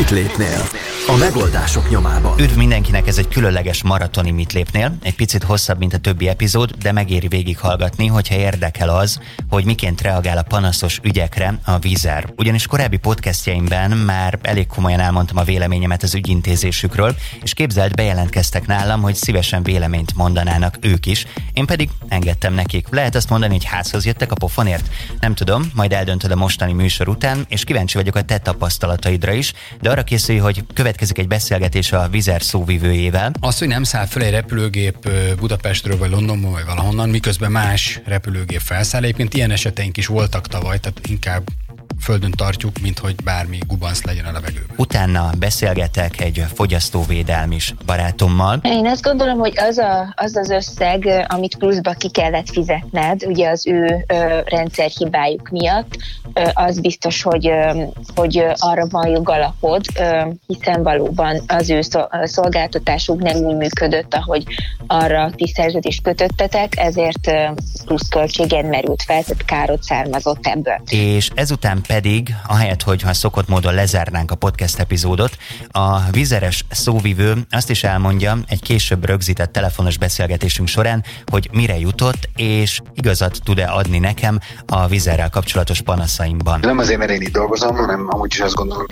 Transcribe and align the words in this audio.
Mit 0.00 0.12
lépnél? 0.12 0.89
A 1.06 1.16
megoldások 1.16 1.90
nyomában. 1.90 2.38
Üdv 2.38 2.56
mindenkinek, 2.56 3.06
ez 3.06 3.18
egy 3.18 3.28
különleges 3.28 3.82
maratoni 3.82 4.30
Mit 4.30 4.52
lépnél. 4.52 4.96
Egy 5.02 5.14
picit 5.14 5.42
hosszabb, 5.42 5.78
mint 5.78 5.94
a 5.94 5.98
többi 5.98 6.28
epizód, 6.28 6.70
de 6.82 6.92
megéri 6.92 7.28
végighallgatni, 7.28 8.06
hogyha 8.06 8.34
érdekel 8.34 8.88
az, 8.88 9.20
hogy 9.48 9.64
miként 9.64 10.00
reagál 10.00 10.38
a 10.38 10.42
panaszos 10.42 11.00
ügyekre 11.02 11.58
a 11.64 11.78
vízer. 11.78 12.32
Ugyanis 12.36 12.66
korábbi 12.66 12.96
podcastjaimben 12.96 13.90
már 13.90 14.38
elég 14.42 14.66
komolyan 14.66 15.00
elmondtam 15.00 15.36
a 15.36 15.42
véleményemet 15.42 16.02
az 16.02 16.14
ügyintézésükről, 16.14 17.14
és 17.42 17.52
képzelt 17.52 17.94
bejelentkeztek 17.94 18.66
nálam, 18.66 19.02
hogy 19.02 19.14
szívesen 19.14 19.62
véleményt 19.62 20.16
mondanának 20.16 20.76
ők 20.80 21.06
is. 21.06 21.26
Én 21.52 21.66
pedig 21.66 21.90
engedtem 22.08 22.54
nekik. 22.54 22.86
Lehet 22.90 23.14
azt 23.14 23.30
mondani, 23.30 23.52
hogy 23.52 23.64
házhoz 23.64 24.06
jöttek 24.06 24.32
a 24.32 24.34
pofonért? 24.34 24.88
Nem 25.20 25.34
tudom, 25.34 25.70
majd 25.74 25.92
eldöntöd 25.92 26.30
a 26.30 26.36
mostani 26.36 26.72
műsor 26.72 27.08
után, 27.08 27.44
és 27.48 27.64
kíváncsi 27.64 27.96
vagyok 27.96 28.14
a 28.14 28.22
te 28.22 28.38
tapasztalataidra 28.38 29.32
is, 29.32 29.52
de 29.80 29.90
arra 29.90 30.02
készülj, 30.02 30.38
hogy 30.38 30.64
következik 30.90 31.18
egy 31.18 31.38
beszélgetés 31.38 31.92
a 31.92 32.08
Vizer 32.08 32.42
szóvivőjével. 32.42 33.32
Az, 33.40 33.58
hogy 33.58 33.68
nem 33.68 33.82
száll 33.82 34.06
föl 34.06 34.22
egy 34.22 34.30
repülőgép 34.30 35.10
Budapestről 35.38 35.98
vagy 35.98 36.10
Londonból 36.10 36.50
vagy 36.50 36.64
valahonnan, 36.64 37.08
miközben 37.08 37.50
más 37.50 38.00
repülőgép 38.04 38.60
felszáll. 38.60 39.02
Egyébként 39.02 39.34
ilyen 39.34 39.50
eseteink 39.50 39.96
is 39.96 40.06
voltak 40.06 40.46
tavaly, 40.46 40.78
tehát 40.78 41.06
inkább 41.06 41.42
földön 42.00 42.30
tartjuk, 42.30 42.78
mint 42.82 42.98
hogy 42.98 43.14
bármi 43.24 43.58
gubansz 43.66 44.02
legyen 44.02 44.24
a 44.24 44.32
levegőben. 44.32 44.76
Utána 44.76 45.30
beszélgetek 45.38 46.20
egy 46.20 46.44
fogyasztóvédelmis 46.54 47.74
barátommal. 47.86 48.60
Én 48.62 48.86
azt 48.86 49.02
gondolom, 49.02 49.38
hogy 49.38 49.52
az 49.56 49.78
a, 49.78 50.12
az, 50.16 50.36
az 50.36 50.50
összeg, 50.50 51.26
amit 51.28 51.56
pluszba 51.56 51.92
ki 51.92 52.10
kellett 52.10 52.50
fizetned, 52.50 53.26
ugye 53.26 53.48
az 53.48 53.66
ő 53.66 54.04
ö, 54.06 54.40
rendszerhibájuk 54.44 55.48
miatt, 55.48 55.96
ö, 56.34 56.42
az 56.52 56.80
biztos, 56.80 57.22
hogy, 57.22 57.48
ö, 57.48 57.82
hogy 58.14 58.44
arra 58.56 58.86
van 58.90 59.08
jogalapod, 59.08 59.84
ö, 59.98 60.20
hiszen 60.46 60.82
valóban 60.82 61.42
az 61.46 61.70
ő 61.70 61.80
szolgáltatásuk 62.22 63.22
nem 63.22 63.36
úgy 63.36 63.56
működött, 63.56 64.14
ahogy 64.14 64.44
arra 64.86 65.30
ti 65.30 65.52
szerződést 65.54 66.02
kötöttetek, 66.02 66.78
ezért 66.78 67.30
plusz 67.84 68.08
költségen 68.08 68.64
merült 68.64 69.02
fel, 69.02 69.22
tehát 69.22 69.44
károt 69.44 69.82
származott 69.82 70.46
ebből. 70.46 70.80
És 70.88 71.30
ezután 71.34 71.82
pedig, 71.92 72.34
ahelyett, 72.46 72.82
hogy 72.82 73.02
ha 73.02 73.12
szokott 73.12 73.48
módon 73.48 73.74
lezárnánk 73.74 74.30
a 74.30 74.34
podcast 74.34 74.78
epizódot, 74.78 75.36
a 75.70 76.10
vizeres 76.10 76.64
szóvivő 76.70 77.34
azt 77.50 77.70
is 77.70 77.84
elmondja 77.84 78.38
egy 78.48 78.62
később 78.62 79.04
rögzített 79.04 79.52
telefonos 79.52 79.98
beszélgetésünk 79.98 80.68
során, 80.68 81.04
hogy 81.26 81.48
mire 81.52 81.78
jutott, 81.78 82.28
és 82.36 82.80
igazat 82.94 83.38
tud-e 83.44 83.64
adni 83.64 83.98
nekem 83.98 84.38
a 84.66 84.86
vizerrel 84.86 85.30
kapcsolatos 85.30 85.80
panaszaimban. 85.80 86.60
Nem 86.60 86.78
azért, 86.78 86.98
mert 86.98 87.10
én 87.10 87.20
itt 87.20 87.32
dolgozom, 87.32 87.76
hanem 87.76 88.06
amúgy 88.10 88.32
is 88.32 88.40
azt 88.40 88.54
gondolom, 88.54 88.86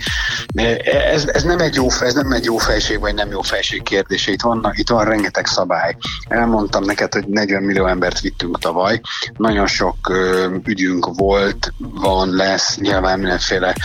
ez, 1.13 1.25
ez 1.25 1.43
nem 1.43 1.59
egy 1.59 1.75
jó, 1.75 1.87
ez 1.99 2.13
nem 2.13 2.31
egy 2.31 2.43
jó 2.43 2.57
fejség, 2.57 2.99
vagy 2.99 3.13
nem 3.13 3.29
jó 3.31 3.41
fejség 3.41 3.83
kérdése. 3.83 4.31
Itt, 4.31 4.41
van, 4.41 4.71
itt 4.75 4.89
van 4.89 5.05
rengeteg 5.05 5.45
szabály. 5.45 5.95
Elmondtam 6.27 6.83
neked, 6.83 7.13
hogy 7.13 7.27
40 7.27 7.63
millió 7.63 7.85
embert 7.85 8.19
vittünk 8.19 8.59
tavaly. 8.59 9.01
Nagyon 9.37 9.67
sok 9.67 9.95
ügyünk 10.65 11.09
volt, 11.15 11.73
van, 11.77 12.29
lesz, 12.29 12.77
nyilván 12.89 13.19
mindenféle 13.19 13.75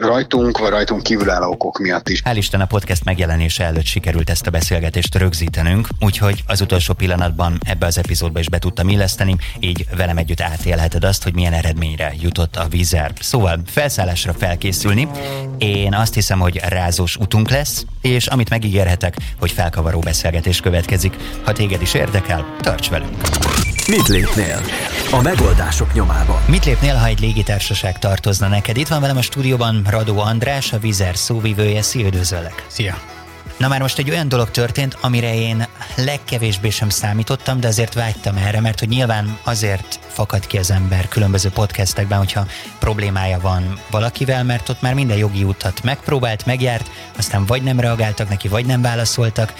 rajtunk, 0.00 0.58
vagy 0.58 0.70
rajtunk 0.70 1.02
kívülálló 1.02 1.50
okok 1.50 1.78
miatt 1.78 2.08
is. 2.08 2.22
Hál' 2.24 2.34
Isten 2.36 2.60
a 2.60 2.66
podcast 2.66 3.04
megjelenése 3.04 3.64
előtt 3.64 3.84
sikerült 3.84 4.30
ezt 4.30 4.46
a 4.46 4.50
beszélgetést 4.50 5.14
rögzítenünk, 5.14 5.88
úgyhogy 6.00 6.42
az 6.46 6.60
utolsó 6.60 6.94
pillanatban 6.94 7.58
ebbe 7.66 7.86
az 7.86 7.98
epizódba 7.98 8.38
is 8.38 8.48
be 8.48 8.58
tudtam 8.58 8.88
illeszteni, 8.88 9.36
így 9.60 9.86
velem 9.96 10.16
együtt 10.16 10.40
átélheted 10.40 11.04
azt, 11.04 11.22
hogy 11.22 11.34
milyen 11.34 11.52
eredményre 11.52 12.12
jutott 12.20 12.56
a 12.56 12.66
vízer. 12.68 13.12
Szóval 13.20 13.60
felszállásra 13.66 14.32
felkészülni. 14.32 15.08
Én 15.58 15.94
azt 15.94 16.14
hiszem, 16.14 16.38
hogy 16.38 16.60
rázós 16.68 17.16
utunk 17.16 17.50
lesz, 17.50 17.84
és 18.00 18.26
amit 18.26 18.50
megígérhetek, 18.50 19.16
hogy 19.38 19.50
felkavaró 19.50 19.98
beszélgetés 19.98 20.60
következik. 20.60 21.16
Ha 21.44 21.52
téged 21.52 21.82
is 21.82 21.94
érdekel, 21.94 22.56
tarts 22.60 22.90
velünk! 22.90 23.16
Mit 23.88 24.08
lépnél? 24.08 24.60
A 25.10 25.20
megoldások 25.20 25.92
nyomában. 25.92 26.42
Mit 26.46 26.64
lépnél, 26.64 26.94
ha 26.94 27.06
egy 27.06 27.20
légitársaság 27.20 27.98
tartozna 27.98 28.48
neked? 28.52 28.76
Itt 28.76 28.88
van 28.88 29.00
velem 29.00 29.16
a 29.16 29.22
stúdióban 29.22 29.82
Radó 29.88 30.18
András, 30.18 30.72
a 30.72 30.78
Vizer 30.78 31.16
szóvivője. 31.16 31.82
Szia, 31.82 32.06
üdvözöllek! 32.06 32.64
Szia! 32.66 32.98
Na 33.56 33.68
már 33.68 33.80
most 33.80 33.98
egy 33.98 34.10
olyan 34.10 34.28
dolog 34.28 34.50
történt, 34.50 34.96
amire 35.00 35.34
én 35.34 35.66
legkevésbé 35.96 36.70
sem 36.70 36.88
számítottam, 36.88 37.60
de 37.60 37.68
azért 37.68 37.94
vágytam 37.94 38.36
erre, 38.36 38.60
mert 38.60 38.78
hogy 38.78 38.88
nyilván 38.88 39.38
azért 39.42 39.98
fakad 40.08 40.46
ki 40.46 40.58
az 40.58 40.70
ember 40.70 41.08
különböző 41.08 41.48
podcastekben, 41.48 42.18
hogyha 42.18 42.46
problémája 42.78 43.40
van 43.40 43.78
valakivel, 43.90 44.44
mert 44.44 44.68
ott 44.68 44.80
már 44.80 44.94
minden 44.94 45.16
jogi 45.16 45.44
utat 45.44 45.82
megpróbált, 45.82 46.46
megjárt, 46.46 46.90
aztán 47.18 47.46
vagy 47.46 47.62
nem 47.62 47.80
reagáltak 47.80 48.28
neki, 48.28 48.48
vagy 48.48 48.66
nem 48.66 48.82
válaszoltak, 48.82 49.52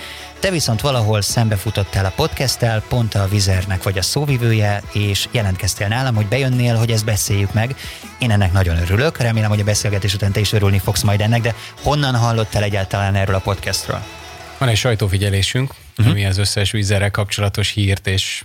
te 0.43 0.51
viszont 0.51 0.81
valahol 0.81 1.21
szembefutottál 1.21 2.05
a 2.05 2.13
podcasttel, 2.17 2.83
pont 2.89 3.15
a 3.15 3.29
Vizernek 3.29 3.83
vagy 3.83 3.99
a 3.99 4.03
szóvivője, 4.03 4.83
és 4.93 5.29
jelentkeztél 5.31 5.89
nálam, 5.89 6.15
hogy 6.15 6.27
bejönnél, 6.27 6.77
hogy 6.77 6.91
ezt 6.91 7.05
beszéljük 7.05 7.53
meg. 7.53 7.77
Én 8.19 8.31
ennek 8.31 8.53
nagyon 8.53 8.77
örülök, 8.77 9.19
remélem, 9.19 9.51
hogy 9.51 9.61
a 9.61 9.65
beszélgetés 9.65 10.15
után 10.15 10.33
te 10.33 10.41
is 10.41 10.53
örülni 10.53 10.79
fogsz 10.79 11.03
majd 11.03 11.21
ennek, 11.21 11.41
de 11.41 11.55
honnan 11.83 12.17
hallottál 12.17 12.63
egyáltalán 12.63 13.15
erről 13.15 13.35
a 13.35 13.39
podcastről? 13.39 14.03
Van 14.59 14.69
egy 14.69 14.77
sajtófigyelésünk, 14.77 15.75
uh-huh. 15.99 16.13
ami 16.15 16.27
az 16.27 16.39
összes 16.39 16.71
vízerrel 16.71 17.11
kapcsolatos 17.11 17.71
hírt 17.71 18.07
és 18.07 18.45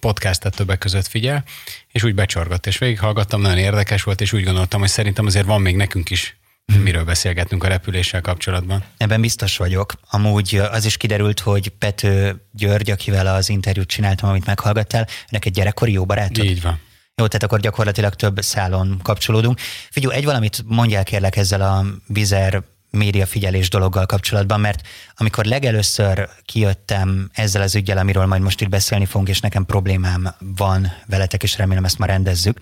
podcastet 0.00 0.56
többek 0.56 0.78
között 0.78 1.06
figyel, 1.06 1.44
és 1.92 2.02
úgy 2.02 2.14
becsorgott, 2.14 2.66
és 2.66 2.78
végighallgattam, 2.78 3.40
nagyon 3.40 3.58
érdekes 3.58 4.02
volt, 4.02 4.20
és 4.20 4.32
úgy 4.32 4.44
gondoltam, 4.44 4.80
hogy 4.80 4.88
szerintem 4.88 5.26
azért 5.26 5.46
van 5.46 5.60
még 5.60 5.76
nekünk 5.76 6.10
is. 6.10 6.36
miről 6.84 7.04
beszélgetünk 7.04 7.64
a 7.64 7.68
repüléssel 7.68 8.20
kapcsolatban. 8.20 8.84
Ebben 8.96 9.20
biztos 9.20 9.56
vagyok. 9.56 9.92
Amúgy 10.10 10.56
az 10.70 10.84
is 10.84 10.96
kiderült, 10.96 11.40
hogy 11.40 11.68
Pető 11.68 12.42
György, 12.52 12.90
akivel 12.90 13.26
az 13.26 13.48
interjút 13.48 13.88
csináltam, 13.88 14.28
amit 14.28 14.46
meghallgattál, 14.46 15.06
neki 15.28 15.48
egy 15.48 15.54
gyerekkori 15.54 15.92
jó 15.92 16.04
barátod. 16.04 16.44
Így 16.44 16.62
van. 16.62 16.80
Jó, 17.14 17.26
tehát 17.26 17.42
akkor 17.42 17.60
gyakorlatilag 17.60 18.14
több 18.14 18.40
szálon 18.40 19.00
kapcsolódunk. 19.02 19.58
Figyelj, 19.90 20.16
egy 20.16 20.24
valamit 20.24 20.62
mondjál 20.66 21.04
kérlek 21.04 21.36
ezzel 21.36 21.60
a 21.60 21.84
Vizer 22.06 22.62
média 22.90 23.26
figyelés 23.26 23.68
dologgal 23.68 24.06
kapcsolatban, 24.06 24.60
mert 24.60 24.88
amikor 25.16 25.44
legelőször 25.44 26.28
kijöttem 26.44 27.30
ezzel 27.32 27.62
az 27.62 27.74
ügyel, 27.74 27.98
amiről 27.98 28.26
majd 28.26 28.42
most 28.42 28.60
itt 28.60 28.68
beszélni 28.68 29.04
fogunk, 29.06 29.28
és 29.28 29.40
nekem 29.40 29.66
problémám 29.66 30.34
van 30.38 30.92
veletek, 31.06 31.42
és 31.42 31.56
remélem 31.56 31.84
ezt 31.84 31.98
ma 31.98 32.06
rendezzük, 32.06 32.58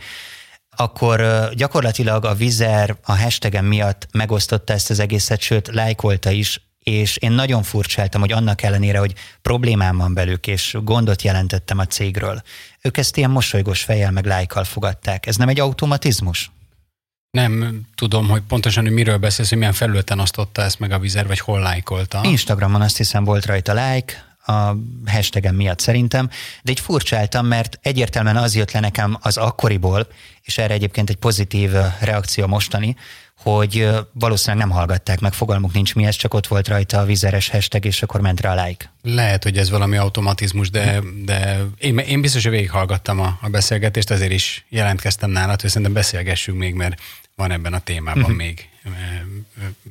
akkor 0.76 1.48
gyakorlatilag 1.54 2.24
a 2.24 2.34
Vizer 2.34 2.96
a 3.04 3.16
hashtagem 3.16 3.64
miatt 3.64 4.08
megosztotta 4.12 4.72
ezt 4.72 4.90
az 4.90 4.98
egészet, 4.98 5.40
sőt, 5.40 5.68
lájkolta 5.68 6.30
is, 6.30 6.60
és 6.78 7.16
én 7.16 7.32
nagyon 7.32 7.62
furcsáltam, 7.62 8.20
hogy 8.20 8.32
annak 8.32 8.62
ellenére, 8.62 8.98
hogy 8.98 9.14
problémám 9.42 9.96
van 9.96 10.14
belük, 10.14 10.46
és 10.46 10.76
gondot 10.82 11.22
jelentettem 11.22 11.78
a 11.78 11.86
cégről, 11.86 12.42
ők 12.80 12.96
ezt 12.96 13.16
ilyen 13.16 13.30
mosolygós 13.30 13.82
fejjel 13.82 14.10
meg 14.10 14.26
lájkal 14.26 14.64
fogadták. 14.64 15.26
Ez 15.26 15.36
nem 15.36 15.48
egy 15.48 15.60
automatizmus? 15.60 16.50
Nem 17.30 17.80
tudom, 17.94 18.28
hogy 18.28 18.42
pontosan, 18.48 18.84
hogy 18.84 18.92
miről 18.92 19.16
beszélsz, 19.16 19.48
hogy 19.48 19.58
milyen 19.58 19.72
felületen 19.72 20.20
osztotta 20.20 20.62
ezt 20.62 20.78
meg 20.78 20.92
a 20.92 20.98
vizer, 20.98 21.26
vagy 21.26 21.38
hol 21.38 21.60
lájkolta. 21.60 22.20
Instagramon 22.24 22.80
azt 22.80 22.96
hiszem 22.96 23.24
volt 23.24 23.46
rajta 23.46 23.72
like, 23.72 24.34
a 24.47 24.77
hashtagem 25.06 25.55
miatt 25.55 25.81
szerintem, 25.81 26.31
de 26.62 26.71
így 26.71 26.81
furcsáltam, 26.81 27.47
mert 27.47 27.78
egyértelműen 27.82 28.37
az 28.37 28.55
jött 28.55 28.72
le 28.72 28.81
nekem 28.81 29.19
az 29.21 29.37
akkoriból, 29.37 30.06
és 30.43 30.59
erre 30.59 30.75
egyébként 30.75 31.10
egy 31.10 31.16
pozitív 31.16 31.71
reakció 32.00 32.47
mostani, 32.47 32.97
hogy 33.44 33.91
valószínűleg 34.12 34.66
nem 34.66 34.77
hallgatták 34.77 35.21
meg, 35.21 35.33
fogalmuk 35.33 35.72
nincs 35.72 35.94
mi 35.94 36.04
ez, 36.04 36.15
csak 36.15 36.34
ott 36.34 36.47
volt 36.47 36.69
rajta 36.69 36.99
a 36.99 37.04
vizeres 37.04 37.49
hashtag, 37.49 37.84
és 37.84 38.03
akkor 38.03 38.21
ment 38.21 38.41
rá 38.41 38.54
a 38.54 38.65
like. 38.65 38.93
Lehet, 39.03 39.43
hogy 39.43 39.59
ez 39.59 39.71
valami 39.71 39.97
automatizmus, 39.97 40.71
de, 40.71 41.00
de 41.25 41.60
én, 41.78 41.99
én 41.99 42.21
biztos, 42.21 42.43
hogy 42.43 42.53
végighallgattam 42.53 43.21
a, 43.21 43.38
a 43.41 43.49
beszélgetést, 43.49 44.10
ezért 44.10 44.33
is 44.33 44.65
jelentkeztem 44.69 45.31
nálad, 45.31 45.60
hogy 45.60 45.71
szerintem 45.71 45.93
beszélgessünk 45.93 46.59
még, 46.59 46.75
mert 46.75 47.00
van 47.34 47.50
ebben 47.50 47.72
a 47.72 47.78
témában 47.78 48.22
uh-huh. 48.22 48.37
még 48.37 48.69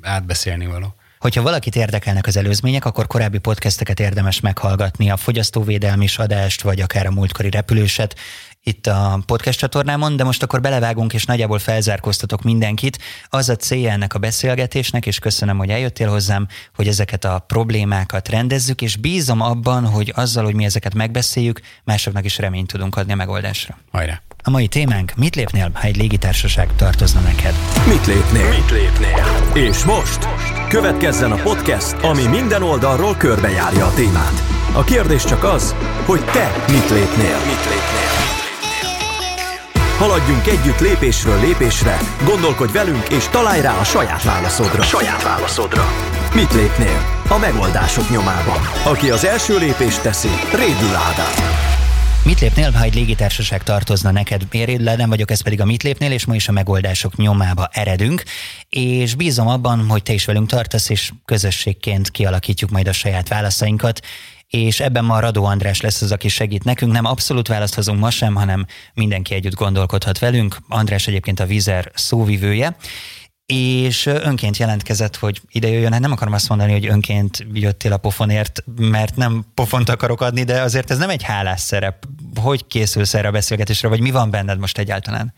átbeszélni 0.02 0.66
való. 0.66 0.96
Hogyha 1.24 1.42
valakit 1.42 1.76
érdekelnek 1.76 2.28
az 2.28 2.38
előzmények, 2.38 2.86
akkor 2.86 3.08
korábbi 3.08 3.38
podcasteket 3.38 4.00
érdemes 4.00 4.40
meghallgatni, 4.40 5.10
a 5.10 5.18
fogyasztóvédelmi 5.18 6.08
adást, 6.16 6.62
vagy 6.62 6.82
akár 6.82 7.06
a 7.06 7.12
múltkori 7.12 7.50
repülőset 7.50 8.16
itt 8.64 8.88
a 8.88 9.20
podcast 9.26 9.60
csatornámon, 9.60 10.16
de 10.16 10.24
most 10.24 10.44
akkor 10.44 10.62
belevágunk, 10.62 11.14
és 11.14 11.26
nagyjából 11.26 11.60
felzárkóztatok 11.60 12.42
mindenkit. 12.42 13.00
Az 13.30 13.50
a 13.50 13.56
célja 13.56 13.92
ennek 13.92 14.14
a 14.14 14.20
beszélgetésnek, 14.20 15.06
és 15.06 15.20
köszönöm, 15.20 15.58
hogy 15.58 15.70
eljöttél 15.70 16.10
hozzám, 16.10 16.48
hogy 16.76 16.88
ezeket 16.88 17.26
a 17.26 17.44
problémákat 17.48 18.30
rendezzük, 18.30 18.82
és 18.82 18.96
bízom 18.96 19.42
abban, 19.42 19.86
hogy 19.86 20.12
azzal, 20.16 20.44
hogy 20.44 20.56
mi 20.56 20.66
ezeket 20.66 20.94
megbeszéljük, 20.94 21.60
másoknak 21.84 22.26
is 22.26 22.38
reményt 22.38 22.68
tudunk 22.68 22.96
adni 22.96 23.12
a 23.12 23.16
megoldásra. 23.16 23.78
Hajrá! 23.92 24.22
A 24.44 24.50
mai 24.50 24.68
témánk, 24.68 25.14
mit 25.16 25.36
lépnél, 25.36 25.72
ha 25.74 25.88
egy 25.88 25.98
légitársaság 25.98 26.76
tartozna 26.76 27.20
neked? 27.20 27.54
Mit 27.88 28.06
lépnél? 28.06 28.50
Mit 28.50 28.70
lépnél? 28.70 29.52
És 29.54 29.84
most 29.84 30.28
következzen 30.74 31.32
a 31.32 31.36
podcast, 31.36 31.96
ami 32.02 32.28
minden 32.28 32.64
oldalról 32.64 33.16
körbejárja 33.18 33.86
a 33.86 33.94
témát. 33.94 34.44
A 34.72 34.84
kérdés 34.84 35.24
csak 35.24 35.44
az, 35.44 35.76
hogy 36.06 36.26
te 36.26 36.52
mit 36.72 36.90
lépnél? 36.90 37.38
Mit 37.46 37.64
lépnél? 37.64 38.12
Haladjunk 39.98 40.48
együtt 40.48 40.80
lépésről 40.80 41.40
lépésre, 41.40 42.00
gondolkodj 42.26 42.72
velünk 42.72 43.10
és 43.10 43.28
találj 43.28 43.62
rá 43.62 43.80
a 43.80 43.84
saját 43.84 44.24
válaszodra. 44.24 44.82
Saját 44.82 45.24
válaszodra. 45.24 45.84
Mit 46.36 46.54
lépnél? 46.54 47.22
A 47.30 47.38
megoldások 47.38 48.10
nyomában. 48.10 48.60
Aki 48.84 49.10
az 49.10 49.26
első 49.26 49.58
lépést 49.58 50.02
teszi, 50.02 50.32
rédül 50.52 50.96
Ádám. 50.96 51.73
Mit 52.26 52.40
lépnél, 52.40 52.72
ha 52.72 52.84
egy 52.84 52.96
légitársaság 52.96 53.64
tartozna 53.64 54.12
neked? 54.12 54.48
Én 54.52 54.82
nem 54.82 55.10
vagyok, 55.10 55.32
ez 55.32 55.42
pedig 55.42 55.62
a 55.62 55.66
Mit 55.66 55.84
lépnél, 55.84 56.12
és 56.12 56.26
ma 56.26 56.36
is 56.36 56.48
a 56.48 56.52
megoldások 56.52 57.16
nyomába 57.16 57.70
eredünk, 57.72 58.24
és 58.70 59.16
bízom 59.16 59.48
abban, 59.48 59.88
hogy 59.90 60.04
te 60.04 60.14
is 60.14 60.26
velünk 60.26 60.48
tartasz, 60.48 60.90
és 60.90 61.12
közösségként 61.26 62.12
kialakítjuk 62.12 62.70
majd 62.70 62.88
a 62.88 62.92
saját 62.92 63.28
válaszainkat, 63.28 64.00
és 64.48 64.80
ebben 64.80 65.06
ma 65.06 65.20
Radó 65.20 65.44
András 65.44 65.82
lesz 65.82 66.02
az, 66.02 66.12
aki 66.12 66.28
segít 66.28 66.64
nekünk. 66.64 66.92
Nem 66.92 67.06
abszolút 67.06 67.48
választ 67.48 67.76
hozunk 67.76 68.00
ma 68.00 68.10
sem, 68.10 68.36
hanem 68.36 68.66
mindenki 68.94 69.34
együtt 69.34 69.56
gondolkodhat 69.56 70.20
velünk. 70.20 70.58
András 70.68 71.08
egyébként 71.08 71.40
a 71.40 71.46
Vizer 71.46 71.92
szóvivője, 71.94 72.76
és 73.54 74.06
önként 74.06 74.58
jelentkezett, 74.58 75.16
hogy 75.16 75.42
ide 75.52 75.68
jöjjön. 75.68 75.92
Hát 75.92 76.02
nem 76.02 76.12
akarom 76.12 76.34
azt 76.34 76.50
mondani, 76.50 76.72
hogy 76.72 76.88
önként 76.88 77.46
jöttél 77.54 77.94
a 77.94 77.98
pofonért, 77.98 78.64
mert 78.78 79.16
nem 79.16 79.46
pofont 79.54 79.90
akarok 79.90 80.22
adni, 80.22 80.44
de 80.44 80.62
azért 80.62 80.92
ez 80.92 80.98
nem 80.98 81.10
egy 81.10 81.24
hálás 81.24 81.62
szerep. 81.62 82.06
Hogy 82.36 82.68
készülsz 82.68 83.14
erre 83.14 83.28
a 83.28 83.32
beszélgetésre, 83.32 83.88
vagy 83.88 84.00
mi 84.00 84.12
van 84.12 84.30
benned 84.30 84.60
most 84.60 84.78
egyáltalán? 84.78 85.34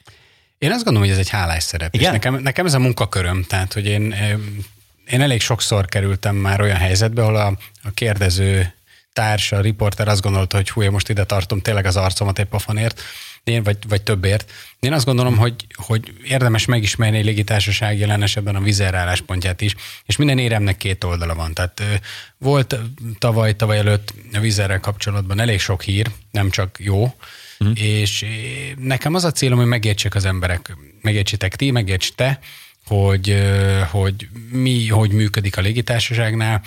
Én 0.57 0.71
azt 0.71 0.83
gondolom, 0.83 1.07
hogy 1.07 1.17
ez 1.17 1.25
egy 1.25 1.29
hálás 1.29 1.63
szerep. 1.63 1.93
Igen? 1.93 2.05
És 2.05 2.11
nekem, 2.11 2.41
nekem 2.41 2.65
ez 2.65 2.73
a 2.73 2.79
munkaköröm, 2.79 3.43
tehát 3.43 3.73
hogy 3.73 3.85
én, 3.85 4.15
én 5.09 5.21
elég 5.21 5.41
sokszor 5.41 5.85
kerültem 5.85 6.35
már 6.35 6.61
olyan 6.61 6.77
helyzetbe, 6.77 7.21
ahol 7.21 7.35
a, 7.35 7.57
a 7.83 7.91
kérdező 7.93 8.73
társ, 9.13 9.51
a 9.51 9.61
riporter 9.61 10.07
azt 10.07 10.21
gondolta, 10.21 10.55
hogy 10.55 10.69
hú, 10.69 10.81
én 10.81 10.91
most 10.91 11.09
ide 11.09 11.23
tartom 11.23 11.61
tényleg 11.61 11.85
az 11.85 11.95
arcomat 11.95 12.39
egy 12.39 12.45
pofonért, 12.45 13.01
én, 13.45 13.63
vagy, 13.63 13.77
vagy 13.87 14.01
többért. 14.01 14.51
Én 14.79 14.93
azt 14.93 15.05
gondolom, 15.05 15.37
hogy, 15.37 15.53
hogy 15.73 16.13
érdemes 16.23 16.65
megismerni 16.65 17.17
egy 17.17 17.25
légitársaság 17.25 17.99
jelen 17.99 18.21
esetben 18.21 18.55
a 18.55 18.61
vizer 18.61 18.93
álláspontját 18.93 19.61
is, 19.61 19.75
és 20.05 20.15
minden 20.15 20.37
éremnek 20.37 20.77
két 20.77 21.03
oldala 21.03 21.35
van. 21.35 21.53
Tehát 21.53 21.81
volt 22.37 22.79
tavaly, 23.19 23.55
tavaly 23.55 23.77
előtt 23.77 24.13
a 24.33 24.39
vizerrel 24.39 24.79
kapcsolatban 24.79 25.39
elég 25.39 25.59
sok 25.59 25.81
hír, 25.83 26.11
nem 26.31 26.49
csak 26.49 26.77
jó, 26.79 27.13
mm. 27.63 27.71
és 27.75 28.25
nekem 28.77 29.13
az 29.13 29.23
a 29.23 29.31
célom, 29.31 29.57
hogy 29.57 29.67
megértsék 29.67 30.15
az 30.15 30.25
emberek, 30.25 30.77
megértsétek 31.01 31.55
ti, 31.55 31.71
megérts 31.71 32.11
te, 32.11 32.39
hogy, 32.85 33.43
hogy 33.91 34.27
mi, 34.49 34.87
hogy 34.87 35.11
működik 35.11 35.57
a 35.57 35.61
légitársaságnál, 35.61 36.61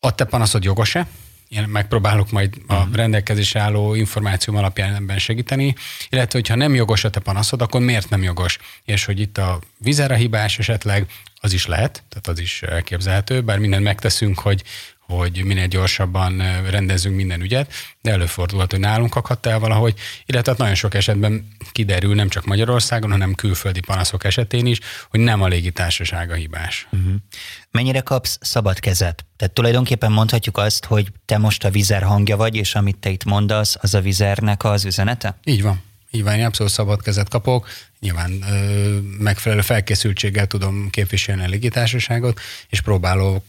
a 0.00 0.14
te 0.14 0.24
panaszod 0.24 0.64
jogos-e, 0.64 1.06
én 1.48 1.62
megpróbálok 1.62 2.30
majd 2.30 2.54
a 2.66 2.74
uh-huh. 2.74 2.94
rendelkezésre 2.94 3.60
álló 3.60 3.94
információm 3.94 4.56
alapján 4.56 4.94
ebben 4.94 5.18
segíteni, 5.18 5.74
illetve 6.08 6.38
hogyha 6.38 6.54
nem 6.54 6.74
jogos 6.74 7.04
a 7.04 7.10
te 7.10 7.20
panaszod, 7.20 7.62
akkor 7.62 7.80
miért 7.80 8.10
nem 8.10 8.22
jogos? 8.22 8.58
És 8.84 9.04
hogy 9.04 9.20
itt 9.20 9.38
a 9.38 9.60
vizera 9.78 10.14
hibás 10.14 10.58
esetleg, 10.58 11.06
az 11.40 11.52
is 11.52 11.66
lehet, 11.66 12.02
tehát 12.08 12.28
az 12.28 12.38
is 12.38 12.62
elképzelhető, 12.62 13.40
bár 13.40 13.58
mindent 13.58 13.84
megteszünk, 13.84 14.38
hogy, 14.38 14.62
hogy 15.06 15.44
minél 15.44 15.66
gyorsabban 15.66 16.42
rendezünk 16.70 17.16
minden 17.16 17.40
ügyet, 17.40 17.72
de 18.02 18.10
előfordulhat, 18.10 18.70
hogy 18.70 18.80
nálunk 18.80 19.16
akadt 19.16 19.46
el 19.46 19.58
valahogy, 19.58 19.94
illetve 20.26 20.50
hát 20.50 20.60
nagyon 20.60 20.74
sok 20.74 20.94
esetben 20.94 21.48
kiderül 21.72 22.14
nem 22.14 22.28
csak 22.28 22.44
Magyarországon, 22.44 23.10
hanem 23.10 23.34
külföldi 23.34 23.80
panaszok 23.80 24.24
esetén 24.24 24.66
is, 24.66 24.78
hogy 25.10 25.20
nem 25.20 25.42
a 25.42 25.46
légitársaság 25.46 26.30
a 26.30 26.34
hibás. 26.34 26.86
Uh-huh. 26.92 27.14
Mennyire 27.70 28.00
kapsz 28.00 28.38
szabad 28.40 28.80
kezet? 28.80 29.24
Tehát 29.36 29.54
tulajdonképpen 29.54 30.12
mondhatjuk 30.12 30.58
azt, 30.58 30.84
hogy 30.84 31.12
te 31.24 31.38
most 31.38 31.64
a 31.64 31.70
vizer 31.70 32.02
hangja 32.02 32.36
vagy, 32.36 32.54
és 32.54 32.74
amit 32.74 32.96
te 32.96 33.10
itt 33.10 33.24
mondasz, 33.24 33.76
az 33.80 33.94
a 33.94 34.00
vizernek 34.00 34.64
az 34.64 34.84
üzenete? 34.84 35.38
Így 35.44 35.62
van. 35.62 35.82
Így 36.10 36.22
van, 36.22 36.34
én 36.34 36.44
abszolút 36.44 36.72
szabad 36.72 37.02
kezet 37.02 37.28
kapok. 37.28 37.68
Nyilván 38.00 38.42
ö, 38.50 38.98
megfelelő 39.18 39.60
felkészültséggel 39.60 40.46
tudom 40.46 40.90
képviselni 40.90 41.44
a 41.44 41.48
légitársaságot, 41.48 42.40
és 42.68 42.80
próbálok 42.80 43.44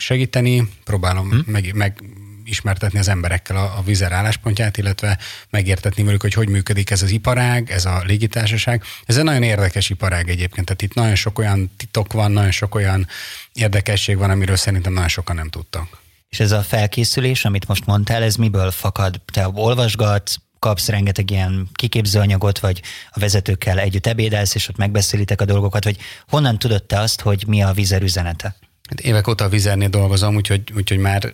segíteni, 0.00 0.68
próbálom 0.84 1.30
hmm. 1.30 1.42
meg, 1.46 1.74
meg 1.74 2.02
ismertetni 2.50 2.98
az 2.98 3.08
emberekkel 3.08 3.56
a, 3.56 3.78
a 3.78 3.82
vizer 3.82 4.12
álláspontját, 4.12 4.76
illetve 4.76 5.18
megértetni 5.50 6.02
velük, 6.02 6.22
hogy 6.22 6.34
hogy 6.34 6.48
működik 6.48 6.90
ez 6.90 7.02
az 7.02 7.10
iparág, 7.10 7.70
ez 7.70 7.84
a 7.84 8.02
légitársaság. 8.06 8.82
Ez 9.04 9.16
egy 9.16 9.24
nagyon 9.24 9.42
érdekes 9.42 9.90
iparág 9.90 10.28
egyébként, 10.28 10.66
tehát 10.66 10.82
itt 10.82 10.94
nagyon 10.94 11.14
sok 11.14 11.38
olyan 11.38 11.70
titok 11.76 12.12
van, 12.12 12.32
nagyon 12.32 12.50
sok 12.50 12.74
olyan 12.74 13.06
érdekesség 13.52 14.16
van, 14.16 14.30
amiről 14.30 14.56
szerintem 14.56 14.92
nagyon 14.92 15.08
sokan 15.08 15.36
nem 15.36 15.48
tudtak. 15.48 15.98
És 16.28 16.40
ez 16.40 16.52
a 16.52 16.62
felkészülés, 16.62 17.44
amit 17.44 17.68
most 17.68 17.86
mondtál, 17.86 18.22
ez 18.22 18.36
miből 18.36 18.70
fakad? 18.70 19.20
Te 19.32 19.50
olvasgatsz, 19.54 20.36
kapsz 20.58 20.88
rengeteg 20.88 21.30
ilyen 21.30 21.68
kiképzőanyagot, 21.72 22.58
vagy 22.58 22.82
a 23.10 23.18
vezetőkkel 23.18 23.78
együtt 23.78 24.06
ebédelsz, 24.06 24.54
és 24.54 24.68
ott 24.68 24.76
megbeszélitek 24.76 25.40
a 25.40 25.44
dolgokat, 25.44 25.84
vagy 25.84 25.96
honnan 26.28 26.58
tudod 26.58 26.84
te 26.84 26.98
azt, 26.98 27.20
hogy 27.20 27.44
mi 27.46 27.62
a 27.62 27.72
vizer 27.72 28.02
üzenete? 28.02 28.56
Évek 28.96 29.28
óta 29.28 29.44
a 29.44 29.48
vizernél 29.48 29.88
dolgozom, 29.88 30.36
úgyhogy, 30.36 30.62
úgyhogy 30.76 30.98
már 30.98 31.32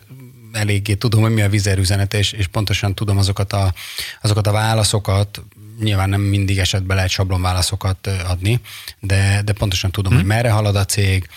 eléggé 0.51 0.93
tudom, 0.93 1.21
hogy 1.21 1.33
mi 1.33 1.41
a 1.41 1.49
vizer 1.49 1.77
üzenete, 1.77 2.17
és, 2.17 2.31
és 2.31 2.47
pontosan 2.47 2.95
tudom 2.95 3.17
azokat 3.17 3.53
a, 3.53 3.73
azokat 4.21 4.47
a 4.47 4.51
válaszokat, 4.51 5.41
nyilván 5.79 6.09
nem 6.09 6.21
mindig 6.21 6.57
esetben 6.57 6.95
lehet 6.95 7.11
sablon 7.11 7.41
válaszokat 7.41 8.07
adni, 8.07 8.59
de, 8.99 9.41
de 9.45 9.53
pontosan 9.53 9.91
tudom, 9.91 10.11
hmm. 10.11 10.21
hogy 10.21 10.29
merre 10.29 10.51
halad 10.51 10.75
a 10.75 10.85
cég, 10.85 11.27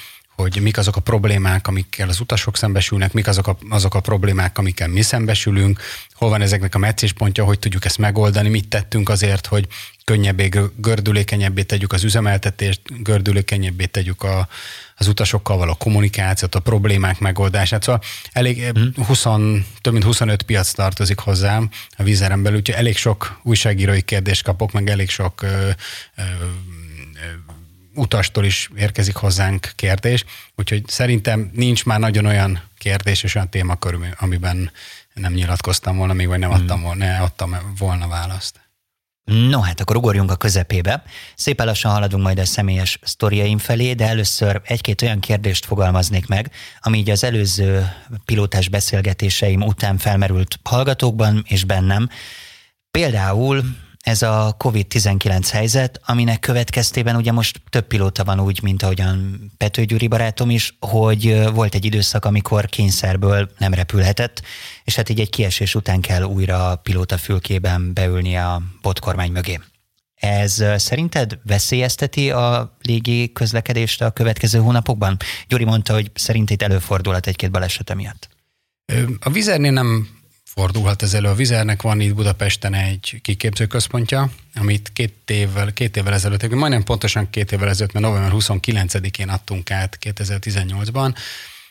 hogy 0.41 0.59
mik 0.63 0.79
azok 0.79 0.97
a 0.97 1.01
problémák, 1.01 1.67
amikkel 1.67 2.09
az 2.09 2.21
utasok 2.21 2.57
szembesülnek, 2.57 3.13
mik 3.13 3.29
azok 3.29 3.47
a, 3.47 3.57
azok 3.69 3.95
a 3.95 4.01
problémák, 4.01 4.59
amikkel 4.59 4.89
mi 4.89 5.03
szembesülünk, 5.03 5.81
hol 6.15 6.29
van 6.29 6.41
ezeknek 6.41 6.75
a 6.75 6.79
meccéspontja, 6.79 7.45
hogy 7.45 7.59
tudjuk 7.59 7.85
ezt 7.85 7.99
megoldani, 7.99 8.49
mit 8.49 8.69
tettünk 8.69 9.09
azért, 9.09 9.47
hogy 9.47 9.67
könnyebbé, 10.05 10.49
gördülékenyebbé 10.77 11.63
tegyük 11.63 11.93
az 11.93 12.05
üzemeltetést, 12.05 12.81
gördülékenyebbé 13.03 13.85
tegyük 13.85 14.23
a, 14.23 14.49
az 14.97 15.09
utasokkal 15.09 15.57
való 15.57 15.75
kommunikációt, 15.75 16.55
a 16.55 16.61
problémák 16.61 17.19
megoldását. 17.19 17.83
Szóval 17.83 18.03
elég, 18.33 18.71
hmm. 18.75 19.05
20, 19.07 19.23
több 19.81 19.93
mint 19.93 20.05
25 20.05 20.43
piac 20.43 20.73
tartozik 20.73 21.19
hozzám 21.19 21.71
a 21.97 22.03
vízeren 22.03 22.43
belül, 22.43 22.59
úgyhogy 22.59 22.79
elég 22.79 22.97
sok 22.97 23.41
újságírói 23.43 24.03
kérdést 24.03 24.43
kapok, 24.43 24.73
meg 24.73 24.91
elég 24.91 25.11
sok 25.11 25.43
ö, 25.43 25.69
ö, 26.17 26.23
utastól 28.01 28.45
is 28.45 28.71
érkezik 28.77 29.17
hozzánk 29.17 29.73
kérdés, 29.75 30.25
úgyhogy 30.57 30.83
szerintem 30.87 31.51
nincs 31.53 31.85
már 31.85 31.99
nagyon 31.99 32.27
olyan 32.27 32.63
kérdés 32.79 33.23
és 33.23 33.35
olyan 33.35 33.51
témakör, 33.51 33.99
amiben 34.19 34.71
nem 35.15 35.33
nyilatkoztam 35.33 35.97
volna 35.97 36.13
még, 36.13 36.27
vagy 36.27 36.39
nem 36.39 36.51
adtam 36.51 36.77
hmm. 36.77 36.87
volna, 36.87 37.05
ne 37.05 37.19
adtam 37.19 37.57
volna 37.79 38.09
választ. 38.09 38.61
No, 39.25 39.61
hát 39.61 39.81
akkor 39.81 39.97
ugorjunk 39.97 40.31
a 40.31 40.37
közepébe. 40.37 41.03
Szépen 41.35 41.67
lassan 41.67 41.93
haladunk 41.93 42.23
majd 42.23 42.39
a 42.39 42.45
személyes 42.45 42.99
sztoriaim 43.03 43.59
felé, 43.59 43.93
de 43.93 44.07
először 44.07 44.61
egy-két 44.65 45.03
olyan 45.03 45.21
kérdést 45.21 45.65
fogalmaznék 45.65 46.27
meg, 46.27 46.51
ami 46.81 46.99
így 46.99 47.11
az 47.11 47.25
előző 47.25 47.93
pilótás 48.25 48.69
beszélgetéseim 48.69 49.63
után 49.63 49.99
felmerült 49.99 50.59
hallgatókban 50.63 51.45
és 51.49 51.65
bennem. 51.65 52.09
Például 52.91 53.65
ez 54.01 54.23
a 54.23 54.57
COVID-19 54.59 55.49
helyzet, 55.53 56.01
aminek 56.05 56.41
következtében 56.41 57.17
ugye 57.17 57.33
most 57.33 57.63
több 57.71 57.87
pilóta 57.87 58.25
van 58.25 58.41
úgy, 58.41 58.63
mint 58.63 58.83
ahogyan 58.83 59.41
Pető 59.57 59.85
Gyuri 59.85 60.09
barátom 60.09 60.51
is, 60.51 60.77
hogy 60.81 61.51
volt 61.53 61.75
egy 61.75 61.85
időszak, 61.85 62.25
amikor 62.25 62.67
kényszerből 62.67 63.51
nem 63.59 63.75
repülhetett, 63.75 64.43
és 64.85 64.95
hát 64.97 65.09
így 65.09 65.21
egy 65.21 65.31
kiesés 65.31 65.75
után 65.75 66.01
kell 66.01 66.23
újra 66.23 66.71
a 66.71 66.77
pilóta 66.77 67.19
fülkében 67.19 67.93
beülni 67.95 68.37
a 68.37 68.63
botkormány 68.83 69.33
mögé. 69.33 69.61
Ez 70.15 70.65
szerinted 70.77 71.39
veszélyezteti 71.43 72.31
a 72.31 72.77
légi 72.83 73.33
közlekedést 73.33 74.03
a 74.03 74.11
következő 74.11 74.59
hónapokban? 74.59 75.17
Gyuri 75.49 75.65
mondta, 75.65 75.93
hogy 75.93 76.11
szerint 76.15 76.51
itt 76.51 76.63
előfordulhat 76.63 77.27
egy-két 77.27 77.51
balesete 77.51 77.95
miatt. 77.95 78.29
A 79.21 79.31
vizernél 79.31 79.73
nem 79.73 80.09
fordulhat 80.55 81.03
ez 81.03 81.15
elő. 81.15 81.29
A 81.29 81.35
Vizernek 81.35 81.83
van 81.83 82.01
itt 82.01 82.15
Budapesten 82.15 82.75
egy 82.75 83.19
kiképzőközpontja, 83.23 84.31
amit 84.55 84.91
két 84.93 85.31
évvel, 85.31 85.73
két 85.73 85.97
évvel 85.97 86.13
ezelőtt, 86.13 86.49
majdnem 86.49 86.83
pontosan 86.83 87.31
két 87.31 87.53
évvel 87.53 87.69
ezelőtt, 87.69 87.93
mert 87.93 88.05
november 88.05 88.33
29-én 88.35 89.29
adtunk 89.29 89.71
át 89.71 89.99
2018-ban. 90.01 91.15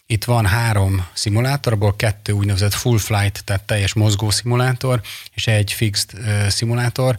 Itt 0.06 0.24
van 0.24 0.46
három 0.46 1.08
szimulátor, 1.14 1.74
abból 1.74 1.96
kettő 1.96 2.32
úgynevezett 2.32 2.74
full 2.74 2.98
flight, 2.98 3.44
tehát 3.44 3.64
teljes 3.64 3.94
mozgó 3.94 4.30
szimulátor, 4.30 5.02
és 5.34 5.48
egy 5.48 5.74
fixed 5.74 6.20
uh, 6.20 6.48
szimulátor. 6.48 7.18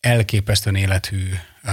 Elképesztően 0.00 0.76
élethű 0.76 1.28
uh, 1.64 1.72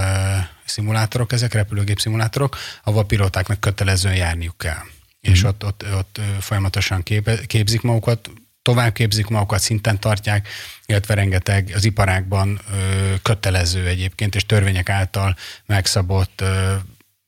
szimulátorok, 0.65 1.32
ezek 1.32 1.54
repülőgép 1.54 2.00
szimulátorok, 2.00 2.58
ahol 2.84 3.00
a 3.00 3.06
pilótáknak 3.06 3.60
kötelezően 3.60 4.15
járniuk 4.15 4.58
kell. 4.58 4.84
Mm. 4.84 5.32
És 5.32 5.44
ott, 5.44 5.65
ott, 5.65 5.86
ott 5.94 6.20
folyamatosan 6.39 7.04
kép, 7.04 7.46
képzik 7.46 7.82
magukat, 7.82 8.30
továbbképzik 8.65 9.27
magukat, 9.27 9.60
szinten 9.60 10.00
tartják, 10.00 10.48
illetve 10.86 11.13
rengeteg 11.13 11.72
az 11.75 11.86
iparákban 11.86 12.60
ö, 12.72 13.13
kötelező 13.22 13.88
egyébként, 13.88 14.36
és 14.36 14.45
törvények 14.45 14.89
által 14.89 15.36
megszabott 15.65 16.41
ö, 16.41 16.75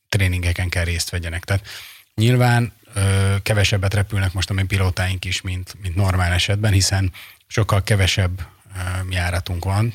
tréningeken 0.08 0.68
kell 0.68 0.84
részt 0.84 1.10
vegyenek. 1.10 1.44
Tehát 1.44 1.66
nyilván 2.14 2.72
ö, 2.94 3.34
kevesebbet 3.42 3.94
repülnek 3.94 4.32
most 4.32 4.50
a 4.50 4.52
mi 4.52 4.62
pilótáink 4.62 5.24
is, 5.24 5.40
mint, 5.40 5.74
mint 5.82 5.94
normál 5.94 6.32
esetben, 6.32 6.72
hiszen 6.72 7.12
sokkal 7.46 7.82
kevesebb 7.82 8.40
ö, 8.40 8.80
járatunk 9.10 9.64
van, 9.64 9.94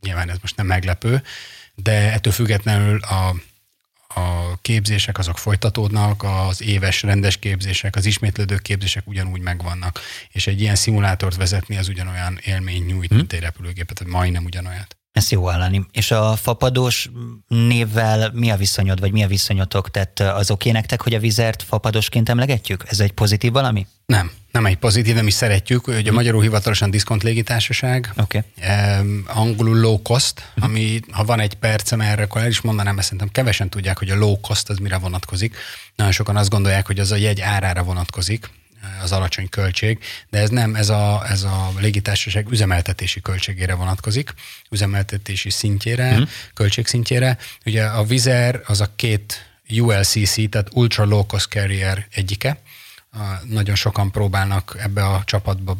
nyilván 0.00 0.30
ez 0.30 0.38
most 0.40 0.56
nem 0.56 0.66
meglepő, 0.66 1.22
de 1.74 2.12
ettől 2.12 2.32
függetlenül 2.32 3.00
a, 3.00 3.36
a 4.16 4.58
képzések 4.62 5.18
azok 5.18 5.38
folytatódnak, 5.38 6.22
az 6.22 6.62
éves 6.62 7.02
rendes 7.02 7.36
képzések, 7.36 7.96
az 7.96 8.06
ismétlődő 8.06 8.56
képzések 8.56 9.06
ugyanúgy 9.06 9.40
megvannak, 9.40 10.00
és 10.28 10.46
egy 10.46 10.60
ilyen 10.60 10.74
szimulátort 10.74 11.36
vezetni 11.36 11.76
az 11.76 11.88
ugyanolyan 11.88 12.38
élmény 12.44 12.84
nyújt, 12.84 13.08
hmm. 13.08 13.16
mint 13.16 13.32
egy 13.32 13.40
repülőgépet, 13.40 14.04
majdnem 14.04 14.44
ugyanolyat. 14.44 14.96
Ez 15.16 15.30
jó 15.30 15.44
hallani. 15.44 15.86
És 15.92 16.10
a 16.10 16.36
fapados 16.36 17.10
névvel 17.48 18.30
mi 18.34 18.50
a 18.50 18.56
viszonyod, 18.56 19.00
vagy 19.00 19.12
mi 19.12 19.22
a 19.22 19.26
viszonyotok? 19.26 19.90
Tehát 19.90 20.20
az 20.20 20.50
oké 20.50 20.70
nektek, 20.70 21.02
hogy 21.02 21.14
a 21.14 21.18
vizert 21.18 21.62
fapadosként 21.62 22.28
emlegetjük? 22.28 22.84
Ez 22.88 23.00
egy 23.00 23.12
pozitív 23.12 23.52
valami? 23.52 23.86
Nem, 24.06 24.30
nem 24.52 24.66
egy 24.66 24.76
pozitív, 24.76 25.14
nem 25.14 25.26
is 25.26 25.34
szeretjük. 25.34 25.86
Ugye 25.86 26.10
a 26.10 26.12
magyarul 26.12 26.42
hivatalosan 26.42 26.90
diszkont 26.90 27.22
légitársaság, 27.22 28.12
okay. 28.16 28.40
eh, 28.60 29.00
angolul 29.26 29.80
low 29.80 30.02
cost, 30.02 30.42
uh-huh. 30.48 30.64
ami 30.64 31.00
ha 31.10 31.24
van 31.24 31.40
egy 31.40 31.54
percem 31.54 32.00
erre, 32.00 32.22
akkor 32.22 32.40
el 32.40 32.48
is 32.48 32.60
mondanám, 32.60 32.94
mert 32.94 33.06
szerintem 33.06 33.30
kevesen 33.32 33.70
tudják, 33.70 33.98
hogy 33.98 34.10
a 34.10 34.16
low 34.16 34.40
cost 34.40 34.68
az 34.68 34.78
mire 34.78 34.98
vonatkozik. 34.98 35.56
Nagyon 35.94 36.12
sokan 36.12 36.36
azt 36.36 36.50
gondolják, 36.50 36.86
hogy 36.86 36.98
az 36.98 37.12
a 37.12 37.16
jegy 37.16 37.40
árára 37.40 37.82
vonatkozik, 37.82 38.50
az 39.02 39.12
alacsony 39.12 39.48
költség, 39.48 39.98
de 40.30 40.38
ez 40.38 40.50
nem, 40.50 40.74
ez 40.74 40.88
a, 40.88 41.24
ez 41.28 41.42
a 41.42 41.72
légitársaság 41.78 42.50
üzemeltetési 42.50 43.20
költségére 43.20 43.74
vonatkozik, 43.74 44.34
üzemeltetési 44.70 45.50
szintjére, 45.50 46.18
mm. 46.18 46.22
költségszintjére. 46.54 47.38
Ugye 47.64 47.84
a 47.84 48.04
Vizer 48.04 48.60
az 48.66 48.80
a 48.80 48.90
két 48.96 49.50
ULCC, 49.68 50.50
tehát 50.50 50.68
Ultra 50.72 51.04
Low 51.04 51.26
Cost 51.26 51.48
Carrier 51.48 52.06
egyike, 52.10 52.60
nagyon 53.42 53.74
sokan 53.74 54.10
próbálnak 54.10 54.76
ebbe 54.78 55.04
a 55.04 55.22
csapatba 55.24 55.78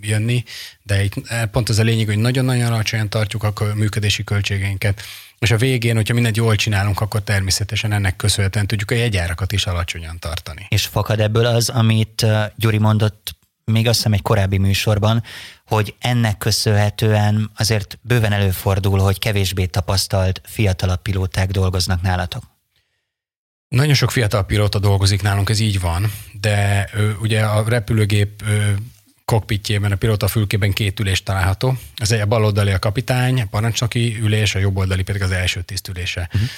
bejönni, 0.00 0.44
de 0.82 1.02
itt 1.02 1.14
pont 1.50 1.68
ez 1.68 1.78
a 1.78 1.82
lényeg, 1.82 2.06
hogy 2.06 2.18
nagyon-nagyon 2.18 2.72
alacsonyan 2.72 3.08
tartjuk 3.08 3.42
a 3.42 3.52
működési 3.74 4.24
költségeinket, 4.24 5.02
és 5.38 5.50
a 5.50 5.56
végén, 5.56 5.94
hogyha 5.94 6.14
mindent 6.14 6.36
jól 6.36 6.56
csinálunk, 6.56 7.00
akkor 7.00 7.22
természetesen 7.22 7.92
ennek 7.92 8.16
köszönhetően 8.16 8.66
tudjuk 8.66 8.90
a 8.90 8.94
jegyárakat 8.94 9.52
is 9.52 9.66
alacsonyan 9.66 10.18
tartani. 10.18 10.66
És 10.68 10.86
fakad 10.86 11.20
ebből 11.20 11.46
az, 11.46 11.68
amit 11.68 12.26
Gyuri 12.56 12.78
mondott 12.78 13.36
még 13.64 13.86
azt 13.86 13.96
hiszem 13.96 14.12
egy 14.12 14.22
korábbi 14.22 14.58
műsorban, 14.58 15.22
hogy 15.66 15.94
ennek 15.98 16.38
köszönhetően 16.38 17.50
azért 17.56 17.98
bőven 18.02 18.32
előfordul, 18.32 18.98
hogy 18.98 19.18
kevésbé 19.18 19.66
tapasztalt 19.66 20.40
fiatalabb 20.44 21.02
pilóták 21.02 21.50
dolgoznak 21.50 22.02
nálatok. 22.02 22.42
Nagyon 23.68 23.94
sok 23.94 24.10
fiatal 24.10 24.44
pilóta 24.44 24.78
dolgozik 24.78 25.22
nálunk, 25.22 25.50
ez 25.50 25.58
így 25.58 25.80
van, 25.80 26.12
de 26.40 26.88
ö, 26.92 27.10
ugye 27.20 27.42
a 27.42 27.68
repülőgép 27.68 28.42
ö, 28.46 28.70
kokpitjében, 29.28 29.92
a 29.92 29.96
pilóta 29.96 30.28
fülkében 30.28 30.72
két 30.72 31.00
ülés 31.00 31.22
található. 31.22 31.78
Az 31.96 32.12
egy 32.12 32.20
a 32.20 32.26
baloldali 32.26 32.70
a 32.70 32.78
kapitány, 32.78 33.40
a 33.40 33.46
parancsnoki 33.50 34.18
ülés, 34.20 34.54
a 34.54 34.58
jobboldali 34.58 35.02
pedig 35.02 35.22
az 35.22 35.30
első 35.30 35.62
tisztülése. 35.62 36.28
Uh-huh. 36.32 36.48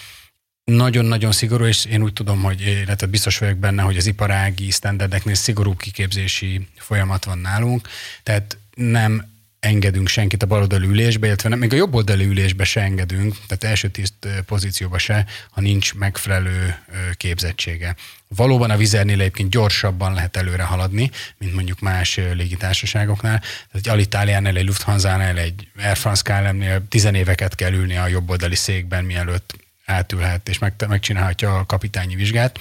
Nagyon-nagyon 0.65 1.33
szigorú, 1.33 1.65
és 1.65 1.85
én 1.85 2.03
úgy 2.03 2.12
tudom, 2.12 2.43
hogy 2.43 2.61
illetve 2.61 3.07
biztos 3.07 3.39
vagyok 3.39 3.59
benne, 3.59 3.83
hogy 3.83 3.97
az 3.97 4.07
iparági 4.07 4.71
sztenderdeknél 4.71 5.35
szigorú 5.35 5.77
kiképzési 5.77 6.69
folyamat 6.77 7.25
van 7.25 7.39
nálunk, 7.39 7.89
tehát 8.23 8.59
nem 8.75 9.25
engedünk 9.61 10.09
senkit 10.09 10.43
a 10.43 10.47
baloldali 10.47 10.87
ülésbe, 10.87 11.27
illetve 11.27 11.49
nem, 11.49 11.59
még 11.59 11.73
a 11.73 11.77
jobboldali 11.77 12.25
ülésbe 12.25 12.65
se 12.65 12.81
engedünk, 12.81 13.37
tehát 13.47 13.65
első 13.65 13.89
tiszt 13.89 14.43
pozícióba 14.47 14.99
se, 14.99 15.27
ha 15.50 15.61
nincs 15.61 15.95
megfelelő 15.95 16.75
képzettsége. 17.17 17.97
Valóban 18.37 18.70
a 18.70 18.76
vizernél 18.76 19.20
egyébként 19.20 19.50
gyorsabban 19.50 20.14
lehet 20.14 20.37
előre 20.37 20.62
haladni, 20.62 21.10
mint 21.38 21.54
mondjuk 21.54 21.80
más 21.80 22.16
légitársaságoknál. 22.16 23.38
Tehát 23.38 23.70
egy 23.72 23.88
Alitáliánál, 23.88 24.56
egy 24.56 24.66
Lufthansa-nál, 24.66 25.38
egy 25.38 25.68
Air 25.78 25.96
France 25.96 26.22
KLM-nél 26.25 26.88
tizenéveket 26.88 27.54
kell 27.54 27.72
ülni 27.72 27.96
a 27.96 28.06
jobboldali 28.06 28.54
székben, 28.54 29.04
mielőtt 29.04 29.54
átülhet 29.84 30.49
és 30.49 30.58
meg, 30.58 30.75
megcsinálhatja 30.88 31.58
a 31.58 31.66
kapitányi 31.66 32.14
vizsgát 32.14 32.58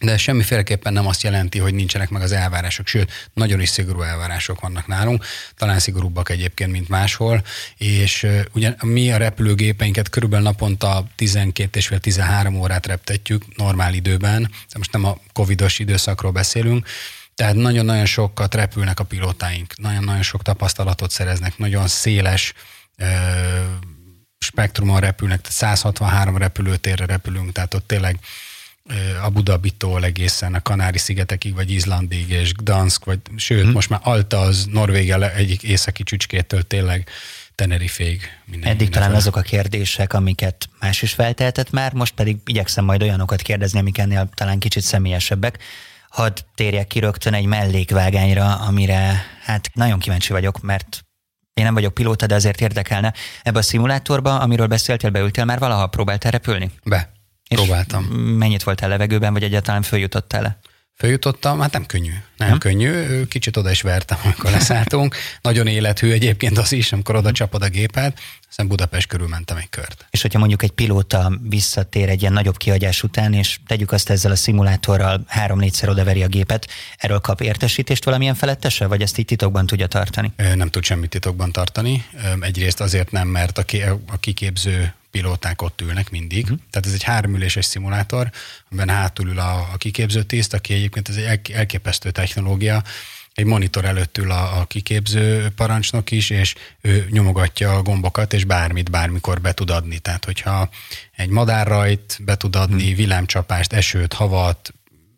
de 0.00 0.16
semmiféleképpen 0.16 0.92
nem 0.92 1.06
azt 1.06 1.22
jelenti, 1.22 1.58
hogy 1.58 1.74
nincsenek 1.74 2.10
meg 2.10 2.22
az 2.22 2.32
elvárások, 2.32 2.86
sőt, 2.86 3.30
nagyon 3.34 3.60
is 3.60 3.68
szigorú 3.68 4.02
elvárások 4.02 4.60
vannak 4.60 4.86
nálunk, 4.86 5.24
talán 5.56 5.78
szigorúbbak 5.78 6.30
egyébként, 6.30 6.70
mint 6.70 6.88
máshol, 6.88 7.44
és 7.76 8.26
ugye 8.52 8.74
mi 8.80 9.12
a 9.12 9.16
repülőgépeinket 9.16 10.08
körülbelül 10.08 10.44
naponta 10.44 11.06
12 11.16 11.78
és 11.78 11.92
13 12.00 12.54
órát 12.54 12.86
reptetjük 12.86 13.56
normál 13.56 13.94
időben, 13.94 14.42
de 14.42 14.78
most 14.78 14.92
nem 14.92 15.04
a 15.04 15.18
covidos 15.32 15.78
időszakról 15.78 16.32
beszélünk, 16.32 16.86
tehát 17.34 17.54
nagyon-nagyon 17.54 18.06
sokat 18.06 18.54
repülnek 18.54 19.00
a 19.00 19.04
pilótáink, 19.04 19.76
nagyon-nagyon 19.76 20.22
sok 20.22 20.42
tapasztalatot 20.42 21.10
szereznek, 21.10 21.58
nagyon 21.58 21.88
széles 21.88 22.52
spektrumon 24.38 25.00
repülnek, 25.00 25.40
tehát 25.40 25.56
163 25.56 26.36
repülőtérre 26.36 27.06
repülünk, 27.06 27.52
tehát 27.52 27.74
ott 27.74 27.86
tényleg 27.86 28.18
Abu 29.22 29.42
Dhabi-tól 29.42 30.04
egészen 30.04 30.54
a 30.54 30.62
Kanári-szigetekig, 30.62 31.54
vagy 31.54 31.70
Izlandig, 31.70 32.30
és 32.30 32.52
Gdansk, 32.52 33.04
vagy 33.04 33.18
sőt, 33.36 33.62
hmm. 33.62 33.72
most 33.72 33.88
már 33.88 34.00
Alta 34.02 34.38
az 34.38 34.66
Norvégia 34.70 35.32
egyik 35.32 35.62
északi 35.62 36.02
csücskétől 36.02 36.62
tényleg 36.62 37.08
Teneriféig. 37.54 38.20
Minden, 38.44 38.68
Eddig 38.68 38.80
minden 38.80 39.00
talán 39.00 39.16
azok 39.16 39.36
a 39.36 39.40
kérdések, 39.40 40.12
amiket 40.12 40.68
más 40.80 41.02
is 41.02 41.12
feltehetett 41.12 41.70
már, 41.70 41.92
most 41.92 42.14
pedig 42.14 42.36
igyekszem 42.44 42.84
majd 42.84 43.02
olyanokat 43.02 43.42
kérdezni, 43.42 43.78
amik 43.78 43.98
ennél 43.98 44.28
talán 44.34 44.58
kicsit 44.58 44.82
személyesebbek. 44.82 45.58
Hadd 46.08 46.38
térjek 46.54 46.86
ki 46.86 46.98
rögtön 46.98 47.34
egy 47.34 47.46
mellékvágányra, 47.46 48.54
amire 48.54 49.26
hát 49.42 49.70
nagyon 49.74 49.98
kíváncsi 49.98 50.32
vagyok, 50.32 50.60
mert 50.60 51.04
én 51.54 51.64
nem 51.64 51.74
vagyok 51.74 51.94
pilóta, 51.94 52.26
de 52.26 52.34
azért 52.34 52.60
érdekelne. 52.60 53.12
Ebbe 53.42 53.58
a 53.58 53.62
szimulátorba, 53.62 54.38
amiről 54.38 54.66
beszéltél, 54.66 55.10
beültél 55.10 55.44
már 55.44 55.58
valaha, 55.58 55.86
próbáltál 55.86 56.30
repülni? 56.30 56.70
Be. 56.84 57.13
Próbáltam. 57.48 58.04
mennyit 58.14 58.62
voltál 58.62 58.88
levegőben, 58.88 59.32
vagy 59.32 59.42
egyáltalán 59.42 59.82
följutottál 59.82 60.42
le? 60.42 60.58
Följutottam, 60.96 61.60
hát 61.60 61.72
nem 61.72 61.86
könnyű. 61.86 62.12
Nem, 62.36 62.48
nem 62.48 62.58
könnyű, 62.58 63.22
kicsit 63.24 63.56
oda 63.56 63.70
is 63.70 63.82
vertem, 63.82 64.18
amikor 64.24 64.50
leszálltunk. 64.50 65.16
Nagyon 65.42 65.66
élethű 65.66 66.10
egyébként 66.10 66.58
az 66.58 66.72
is, 66.72 66.92
amikor 66.92 67.16
oda 67.16 67.32
csapod 67.32 67.62
a 67.62 67.68
gépet, 67.68 68.20
aztán 68.48 68.68
Budapest 68.68 69.06
körül 69.06 69.28
mentem 69.28 69.56
egy 69.56 69.68
kört. 69.70 70.06
És 70.10 70.22
hogyha 70.22 70.38
mondjuk 70.38 70.62
egy 70.62 70.70
pilóta 70.70 71.38
visszatér 71.42 72.08
egy 72.08 72.20
ilyen 72.20 72.32
nagyobb 72.32 72.56
kihagyás 72.56 73.02
után, 73.02 73.32
és 73.32 73.58
tegyük 73.66 73.92
azt 73.92 74.10
ezzel 74.10 74.30
a 74.30 74.36
szimulátorral 74.36 75.24
három-négyszer 75.26 75.88
odaveri 75.88 76.22
a 76.22 76.28
gépet, 76.28 76.68
erről 76.96 77.20
kap 77.20 77.40
értesítést 77.40 78.04
valamilyen 78.04 78.34
felettese, 78.34 78.86
vagy 78.86 79.02
ezt 79.02 79.18
így 79.18 79.24
titokban 79.24 79.66
tudja 79.66 79.86
tartani? 79.86 80.32
Nem 80.54 80.70
tud 80.70 80.84
semmit 80.84 81.10
titokban 81.10 81.52
tartani. 81.52 82.04
Egyrészt 82.40 82.80
azért 82.80 83.10
nem, 83.10 83.28
mert 83.28 83.58
a 83.58 83.64
kiképző 84.20 84.94
pilóták 85.14 85.62
ott 85.62 85.80
ülnek 85.80 86.10
mindig. 86.10 86.42
Uh-huh. 86.42 86.58
Tehát 86.70 86.86
ez 86.86 86.92
egy 86.92 87.02
háromüléses 87.02 87.64
szimulátor, 87.64 88.30
amiben 88.70 88.94
hátul 88.94 89.28
ül 89.28 89.38
a, 89.38 89.68
a 89.72 89.76
kiképző 89.76 90.22
tiszt, 90.22 90.54
aki 90.54 90.74
egyébként 90.74 91.08
ez 91.08 91.16
egy 91.16 91.50
elképesztő 91.50 92.10
technológia, 92.10 92.82
egy 93.34 93.44
monitor 93.44 93.84
előtt 93.84 94.18
ül 94.18 94.30
a, 94.30 94.60
a 94.60 94.64
kiképző 94.64 95.48
parancsnok 95.56 96.10
is, 96.10 96.30
és 96.30 96.54
ő 96.80 97.06
nyomogatja 97.10 97.74
a 97.74 97.82
gombokat, 97.82 98.32
és 98.32 98.44
bármit 98.44 98.90
bármikor 98.90 99.40
be 99.40 99.52
tud 99.52 99.70
adni. 99.70 99.98
Tehát, 99.98 100.24
hogyha 100.24 100.68
egy 101.16 101.28
madárrajt 101.28 102.18
be 102.24 102.36
tud 102.36 102.56
adni, 102.56 102.86
hmm. 102.86 102.94
villámcsapást, 102.94 103.72
esőt, 103.72 104.12
havat, 104.12 104.74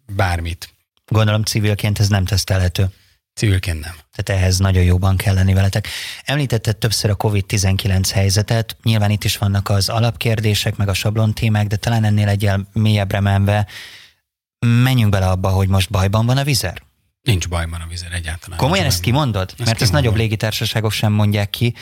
bármit. 0.06 0.68
Gondolom 1.06 1.42
civilként 1.42 1.98
ez 1.98 2.08
nem 2.08 2.24
tesztelhető. 2.24 2.90
Civilként 3.36 3.80
nem. 3.80 3.94
Tehát 4.12 4.42
ehhez 4.42 4.58
nagyon 4.58 4.82
jóban 4.82 5.16
kell 5.16 5.34
lenni 5.34 5.52
veletek. 5.52 5.88
Említetted 6.24 6.76
többször 6.76 7.10
a 7.10 7.16
COVID-19 7.16 8.10
helyzetet, 8.12 8.76
nyilván 8.82 9.10
itt 9.10 9.24
is 9.24 9.36
vannak 9.36 9.68
az 9.68 9.88
alapkérdések, 9.88 10.76
meg 10.76 10.88
a 10.88 10.94
sablon 10.94 11.34
témák, 11.34 11.66
de 11.66 11.76
talán 11.76 12.04
ennél 12.04 12.28
egyel 12.28 12.68
mélyebbre 12.72 13.20
menve 13.20 13.66
menjünk 14.58 15.10
bele 15.10 15.28
abba, 15.28 15.48
hogy 15.48 15.68
most 15.68 15.90
bajban 15.90 16.26
van 16.26 16.36
a 16.36 16.44
vizer? 16.44 16.82
Nincs 17.22 17.48
bajban 17.48 17.80
a 17.80 17.86
vizer 17.88 18.12
egyáltalán. 18.12 18.58
Komolyan 18.58 18.84
ezt 18.84 19.00
kimondod? 19.00 19.54
Ezt 19.56 19.64
mert 19.64 19.82
ezt 19.82 19.92
nagyobb 19.92 20.16
légitársaságok 20.16 20.92
sem 20.92 21.12
mondják 21.12 21.50
ki, 21.50 21.74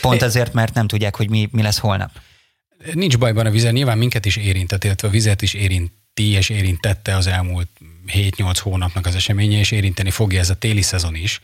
pont 0.00 0.22
é. 0.22 0.24
azért, 0.24 0.52
mert 0.52 0.74
nem 0.74 0.86
tudják, 0.86 1.16
hogy 1.16 1.30
mi, 1.30 1.48
mi 1.52 1.62
lesz 1.62 1.78
holnap. 1.78 2.10
Nincs 2.92 3.18
bajban 3.18 3.46
a 3.46 3.50
vizer, 3.50 3.72
nyilván 3.72 3.98
minket 3.98 4.24
is 4.26 4.36
érintett, 4.36 4.84
illetve 4.84 5.08
a 5.08 5.10
vizet 5.10 5.42
is 5.42 5.54
érinti 5.54 6.30
és 6.30 6.48
érintette 6.48 7.16
az 7.16 7.26
elmúlt 7.26 7.68
7-8 8.06 8.58
hónapnak 8.60 9.06
az 9.06 9.14
eseménye, 9.14 9.58
és 9.58 9.70
érinteni 9.70 10.10
fogja 10.10 10.40
ez 10.40 10.50
a 10.50 10.54
téli 10.54 10.82
szezon 10.82 11.14
is, 11.14 11.40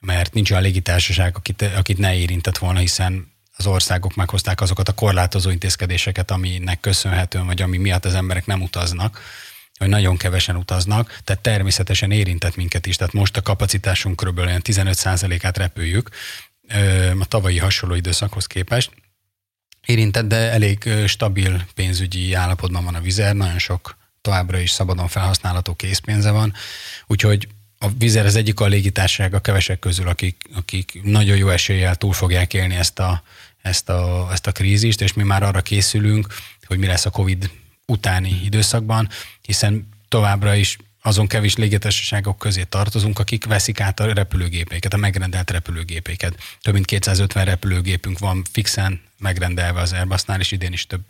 mert 0.00 0.34
nincs 0.34 0.50
olyan 0.50 0.62
légitársaság, 0.62 1.36
akit, 1.36 1.62
akit 1.62 1.98
ne 1.98 2.14
érintett 2.14 2.58
volna, 2.58 2.78
hiszen 2.78 3.32
az 3.56 3.66
országok 3.66 4.14
meghozták 4.14 4.60
azokat 4.60 4.88
a 4.88 4.92
korlátozó 4.92 5.50
intézkedéseket, 5.50 6.30
aminek 6.30 6.80
köszönhetően, 6.80 7.46
vagy 7.46 7.62
ami 7.62 7.76
miatt 7.76 8.04
az 8.04 8.14
emberek 8.14 8.46
nem 8.46 8.62
utaznak, 8.62 9.20
hogy 9.78 9.88
nagyon 9.88 10.16
kevesen 10.16 10.56
utaznak, 10.56 11.20
tehát 11.24 11.42
természetesen 11.42 12.10
érintett 12.10 12.56
minket 12.56 12.86
is. 12.86 12.96
Tehát 12.96 13.12
most 13.12 13.36
a 13.36 13.42
kapacitásunk 13.42 14.24
kb. 14.24 14.38
olyan 14.38 14.60
15%-át 14.64 15.56
repüljük 15.56 16.10
a 17.18 17.24
tavalyi 17.24 17.58
hasonló 17.58 17.94
időszakhoz 17.94 18.46
képest. 18.46 18.90
Érintett, 19.86 20.26
de 20.26 20.36
elég 20.36 20.88
stabil 21.06 21.64
pénzügyi 21.74 22.34
állapotban 22.34 22.84
van 22.84 22.94
a 22.94 23.00
vizer, 23.00 23.34
nagyon 23.34 23.58
sok 23.58 23.98
továbbra 24.20 24.58
is 24.58 24.70
szabadon 24.70 25.08
felhasználható 25.08 25.74
készpénze 25.74 26.30
van, 26.30 26.54
úgyhogy 27.06 27.48
a 27.78 27.88
Vizer 27.98 28.26
az 28.26 28.36
egyik 28.36 28.60
a 28.60 28.66
légitársaság 28.66 29.34
a 29.34 29.40
kevesek 29.40 29.78
közül, 29.78 30.08
akik, 30.08 30.42
akik 30.54 31.00
nagyon 31.02 31.36
jó 31.36 31.48
eséllyel 31.48 31.94
túl 31.94 32.12
fogják 32.12 32.54
élni 32.54 32.74
ezt 32.74 32.98
a, 32.98 33.22
ezt 33.62 33.88
a, 33.88 34.28
ezt 34.32 34.46
a 34.46 34.52
krízist, 34.52 35.00
és 35.00 35.12
mi 35.12 35.22
már 35.22 35.42
arra 35.42 35.60
készülünk, 35.60 36.26
hogy 36.66 36.78
mi 36.78 36.86
lesz 36.86 37.06
a 37.06 37.10
COVID 37.10 37.50
utáni 37.86 38.40
időszakban, 38.44 39.08
hiszen 39.42 39.88
továbbra 40.08 40.54
is 40.54 40.76
azon 41.02 41.26
kevés 41.26 41.56
légitársaságok 41.56 42.38
közé 42.38 42.62
tartozunk, 42.62 43.18
akik 43.18 43.44
veszik 43.44 43.80
át 43.80 44.00
a 44.00 44.12
repülőgépeiket, 44.12 44.94
a 44.94 44.96
megrendelt 44.96 45.50
repülőgépeiket. 45.50 46.36
Több 46.60 46.74
mint 46.74 46.86
250 46.86 47.44
repülőgépünk 47.44 48.18
van 48.18 48.44
fixen 48.52 49.00
megrendelve 49.18 49.80
az 49.80 49.92
Airbusnál, 49.92 50.40
és 50.40 50.52
idén 50.52 50.72
is 50.72 50.86
több, 50.86 51.02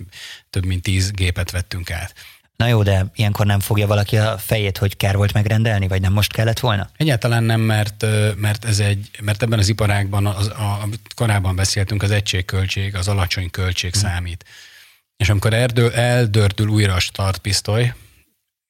több 0.51 0.65
mint 0.65 0.83
10 0.83 1.11
gépet 1.11 1.51
vettünk 1.51 1.91
át. 1.91 2.15
Na 2.61 2.67
jó, 2.67 2.83
de 2.83 3.07
ilyenkor 3.15 3.47
nem 3.47 3.61
fogja 3.61 3.87
valaki 3.87 4.17
a 4.17 4.39
fejét, 4.39 4.79
hogy 4.79 4.97
kár 4.97 5.17
volt 5.17 5.33
megrendelni, 5.33 5.89
vagy 5.89 6.01
nem 6.01 6.13
most 6.13 6.33
kellett 6.33 6.59
volna? 6.59 6.91
Egyáltalán 6.97 7.43
nem, 7.43 7.61
mert, 7.61 8.07
mert, 8.37 8.65
ez 8.65 8.79
egy, 8.79 9.11
mert 9.23 9.43
ebben 9.43 9.59
az 9.59 9.69
iparágban, 9.69 10.27
az, 10.27 10.47
a, 10.47 10.79
amit 10.83 11.01
korábban 11.15 11.57
beszéltünk, 11.57 12.03
az 12.03 12.11
egységköltség, 12.11 12.95
az 12.95 13.09
alacsony 13.09 13.51
költség 13.51 13.93
hmm. 13.93 14.01
számít. 14.01 14.45
És 15.17 15.29
amikor 15.29 15.53
eldől, 15.53 15.93
eldördül 15.93 16.69
újra 16.69 16.95
a 16.95 17.01
startpisztoly, 17.01 17.95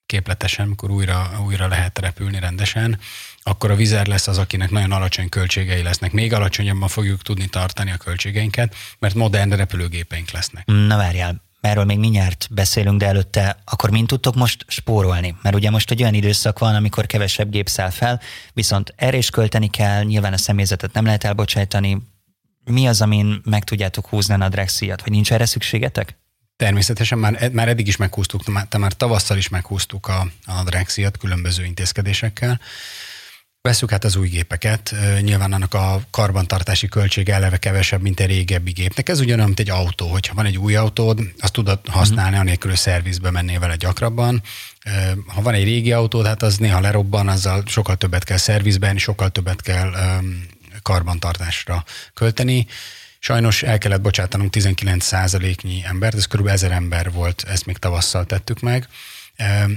képletesen, 0.07 0.65
amikor 0.67 0.91
újra, 0.91 1.31
újra 1.47 1.69
lehet 1.69 1.99
repülni 1.99 2.39
rendesen, 2.39 2.99
akkor 3.43 3.71
a 3.71 3.75
vizer 3.75 4.07
lesz 4.07 4.29
az, 4.29 4.39
akinek 4.39 4.71
nagyon 4.71 4.93
alacsony 4.93 5.29
költségei 5.29 5.83
lesznek. 5.83 6.13
Még 6.13 6.33
alacsonyabban 6.33 6.89
fogjuk 6.89 7.23
tudni 7.23 7.47
tartani 7.47 7.91
a 7.91 7.97
költségeinket, 7.97 8.75
mert 8.99 9.15
modern 9.15 9.51
repülőgépeink 9.51 10.31
lesznek. 10.31 10.67
Na 10.67 10.97
várjál, 10.97 11.50
erről 11.61 11.85
még 11.85 11.99
mindjárt 11.99 12.49
beszélünk, 12.51 12.99
de 12.99 13.07
előtte 13.07 13.63
akkor 13.65 13.91
mind 13.91 14.07
tudtok 14.07 14.35
most 14.35 14.65
spórolni? 14.69 15.37
Mert 15.43 15.55
ugye 15.55 15.71
most 15.71 15.91
egy 15.91 16.03
olyan 16.03 16.15
időszak 16.15 16.59
van, 16.59 16.75
amikor 16.75 17.07
kevesebb 17.07 17.51
gép 17.51 17.69
száll 17.69 17.91
fel, 17.91 18.21
viszont 18.53 18.95
erre 18.97 19.17
is 19.17 19.31
költeni 19.31 19.69
kell, 19.71 20.03
nyilván 20.03 20.33
a 20.33 20.37
személyzetet 20.37 20.93
nem 20.93 21.05
lehet 21.05 21.25
elbocsájtani. 21.25 22.03
Mi 22.65 22.89
az, 22.89 23.01
amin 23.01 23.41
meg 23.45 23.65
tudjátok 23.65 24.07
húzni 24.07 24.35
a 24.35 24.37
nadrágszíjat, 24.37 25.03
vagy 25.03 25.13
nincs 25.13 25.33
erre 25.33 25.47
szükségetek? 25.47 26.19
Természetesen 26.57 27.19
már, 27.19 27.51
már 27.53 27.69
eddig 27.69 27.87
is 27.87 27.97
meghúztuk, 27.97 28.69
te 28.69 28.79
már 28.79 28.93
tavasszal 28.93 29.37
is 29.37 29.49
meghúztuk 29.49 30.09
a, 30.09 30.21
a 30.45 30.53
nadrágszíjat 30.53 31.17
különböző 31.17 31.65
intézkedésekkel. 31.65 32.61
Veszük 33.63 33.93
át 33.93 34.05
az 34.05 34.17
új 34.17 34.29
gépeket, 34.29 34.95
nyilván 35.21 35.53
annak 35.53 35.75
a 35.75 36.01
karbantartási 36.11 36.89
költsége 36.89 37.35
eleve 37.35 37.57
kevesebb, 37.57 38.03
mint 38.03 38.21
egy 38.21 38.27
régebbi 38.27 38.71
gépnek. 38.71 39.09
Ez 39.09 39.21
ugyanolyan, 39.21 39.47
mint 39.47 39.61
egy 39.61 39.71
autó. 39.71 40.07
Hogyha 40.07 40.35
van 40.35 40.47
egy 40.47 40.59
új 40.59 40.75
autód, 40.75 41.21
azt 41.41 41.53
tudod 41.53 41.79
használni, 41.89 42.37
mm. 42.37 42.41
anélkül, 42.41 42.71
hogy 42.71 42.79
szervizbe 42.79 43.31
mennél 43.31 43.59
vele 43.59 43.77
gyakrabban. 43.77 44.43
Ha 45.27 45.43
van 45.43 45.55
egy 45.55 45.65
régi 45.65 45.93
autód, 45.93 46.27
hát 46.27 46.43
az 46.43 46.57
néha 46.57 46.81
lerobban, 46.81 47.29
azzal 47.29 47.63
sokkal 47.67 47.97
többet 47.97 48.25
kell 48.25 48.37
szervizben, 48.37 48.99
sokkal 48.99 49.31
többet 49.31 49.63
kell 49.63 49.93
karbantartásra 50.83 51.85
költeni. 52.15 52.67
Sajnos 53.19 53.63
el 53.63 53.79
kellett 53.79 54.01
bocsátanunk 54.01 54.55
19%-nyi 54.57 55.83
embert, 55.85 56.17
ez 56.17 56.27
kb. 56.27 56.47
1000 56.47 56.73
ember 56.73 57.13
volt, 57.13 57.45
ezt 57.49 57.67
még 57.67 57.77
tavasszal 57.77 58.25
tettük 58.25 58.61
meg 58.61 58.89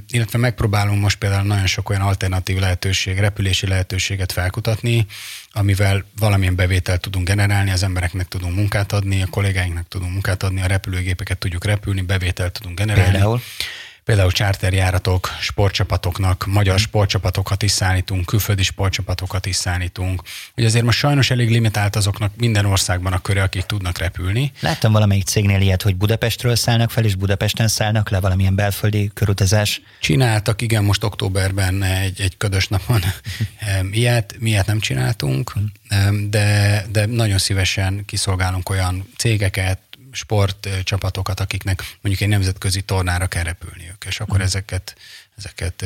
illetve 0.08 0.38
megpróbálunk 0.38 1.02
most 1.02 1.18
például 1.18 1.44
nagyon 1.44 1.66
sok 1.66 1.90
olyan 1.90 2.02
alternatív 2.02 2.60
lehetőség, 2.60 3.18
repülési 3.18 3.68
lehetőséget 3.68 4.32
felkutatni, 4.32 5.06
amivel 5.52 6.06
valamilyen 6.20 6.56
bevételt 6.56 7.02
tudunk 7.02 7.28
generálni, 7.28 7.72
az 7.72 7.84
embereknek 7.84 8.28
tudunk 8.28 8.56
munkát 8.56 8.92
adni, 8.92 9.22
a 9.22 9.28
kollégáinknak 9.28 9.88
tudunk 9.88 10.12
munkát 10.12 10.44
adni, 10.44 10.62
a 10.62 10.68
repülőgépeket 10.68 11.38
tudjuk 11.38 11.66
repülni, 11.66 12.02
bevételt 12.02 12.52
tudunk 12.52 12.78
generálni. 12.78 13.12
Például? 13.12 13.42
Például 14.06 14.32
charterjáratok, 14.32 15.30
sportcsapatoknak, 15.40 16.46
magyar 16.48 16.80
sportcsapatokat 16.80 17.64
is 17.64 17.72
szállítunk, 17.72 18.26
külföldi 18.26 18.64
sportcsapatokat 18.64 19.46
is 19.46 19.56
szállítunk. 19.56 20.22
Ugye 20.58 20.68
azért 20.68 20.86
most 20.86 20.98
sajnos 20.98 21.32
elég 21.32 21.50
limitált 21.50 21.96
azoknak 21.96 22.32
minden 22.38 22.66
országban 22.66 23.14
a 23.14 23.22
köre, 23.22 23.42
akik 23.42 23.64
tudnak 23.64 23.98
repülni. 23.98 24.52
Láttam 24.60 24.92
valamelyik 24.92 25.24
cégnél 25.24 25.62
ilyet, 25.62 25.82
hogy 25.82 25.96
Budapestről 25.96 26.56
szállnak 26.56 26.92
fel, 26.92 27.06
és 27.06 27.16
Budapesten 27.16 27.68
szállnak 27.68 28.10
le 28.10 28.20
valamilyen 28.20 28.56
belföldi 28.56 29.12
körutazás. 29.14 29.82
Csináltak, 30.00 30.62
igen, 30.62 30.84
most 30.84 31.04
októberben 31.04 31.84
egy, 31.84 32.22
egy 32.22 32.38
ködös 32.38 32.68
napon 32.68 33.02
ilyet, 33.92 34.36
mi 34.40 34.50
ilyet 34.50 34.66
nem 34.66 34.80
csináltunk, 34.80 35.54
de, 36.30 36.86
de 36.92 37.06
nagyon 37.06 37.38
szívesen 37.38 38.06
kiszolgálunk 38.06 38.70
olyan 38.70 39.08
cégeket, 39.18 39.80
sportcsapatokat, 40.14 41.40
akiknek 41.40 41.98
mondjuk 42.02 42.22
egy 42.22 42.28
nemzetközi 42.28 42.82
tornára 42.82 43.28
kell 43.28 43.44
repülniük, 43.44 44.06
és 44.08 44.20
akkor 44.20 44.38
mm. 44.38 44.42
ezeket, 44.42 44.96
ezeket 45.38 45.86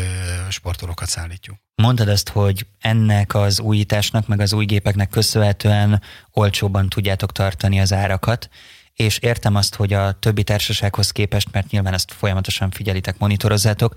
sportolókat 0.50 1.10
szállítjuk. 1.10 1.58
Mondtad 1.76 2.08
azt, 2.08 2.30
hogy 2.30 2.66
ennek 2.80 3.36
az 3.36 3.60
újításnak, 3.60 4.28
meg 4.28 4.40
az 4.40 4.54
új 4.54 4.66
gépeknek 4.66 5.10
köszönhetően 5.10 6.02
olcsóban 6.32 6.90
tudjátok 6.90 7.32
tartani 7.32 7.80
az 7.80 7.94
árakat, 7.94 8.50
és 8.94 9.18
értem 9.18 9.56
azt, 9.56 9.76
hogy 9.76 9.94
a 9.94 10.12
többi 10.12 10.44
társasághoz 10.44 11.12
képest, 11.12 11.52
mert 11.52 11.70
nyilván 11.70 11.94
ezt 11.94 12.12
folyamatosan 12.12 12.72
figyelitek, 12.72 13.18
monitorozzátok, 13.18 13.96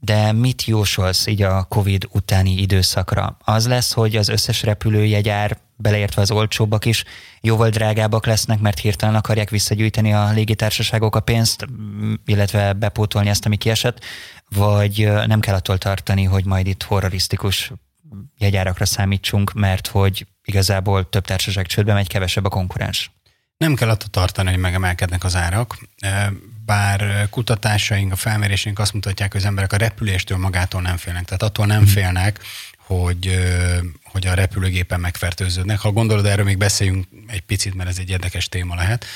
de 0.00 0.32
mit 0.32 0.64
jósolsz 0.64 1.26
így 1.26 1.42
a 1.42 1.62
COVID 1.62 2.08
utáni 2.12 2.52
időszakra? 2.60 3.36
Az 3.44 3.66
lesz, 3.66 3.92
hogy 3.92 4.16
az 4.16 4.28
összes 4.28 4.62
repülőjegyár 4.62 5.58
beleértve 5.76 6.22
az 6.22 6.30
olcsóbbak 6.30 6.84
is, 6.84 7.04
jóval 7.40 7.68
drágábbak 7.68 8.26
lesznek, 8.26 8.60
mert 8.60 8.78
hirtelen 8.78 9.14
akarják 9.14 9.50
visszagyűjteni 9.50 10.12
a 10.12 10.30
légitársaságok 10.30 11.16
a 11.16 11.20
pénzt, 11.20 11.66
illetve 12.24 12.72
bepótolni 12.72 13.28
ezt, 13.28 13.46
ami 13.46 13.56
kiesett, 13.56 14.04
vagy 14.48 15.08
nem 15.26 15.40
kell 15.40 15.54
attól 15.54 15.78
tartani, 15.78 16.24
hogy 16.24 16.44
majd 16.44 16.66
itt 16.66 16.82
horrorisztikus 16.82 17.72
jegyárakra 18.38 18.86
számítsunk, 18.86 19.52
mert 19.52 19.86
hogy 19.86 20.26
igazából 20.44 21.08
több 21.08 21.24
társaság 21.24 21.66
csődbe 21.66 21.92
megy, 21.92 22.08
kevesebb 22.08 22.44
a 22.44 22.48
konkurens. 22.48 23.10
Nem 23.56 23.74
kell 23.74 23.88
attól 23.88 24.08
tartani, 24.08 24.50
hogy 24.50 24.58
megemelkednek 24.58 25.24
az 25.24 25.36
árak, 25.36 25.78
bár 26.70 27.28
kutatásaink, 27.30 28.12
a 28.12 28.16
felméréseink 28.16 28.78
azt 28.78 28.92
mutatják, 28.92 29.32
hogy 29.32 29.40
az 29.40 29.46
emberek 29.46 29.72
a 29.72 29.76
repüléstől 29.76 30.38
magától 30.38 30.80
nem 30.80 30.96
félnek. 30.96 31.24
Tehát 31.24 31.42
attól 31.42 31.66
nem 31.66 31.82
mhm. 31.82 31.90
félnek, 31.90 32.40
hogy, 32.76 33.38
hogy 34.04 34.26
a 34.26 34.34
repülőgépen 34.34 35.00
megfertőződnek. 35.00 35.78
Ha 35.78 35.92
gondolod, 35.92 36.26
erről 36.26 36.44
még 36.44 36.58
beszéljünk 36.58 37.06
egy 37.26 37.40
picit, 37.40 37.74
mert 37.74 37.88
ez 37.88 37.98
egy 37.98 38.10
érdekes 38.10 38.48
téma 38.48 38.74
lehet, 38.74 39.06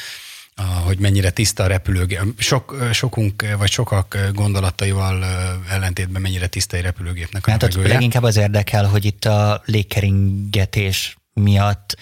hogy 0.85 0.99
mennyire 0.99 1.31
tiszta 1.31 1.63
a 1.63 1.67
repülőgép. 1.67 2.21
Sok, 2.39 2.89
sokunk, 2.93 3.45
vagy 3.59 3.71
sokak 3.71 4.19
gondolataival 4.33 5.25
ellentétben 5.71 6.23
mennyire 6.23 6.47
tiszta 6.47 6.77
egy 6.77 6.83
repülőgépnek 6.83 7.47
a 7.47 7.51
hát 7.51 7.63
ott 7.63 7.75
leginkább 7.75 8.23
az 8.23 8.37
érdekel, 8.37 8.85
hogy 8.85 9.05
itt 9.05 9.25
a 9.25 9.63
légkeringetés 9.65 11.17
miatt 11.33 11.97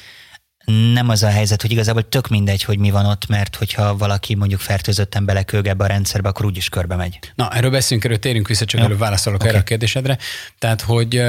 nem 0.65 1.09
az 1.09 1.23
a 1.23 1.29
helyzet, 1.29 1.63
hogy 1.63 1.71
igazából 1.71 2.09
tök 2.09 2.29
mindegy, 2.29 2.63
hogy 2.63 2.79
mi 2.79 2.91
van 2.91 3.07
ott, 3.07 3.27
mert 3.27 3.57
hogyha 3.57 3.97
valaki 3.97 4.35
mondjuk 4.35 4.61
fertőzötten 4.61 5.25
belekőg 5.25 5.67
ebbe 5.67 5.85
a 5.85 5.87
rendszerbe, 5.87 6.29
akkor 6.29 6.45
úgyis 6.45 6.69
körbe 6.69 6.97
megy. 6.97 7.19
Na, 7.35 7.51
erről 7.51 7.71
beszélünk, 7.71 8.05
erről 8.05 8.19
térünk 8.19 8.49
vissza, 8.49 8.65
csak 8.65 8.81
előbb 8.81 8.99
válaszolok 8.99 9.41
okay. 9.41 9.51
erre 9.53 9.61
a 9.61 9.65
kérdésedre. 9.65 10.19
Tehát, 10.59 10.81
hogy 10.81 11.23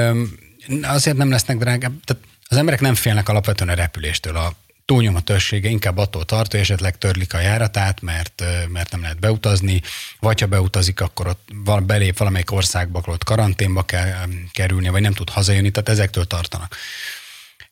azért 0.82 1.16
nem 1.16 1.30
lesznek 1.30 1.58
drágább, 1.58 1.92
tehát 2.04 2.22
az 2.48 2.56
emberek 2.56 2.80
nem 2.80 2.94
félnek 2.94 3.28
alapvetően 3.28 3.70
a 3.70 3.74
repüléstől. 3.74 4.36
A 4.36 4.52
túlnyomó 4.84 5.18
többsége 5.18 5.68
inkább 5.68 5.98
attól 5.98 6.24
tart, 6.24 6.50
hogy 6.50 6.60
esetleg 6.60 6.98
törlik 6.98 7.34
a 7.34 7.40
járatát, 7.40 8.00
mert, 8.00 8.42
mert 8.68 8.90
nem 8.90 9.00
lehet 9.00 9.18
beutazni, 9.18 9.82
vagy 10.20 10.40
ha 10.40 10.46
beutazik, 10.46 11.00
akkor 11.00 11.26
ott 11.26 11.48
belép 11.82 12.18
valamelyik 12.18 12.52
országba, 12.52 12.98
akkor 12.98 13.12
ott 13.12 13.24
karanténba 13.24 13.82
kell 13.82 14.12
kerülni, 14.52 14.88
vagy 14.88 15.02
nem 15.02 15.12
tud 15.12 15.30
hazajönni, 15.30 15.70
tehát 15.70 15.88
ezektől 15.88 16.24
tartanak. 16.24 16.76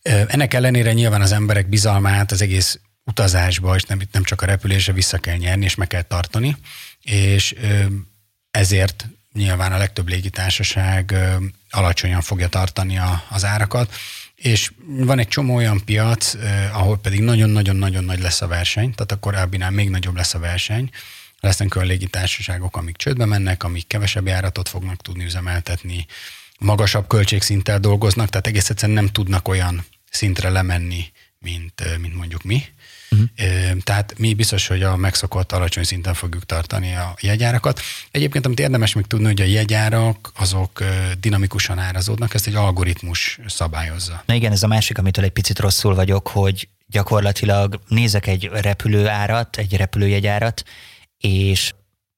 Ennek 0.02 0.54
ellenére 0.54 0.92
nyilván 0.92 1.20
az 1.20 1.32
emberek 1.32 1.68
bizalmát 1.68 2.32
az 2.32 2.42
egész 2.42 2.78
utazásba, 3.04 3.76
és 3.76 3.82
nem, 3.82 4.00
nem 4.12 4.22
csak 4.22 4.42
a 4.42 4.46
repülésre 4.46 4.92
vissza 4.92 5.18
kell 5.18 5.36
nyerni, 5.36 5.64
és 5.64 5.74
meg 5.74 5.86
kell 5.86 6.02
tartani, 6.02 6.56
és 7.02 7.54
ezért 8.50 9.06
nyilván 9.32 9.72
a 9.72 9.76
legtöbb 9.76 10.08
légitársaság 10.08 11.14
alacsonyan 11.70 12.20
fogja 12.20 12.48
tartani 12.48 12.98
a, 12.98 13.24
az 13.28 13.44
árakat, 13.44 13.94
és 14.34 14.72
van 14.86 15.18
egy 15.18 15.28
csomó 15.28 15.54
olyan 15.54 15.84
piac, 15.84 16.34
ahol 16.72 16.98
pedig 16.98 17.20
nagyon-nagyon-nagyon 17.20 18.04
nagy 18.04 18.20
lesz 18.20 18.42
a 18.42 18.46
verseny, 18.46 18.94
tehát 18.94 19.12
a 19.12 19.18
korábbinál 19.18 19.70
még 19.70 19.90
nagyobb 19.90 20.16
lesz 20.16 20.34
a 20.34 20.38
verseny, 20.38 20.90
lesznek 21.40 21.76
olyan 21.76 21.88
légitársaságok, 21.88 22.76
amik 22.76 22.96
csődbe 22.96 23.24
mennek, 23.24 23.62
amik 23.62 23.86
kevesebb 23.86 24.26
járatot 24.26 24.68
fognak 24.68 25.02
tudni 25.02 25.24
üzemeltetni, 25.24 26.06
magasabb 26.62 27.07
költségszinttel 27.07 27.79
dolgoznak, 27.79 28.29
tehát 28.29 28.46
egész 28.46 28.70
egyszerűen 28.70 28.98
nem 28.98 29.12
tudnak 29.12 29.48
olyan 29.48 29.85
szintre 30.11 30.48
lemenni, 30.48 31.05
mint, 31.38 31.98
mint 32.01 32.14
mondjuk 32.14 32.42
mi. 32.42 32.62
Uh-huh. 33.11 33.29
Tehát 33.83 34.18
mi 34.18 34.35
biztos, 34.35 34.66
hogy 34.66 34.83
a 34.83 34.96
megszokott 34.96 35.53
alacsony 35.53 35.85
szinten 35.85 36.14
fogjuk 36.14 36.46
tartani 36.46 36.94
a 36.94 37.14
jegyárakat. 37.20 37.81
Egyébként, 38.11 38.46
amit 38.46 38.61
érdemes 38.61 38.92
még 38.92 39.07
tudni, 39.07 39.27
hogy 39.27 39.40
a 39.40 39.44
jegyárak 39.44 40.33
azok 40.35 40.85
dinamikusan 41.20 41.79
árazódnak, 41.79 42.35
ezt 42.35 42.46
egy 42.46 42.55
algoritmus 42.55 43.38
szabályozza. 43.46 44.22
Na 44.27 44.35
igen, 44.35 44.53
ez 44.53 44.62
a 44.62 44.66
másik, 44.66 44.98
amitől 44.98 45.25
egy 45.25 45.31
picit 45.31 45.59
rosszul 45.59 45.94
vagyok, 45.94 46.29
hogy 46.29 46.68
gyakorlatilag 46.87 47.81
nézek 47.88 48.27
egy 48.27 48.51
repülőárat, 48.53 49.57
egy 49.57 49.77
repülőjegyárat, 49.77 50.62
és 51.18 51.72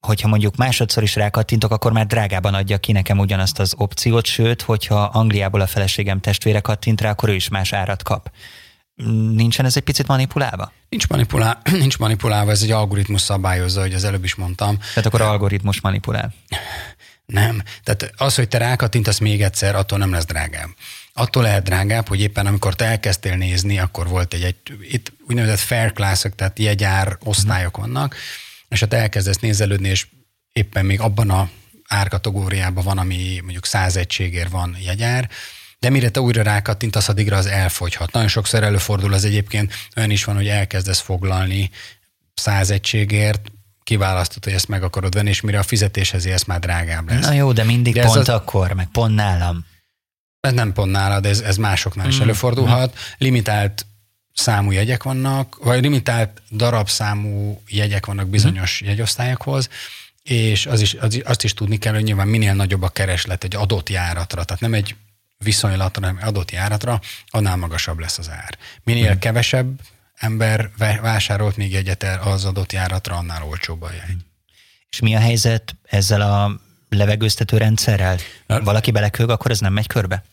hogyha 0.05 0.27
mondjuk 0.27 0.55
másodszor 0.55 1.03
is 1.03 1.15
rákattintok, 1.15 1.71
akkor 1.71 1.91
már 1.91 2.05
drágában 2.05 2.53
adja 2.53 2.77
ki 2.77 2.91
nekem 2.91 3.19
ugyanazt 3.19 3.59
az 3.59 3.73
opciót, 3.77 4.25
sőt, 4.25 4.61
hogyha 4.61 5.03
Angliából 5.03 5.61
a 5.61 5.67
feleségem 5.67 6.19
testvére 6.19 6.59
kattint 6.59 7.01
rá, 7.01 7.09
akkor 7.09 7.29
ő 7.29 7.33
is 7.33 7.49
más 7.49 7.73
árat 7.73 8.03
kap. 8.03 8.31
Nincsen 9.33 9.65
ez 9.65 9.77
egy 9.77 9.83
picit 9.83 10.07
manipulálva? 10.07 10.71
Nincs, 10.89 11.07
manipulál, 11.07 11.61
nincs 11.71 11.97
manipulálva, 11.97 12.51
ez 12.51 12.61
egy 12.61 12.71
algoritmus 12.71 13.21
szabályozza, 13.21 13.81
hogy 13.81 13.93
az 13.93 14.03
előbb 14.03 14.23
is 14.23 14.35
mondtam. 14.35 14.77
Tehát 14.77 15.05
akkor 15.05 15.21
algoritmus 15.21 15.81
manipulál? 15.81 16.33
Nem. 17.25 17.61
Tehát 17.83 18.13
az, 18.17 18.35
hogy 18.35 18.47
te 18.47 18.57
rákattintasz 18.57 19.19
még 19.19 19.41
egyszer, 19.41 19.75
attól 19.75 19.97
nem 19.97 20.11
lesz 20.11 20.25
drágább. 20.25 20.69
Attól 21.13 21.43
lehet 21.43 21.63
drágább, 21.63 22.07
hogy 22.07 22.19
éppen 22.19 22.45
amikor 22.45 22.75
te 22.75 22.85
elkezdtél 22.85 23.35
nézni, 23.35 23.79
akkor 23.79 24.07
volt 24.07 24.33
egy, 24.33 24.43
egy 24.43 24.55
itt 24.81 25.13
úgynevezett 25.27 25.59
fair 25.59 25.93
class 25.93 26.25
tehát 26.35 26.59
jegyár 26.59 27.17
osztályok 27.23 27.77
vannak, 27.77 28.15
és 28.75 28.81
ha 28.81 28.87
te 28.87 28.97
elkezdesz 28.97 29.37
nézelődni, 29.37 29.89
és 29.89 30.07
éppen 30.51 30.85
még 30.85 30.99
abban 30.99 31.29
a 31.29 31.49
árkategóriában 31.87 32.83
van, 32.83 32.97
ami 32.97 33.39
mondjuk 33.41 33.65
száz 33.65 33.95
egységért 33.95 34.49
van 34.49 34.77
jegyár, 34.79 35.29
de 35.79 35.89
mire 35.89 36.09
te 36.09 36.21
újra 36.21 36.43
rákattintasz, 36.43 37.09
addigra 37.09 37.37
az 37.37 37.45
elfogyhat. 37.45 38.11
Nagyon 38.11 38.29
sokszor 38.29 38.63
előfordul 38.63 39.13
az 39.13 39.25
egyébként, 39.25 39.73
olyan 39.95 40.09
is 40.09 40.23
van, 40.23 40.35
hogy 40.35 40.47
elkezdesz 40.47 40.99
foglalni 40.99 41.69
száz 42.33 42.69
egységért, 42.69 43.41
kiválasztod, 43.83 44.43
hogy 44.43 44.53
ezt 44.53 44.67
meg 44.67 44.83
akarod 44.83 45.13
venni, 45.13 45.29
és 45.29 45.41
mire 45.41 45.59
a 45.59 45.63
fizetéshez 45.63 46.25
érsz, 46.25 46.43
már 46.43 46.59
drágább 46.59 47.09
lesz. 47.09 47.25
Na 47.25 47.33
jó, 47.33 47.51
de 47.51 47.63
mindig 47.63 47.93
de 47.93 48.05
pont 48.05 48.17
az... 48.17 48.29
akkor, 48.29 48.73
meg 48.73 48.87
pont 48.87 49.15
nálam. 49.15 49.65
Ez 50.39 50.53
nem 50.53 50.73
pont 50.73 50.91
nálad, 50.91 51.25
ez, 51.25 51.39
ez 51.39 51.57
másoknál 51.57 52.07
is 52.07 52.17
mm. 52.17 52.21
előfordulhat. 52.21 52.97
Limitált 53.17 53.85
számú 54.35 54.71
jegyek 54.71 55.03
vannak, 55.03 55.57
vagy 55.63 55.81
limitált 55.81 56.41
darabszámú 56.51 57.61
jegyek 57.67 58.05
vannak 58.05 58.27
bizonyos 58.27 58.81
mm. 58.83 58.87
jegyosztályokhoz, 58.87 59.69
és 60.23 60.65
az 60.65 60.81
is, 60.81 60.93
az, 60.93 61.21
azt 61.25 61.43
is 61.43 61.53
tudni 61.53 61.77
kell, 61.77 61.93
hogy 61.93 62.03
nyilván 62.03 62.27
minél 62.27 62.53
nagyobb 62.53 62.81
a 62.81 62.89
kereslet 62.89 63.43
egy 63.43 63.55
adott 63.55 63.89
járatra, 63.89 64.43
tehát 64.43 64.61
nem 64.61 64.73
egy 64.73 64.95
viszonylatra, 65.37 66.05
hanem 66.05 66.19
adott 66.21 66.51
járatra, 66.51 67.01
annál 67.27 67.55
magasabb 67.55 67.99
lesz 67.99 68.17
az 68.17 68.29
ár. 68.29 68.57
Minél 68.83 69.13
mm. 69.13 69.17
kevesebb 69.17 69.79
ember 70.15 70.69
vásárolt 71.01 71.57
még 71.57 71.71
jegyet 71.71 72.03
az 72.03 72.45
adott 72.45 72.71
járatra, 72.71 73.15
annál 73.15 73.43
olcsóbb 73.43 73.81
a 73.81 73.91
jegy. 73.91 74.17
És 74.89 74.99
mi 74.99 75.15
a 75.15 75.19
helyzet 75.19 75.75
ezzel 75.83 76.21
a 76.21 76.59
levegőztető 76.89 77.57
rendszerrel? 77.57 78.17
Valaki 78.47 78.91
belekög, 78.91 79.29
akkor 79.29 79.51
ez 79.51 79.59
nem 79.59 79.73
megy 79.73 79.87
körbe? 79.87 80.23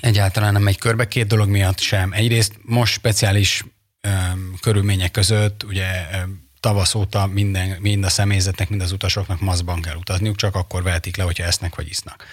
Egyáltalán 0.00 0.52
nem 0.52 0.62
megy 0.62 0.78
körbe, 0.78 1.08
két 1.08 1.26
dolog 1.26 1.48
miatt 1.48 1.80
sem. 1.80 2.12
Egyrészt 2.12 2.52
most 2.62 2.92
speciális 2.92 3.64
öm, 4.00 4.56
körülmények 4.60 5.10
között, 5.10 5.62
ugye 5.62 5.86
tavasz 6.60 6.94
óta 6.94 7.26
minden, 7.26 7.76
mind 7.80 8.04
a 8.04 8.08
személyzetnek, 8.08 8.68
mind 8.68 8.82
az 8.82 8.92
utasoknak 8.92 9.40
maszkban 9.40 9.80
kell 9.80 9.96
utazniuk, 9.96 10.36
csak 10.36 10.54
akkor 10.54 10.82
vehetik 10.82 11.16
le, 11.16 11.24
hogyha 11.24 11.44
esznek 11.44 11.74
vagy 11.74 11.88
isznak. 11.88 12.24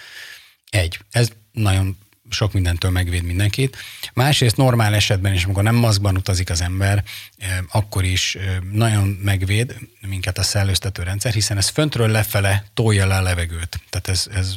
Egy. 0.69 0.99
Ez 1.11 1.29
nagyon 1.51 1.97
sok 2.29 2.53
mindentől 2.53 2.91
megvéd 2.91 3.23
mindenkit. 3.23 3.77
Másrészt 4.13 4.57
normál 4.57 4.93
esetben 4.93 5.33
is, 5.33 5.43
amikor 5.43 5.63
nem 5.63 5.75
maszkban 5.75 6.17
utazik 6.17 6.49
az 6.49 6.61
ember, 6.61 7.03
akkor 7.71 8.03
is 8.03 8.37
nagyon 8.71 9.07
megvéd 9.07 9.75
minket 10.01 10.37
a 10.37 10.43
szellőztető 10.43 11.03
rendszer, 11.03 11.33
hiszen 11.33 11.57
ez 11.57 11.67
föntről 11.67 12.07
lefele 12.07 12.65
tolja 12.73 13.07
le 13.07 13.15
a 13.15 13.21
levegőt. 13.21 13.79
Tehát 13.89 14.07
ez, 14.07 14.27
ez 14.33 14.55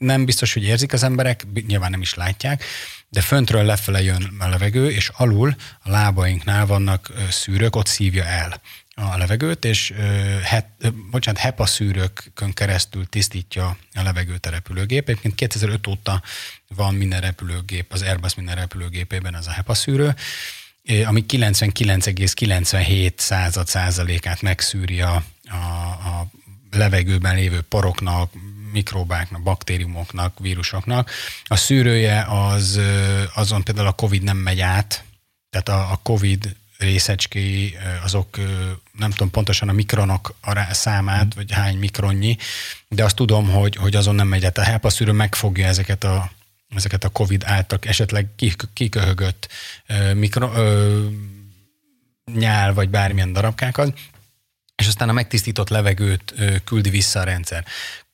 nem 0.00 0.24
biztos, 0.24 0.52
hogy 0.52 0.62
érzik 0.62 0.92
az 0.92 1.02
emberek, 1.02 1.46
nyilván 1.66 1.90
nem 1.90 2.00
is 2.00 2.14
látják, 2.14 2.64
de 3.08 3.20
föntről 3.20 3.64
lefele 3.64 4.02
jön 4.02 4.36
a 4.38 4.48
levegő, 4.48 4.90
és 4.90 5.10
alul 5.14 5.56
a 5.82 5.90
lábainknál 5.90 6.66
vannak 6.66 7.12
szűrők, 7.30 7.76
ott 7.76 7.86
szívja 7.86 8.24
el 8.24 8.60
a 8.94 9.16
levegőt, 9.16 9.64
és 9.64 9.94
het, 10.42 10.66
bocsánat, 11.10 11.40
HEPA 11.40 11.66
szűrőkön 11.66 12.52
keresztül 12.52 13.06
tisztítja 13.06 13.76
a 13.94 14.02
levegőt 14.02 14.46
a 14.46 14.50
repülőgép. 14.50 15.08
Egyébként 15.08 15.34
2005 15.34 15.86
óta 15.86 16.22
van 16.68 16.94
minden 16.94 17.20
repülőgép, 17.20 17.92
az 17.92 18.02
Airbus 18.02 18.34
minden 18.34 18.54
repülőgépében 18.54 19.36
ez 19.36 19.46
a 19.46 19.50
HEPA 19.50 19.74
szűrő, 19.74 20.14
ami 21.04 21.24
99,97 21.28 23.12
század 23.16 23.66
százalékát 23.66 24.42
megszűri 24.42 25.00
a, 25.00 25.24
a, 25.44 25.54
a 26.08 26.30
levegőben 26.70 27.34
lévő 27.34 27.60
poroknak, 27.60 28.32
mikróbáknak, 28.72 29.42
baktériumoknak, 29.42 30.38
vírusoknak. 30.38 31.10
A 31.44 31.56
szűrője 31.56 32.26
az, 32.28 32.80
azon 33.34 33.62
például 33.64 33.86
a 33.86 33.92
COVID 33.92 34.22
nem 34.22 34.36
megy 34.36 34.60
át, 34.60 35.04
tehát 35.50 35.68
a, 35.68 35.92
a 35.92 36.00
COVID 36.02 36.56
részecskéi, 36.78 37.76
azok 38.04 38.36
nem 38.92 39.10
tudom 39.10 39.30
pontosan 39.30 39.68
a 39.68 39.72
mikronok 39.72 40.34
számát, 40.70 41.34
vagy 41.34 41.52
hány 41.52 41.78
mikronnyi, 41.78 42.36
de 42.88 43.04
azt 43.04 43.16
tudom, 43.16 43.50
hogy, 43.50 43.76
hogy 43.76 43.96
azon 43.96 44.14
nem 44.14 44.28
megy. 44.28 44.44
A 44.44 44.60
HEPA 44.60 44.90
szűrő 44.90 45.12
megfogja 45.12 45.66
ezeket 45.66 46.04
a, 46.04 46.30
ezeket 46.76 47.04
a 47.04 47.08
COVID 47.08 47.42
által 47.44 47.78
esetleg 47.82 48.28
kiköhögött 48.72 49.48
mikro, 50.14 50.52
ö, 50.54 51.06
nyál, 52.34 52.74
vagy 52.74 52.88
bármilyen 52.88 53.32
darabkákat, 53.32 53.98
és 54.76 54.86
aztán 54.86 55.08
a 55.08 55.12
megtisztított 55.12 55.68
levegőt 55.68 56.34
küldi 56.64 56.90
vissza 56.90 57.20
a 57.20 57.24
rendszer. 57.24 57.64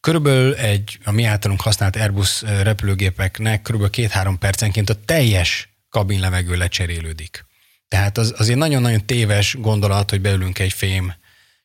Körülbelül 0.07 0.55
egy, 0.55 0.99
a 1.05 1.11
mi 1.11 1.25
általunk 1.25 1.61
használt 1.61 1.97
Airbus 1.97 2.43
repülőgépeknek 2.43 3.63
körülbelül 3.63 3.95
két-három 3.95 4.39
percenként 4.39 4.91
a 4.91 5.05
teljes 5.05 5.69
kabinlevegő 5.89 6.57
lecserélődik. 6.57 7.45
Tehát 7.89 8.19
az, 8.19 8.35
azért 8.37 8.59
nagyon-nagyon 8.59 9.07
téves 9.07 9.57
gondolat, 9.61 10.11
hogy 10.11 10.21
beülünk 10.21 10.59
egy 10.59 10.73
fém 10.73 11.15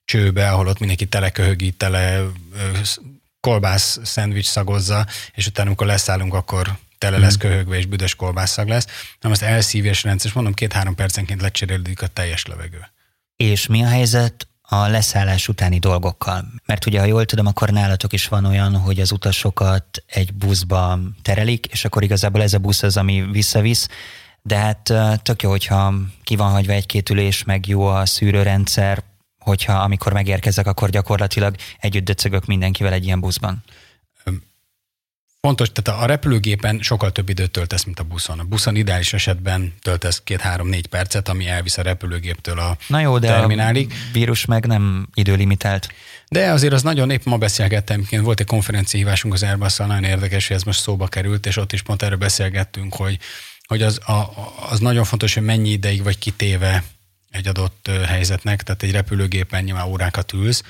csőbe, 0.05 0.51
ahol 0.51 0.67
ott 0.67 0.79
mindenki 0.79 1.05
teleköhögi, 1.05 1.71
tele 1.71 2.21
kolbász 3.39 3.99
szendvics 4.03 4.47
szagozza, 4.47 5.05
és 5.33 5.47
utána, 5.47 5.67
amikor 5.67 5.87
leszállunk, 5.87 6.33
akkor 6.33 6.77
tele 6.97 7.17
lesz 7.17 7.37
hmm. 7.37 7.49
köhögve, 7.49 7.77
és 7.77 7.85
büdös 7.85 8.15
kolbászszag 8.15 8.67
lesz. 8.67 8.87
Nem, 9.19 9.31
azt 9.31 9.41
elszívja, 9.41 9.91
és 9.91 10.03
rendszer, 10.03 10.31
mondom, 10.33 10.53
két-három 10.53 10.95
percenként 10.95 11.41
lecserélődik 11.41 12.01
a 12.01 12.07
teljes 12.07 12.45
levegő. 12.45 12.87
És 13.35 13.67
mi 13.67 13.83
a 13.83 13.87
helyzet 13.87 14.47
a 14.73 14.87
leszállás 14.87 15.47
utáni 15.47 15.79
dolgokkal? 15.79 16.45
Mert 16.65 16.85
ugye, 16.85 16.99
ha 16.99 17.05
jól 17.05 17.25
tudom, 17.25 17.45
akkor 17.45 17.69
nálatok 17.69 18.13
is 18.13 18.27
van 18.27 18.45
olyan, 18.45 18.75
hogy 18.75 18.99
az 18.99 19.11
utasokat 19.11 20.03
egy 20.05 20.33
buszba 20.33 20.99
terelik, 21.21 21.65
és 21.65 21.85
akkor 21.85 22.03
igazából 22.03 22.41
ez 22.41 22.53
a 22.53 22.57
busz 22.57 22.83
az, 22.83 22.97
ami 22.97 23.27
visszavisz, 23.31 23.87
de 24.41 24.57
hát 24.57 24.93
tök 25.23 25.41
jó, 25.41 25.49
hogyha 25.49 25.93
ki 26.23 26.35
van 26.35 26.51
hagyva 26.51 26.73
egy-két 26.73 27.09
ülés, 27.09 27.43
meg 27.43 27.67
jó 27.67 27.85
a 27.85 28.05
szűrőrendszer, 28.05 29.03
hogyha 29.39 29.73
amikor 29.73 30.13
megérkezek, 30.13 30.67
akkor 30.67 30.89
gyakorlatilag 30.89 31.55
együtt 31.79 32.05
döcögök 32.05 32.45
mindenkivel 32.45 32.93
egy 32.93 33.05
ilyen 33.05 33.19
buszban. 33.19 33.63
Fontos, 35.47 35.71
tehát 35.71 36.01
a 36.01 36.05
repülőgépen 36.05 36.79
sokkal 36.81 37.11
több 37.11 37.29
időt 37.29 37.51
töltesz, 37.51 37.83
mint 37.83 37.99
a 37.99 38.03
buszon. 38.03 38.39
A 38.39 38.43
buszon 38.43 38.75
ideális 38.75 39.13
esetben 39.13 39.73
töltesz 39.81 40.21
két-három-négy 40.23 40.87
percet, 40.87 41.29
ami 41.29 41.47
elvisz 41.47 41.77
a 41.77 41.81
repülőgéptől 41.81 42.59
a 42.59 42.77
Na 42.87 42.99
jó, 42.99 43.19
de 43.19 43.27
terminálig. 43.27 43.91
a 43.91 44.11
vírus 44.13 44.45
meg 44.45 44.65
nem 44.65 45.07
időlimitált. 45.13 45.93
De 46.27 46.51
azért 46.51 46.73
az 46.73 46.81
nagyon 46.81 47.09
épp 47.09 47.23
ma 47.25 47.37
beszélgettem, 47.37 48.07
volt 48.11 48.39
egy 48.39 48.45
konferenciahívásunk 48.45 49.33
az 49.33 49.43
airbus 49.43 49.77
nagyon 49.77 50.03
érdekes, 50.03 50.47
hogy 50.47 50.55
ez 50.55 50.63
most 50.63 50.79
szóba 50.79 51.07
került, 51.07 51.45
és 51.45 51.57
ott 51.57 51.73
is 51.73 51.81
pont 51.81 52.01
erről 52.01 52.17
beszélgettünk, 52.17 52.95
hogy 52.95 53.19
hogy 53.67 53.81
az, 53.81 53.99
a, 54.09 54.33
az 54.69 54.79
nagyon 54.79 55.03
fontos, 55.03 55.33
hogy 55.33 55.43
mennyi 55.43 55.69
ideig 55.69 56.03
vagy 56.03 56.17
kitéve 56.17 56.83
egy 57.29 57.47
adott 57.47 57.89
helyzetnek, 58.05 58.63
tehát 58.63 58.83
egy 58.83 58.91
repülőgépen 58.91 59.63
nyilván 59.63 59.87
órákat 59.87 60.33
ülsz, 60.33 60.63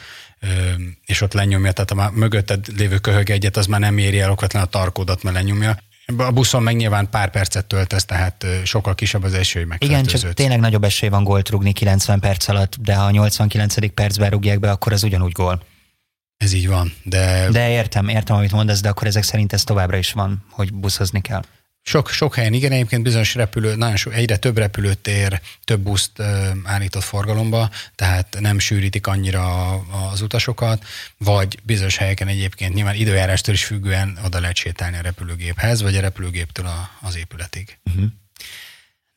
és 1.06 1.22
ott 1.22 1.34
lenyomja, 1.34 1.72
tehát 1.72 1.92
a 1.92 2.18
mögötted 2.18 2.68
lévő 2.78 2.98
köhög 2.98 3.30
egyet, 3.30 3.58
az 3.58 3.66
már 3.66 3.80
nem 3.80 3.98
éri 3.98 4.20
el 4.20 4.32
okvetlen 4.32 4.64
a 4.64 4.66
tarkódat, 4.66 5.24
mert 5.24 5.36
lenyomja. 5.36 5.78
A 6.18 6.32
buszon 6.32 6.64
meg 6.64 6.76
nyilván 6.76 7.10
pár 7.10 7.30
percet 7.30 7.66
töltesz, 7.66 8.06
tehát 8.06 8.46
sokkal 8.64 8.96
kisebb 8.96 9.24
az 9.24 9.34
esély, 9.34 9.64
hogy 9.64 9.76
Igen, 9.80 10.04
csak 10.04 10.34
tényleg 10.34 10.60
nagyobb 10.60 10.84
esély 10.84 11.10
van 11.10 11.24
gólt 11.24 11.50
rúgni 11.50 11.72
90 11.72 12.20
perc 12.20 12.48
alatt, 12.48 12.76
de 12.80 12.96
ha 12.96 13.04
a 13.04 13.12
89. 13.12 13.94
percben 13.94 14.30
rúgják 14.30 14.60
be, 14.60 14.72
akkor 14.72 14.94
az 14.94 15.04
ugyanúgy 15.04 15.32
gól. 15.32 15.64
Ez 16.38 16.54
így 16.54 16.68
van, 16.68 16.94
de... 17.04 17.50
De 17.52 17.70
értem, 17.70 18.08
értem, 18.08 18.36
amit 18.36 18.52
mondasz, 18.52 18.82
de 18.82 18.90
akkor 18.90 19.08
ezek 19.08 19.24
szerint 19.24 19.54
ez 19.54 19.64
továbbra 19.64 19.98
is 19.98 20.12
van, 20.12 20.46
hogy 20.50 20.74
buszozni 20.74 21.22
kell. 21.22 21.42
Sok, 21.84 22.10
sok 22.10 22.36
helyen 22.36 22.54
igen, 22.54 22.72
egyébként 22.72 23.04
bizonyos 23.04 23.36
repülő, 23.36 23.76
nagyon 23.76 23.96
sok, 23.96 24.14
egyre 24.14 24.38
több 24.38 24.58
repülőtér, 24.58 25.42
több 25.64 25.80
buszt 25.80 26.12
ö, 26.20 26.50
állított 26.64 27.04
forgalomba, 27.04 27.70
tehát 27.96 28.38
nem 28.40 28.60
sűrítik 28.60 29.08
annyira 29.08 29.74
az 30.12 30.22
utasokat, 30.22 30.86
vagy 31.18 31.60
bizonyos 31.64 31.98
helyeken 31.98 32.28
egyébként 32.28 32.74
nyilván 32.74 32.96
időjárástól 32.96 33.54
is 33.54 33.66
függően 33.66 34.20
oda 34.26 34.40
lehet 34.40 34.56
sétálni 34.56 34.98
a 34.98 35.02
repülőgéphez, 35.02 35.82
vagy 35.82 35.96
a 35.96 36.02
repülőgéptől 36.02 36.66
a, 36.66 36.90
az 37.02 37.18
épületig. 37.18 37.78
Uh-huh. 37.86 38.06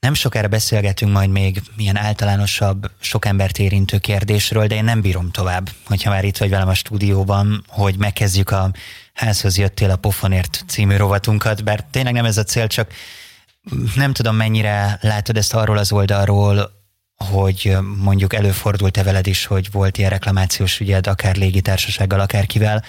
Nem 0.04 0.14
sokára 0.14 0.48
beszélgetünk 0.48 1.12
majd 1.12 1.30
még 1.30 1.62
milyen 1.76 1.96
általánosabb, 1.96 2.90
sok 3.00 3.24
embert 3.24 3.58
érintő 3.58 3.98
kérdésről, 3.98 4.66
de 4.66 4.74
én 4.74 4.84
nem 4.84 5.00
bírom 5.00 5.30
tovább, 5.30 5.70
hogyha 5.84 6.10
már 6.10 6.24
itt 6.24 6.36
vagy 6.36 6.50
velem 6.50 6.68
a 6.68 6.74
stúdióban, 6.74 7.64
hogy 7.68 7.96
megkezdjük 7.96 8.50
a 8.50 8.70
Házhoz 9.14 9.58
jöttél 9.58 9.90
a 9.90 9.96
Pofonért 9.96 10.64
című 10.66 10.96
rovatunkat, 10.96 11.64
bár 11.64 11.84
tényleg 11.90 12.12
nem 12.12 12.24
ez 12.24 12.38
a 12.38 12.42
cél, 12.42 12.66
csak 12.66 12.92
nem 13.94 14.12
tudom 14.12 14.36
mennyire 14.36 14.98
látod 15.00 15.36
ezt 15.36 15.54
arról 15.54 15.78
az 15.78 15.92
oldalról, 15.92 16.70
hogy 17.16 17.76
mondjuk 18.02 18.34
előfordult-e 18.34 19.02
veled 19.02 19.26
is, 19.26 19.44
hogy 19.44 19.70
volt 19.70 19.98
ilyen 19.98 20.10
reklamációs 20.10 20.80
ügyed, 20.80 21.06
akár 21.06 21.36
légitársasággal, 21.36 22.20
akár 22.20 22.46
kivel. 22.46 22.84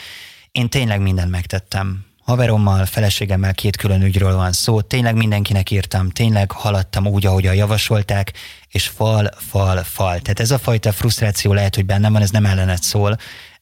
Én 0.52 0.70
tényleg 0.70 1.02
mindent 1.02 1.32
megtettem, 1.32 2.06
haverommal, 2.24 2.86
feleségemmel 2.86 3.54
két 3.54 3.76
külön 3.76 4.02
ügyről 4.02 4.36
van 4.36 4.52
szó, 4.52 4.82
tényleg 4.82 5.16
mindenkinek 5.16 5.72
írtam, 5.72 6.10
tényleg 6.10 6.52
haladtam 6.52 7.08
úgy, 7.08 7.26
ahogyan 7.26 7.56
javasolták, 7.56 8.34
és 8.68 8.88
fal, 8.88 9.30
fal, 9.38 9.84
fal. 9.84 10.20
Tehát 10.20 10.40
ez 10.40 10.52
a 10.52 10.60
fajta 10.60 10.92
frusztráció 10.92 11.54
lehet, 11.54 11.76
hogy 11.76 11.86
bennem 11.86 12.14
van, 12.14 12.22
ez 12.22 12.30
nem 12.30 12.46
ellenet 12.46 12.84
szól, 12.84 13.18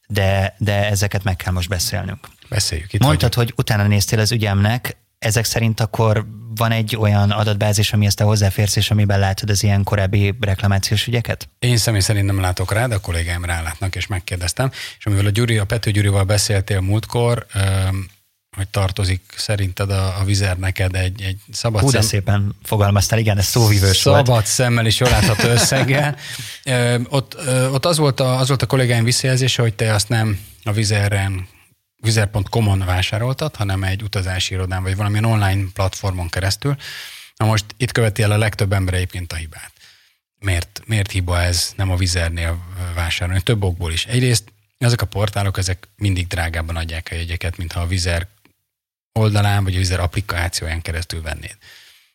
de, 0.06 0.54
de 0.58 0.88
ezeket 0.88 1.22
meg 1.22 1.36
kell 1.36 1.52
most 1.52 1.68
beszélnünk. 1.68 2.28
Beszéljük. 2.48 2.92
Itt 2.92 3.00
Mondtad, 3.00 3.34
vagyunk. 3.34 3.56
hogy 3.56 3.64
utána 3.64 3.86
néztél 3.88 4.18
az 4.18 4.32
ügyemnek, 4.32 4.96
ezek 5.18 5.44
szerint 5.44 5.80
akkor 5.80 6.26
van 6.54 6.70
egy 6.70 6.96
olyan 6.96 7.30
adatbázis, 7.30 7.92
amihez 7.92 8.14
te 8.14 8.24
hozzáférsz, 8.24 8.76
és 8.76 8.90
amiben 8.90 9.18
látod 9.18 9.50
az 9.50 9.62
ilyen 9.62 9.82
korábbi 9.82 10.34
reklamációs 10.40 11.06
ügyeket? 11.06 11.48
Én 11.58 11.76
személy 11.76 12.00
szerint 12.00 12.26
nem 12.26 12.40
látok 12.40 12.72
rá, 12.72 12.86
de 12.86 12.94
a 12.94 13.00
kollégáim 13.00 13.44
rálátnak, 13.44 13.96
és 13.96 14.06
megkérdeztem. 14.06 14.70
És 14.98 15.06
amivel 15.06 15.26
a, 15.26 15.30
Gyuri, 15.30 15.58
a 15.58 15.64
Pető 15.64 15.90
Gyurival 15.90 16.24
beszéltél 16.24 16.80
múltkor, 16.80 17.46
hogy 18.54 18.68
tartozik 18.68 19.20
szerinted 19.36 19.90
a, 19.90 20.20
a 20.20 20.24
vizer 20.24 20.58
neked 20.58 20.96
egy, 20.96 21.22
egy 21.22 21.38
szabad 21.52 21.80
Hú, 21.80 21.88
szem... 21.88 22.02
szépen 22.02 22.56
fogalmaztál, 22.62 23.18
igen, 23.18 23.38
ez 23.38 23.46
szóvivős 23.46 23.96
szabad 23.96 24.26
volt. 24.26 24.46
szemmel 24.46 24.86
is 24.86 25.00
jól 25.00 25.10
látható 25.10 25.48
összeggel. 25.48 26.16
ö, 26.64 26.98
ott, 27.08 27.34
ö, 27.34 27.68
ott 27.68 27.84
az, 27.84 27.98
volt 27.98 28.20
a, 28.20 28.38
az 28.38 28.48
volt 28.48 28.62
a 28.62 28.66
kollégáim 28.66 29.04
visszajelzése, 29.04 29.62
hogy 29.62 29.74
te 29.74 29.94
azt 29.94 30.08
nem 30.08 30.38
a 30.64 30.72
vizeren 30.72 31.48
vizer.com-on 32.04 32.78
vásároltad, 32.78 33.56
hanem 33.56 33.82
egy 33.82 34.02
utazási 34.02 34.54
irodán, 34.54 34.82
vagy 34.82 34.96
valamilyen 34.96 35.24
online 35.24 35.64
platformon 35.72 36.28
keresztül. 36.28 36.76
Na 37.36 37.46
most 37.46 37.64
itt 37.76 37.92
követi 37.92 38.22
el 38.22 38.30
a 38.30 38.38
legtöbb 38.38 38.72
ember 38.72 38.94
egyébként 38.94 39.32
a 39.32 39.36
hibát. 39.36 39.72
Miért, 40.38 40.82
miért 40.86 41.10
hiba 41.10 41.40
ez 41.40 41.72
nem 41.76 41.90
a 41.90 41.96
vizernél 41.96 42.58
vásárolni? 42.94 43.42
Több 43.42 43.62
okból 43.62 43.92
is. 43.92 44.06
Egyrészt 44.06 44.52
ezek 44.78 45.02
a 45.02 45.06
portálok, 45.06 45.58
ezek 45.58 45.88
mindig 45.96 46.26
drágábban 46.26 46.76
adják 46.76 47.08
a 47.12 47.14
jegyeket, 47.14 47.56
mintha 47.56 47.80
a 47.80 47.86
vizer 47.86 48.26
oldalán, 49.18 49.64
vagy 49.64 49.74
a 49.74 49.78
vizer 49.78 50.00
applikációján 50.00 50.82
keresztül 50.82 51.22
vennéd. 51.22 51.56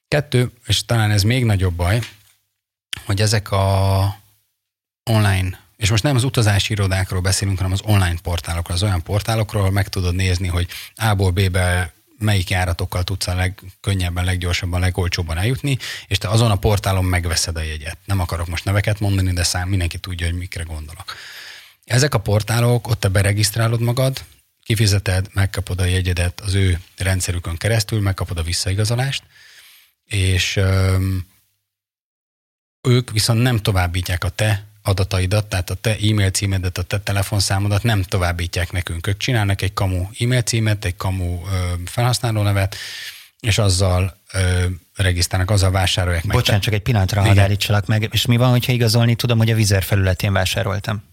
Kettő, 0.07 0.51
és 0.65 0.85
talán 0.85 1.11
ez 1.11 1.23
még 1.23 1.45
nagyobb 1.45 1.73
baj, 1.73 1.99
hogy 3.05 3.21
ezek 3.21 3.51
a 3.51 4.15
online 5.03 5.67
és 5.79 5.89
most 5.89 6.03
nem 6.03 6.15
az 6.15 6.23
utazási 6.23 6.71
irodákról 6.71 7.21
beszélünk, 7.21 7.57
hanem 7.57 7.71
az 7.71 7.81
online 7.83 8.17
portálokról, 8.23 8.75
az 8.75 8.83
olyan 8.83 9.03
portálokról, 9.03 9.61
ahol 9.61 9.73
meg 9.73 9.87
tudod 9.87 10.15
nézni, 10.15 10.47
hogy 10.47 10.67
A-ból 10.95 11.31
B-be 11.31 11.93
melyik 12.17 12.49
járatokkal 12.49 13.03
tudsz 13.03 13.27
a 13.27 13.35
legkönnyebben, 13.35 14.23
leggyorsabban, 14.23 14.79
legolcsóbban 14.79 15.37
eljutni, 15.37 15.77
és 16.07 16.17
te 16.17 16.27
azon 16.27 16.51
a 16.51 16.55
portálon 16.55 17.05
megveszed 17.05 17.55
a 17.55 17.61
jegyet. 17.61 17.97
Nem 18.05 18.19
akarok 18.19 18.47
most 18.47 18.65
neveket 18.65 18.99
mondani, 18.99 19.33
de 19.33 19.43
szám 19.43 19.69
mindenki 19.69 19.97
tudja, 19.97 20.25
hogy 20.25 20.37
mikre 20.37 20.63
gondolok. 20.63 21.15
Ezek 21.85 22.13
a 22.13 22.19
portálok, 22.19 22.87
ott 22.87 22.99
te 22.99 23.07
beregisztrálod 23.07 23.81
magad, 23.81 24.23
kifizeted, 24.69 25.27
megkapod 25.33 25.79
a 25.79 25.85
jegyedet 25.85 26.41
az 26.41 26.53
ő 26.53 26.79
rendszerükön 26.97 27.57
keresztül, 27.57 28.01
megkapod 28.01 28.37
a 28.37 28.43
visszaigazolást, 28.43 29.23
és 30.05 30.55
öm, 30.55 31.25
ők 32.87 33.11
viszont 33.11 33.41
nem 33.41 33.57
továbbítják 33.57 34.23
a 34.23 34.29
te 34.29 34.65
adataidat, 34.81 35.45
tehát 35.45 35.69
a 35.69 35.73
te 35.73 35.89
e-mail 35.89 36.29
címedet, 36.29 36.77
a 36.77 36.81
te 36.83 36.99
telefonszámodat 36.99 37.83
nem 37.83 38.03
továbbítják 38.03 38.71
nekünk. 38.71 39.07
Ők 39.07 39.17
csinálnak 39.17 39.61
egy 39.61 39.73
kamu 39.73 40.07
e-mail 40.19 40.41
címet, 40.41 40.85
egy 40.85 40.95
kamu 40.95 41.41
ö, 41.45 41.73
felhasználó 41.85 42.41
nevet, 42.41 42.75
és 43.39 43.57
azzal 43.57 44.21
ö, 44.33 44.65
regisztrálnak, 44.95 45.51
azzal 45.51 45.71
vásárolják 45.71 46.23
meg. 46.23 46.35
Bocsánat, 46.35 46.61
csak 46.61 46.73
egy 46.73 46.81
pillanatra 46.81 47.21
hadd 47.21 47.39
állítsalak 47.39 47.85
meg. 47.85 48.09
És 48.11 48.25
mi 48.25 48.37
van, 48.37 48.49
hogyha 48.49 48.71
igazolni 48.71 49.15
tudom, 49.15 49.37
hogy 49.37 49.51
a 49.51 49.55
vizer 49.55 49.83
felületén 49.83 50.33
vásároltam? 50.33 51.03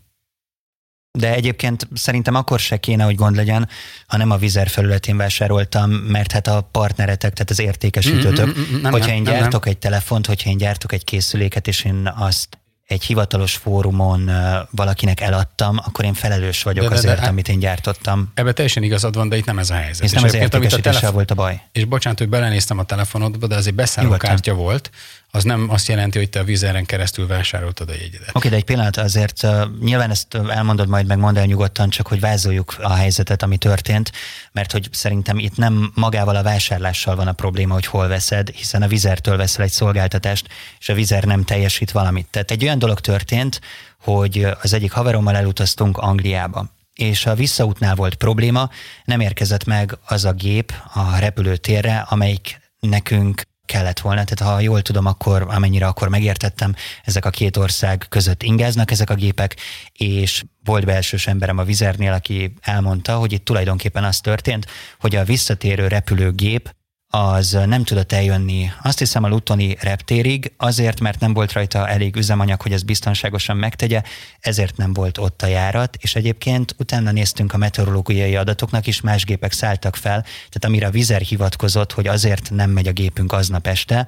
De 1.17 1.35
egyébként 1.35 1.89
szerintem 1.95 2.35
akkor 2.35 2.59
se 2.59 2.77
kéne, 2.77 3.05
hogy 3.05 3.15
gond 3.15 3.37
legyen, 3.37 3.69
ha 4.07 4.17
nem 4.17 4.31
a 4.31 4.37
vizer 4.37 4.69
felületén 4.69 5.17
vásároltam, 5.17 5.91
mert 5.91 6.33
hát 6.33 6.47
a 6.47 6.69
partneretek, 6.73 7.33
tehát 7.33 7.51
az 7.51 7.61
értékesítőtök, 7.61 8.47
mm, 8.47 8.61
mm, 8.61 8.77
mm, 8.77 8.81
nem, 8.81 8.93
hogyha 8.93 9.13
én 9.13 9.25
gyártok 9.25 9.65
nem. 9.65 9.73
egy 9.73 9.79
telefont, 9.79 10.27
hogyha 10.27 10.51
én 10.51 10.57
gyártok 10.57 10.93
egy 10.93 11.05
készüléket, 11.05 11.67
és 11.67 11.85
én 11.85 12.13
azt 12.17 12.59
egy 12.87 13.03
hivatalos 13.05 13.57
fórumon 13.57 14.31
valakinek 14.71 15.21
eladtam, 15.21 15.81
akkor 15.85 16.05
én 16.05 16.15
felelős 16.15 16.63
vagyok 16.63 16.85
de, 16.85 16.91
de, 16.91 16.97
azért, 16.97 17.21
de, 17.21 17.27
amit 17.27 17.49
én 17.49 17.59
gyártottam. 17.59 18.33
Ebben 18.35 18.55
teljesen 18.55 18.83
igazad 18.83 19.15
van, 19.15 19.29
de 19.29 19.37
itt 19.37 19.45
nem 19.45 19.59
ez 19.59 19.71
a 19.71 19.75
helyzet. 19.75 20.05
Ez 20.05 20.13
nem 20.13 20.25
az 20.25 20.35
értékesítéssel 20.35 20.93
telefon... 20.93 21.13
volt 21.13 21.31
a 21.31 21.35
baj. 21.35 21.61
És 21.73 21.85
bocsánat, 21.85 22.19
hogy 22.19 22.29
belenéztem 22.29 22.79
a 22.79 22.85
telefonodba, 22.85 23.47
de 23.47 23.55
az 23.55 23.67
egy 23.67 23.75
beszállókártya 23.75 24.55
volt, 24.55 24.91
az 25.31 25.45
nem 25.45 25.71
azt 25.71 25.89
jelenti, 25.89 26.19
hogy 26.19 26.31
te 26.31 26.41
a 26.41 26.45
vizeren 26.45 26.85
keresztül 26.85 27.27
vásároltad 27.27 27.89
a 27.89 27.93
jegyedet. 27.93 28.31
Oké, 28.33 28.49
de 28.49 28.57
egy 28.57 28.65
pillanat 28.65 28.97
azért 28.97 29.47
nyilván 29.81 30.11
ezt 30.11 30.35
elmondod 30.35 30.89
majd, 30.89 31.07
meg 31.07 31.19
mondd 31.19 31.39
el 31.39 31.45
nyugodtan, 31.45 31.91
csak 31.91 32.07
hogy 32.07 32.21
vázoljuk 32.21 32.77
a 32.79 32.93
helyzetet, 32.93 33.43
ami 33.43 33.57
történt, 33.57 34.13
mert 34.53 34.73
hogy 34.73 34.89
szerintem 34.93 35.39
itt 35.39 35.57
nem 35.57 35.93
magával 35.95 36.37
a 36.37 36.43
vásárlással 36.43 37.17
van 37.17 37.29
a 37.29 37.33
probléma, 37.33 37.75
hogy 37.75 37.87
hol 37.87 38.09
veszed, 38.09 38.49
hiszen 38.49 38.83
a 38.83 38.89
vizertől 38.89 39.37
veszel 39.37 39.65
egy 39.65 39.71
szolgáltatást, 39.71 40.49
és 40.79 40.89
a 40.89 40.95
vizer 40.95 41.25
nem 41.25 41.45
teljesít 41.45 41.91
valamit. 41.91 42.27
Tehát 42.31 42.51
egy 42.51 42.65
olyan 42.65 42.79
dolog 42.79 43.01
történt, 43.01 43.61
hogy 44.01 44.47
az 44.63 44.73
egyik 44.73 44.93
haverommal 44.93 45.37
elutaztunk 45.37 45.99
Angliába 45.99 46.75
és 46.95 47.27
a 47.27 47.35
visszaútnál 47.35 47.95
volt 47.95 48.15
probléma, 48.15 48.71
nem 49.05 49.21
érkezett 49.21 49.65
meg 49.65 49.99
az 50.07 50.25
a 50.25 50.33
gép 50.33 50.73
a 50.93 51.19
repülőtérre, 51.19 52.07
amelyik 52.09 52.61
nekünk 52.81 53.43
kellett 53.67 54.01
volna. 54.01 54.25
Tehát 54.25 54.55
ha 54.55 54.61
jól 54.61 54.83
tudom, 54.83 55.07
akkor 55.07 55.47
amennyire 55.49 55.87
akkor 55.87 56.09
megértettem, 56.09 56.75
ezek 57.05 57.25
a 57.25 57.31
két 57.31 57.57
ország 57.57 58.07
között 58.09 58.43
ingáznak 58.43 58.91
ezek 58.91 59.11
a 59.11 59.15
gépek, 59.15 59.57
és 59.93 60.45
volt 60.65 60.85
belsős 60.85 61.27
emberem 61.27 61.59
a 61.59 61.65
vizernél, 61.65 62.13
aki 62.13 62.55
elmondta, 62.61 63.17
hogy 63.17 63.33
itt 63.33 63.45
tulajdonképpen 63.45 64.05
az 64.05 64.21
történt, 64.21 64.67
hogy 65.01 65.17
a 65.17 65.25
visszatérő 65.25 65.87
repülőgép 65.87 66.75
az 67.09 67.59
nem 67.67 67.85
tudott 67.85 68.13
eljönni, 68.13 68.71
azt 68.83 68.99
hiszem 68.99 69.25
a 69.25 69.29
Lutoni 69.29 69.77
reptérig, 69.81 70.53
azért, 70.57 71.01
mert 71.01 71.21
nem 71.21 71.33
volt 71.33 71.53
rajta 71.53 71.89
elég 71.89 72.17
üzemanyag, 72.17 72.63
hogy 72.63 72.73
ez 72.73 72.83
biztonságosan 72.83 73.57
megtegye, 73.57 74.03
ezért 74.41 74.77
nem 74.77 74.93
volt 74.93 75.19
ott 75.19 75.43
a 75.43 75.47
járat, 75.47 75.97
és 76.01 76.15
egyébként 76.15 76.75
utána 76.79 77.11
néztünk 77.11 77.53
a 77.53 77.57
meteorológiai 77.57 78.37
adatoknak 78.37 78.87
is, 78.87 79.01
más 79.01 79.25
gépek 79.25 79.53
szálltak 79.53 79.97
fel, 79.97 80.21
tehát 80.23 80.65
amire 80.65 80.87
a 80.87 80.91
vizer 80.91 81.21
hivatkozott, 81.21 81.93
hogy 81.93 82.07
azért 82.07 82.51
nem 82.51 82.71
megy 82.71 82.89
a 82.89 82.93
gépünk 82.93 83.33
aznap 83.33 83.67
este, 83.67 84.07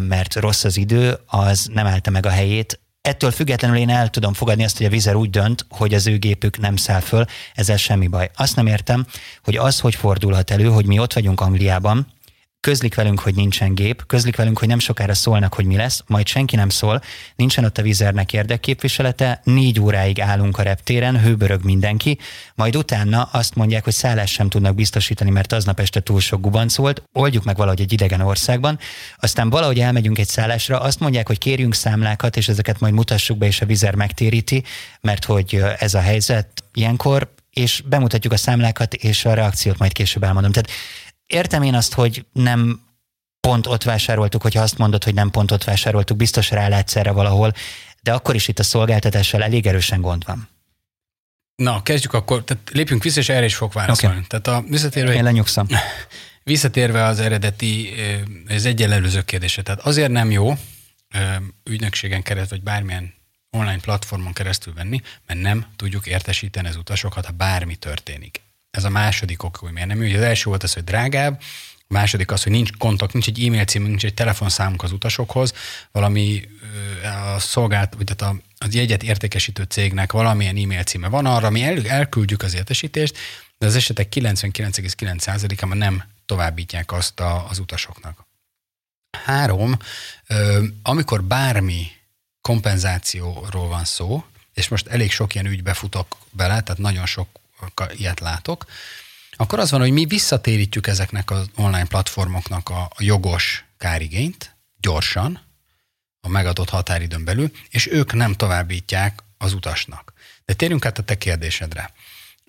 mert 0.00 0.34
rossz 0.34 0.64
az 0.64 0.76
idő, 0.76 1.18
az 1.26 1.68
nem 1.72 1.86
állta 1.86 2.10
meg 2.10 2.26
a 2.26 2.30
helyét, 2.30 2.80
Ettől 3.06 3.30
függetlenül 3.30 3.76
én 3.76 3.88
el 3.88 4.10
tudom 4.10 4.32
fogadni 4.32 4.64
azt, 4.64 4.76
hogy 4.76 4.86
a 4.86 4.90
vizer 4.90 5.14
úgy 5.14 5.30
dönt, 5.30 5.66
hogy 5.68 5.94
az 5.94 6.06
ő 6.06 6.18
gépük 6.18 6.58
nem 6.58 6.76
száll 6.76 7.00
föl, 7.00 7.24
ezzel 7.54 7.76
semmi 7.76 8.06
baj. 8.06 8.30
Azt 8.36 8.56
nem 8.56 8.66
értem, 8.66 9.06
hogy 9.42 9.56
az, 9.56 9.80
hogy 9.80 9.94
fordulhat 9.94 10.50
elő, 10.50 10.68
hogy 10.68 10.86
mi 10.86 10.98
ott 10.98 11.12
vagyunk 11.12 11.40
Angliában, 11.40 12.06
közlik 12.60 12.94
velünk, 12.94 13.20
hogy 13.20 13.34
nincsen 13.34 13.74
gép, 13.74 14.06
közlik 14.06 14.36
velünk, 14.36 14.58
hogy 14.58 14.68
nem 14.68 14.78
sokára 14.78 15.14
szólnak, 15.14 15.54
hogy 15.54 15.64
mi 15.64 15.76
lesz, 15.76 16.02
majd 16.06 16.26
senki 16.26 16.56
nem 16.56 16.68
szól, 16.68 17.02
nincsen 17.36 17.64
ott 17.64 17.78
a 17.78 17.82
vizernek 17.82 18.32
érdekképviselete, 18.32 19.40
négy 19.44 19.80
óráig 19.80 20.20
állunk 20.20 20.58
a 20.58 20.62
reptéren, 20.62 21.20
hőbörög 21.20 21.64
mindenki, 21.64 22.18
majd 22.54 22.76
utána 22.76 23.22
azt 23.22 23.54
mondják, 23.54 23.84
hogy 23.84 23.92
szállás 23.92 24.30
sem 24.30 24.48
tudnak 24.48 24.74
biztosítani, 24.74 25.30
mert 25.30 25.52
aznap 25.52 25.80
este 25.80 26.00
túl 26.00 26.20
sok 26.20 26.40
gubanc 26.40 26.76
volt, 26.76 27.02
oldjuk 27.12 27.44
meg 27.44 27.56
valahogy 27.56 27.80
egy 27.80 27.92
idegen 27.92 28.20
országban, 28.20 28.78
aztán 29.18 29.50
valahogy 29.50 29.80
elmegyünk 29.80 30.18
egy 30.18 30.28
szállásra, 30.28 30.80
azt 30.80 31.00
mondják, 31.00 31.26
hogy 31.26 31.38
kérjünk 31.38 31.74
számlákat, 31.74 32.36
és 32.36 32.48
ezeket 32.48 32.80
majd 32.80 32.94
mutassuk 32.94 33.38
be, 33.38 33.46
és 33.46 33.60
a 33.60 33.66
vizer 33.66 33.94
megtéríti, 33.94 34.64
mert 35.00 35.24
hogy 35.24 35.62
ez 35.78 35.94
a 35.94 36.00
helyzet 36.00 36.64
ilyenkor, 36.72 37.34
és 37.50 37.82
bemutatjuk 37.86 38.32
a 38.32 38.36
számlákat, 38.36 38.94
és 38.94 39.24
a 39.24 39.34
reakciót 39.34 39.78
majd 39.78 39.92
később 39.92 40.22
elmondom. 40.22 40.52
Tehát 40.52 40.70
értem 41.26 41.62
én 41.62 41.74
azt, 41.74 41.94
hogy 41.94 42.24
nem 42.32 42.80
pont 43.40 43.66
ott 43.66 43.82
vásároltuk, 43.82 44.42
hogyha 44.42 44.62
azt 44.62 44.78
mondod, 44.78 45.04
hogy 45.04 45.14
nem 45.14 45.30
pont 45.30 45.50
ott 45.50 45.64
vásároltuk, 45.64 46.16
biztos 46.16 46.50
rálátsz 46.50 46.96
erre 46.96 47.10
valahol, 47.10 47.52
de 48.02 48.12
akkor 48.12 48.34
is 48.34 48.48
itt 48.48 48.58
a 48.58 48.62
szolgáltatással 48.62 49.42
elég 49.42 49.66
erősen 49.66 50.00
gond 50.00 50.24
van. 50.24 50.48
Na, 51.56 51.82
kezdjük 51.82 52.12
akkor, 52.12 52.44
tehát 52.44 52.70
lépjünk 52.72 53.02
vissza, 53.02 53.20
és 53.20 53.28
erre 53.28 53.44
is 53.44 53.54
fog 53.54 53.72
válaszolni. 53.72 54.16
Okay. 54.16 54.26
Tehát 54.28 54.46
a 54.46 54.68
visszatérve... 54.68 55.14
Én 55.14 55.22
lenyugszom. 55.22 55.66
Visszatérve 56.42 57.04
az 57.04 57.20
eredeti, 57.20 57.92
ez 58.46 58.64
egy 58.64 58.82
előző 58.82 59.22
kérdése. 59.22 59.62
Tehát 59.62 59.80
azért 59.80 60.10
nem 60.10 60.30
jó 60.30 60.54
ügynökségen 61.64 62.22
keresztül, 62.22 62.56
vagy 62.56 62.66
bármilyen 62.66 63.14
online 63.50 63.78
platformon 63.78 64.32
keresztül 64.32 64.74
venni, 64.74 65.02
mert 65.26 65.40
nem 65.40 65.66
tudjuk 65.76 66.06
értesíteni 66.06 66.68
az 66.68 66.76
utasokat, 66.76 67.26
ha 67.26 67.32
bármi 67.32 67.76
történik. 67.76 68.40
Ez 68.76 68.84
a 68.84 68.88
második 68.88 69.42
ok, 69.42 69.56
hogy 69.56 69.72
miért 69.72 69.88
nem 69.88 70.02
jó. 70.02 70.16
Az 70.16 70.22
első 70.22 70.48
volt 70.48 70.62
az, 70.62 70.72
hogy 70.72 70.84
drágább, 70.84 71.40
a 71.78 71.92
második 71.92 72.30
az, 72.30 72.42
hogy 72.42 72.52
nincs 72.52 72.70
kontakt, 72.78 73.12
nincs 73.12 73.26
egy 73.28 73.46
e-mail 73.46 73.64
címünk, 73.64 73.90
nincs 73.90 74.04
egy 74.04 74.14
telefonszámunk 74.14 74.82
az 74.82 74.92
utasokhoz, 74.92 75.52
valami 75.92 76.48
a 77.34 77.38
szolgált, 77.38 77.94
vagy 77.94 78.04
tehát 78.04 78.34
a, 78.34 78.40
az 78.58 78.74
jegyet 78.74 79.02
értékesítő 79.02 79.62
cégnek 79.62 80.12
valamilyen 80.12 80.56
e-mail 80.56 80.82
címe 80.82 81.08
van 81.08 81.26
arra, 81.26 81.50
mi 81.50 81.62
el, 81.62 81.86
elküldjük 81.86 82.42
az 82.42 82.54
értesítést, 82.54 83.16
de 83.58 83.66
az 83.66 83.76
esetek 83.76 84.08
99,9%-ában 84.14 85.76
nem 85.76 86.04
továbbítják 86.26 86.92
azt 86.92 87.20
a, 87.20 87.48
az 87.48 87.58
utasoknak. 87.58 88.26
Három, 89.24 89.78
amikor 90.82 91.22
bármi 91.22 91.86
kompenzációról 92.40 93.68
van 93.68 93.84
szó, 93.84 94.24
és 94.54 94.68
most 94.68 94.86
elég 94.86 95.10
sok 95.10 95.34
ilyen 95.34 95.46
ügybe 95.46 95.74
futok 95.74 96.16
bele, 96.30 96.60
tehát 96.60 96.78
nagyon 96.78 97.06
sok 97.06 97.28
ilyet 97.96 98.20
látok, 98.20 98.64
akkor 99.36 99.58
az 99.58 99.70
van, 99.70 99.80
hogy 99.80 99.90
mi 99.90 100.04
visszatérítjük 100.04 100.86
ezeknek 100.86 101.30
az 101.30 101.50
online 101.56 101.86
platformoknak 101.86 102.68
a, 102.68 102.90
jogos 102.98 103.64
kárigényt 103.78 104.56
gyorsan, 104.80 105.40
a 106.20 106.28
megadott 106.28 106.68
határidőn 106.68 107.24
belül, 107.24 107.50
és 107.68 107.90
ők 107.90 108.12
nem 108.12 108.32
továbbítják 108.32 109.22
az 109.38 109.52
utasnak. 109.52 110.12
De 110.44 110.54
térjünk 110.54 110.86
át 110.86 110.98
a 110.98 111.02
te 111.02 111.18
kérdésedre. 111.18 111.92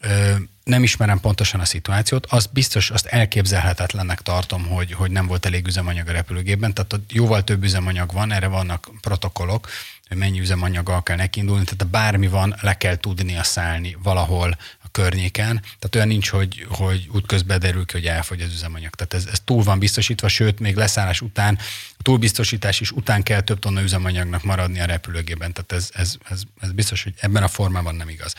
Ö, 0.02 0.36
nem 0.64 0.84
ismerem 0.84 1.20
pontosan 1.20 1.60
a 1.60 1.66
szituációt, 1.66 2.26
azt 2.26 2.54
biztos, 2.54 2.92
azt 2.92 3.06
elképzelhetetlennek 3.06 4.22
tartom, 4.22 4.68
hogy, 4.68 4.92
hogy 4.92 5.12
nem 5.12 5.28
volt 5.28 5.46
elég 5.46 5.68
üzemanyag 5.68 6.08
a 6.08 6.12
repülőgépben, 6.12 6.74
tehát 6.74 6.94
ott 6.94 7.12
jóval 7.12 7.44
több 7.44 7.64
üzemanyag 7.64 8.14
van, 8.14 8.32
erre 8.32 8.48
vannak 8.48 8.90
protokollok, 9.02 9.70
hogy 10.08 10.18
mennyi 10.18 10.40
üzemanyaggal 10.40 11.04
kell 11.04 11.16
nekindulni, 11.16 11.64
tehát 11.64 11.88
bármi 11.88 12.28
van, 12.28 12.56
le 12.62 12.78
kell 12.78 12.96
tudnia 12.96 13.44
szállni 13.44 13.98
valahol 14.04 14.58
környéken, 14.98 15.62
tehát 15.62 15.96
olyan 15.96 16.08
nincs, 16.08 16.30
hogy, 16.30 16.66
hogy 16.70 17.10
útközben 17.14 17.60
derül 17.60 17.86
ki, 17.86 17.94
hogy 17.94 18.06
elfogy 18.06 18.42
az 18.42 18.52
üzemanyag. 18.54 18.96
Tehát 18.96 19.14
ez, 19.14 19.32
ez 19.32 19.40
túl 19.46 19.64
van 19.64 19.80
biztosítva, 19.80 20.28
sőt, 20.28 20.60
még 20.60 20.76
leszállás 20.76 21.22
után, 21.22 21.58
a 21.98 22.02
túlbiztosítás 22.02 22.80
is 22.80 22.92
után 22.92 23.24
kell 23.24 23.42
több 23.42 23.60
tonna 23.60 23.82
üzemanyagnak 23.82 24.44
maradni 24.44 24.80
a 24.80 24.86
repülőgében, 24.86 25.54
tehát 25.54 25.72
ez, 25.72 25.90
ez, 25.94 26.16
ez, 26.30 26.42
ez 26.60 26.72
biztos, 26.72 27.04
hogy 27.04 27.14
ebben 27.20 27.44
a 27.44 27.48
formában 27.48 27.96
nem 27.96 28.10
igaz. 28.10 28.34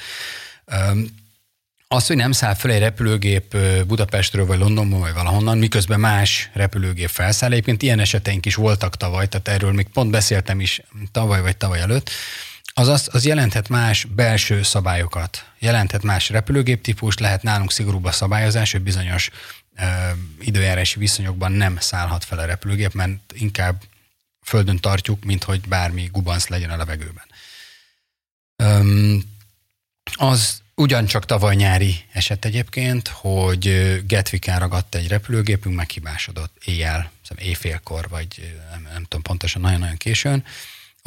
Az, 1.89 2.07
hogy 2.07 2.17
nem 2.17 2.33
száll 2.33 2.55
fel 2.55 2.71
egy 2.71 2.79
repülőgép 2.79 3.57
Budapestről, 3.87 4.47
vagy 4.47 4.59
Londonból, 4.59 5.01
vagy 5.01 5.15
valahonnan, 5.15 5.59
miközben 5.59 6.01
más 6.01 6.51
repülőgép 6.53 7.09
felszáll. 7.09 7.51
Egyébként 7.51 7.83
ilyen 7.83 8.01
eseteink 8.01 8.47
is 8.47 8.55
voltak 8.55 8.97
tavaly, 8.97 9.29
tehát 9.29 9.49
erről 9.49 9.73
még 9.73 9.89
pont 9.89 10.11
beszéltem 10.11 10.61
is 10.61 10.83
tavaly 11.13 11.41
vagy 11.41 11.57
tavaly 11.57 11.81
előtt. 11.81 12.11
Az, 12.73 12.89
az, 12.89 13.09
az 13.13 13.25
jelenthet 13.25 13.69
más 13.69 14.05
belső 14.05 14.63
szabályokat, 14.63 15.45
jelenthet 15.59 16.03
más 16.03 16.29
repülőgép 16.29 16.83
típus, 16.83 17.19
lehet 17.19 17.43
nálunk 17.43 17.73
szigorúbb 17.73 18.05
a 18.05 18.13
szabályozás, 18.13 18.73
hogy 18.73 18.83
bizonyos 18.83 19.31
ö, 19.77 19.85
időjárási 20.41 20.99
viszonyokban 20.99 21.53
nem 21.53 21.77
szállhat 21.81 22.25
fel 22.25 22.39
a 22.39 22.45
repülőgép, 22.45 22.93
mert 22.93 23.33
inkább 23.33 23.83
földön 24.43 24.77
tartjuk, 24.77 25.25
mint 25.25 25.45
hogy 25.45 25.61
bármi 25.69 26.09
gubanc 26.13 26.49
legyen 26.49 26.71
a 26.71 26.77
levegőben. 26.77 27.25
Öm, 28.57 29.23
az 30.15 30.63
Ugyancsak 30.79 31.25
tavaly 31.25 31.55
nyári 31.55 32.05
eset 32.13 32.45
egyébként, 32.45 33.09
hogy 33.09 33.97
Gatwicken 34.07 34.59
ragadt 34.59 34.95
egy 34.95 35.09
repülőgépünk, 35.09 35.77
meghibásodott 35.77 36.57
éjjel, 36.65 37.11
éjfélkor, 37.37 38.09
vagy 38.09 38.57
nem, 38.71 38.83
nem 38.93 39.03
tudom 39.03 39.23
pontosan, 39.23 39.63
nagyon-nagyon 39.63 39.97
későn. 39.97 40.45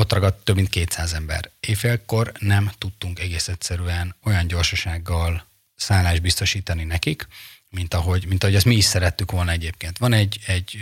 Ott 0.02 0.14
ragadt 0.14 0.44
több 0.44 0.56
mint 0.56 0.70
200 0.70 1.14
ember. 1.14 1.50
Éjfélkor 1.60 2.32
nem 2.40 2.72
tudtunk 2.78 3.20
egész 3.20 3.48
egyszerűen 3.48 4.16
olyan 4.24 4.48
gyorsasággal 4.48 5.46
szállást 5.76 6.22
biztosítani 6.22 6.84
nekik, 6.84 7.28
mint 7.70 7.94
ahogy, 7.94 8.26
mint 8.28 8.44
ahogy 8.44 8.56
ezt 8.56 8.66
mi 8.66 8.76
is 8.76 8.84
szerettük 8.84 9.32
volna 9.32 9.52
egyébként. 9.52 9.98
Van 9.98 10.14
egy, 10.14 10.40
egy 10.46 10.78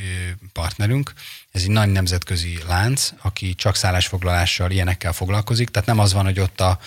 partnerünk, 0.54 1.14
ez 1.52 1.62
egy 1.62 1.70
nagy 1.70 1.90
nemzetközi 1.90 2.60
lánc, 2.68 3.10
aki 3.22 3.56
csak 3.56 3.76
szállásfoglalással, 3.76 4.72
ilyenekkel 4.72 5.14
foglalkozik, 5.14 5.70
tehát 5.70 5.88
nem 5.88 6.00
az 6.00 6.14
van, 6.14 6.26
hogy 6.26 6.40
ott 6.40 6.62
a 6.62 6.80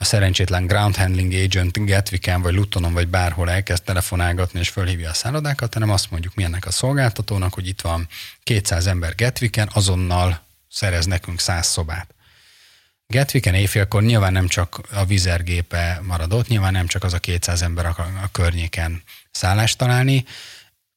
a 0.00 0.04
szerencsétlen 0.04 0.66
ground 0.66 0.96
handling 0.96 1.32
agent 1.32 1.86
Gatwicken 1.86 2.42
vagy 2.42 2.54
Lutonon 2.54 2.92
vagy 2.92 3.08
bárhol 3.08 3.50
elkezd 3.50 3.82
telefonálgatni 3.82 4.60
és 4.60 4.68
fölhívja 4.68 5.10
a 5.10 5.14
szállodákat, 5.14 5.74
hanem 5.74 5.90
azt 5.90 6.10
mondjuk 6.10 6.34
mi 6.34 6.42
ennek 6.42 6.66
a 6.66 6.70
szolgáltatónak, 6.70 7.54
hogy 7.54 7.68
itt 7.68 7.80
van 7.80 8.08
200 8.42 8.86
ember 8.86 9.14
Gatwicken, 9.14 9.70
azonnal 9.72 10.46
szerez 10.78 11.06
nekünk 11.06 11.40
100 11.40 11.66
szobát. 11.66 12.14
Gatwicken 13.06 13.54
éjfélkor 13.54 14.02
nyilván 14.02 14.32
nem 14.32 14.48
csak 14.48 14.80
a 14.92 15.04
vizergépe 15.04 16.00
maradott, 16.02 16.48
nyilván 16.48 16.72
nem 16.72 16.86
csak 16.86 17.04
az 17.04 17.12
a 17.12 17.18
200 17.18 17.62
ember 17.62 17.86
a, 17.86 17.94
a 18.22 18.28
környéken 18.32 19.02
szállást 19.30 19.78
találni, 19.78 20.24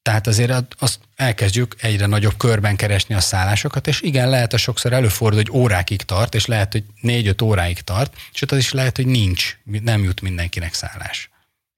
tehát 0.01 0.27
azért 0.27 0.75
azt 0.79 0.99
elkezdjük 1.15 1.75
egyre 1.79 2.05
nagyobb 2.05 2.37
körben 2.37 2.75
keresni 2.75 3.15
a 3.15 3.19
szállásokat, 3.19 3.87
és 3.87 4.01
igen, 4.01 4.29
lehet, 4.29 4.51
hogy 4.51 4.59
sokszor 4.59 4.93
előfordul, 4.93 5.41
hogy 5.43 5.51
órákig 5.51 6.01
tart, 6.01 6.35
és 6.35 6.45
lehet, 6.45 6.71
hogy 6.71 6.83
négy-öt 7.01 7.41
óráig 7.41 7.81
tart, 7.81 8.15
és 8.33 8.41
az 8.41 8.57
is 8.57 8.71
lehet, 8.71 8.95
hogy 8.95 9.05
nincs, 9.05 9.57
nem 9.63 10.03
jut 10.03 10.21
mindenkinek 10.21 10.73
szállás. 10.73 11.29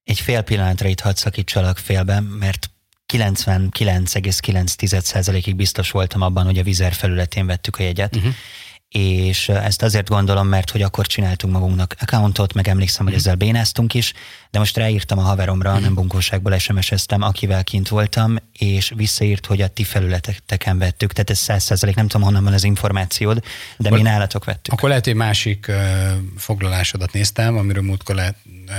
Egy 0.04 0.20
fél 0.20 0.42
pillanatra 0.42 0.88
itt 0.88 1.00
hadd 1.00 1.16
szakítsalak 1.16 1.78
félben, 1.78 2.24
mert 2.24 2.70
99,9%-ig 3.14 5.56
biztos 5.56 5.92
voltam 5.92 6.22
abban, 6.22 6.46
hogy 6.46 6.58
a 6.58 6.64
vizer 6.64 6.94
felületén 6.94 7.46
vettük 7.46 7.80
a 7.80 7.84
jegyet, 7.84 8.16
uh-huh 8.16 8.34
és 8.94 9.50
ezt 9.50 9.82
azért 9.82 10.10
gondolom, 10.10 10.48
mert 10.48 10.70
hogy 10.70 10.82
akkor 10.82 11.08
csináltunk 11.08 11.54
magunknak 11.54 11.96
accountot, 12.00 12.54
meg 12.54 12.68
emlékszem, 12.68 13.06
hogy 13.06 13.16
ezzel 13.16 13.36
bénáztunk 13.36 13.94
is, 13.94 14.14
de 14.52 14.60
most 14.60 14.78
ráírtam 14.78 15.18
a 15.18 15.22
haveromra, 15.22 15.80
nem 15.80 15.94
bunkóságból 15.94 16.58
SMS-eztem, 16.58 17.22
akivel 17.22 17.64
kint 17.64 17.88
voltam, 17.88 18.36
és 18.52 18.94
visszaírt, 18.96 19.46
hogy 19.46 19.62
a 19.62 19.68
ti 19.68 19.84
felületeken 19.84 20.78
vettük, 20.78 21.14
tehát 21.14 21.30
ez 21.30 21.38
száz 21.38 21.64
százalék, 21.64 21.96
nem 21.96 22.08
tudom 22.08 22.28
honnan 22.28 22.44
van 22.44 22.54
az 22.54 22.64
információd, 22.64 23.44
de 23.78 23.90
mi 23.90 24.02
nálatok 24.02 24.46
vettük. 24.46 24.74
Akkor 24.74 24.90
lehet, 24.90 25.06
hogy 25.06 25.16
másik 25.16 25.66
uh, 25.70 25.76
foglalásodat 26.38 27.12
néztem, 27.12 27.58
amiről 27.58 27.84
múltkor 27.84 28.16
lehet 28.16 28.36
uh, 28.46 28.74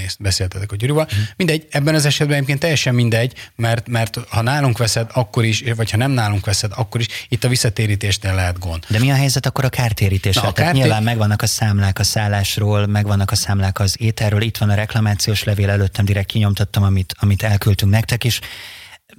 néz, 0.00 0.16
beszéltetek 0.18 0.72
a 0.72 0.76
Gyurival. 0.76 1.08
Mm. 1.14 1.18
Mindegy, 1.36 1.66
ebben 1.70 1.94
az 1.94 2.04
esetben 2.04 2.36
egyébként 2.36 2.60
teljesen 2.60 2.94
mindegy, 2.94 3.32
mert, 3.56 3.88
mert 3.88 4.18
ha 4.28 4.42
nálunk 4.42 4.78
veszed, 4.78 5.10
akkor 5.12 5.44
is, 5.44 5.64
vagy 5.76 5.90
ha 5.90 5.96
nem 5.96 6.10
nálunk 6.10 6.46
veszed, 6.46 6.72
akkor 6.74 7.00
is 7.00 7.06
itt 7.28 7.44
a 7.44 7.48
visszatérítésnél 7.48 8.34
lehet 8.34 8.58
gond. 8.58 8.84
De 8.88 8.98
mi 8.98 9.10
a 9.10 9.14
helyzet 9.14 9.46
akkor 9.46 9.64
a 9.64 9.68
kártérítéssel? 9.68 10.46
a 10.46 10.52
kártér... 10.52 10.80
nyilván 10.80 11.02
megvannak 11.02 11.42
a 11.42 11.46
számlák 11.46 11.98
a 11.98 12.04
szállásról, 12.04 12.86
megvannak 12.86 13.30
a 13.30 13.34
számlák 13.34 13.80
az 13.80 13.96
ételről, 13.98 14.42
itt 14.42 14.56
van 14.56 14.70
a 14.70 14.74
reklamációs 14.74 15.44
levél 15.44 15.70
előttem, 15.70 16.04
direkt 16.04 16.28
kinyomtattam, 16.28 16.82
amit, 16.82 17.14
amit 17.18 17.42
elküldtünk 17.42 17.92
nektek 17.92 18.24
is 18.24 18.40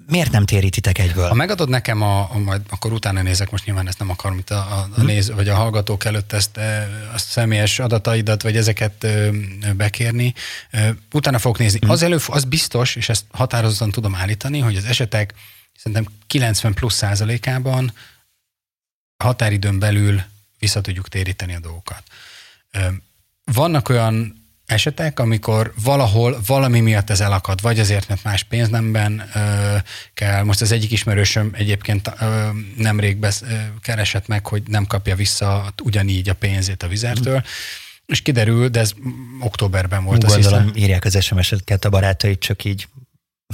miért 0.08 0.32
nem 0.32 0.46
térítitek 0.46 0.98
egyből? 0.98 1.28
Ha 1.28 1.34
megadod 1.34 1.70
nekem, 1.70 2.02
a, 2.02 2.20
a, 2.34 2.38
majd 2.38 2.62
akkor 2.70 2.94
utána 2.94 3.22
nézek, 3.22 3.52
most 3.52 3.66
nyilván 3.66 3.88
ezt 3.88 4.00
nem 4.00 4.10
akarom 4.10 4.38
itt 4.38 4.50
a, 4.50 4.56
a, 4.56 4.88
a 4.96 5.02
néz, 5.02 5.32
vagy 5.32 5.48
a 5.48 5.56
hallgatók 5.56 6.06
előtt 6.06 6.32
ezt 6.34 6.58
e, 6.58 6.90
a 7.14 7.18
személyes 7.18 7.80
adataidat, 7.80 8.42
vagy 8.42 8.58
ezeket 8.58 9.08
bekérni. 9.76 10.34
Utána 11.14 11.40
fogok 11.40 11.58
nézni. 11.58 11.80
Hmm. 11.80 11.90
Az, 11.90 12.02
elő, 12.02 12.18
az 12.28 12.44
biztos, 12.44 12.96
és 12.96 13.10
ezt 13.10 13.26
határozottan 13.32 13.92
tudom 13.92 14.16
állítani, 14.16 14.60
hogy 14.60 14.76
az 14.76 14.86
esetek 14.86 15.34
szerintem 15.78 16.14
90 16.28 16.74
plusz 16.74 16.96
százalékában 16.96 17.94
határidőn 19.24 19.80
belül 19.80 20.22
vissza 20.60 20.82
tudjuk 20.82 21.08
téríteni 21.08 21.56
a 21.56 21.60
dolgokat. 21.60 22.04
Vannak 23.44 23.90
olyan 23.90 24.41
esetek, 24.72 25.20
amikor 25.20 25.74
valahol 25.84 26.42
valami 26.46 26.80
miatt 26.80 27.10
ez 27.10 27.20
elakad, 27.20 27.62
vagy 27.62 27.80
azért, 27.80 28.08
mert 28.08 28.24
más 28.24 28.44
pénznemben 28.44 29.30
ö, 29.36 29.76
kell. 30.14 30.44
Most 30.44 30.62
az 30.62 30.72
egyik 30.72 30.92
ismerősöm 30.92 31.50
egyébként 31.54 32.12
ö, 32.20 32.48
nemrég 32.78 33.18
besz, 33.18 33.42
ö, 33.42 33.56
keresett 33.82 34.28
meg, 34.28 34.48
hogy 34.48 34.64
nem 34.68 34.86
kapja 34.86 35.16
vissza 35.16 35.74
ugyanígy 35.84 36.30
a 36.30 36.34
pénzét 36.34 36.84
a 36.84 36.88
vizertől, 36.88 37.36
mm. 37.36 37.46
és 38.06 38.22
kiderül, 38.22 38.68
de 38.68 38.80
ez 38.80 38.92
októberben 39.40 40.04
volt. 40.04 40.26
Gondolom, 40.26 40.64
hiszem. 40.64 40.84
írják 40.84 41.06
az 41.06 41.24
SMS-eket 41.24 41.86
a 41.86 41.90
barátait, 41.90 42.40
csak 42.40 42.64
így 42.64 42.88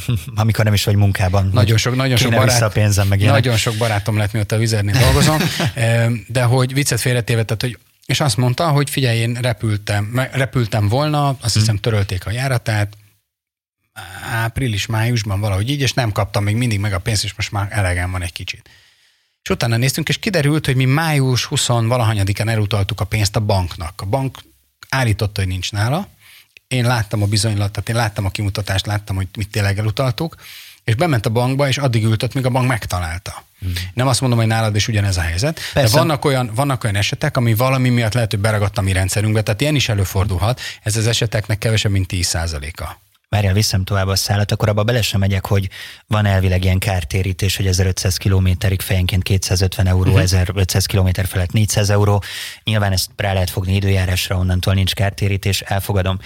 amikor 0.36 0.64
nem 0.64 0.74
is 0.74 0.84
vagy 0.84 0.96
munkában. 0.96 1.50
Nagyon 1.54 1.78
sok, 1.78 1.96
nagyon 1.96 2.18
sok, 2.18 2.32
barát, 2.32 2.62
a 2.62 2.70
pénzem, 2.70 3.08
meg 3.08 3.22
nagyon 3.22 3.58
sok 3.58 3.76
barátom 3.76 4.18
lett, 4.18 4.32
mióta 4.32 4.56
a 4.56 4.60
vizernél 4.60 5.00
dolgozom, 5.00 5.38
de 6.28 6.44
hogy 6.44 6.74
viccet 6.74 7.00
félretéve, 7.00 7.44
tehát, 7.44 7.62
hogy 7.62 7.78
és 8.08 8.20
azt 8.20 8.38
mondta, 8.38 8.70
hogy 8.70 8.90
figyelj, 8.90 9.18
én 9.18 9.34
repültem, 9.34 10.20
repültem 10.32 10.88
volna, 10.88 11.28
azt 11.28 11.40
hmm. 11.40 11.62
hiszem 11.62 11.78
törölték 11.78 12.26
a 12.26 12.32
járatát, 12.32 12.98
április-májusban 14.32 15.40
valahogy 15.40 15.70
így, 15.70 15.82
és 15.82 15.94
nem 15.94 16.12
kaptam 16.12 16.44
még 16.44 16.56
mindig 16.56 16.80
meg 16.80 16.94
a 16.94 17.00
pénzt, 17.00 17.24
és 17.24 17.34
most 17.34 17.52
már 17.52 17.68
elegem 17.70 18.12
van 18.12 18.22
egy 18.22 18.34
kicsit. 18.34 18.70
És 19.44 19.50
utána 19.50 19.78
néztünk, 19.78 20.10
és 20.10 20.18
kiderült, 20.18 20.66
hogy 20.66 20.76
mi 20.76 20.86
május 20.86 21.46
20 21.46 21.68
valahanyadikán 21.68 22.50
elutaltuk 22.50 23.00
a 23.02 23.06
pénzt 23.06 23.36
a 23.36 23.40
banknak. 23.40 24.02
A 24.02 24.06
bank 24.06 24.38
állította, 24.90 25.42
hogy 25.42 25.50
nincs 25.50 25.72
nála. 25.72 26.08
Én 26.68 26.86
láttam 26.86 27.22
a 27.22 27.26
bizonylatot, 27.26 27.90
én 27.90 27.96
láttam 27.96 28.26
a 28.26 28.30
kimutatást, 28.30 28.86
láttam, 28.86 29.16
hogy 29.16 29.28
mit 29.38 29.50
tényleg 29.50 29.78
elutaltuk, 29.78 30.36
és 30.88 30.96
bement 30.96 31.26
a 31.26 31.30
bankba, 31.30 31.68
és 31.68 31.78
addig 31.78 32.04
ültött, 32.04 32.34
míg 32.34 32.46
a 32.46 32.50
bank 32.50 32.68
megtalálta. 32.68 33.44
Hmm. 33.60 33.74
Nem 33.94 34.08
azt 34.08 34.22
mondom, 34.22 34.40
hogy 34.40 34.48
nálad 34.48 34.76
is 34.76 34.88
ugyanez 34.88 35.18
a 35.18 35.22
helyzet, 35.22 35.60
Persze. 35.74 35.94
de 35.94 36.00
vannak 36.00 36.26
olyan, 36.26 36.52
vannak 36.56 36.84
olyan 36.84 36.96
esetek, 36.96 37.38
ami 37.38 37.54
valami 37.54 37.90
miatt 37.90 38.14
lehet, 38.14 38.32
hogy 38.32 38.40
beragadt 38.40 38.78
a 38.78 38.82
mi 38.82 38.92
rendszerünkbe, 38.92 39.42
tehát 39.42 39.62
ilyen 39.62 39.76
is 39.76 39.90
előfordulhat. 39.90 40.60
Ez 40.84 40.98
az 40.98 41.08
eseteknek 41.08 41.58
kevesebb, 41.58 41.92
mint 41.92 42.10
10%-a. 42.14 42.96
Várjál, 43.30 43.54
viszem 43.54 43.84
tovább 43.84 44.08
a 44.08 44.16
szállat, 44.16 44.52
akkor 44.52 44.70
abba 44.70 44.84
bele 44.84 45.02
sem 45.02 45.20
megyek, 45.20 45.46
hogy 45.46 45.70
van 46.06 46.26
elvileg 46.26 46.64
ilyen 46.64 46.80
kártérítés, 46.80 47.56
hogy 47.56 47.68
1500 47.68 48.18
kilométerig 48.18 48.82
fejenként 48.82 49.24
250 49.24 49.88
euró, 49.88 50.10
uh-huh. 50.10 50.22
1500 50.22 50.86
kilométer 50.86 51.26
felett 51.26 51.52
400 51.52 51.90
euró. 51.90 52.24
Nyilván 52.64 52.92
ezt 52.92 53.10
rá 53.16 53.34
lehet 53.34 53.50
fogni 53.50 53.76
időjárásra, 53.76 54.38
onnantól 54.38 54.74
nincs 54.74 54.94
kártérítés, 54.94 55.62
elfogadom. 55.62 56.20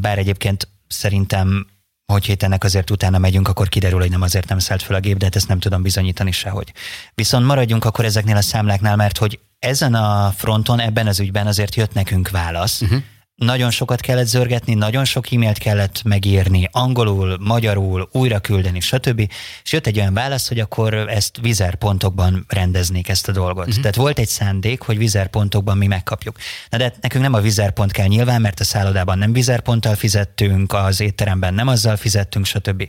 Bár 0.00 0.18
egyébként 0.18 0.68
szerintem 0.88 1.66
hogy 2.12 2.24
hét 2.24 2.42
ennek 2.42 2.64
azért 2.64 2.90
utána 2.90 3.18
megyünk, 3.18 3.48
akkor 3.48 3.68
kiderül, 3.68 4.00
hogy 4.00 4.10
nem 4.10 4.22
azért 4.22 4.48
nem 4.48 4.58
szállt 4.58 4.82
fel 4.82 4.96
a 4.96 5.00
gép, 5.00 5.16
de 5.16 5.24
hát 5.24 5.36
ezt 5.36 5.48
nem 5.48 5.58
tudom 5.58 5.82
bizonyítani 5.82 6.30
sehogy. 6.30 6.72
Viszont 7.14 7.46
maradjunk 7.46 7.84
akkor 7.84 8.04
ezeknél 8.04 8.36
a 8.36 8.42
számláknál, 8.42 8.96
mert 8.96 9.18
hogy 9.18 9.38
ezen 9.58 9.94
a 9.94 10.32
fronton, 10.36 10.80
ebben 10.80 11.06
az 11.06 11.20
ügyben 11.20 11.46
azért 11.46 11.74
jött 11.74 11.94
nekünk 11.94 12.30
válasz, 12.30 12.80
uh-huh. 12.80 13.02
Nagyon 13.42 13.70
sokat 13.70 14.00
kellett 14.00 14.26
zörgetni, 14.26 14.74
nagyon 14.74 15.04
sok 15.04 15.32
e-mailt 15.32 15.58
kellett 15.58 16.02
megírni, 16.02 16.68
angolul, 16.72 17.36
magyarul, 17.40 18.08
újra 18.12 18.38
küldeni, 18.38 18.80
stb. 18.80 19.30
És 19.64 19.72
jött 19.72 19.86
egy 19.86 19.98
olyan 19.98 20.14
válasz, 20.14 20.48
hogy 20.48 20.58
akkor 20.58 20.94
ezt 20.94 21.38
vizerpontokban 21.40 22.44
rendeznék 22.48 23.08
ezt 23.08 23.28
a 23.28 23.32
dolgot. 23.32 23.66
Uh-huh. 23.66 23.80
Tehát 23.80 23.96
volt 23.96 24.18
egy 24.18 24.28
szándék, 24.28 24.80
hogy 24.80 24.98
vizerpontokban 24.98 25.76
mi 25.76 25.86
megkapjuk. 25.86 26.36
Na 26.68 26.78
de 26.78 26.94
nekünk 27.00 27.22
nem 27.22 27.34
a 27.34 27.40
vizerpont 27.40 27.92
kell 27.92 28.06
nyilván, 28.06 28.40
mert 28.40 28.60
a 28.60 28.64
szállodában 28.64 29.18
nem 29.18 29.32
vizerponttal 29.32 29.94
fizettünk, 29.94 30.72
az 30.72 31.00
étteremben 31.00 31.54
nem 31.54 31.68
azzal 31.68 31.96
fizettünk, 31.96 32.46
stb. 32.46 32.88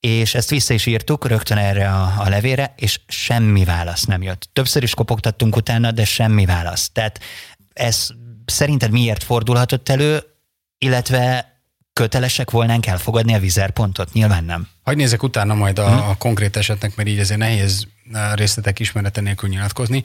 És 0.00 0.34
ezt 0.34 0.50
vissza 0.50 0.74
is 0.74 0.86
írtuk 0.86 1.26
rögtön 1.26 1.58
erre 1.58 1.88
a, 1.88 2.14
a 2.18 2.28
levére, 2.28 2.74
és 2.76 3.00
semmi 3.08 3.64
válasz 3.64 4.04
nem 4.04 4.22
jött. 4.22 4.48
Többször 4.52 4.82
is 4.82 4.94
kopogtattunk 4.94 5.56
utána, 5.56 5.90
de 5.90 6.04
semmi 6.04 6.46
válasz. 6.46 6.90
Tehát 6.92 7.20
ez 7.72 8.08
szerinted 8.46 8.90
miért 8.90 9.22
fordulhatott 9.22 9.88
elő, 9.88 10.22
illetve 10.78 11.54
kötelesek 11.92 12.50
volnánk 12.50 12.86
elfogadni 12.86 13.34
a 13.34 13.38
vizerpontot? 13.38 14.12
Nyilván 14.12 14.44
nem. 14.44 14.68
Hogy 14.82 14.96
nézek 14.96 15.22
utána 15.22 15.54
majd 15.54 15.78
a, 15.78 15.88
hmm. 15.88 16.08
a 16.08 16.16
konkrét 16.16 16.56
esetnek, 16.56 16.96
mert 16.96 17.08
így 17.08 17.18
azért 17.18 17.38
nehéz 17.38 17.86
részletek 18.34 18.78
ismerete 18.78 19.20
nélkül 19.20 19.48
nyilatkozni. 19.48 20.02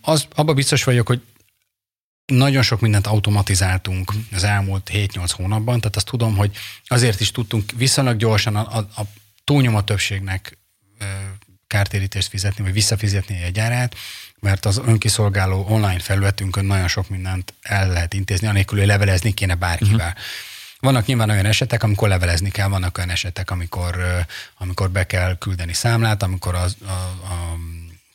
Az, 0.00 0.26
abba 0.34 0.54
biztos 0.54 0.84
vagyok, 0.84 1.06
hogy 1.06 1.22
nagyon 2.26 2.62
sok 2.62 2.80
mindent 2.80 3.06
automatizáltunk 3.06 4.12
az 4.32 4.44
elmúlt 4.44 4.90
7-8 4.92 5.30
hónapban, 5.32 5.80
tehát 5.80 5.96
azt 5.96 6.06
tudom, 6.06 6.36
hogy 6.36 6.56
azért 6.86 7.20
is 7.20 7.30
tudtunk 7.30 7.72
viszonylag 7.76 8.16
gyorsan 8.16 8.56
a, 8.56 8.76
a, 8.76 8.78
a 8.78 9.02
túlnyomó 9.44 9.80
többségnek 9.80 10.58
kártérítést 11.66 12.28
fizetni, 12.28 12.64
vagy 12.64 12.72
visszafizetni 12.72 13.42
egy 13.42 13.52
gyárát, 13.52 13.94
mert 14.40 14.64
az 14.66 14.80
önkiszolgáló 14.86 15.66
online 15.68 15.98
felületünkön 15.98 16.64
nagyon 16.64 16.88
sok 16.88 17.08
mindent 17.08 17.54
el 17.62 17.88
lehet 17.88 18.14
intézni, 18.14 18.46
anélkül, 18.46 18.78
hogy 18.78 18.86
levelezni 18.86 19.34
kéne 19.34 19.54
bárkivel. 19.54 20.06
Uh-huh. 20.06 20.22
Vannak 20.80 21.06
nyilván 21.06 21.30
olyan 21.30 21.46
esetek, 21.46 21.82
amikor 21.82 22.08
levelezni 22.08 22.50
kell, 22.50 22.68
vannak 22.68 22.98
olyan 22.98 23.10
esetek, 23.10 23.50
amikor, 23.50 24.24
amikor 24.58 24.90
be 24.90 25.06
kell 25.06 25.38
küldeni 25.38 25.72
számlát, 25.72 26.22
amikor 26.22 26.54
az, 26.54 26.76
a, 26.86 26.90
a 27.32 27.56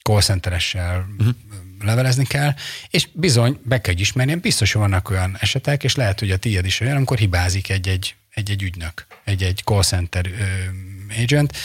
call 0.03 0.21
centeressel 0.21 1.07
uh-huh. 1.17 1.35
levelezni 1.81 2.25
kell, 2.25 2.53
és 2.89 3.07
bizony 3.13 3.59
be 3.63 3.81
kell 3.81 3.97
ismerni, 3.97 4.35
biztos, 4.35 4.71
hogy 4.71 4.81
vannak 4.81 5.09
olyan 5.09 5.37
esetek, 5.39 5.83
és 5.83 5.95
lehet, 5.95 6.19
hogy 6.19 6.31
a 6.31 6.37
tiéd 6.37 6.65
is 6.65 6.79
olyan, 6.79 6.95
amikor 6.95 7.17
hibázik 7.17 7.69
egy-egy, 7.69 8.15
egy-egy 8.33 8.63
ügynök, 8.63 9.07
egy-egy 9.23 9.61
call 9.65 9.83
center 9.83 10.25
ö, 10.27 11.21
agent, 11.21 11.57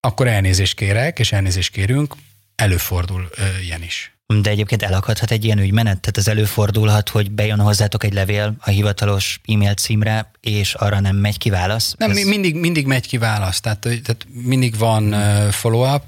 akkor 0.00 0.26
elnézést 0.26 0.74
kérek, 0.74 1.18
és 1.18 1.32
elnézést 1.32 1.72
kérünk, 1.72 2.14
előfordul 2.58 3.28
ö, 3.36 3.42
ilyen 3.62 3.82
is. 3.82 4.12
De 4.26 4.50
egyébként 4.50 4.82
elakadhat 4.82 5.30
egy 5.30 5.44
ilyen 5.44 5.58
ügymenet? 5.58 6.00
Tehát 6.00 6.16
ez 6.16 6.28
előfordulhat, 6.28 7.08
hogy 7.08 7.30
bejön 7.30 7.60
hozzátok 7.60 8.04
egy 8.04 8.12
levél 8.12 8.56
a 8.60 8.70
hivatalos 8.70 9.40
e-mail 9.46 9.74
címre, 9.74 10.30
és 10.40 10.74
arra 10.74 11.00
nem 11.00 11.16
megy 11.16 11.38
ki 11.38 11.50
válasz? 11.50 11.94
Nem, 11.98 12.10
ez... 12.10 12.24
mindig, 12.24 12.54
mindig 12.54 12.86
megy 12.86 13.06
ki 13.06 13.18
válasz, 13.18 13.60
tehát, 13.60 13.80
tehát 13.80 14.26
mindig 14.30 14.76
van 14.78 15.14
follow-up. 15.50 16.02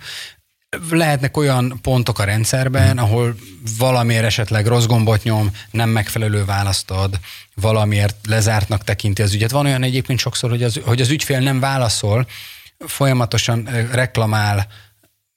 Lehetnek 0.90 1.36
olyan 1.36 1.78
pontok 1.82 2.18
a 2.18 2.24
rendszerben, 2.24 2.90
hmm. 2.90 2.98
ahol 2.98 3.36
valamiért 3.78 4.24
esetleg 4.24 4.66
rossz 4.66 4.86
gombot 4.86 5.22
nyom, 5.22 5.50
nem 5.70 5.88
megfelelő 5.88 6.44
választ 6.44 6.90
ad, 6.90 7.20
valamiért 7.54 8.16
lezártnak 8.26 8.84
tekinti 8.84 9.22
az 9.22 9.34
ügyet. 9.34 9.50
Van 9.50 9.66
olyan 9.66 9.82
egyébként 9.82 10.18
sokszor, 10.18 10.50
hogy 10.50 10.62
az, 10.62 10.80
hogy 10.84 11.00
az 11.00 11.10
ügyfél 11.10 11.40
nem 11.40 11.60
válaszol, 11.60 12.26
folyamatosan 12.78 13.68
reklamál 13.92 14.66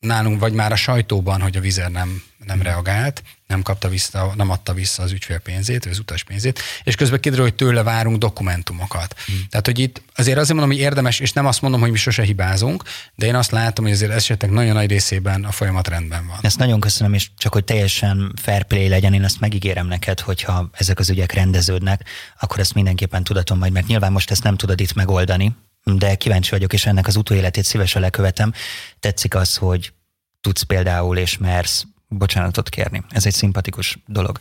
nálunk, 0.03 0.39
vagy 0.39 0.53
már 0.53 0.71
a 0.71 0.75
sajtóban, 0.75 1.41
hogy 1.41 1.57
a 1.57 1.59
vizer 1.59 1.91
nem, 1.91 2.23
nem 2.45 2.61
reagált, 2.61 3.23
nem 3.47 3.61
kapta 3.61 3.89
vissza, 3.89 4.33
nem 4.35 4.49
adta 4.49 4.73
vissza 4.73 5.03
az 5.03 5.11
ügyfél 5.11 5.39
pénzét, 5.39 5.85
az 5.85 5.99
utas 5.99 6.23
pénzét, 6.23 6.59
és 6.83 6.95
közben 6.95 7.19
kiderül, 7.19 7.43
hogy 7.43 7.53
tőle 7.53 7.83
várunk 7.83 8.17
dokumentumokat. 8.17 9.15
Mm. 9.31 9.35
Tehát, 9.49 9.65
hogy 9.65 9.79
itt 9.79 10.01
azért 10.15 10.37
azért 10.37 10.57
mondom, 10.57 10.75
hogy 10.75 10.85
érdemes, 10.85 11.19
és 11.19 11.31
nem 11.31 11.45
azt 11.45 11.61
mondom, 11.61 11.81
hogy 11.81 11.91
mi 11.91 11.97
sose 11.97 12.23
hibázunk, 12.23 12.83
de 13.15 13.25
én 13.25 13.35
azt 13.35 13.51
látom, 13.51 13.85
hogy 13.85 13.93
azért 13.93 14.11
esetek 14.11 14.49
nagyon 14.49 14.73
nagy 14.73 14.89
részében 14.89 15.43
a 15.43 15.51
folyamat 15.51 15.87
rendben 15.87 16.27
van. 16.27 16.37
Ezt 16.41 16.57
nagyon 16.57 16.79
köszönöm, 16.79 17.13
és 17.13 17.29
csak 17.37 17.53
hogy 17.53 17.63
teljesen 17.63 18.33
fair 18.41 18.63
play 18.63 18.87
legyen, 18.87 19.13
én 19.13 19.23
azt 19.23 19.39
megígérem 19.39 19.87
neked, 19.87 20.19
hogyha 20.19 20.69
ezek 20.73 20.99
az 20.99 21.09
ügyek 21.09 21.31
rendeződnek, 21.31 22.07
akkor 22.39 22.59
ezt 22.59 22.73
mindenképpen 22.73 23.23
tudatom 23.23 23.57
majd, 23.57 23.71
mert 23.71 23.87
nyilván 23.87 24.11
most 24.11 24.31
ezt 24.31 24.43
nem 24.43 24.55
tudod 24.55 24.79
itt 24.79 24.93
megoldani, 24.93 25.55
de 25.83 26.15
kíváncsi 26.15 26.49
vagyok, 26.49 26.73
és 26.73 26.85
ennek 26.85 27.07
az 27.07 27.15
utóéletét 27.15 27.63
szívesen 27.63 28.01
lekövetem. 28.01 28.53
Tetszik 28.99 29.35
az, 29.35 29.55
hogy 29.55 29.93
tudsz 30.41 30.61
például 30.61 31.17
és 31.17 31.37
mersz 31.37 31.85
bocsánatot 32.07 32.69
kérni. 32.69 33.03
Ez 33.09 33.25
egy 33.25 33.33
szimpatikus 33.33 33.97
dolog. 34.05 34.39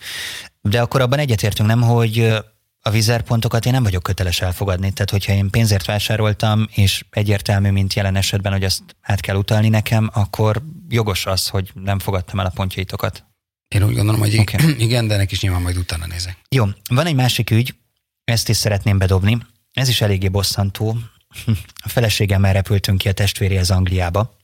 De 0.61 0.81
akkor 0.81 1.01
abban 1.01 1.19
egyetértünk, 1.19 1.69
nem, 1.69 1.83
hogy 1.83 2.43
a 2.85 2.91
vizerpontokat 2.91 3.67
én 3.67 3.73
nem 3.73 3.83
vagyok 3.83 4.03
köteles 4.03 4.41
elfogadni. 4.41 4.93
Tehát, 4.93 5.11
hogyha 5.11 5.33
én 5.33 5.51
pénzért 5.51 5.85
vásároltam, 5.85 6.69
és 6.75 7.05
egyértelmű, 7.11 7.71
mint 7.71 7.95
jelen 7.95 8.17
esetben, 8.17 8.53
hogy 8.53 8.65
azt 8.65 8.83
át 9.01 9.21
kell 9.21 9.37
utalni 9.37 9.69
nekem, 9.69 10.11
akkor 10.13 10.63
jogos 10.89 11.27
az, 11.27 11.49
hogy 11.49 11.71
nem 11.75 11.99
fogadtam 11.99 12.41
el 12.41 12.47
a 12.47 12.53
pontjaitokat. 12.55 13.25
Én 13.69 13.83
úgy 13.83 13.95
gondolom, 13.95 14.21
hogy 14.21 14.39
okay. 14.39 14.75
igen, 14.87 15.07
de 15.07 15.15
ennek 15.15 15.33
is 15.33 15.41
nyilván 15.41 15.63
majd 15.63 15.77
utána 15.77 16.07
nézek. 16.07 16.37
Jó, 16.49 16.65
van 16.91 17.07
egy 17.07 17.15
másik 17.15 17.51
ügy, 17.51 17.75
ezt 18.25 18.49
is 18.49 18.57
szeretném 18.57 18.99
bedobni. 18.99 19.39
Ez 19.73 19.89
is 19.89 20.01
eléggé 20.01 20.29
bosszantó. 20.29 20.99
A 21.83 21.89
feleségemmel 21.89 22.53
repültünk 22.53 22.99
ki 22.99 23.09
a 23.09 23.13
testvéri 23.13 23.57
az 23.57 23.71
Angliába, 23.71 24.37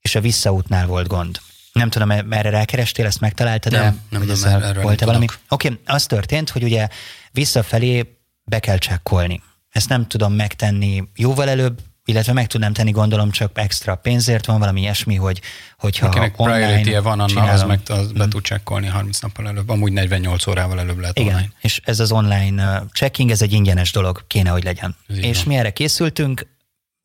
és 0.00 0.14
a 0.14 0.20
visszaútnál 0.20 0.86
volt 0.86 1.06
gond. 1.06 1.40
Nem 1.72 1.90
tudom, 1.90 2.08
merre 2.08 2.50
rákerestél, 2.50 3.06
ezt 3.06 3.20
megtaláltad? 3.20 3.72
Nem, 3.72 3.82
nem, 3.82 4.22
nem, 4.22 4.36
nem 4.42 4.62
erről 4.62 4.82
volt 4.82 5.04
valami? 5.04 5.26
Oké, 5.48 5.68
okay, 5.68 5.80
az 5.86 6.06
történt, 6.06 6.50
hogy 6.50 6.62
ugye 6.62 6.88
visszafelé 7.32 8.16
be 8.44 8.58
kell 8.58 8.78
csekkolni. 8.78 9.42
Ezt 9.70 9.88
nem 9.88 10.06
tudom 10.06 10.32
megtenni 10.32 11.08
jóval 11.14 11.48
előbb, 11.48 11.80
illetve 12.04 12.32
meg 12.32 12.46
tudnám 12.46 12.72
tenni, 12.72 12.90
gondolom, 12.90 13.30
csak 13.30 13.50
extra 13.58 13.94
pénzért 13.94 14.46
van 14.46 14.58
valami 14.58 14.80
ilyesmi, 14.80 15.14
hogy 15.14 15.40
hogyha 15.78 16.06
Akinek 16.06 16.34
priority 16.36 16.96
van, 17.02 17.20
annak 17.20 17.48
az 17.48 17.62
meg 17.62 17.80
az 17.86 18.12
be 18.12 18.24
mm. 18.24 18.28
tud 18.28 18.42
csekkolni 18.42 18.86
30 18.86 19.18
nappal 19.18 19.48
előbb, 19.48 19.68
amúgy 19.68 19.92
48 19.92 20.46
órával 20.46 20.80
előbb 20.80 20.98
lehet 20.98 21.18
Igen, 21.18 21.34
online. 21.34 21.52
és 21.60 21.80
ez 21.84 22.00
az 22.00 22.12
online 22.12 22.84
checking, 22.92 23.30
ez 23.30 23.42
egy 23.42 23.52
ingyenes 23.52 23.92
dolog, 23.92 24.26
kéne, 24.26 24.50
hogy 24.50 24.64
legyen. 24.64 24.96
Ez 25.08 25.16
és 25.16 25.44
mi 25.44 25.54
erre 25.54 25.70
készültünk, 25.70 26.46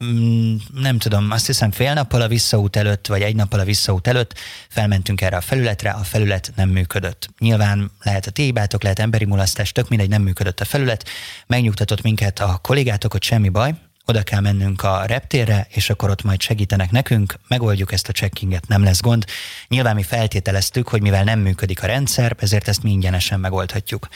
Mm, 0.04 0.56
nem 0.74 0.98
tudom, 0.98 1.32
azt 1.32 1.46
hiszem 1.46 1.72
fél 1.72 1.94
nappal 1.94 2.22
a 2.22 2.28
visszaút 2.28 2.76
előtt, 2.76 3.08
vagy 3.08 3.22
egy 3.22 3.36
nappal 3.36 3.60
a 3.60 3.64
visszaút 3.64 4.08
előtt 4.08 4.34
felmentünk 4.70 5.22
erre 5.22 5.38
a 5.38 5.42
felületre, 5.42 5.90
a 5.90 6.04
felület 6.04 6.52
nem 6.56 6.70
működött. 6.70 7.30
Nyilván 7.40 7.92
lehet 8.04 8.26
a 8.26 8.32
ti 8.32 8.44
hibátok, 8.44 8.84
lehet 8.84 9.00
emberi 9.00 9.26
mulasztás, 9.26 9.72
tök 9.72 9.90
mindegy, 9.90 10.10
nem 10.10 10.22
működött 10.22 10.60
a 10.60 10.66
felület. 10.66 11.10
Megnyugtatott 11.48 12.02
minket 12.02 12.40
a 12.40 12.60
kollégátok, 12.62 13.12
hogy 13.12 13.24
semmi 13.24 13.50
baj, 13.50 13.74
oda 14.06 14.24
kell 14.24 14.40
mennünk 14.40 14.84
a 14.84 15.04
reptérre, 15.06 15.68
és 15.70 15.90
akkor 15.90 16.10
ott 16.10 16.24
majd 16.24 16.42
segítenek 16.42 16.92
nekünk, 16.92 17.40
megoldjuk 17.48 17.92
ezt 17.92 18.08
a 18.08 18.12
checkinget, 18.12 18.68
nem 18.68 18.84
lesz 18.84 19.02
gond. 19.02 19.26
Nyilván 19.68 19.96
mi 19.96 20.04
feltételeztük, 20.04 20.88
hogy 20.88 21.02
mivel 21.02 21.24
nem 21.24 21.40
működik 21.40 21.84
a 21.84 21.88
rendszer, 21.88 22.36
ezért 22.40 22.68
ezt 22.68 22.84
mi 22.84 22.92
ingyenesen 22.92 23.40
megoldhatjuk. 23.40 24.08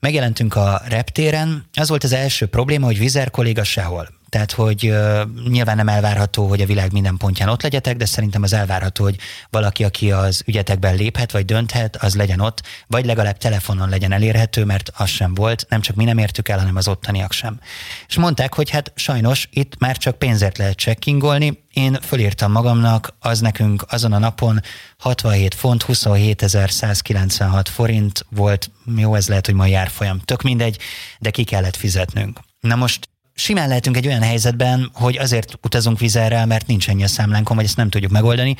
Megjelentünk 0.00 0.54
a 0.54 0.82
reptéren, 0.88 1.64
az 1.74 1.88
volt 1.88 2.04
az 2.04 2.12
első 2.12 2.46
probléma, 2.46 2.86
hogy 2.86 2.98
Vizer 2.98 3.30
kolléga 3.30 3.64
sehol. 3.64 4.16
Tehát, 4.28 4.52
hogy 4.52 4.88
uh, 4.88 5.20
nyilván 5.48 5.76
nem 5.76 5.88
elvárható, 5.88 6.48
hogy 6.48 6.60
a 6.60 6.66
világ 6.66 6.92
minden 6.92 7.16
pontján 7.16 7.48
ott 7.48 7.62
legyetek, 7.62 7.96
de 7.96 8.04
szerintem 8.04 8.42
az 8.42 8.52
elvárható, 8.52 9.04
hogy 9.04 9.16
valaki, 9.50 9.84
aki 9.84 10.12
az 10.12 10.42
ügyetekben 10.46 10.94
léphet, 10.94 11.32
vagy 11.32 11.44
dönthet, 11.44 11.96
az 11.96 12.14
legyen 12.14 12.40
ott, 12.40 12.62
vagy 12.86 13.06
legalább 13.06 13.36
telefonon 13.36 13.88
legyen 13.88 14.12
elérhető, 14.12 14.64
mert 14.64 14.90
az 14.96 15.08
sem 15.08 15.34
volt, 15.34 15.66
nem 15.68 15.80
csak 15.80 15.96
mi 15.96 16.04
nem 16.04 16.18
értük 16.18 16.48
el, 16.48 16.58
hanem 16.58 16.76
az 16.76 16.88
ottaniak 16.88 17.32
sem. 17.32 17.60
És 18.08 18.16
mondták, 18.16 18.54
hogy 18.54 18.70
hát 18.70 18.92
sajnos 18.94 19.48
itt 19.52 19.78
már 19.78 19.96
csak 19.96 20.18
pénzért 20.18 20.58
lehet 20.58 20.78
checkingolni, 20.78 21.66
én 21.78 21.98
fölírtam 22.02 22.52
magamnak, 22.52 23.14
az 23.20 23.40
nekünk 23.40 23.84
azon 23.88 24.12
a 24.12 24.18
napon 24.18 24.60
67 24.98 25.54
font, 25.54 25.84
27.196 25.88 27.64
forint 27.70 28.26
volt, 28.30 28.70
jó, 28.96 29.14
ez 29.14 29.28
lehet, 29.28 29.46
hogy 29.46 29.54
ma 29.54 29.66
járfolyam, 29.66 30.18
tök 30.18 30.42
mindegy, 30.42 30.78
de 31.18 31.30
ki 31.30 31.44
kellett 31.44 31.76
fizetnünk. 31.76 32.40
Na 32.60 32.74
most 32.74 33.08
simán 33.34 33.68
lehetünk 33.68 33.96
egy 33.96 34.06
olyan 34.06 34.22
helyzetben, 34.22 34.90
hogy 34.94 35.18
azért 35.18 35.58
utazunk 35.62 35.98
vizerrel, 35.98 36.46
mert 36.46 36.66
nincs 36.66 36.88
ennyi 36.88 37.02
a 37.02 37.08
számlánkon, 37.08 37.56
vagy 37.56 37.64
ezt 37.64 37.76
nem 37.76 37.88
tudjuk 37.88 38.12
megoldani, 38.12 38.56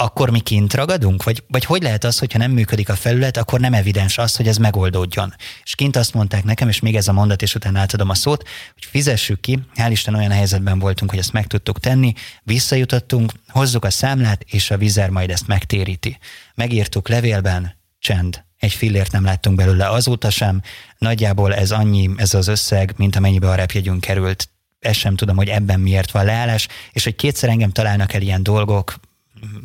akkor 0.00 0.30
mi 0.30 0.40
kint 0.40 0.74
ragadunk? 0.74 1.22
Vagy, 1.22 1.44
vagy 1.48 1.64
hogy 1.64 1.82
lehet 1.82 2.04
az, 2.04 2.18
hogyha 2.18 2.38
nem 2.38 2.50
működik 2.50 2.88
a 2.88 2.96
felület, 2.96 3.36
akkor 3.36 3.60
nem 3.60 3.74
evidens 3.74 4.18
az, 4.18 4.36
hogy 4.36 4.48
ez 4.48 4.56
megoldódjon? 4.56 5.34
És 5.64 5.74
kint 5.74 5.96
azt 5.96 6.14
mondták 6.14 6.44
nekem, 6.44 6.68
és 6.68 6.80
még 6.80 6.96
ez 6.96 7.08
a 7.08 7.12
mondat, 7.12 7.42
és 7.42 7.54
utána 7.54 7.78
átadom 7.78 8.08
a 8.08 8.14
szót, 8.14 8.48
hogy 8.74 8.84
fizessük 8.84 9.40
ki, 9.40 9.58
hál' 9.76 9.88
Isten 9.90 10.14
olyan 10.14 10.30
helyzetben 10.30 10.78
voltunk, 10.78 11.10
hogy 11.10 11.18
ezt 11.18 11.32
meg 11.32 11.46
tudtuk 11.46 11.80
tenni, 11.80 12.12
visszajutottunk, 12.42 13.32
hozzuk 13.48 13.84
a 13.84 13.90
számlát, 13.90 14.42
és 14.46 14.70
a 14.70 14.76
vizer 14.76 15.10
majd 15.10 15.30
ezt 15.30 15.46
megtéríti. 15.46 16.18
Megírtuk 16.54 17.08
levélben, 17.08 17.76
csend, 17.98 18.44
egy 18.58 18.72
fillért 18.72 19.12
nem 19.12 19.24
láttunk 19.24 19.56
belőle 19.56 19.88
azóta 19.88 20.30
sem. 20.30 20.62
Nagyjából 20.98 21.54
ez 21.54 21.70
annyi, 21.70 22.10
ez 22.16 22.34
az 22.34 22.48
összeg, 22.48 22.94
mint 22.96 23.16
amennyibe 23.16 23.48
a 23.48 23.54
repjegyünk 23.54 24.00
került. 24.00 24.48
Ezt 24.78 24.98
sem 24.98 25.16
tudom, 25.16 25.36
hogy 25.36 25.48
ebben 25.48 25.80
miért 25.80 26.10
van 26.10 26.24
leállás, 26.24 26.68
és 26.92 27.04
hogy 27.04 27.16
kétszer 27.16 27.48
engem 27.48 27.70
találnak 27.70 28.12
el 28.12 28.22
ilyen 28.22 28.42
dolgok, 28.42 28.94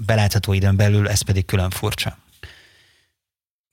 belátható 0.06 0.54
időn 0.54 0.76
belül, 0.76 1.10
ez 1.10 1.22
pedig 1.22 1.46
külön 1.46 1.70
furcsa. 1.70 2.18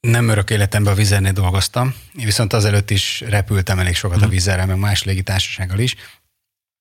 Nem 0.00 0.28
örök 0.28 0.50
életemben 0.50 0.92
a 0.92 0.96
vizernél 0.96 1.32
dolgoztam, 1.32 1.94
viszont 2.12 2.52
azelőtt 2.52 2.90
is 2.90 3.20
repültem 3.20 3.78
elég 3.78 3.94
sokat 3.94 4.16
a 4.16 4.24
mhm. 4.24 4.30
vizerrel, 4.30 4.66
meg 4.66 4.78
más 4.78 5.02
légitársasággal 5.02 5.78
is. 5.78 5.94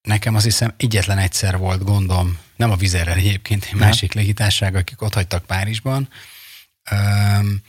Nekem 0.01 0.35
azt 0.35 0.43
hiszem 0.43 0.73
egyetlen 0.77 1.17
egyszer 1.17 1.57
volt 1.57 1.83
gondom, 1.83 2.37
nem 2.55 2.71
a 2.71 2.75
vizerrel 2.75 3.17
egyébként, 3.17 3.63
egy 3.63 3.73
másik 3.73 4.13
légitársaság, 4.13 4.75
akik 4.75 5.01
ott 5.01 5.13
hagytak 5.13 5.45
Párizsban. 5.45 6.09
Um, 6.91 7.61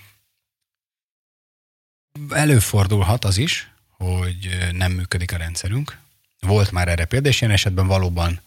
előfordulhat 2.31 3.25
az 3.25 3.37
is, 3.37 3.71
hogy 3.89 4.69
nem 4.73 4.93
működik 4.93 5.33
a 5.33 5.37
rendszerünk. 5.37 5.99
Volt 6.41 6.71
már 6.71 6.89
erre 6.89 7.05
példa, 7.05 7.29
és 7.29 7.41
ilyen 7.41 7.53
esetben 7.53 7.87
valóban 7.87 8.41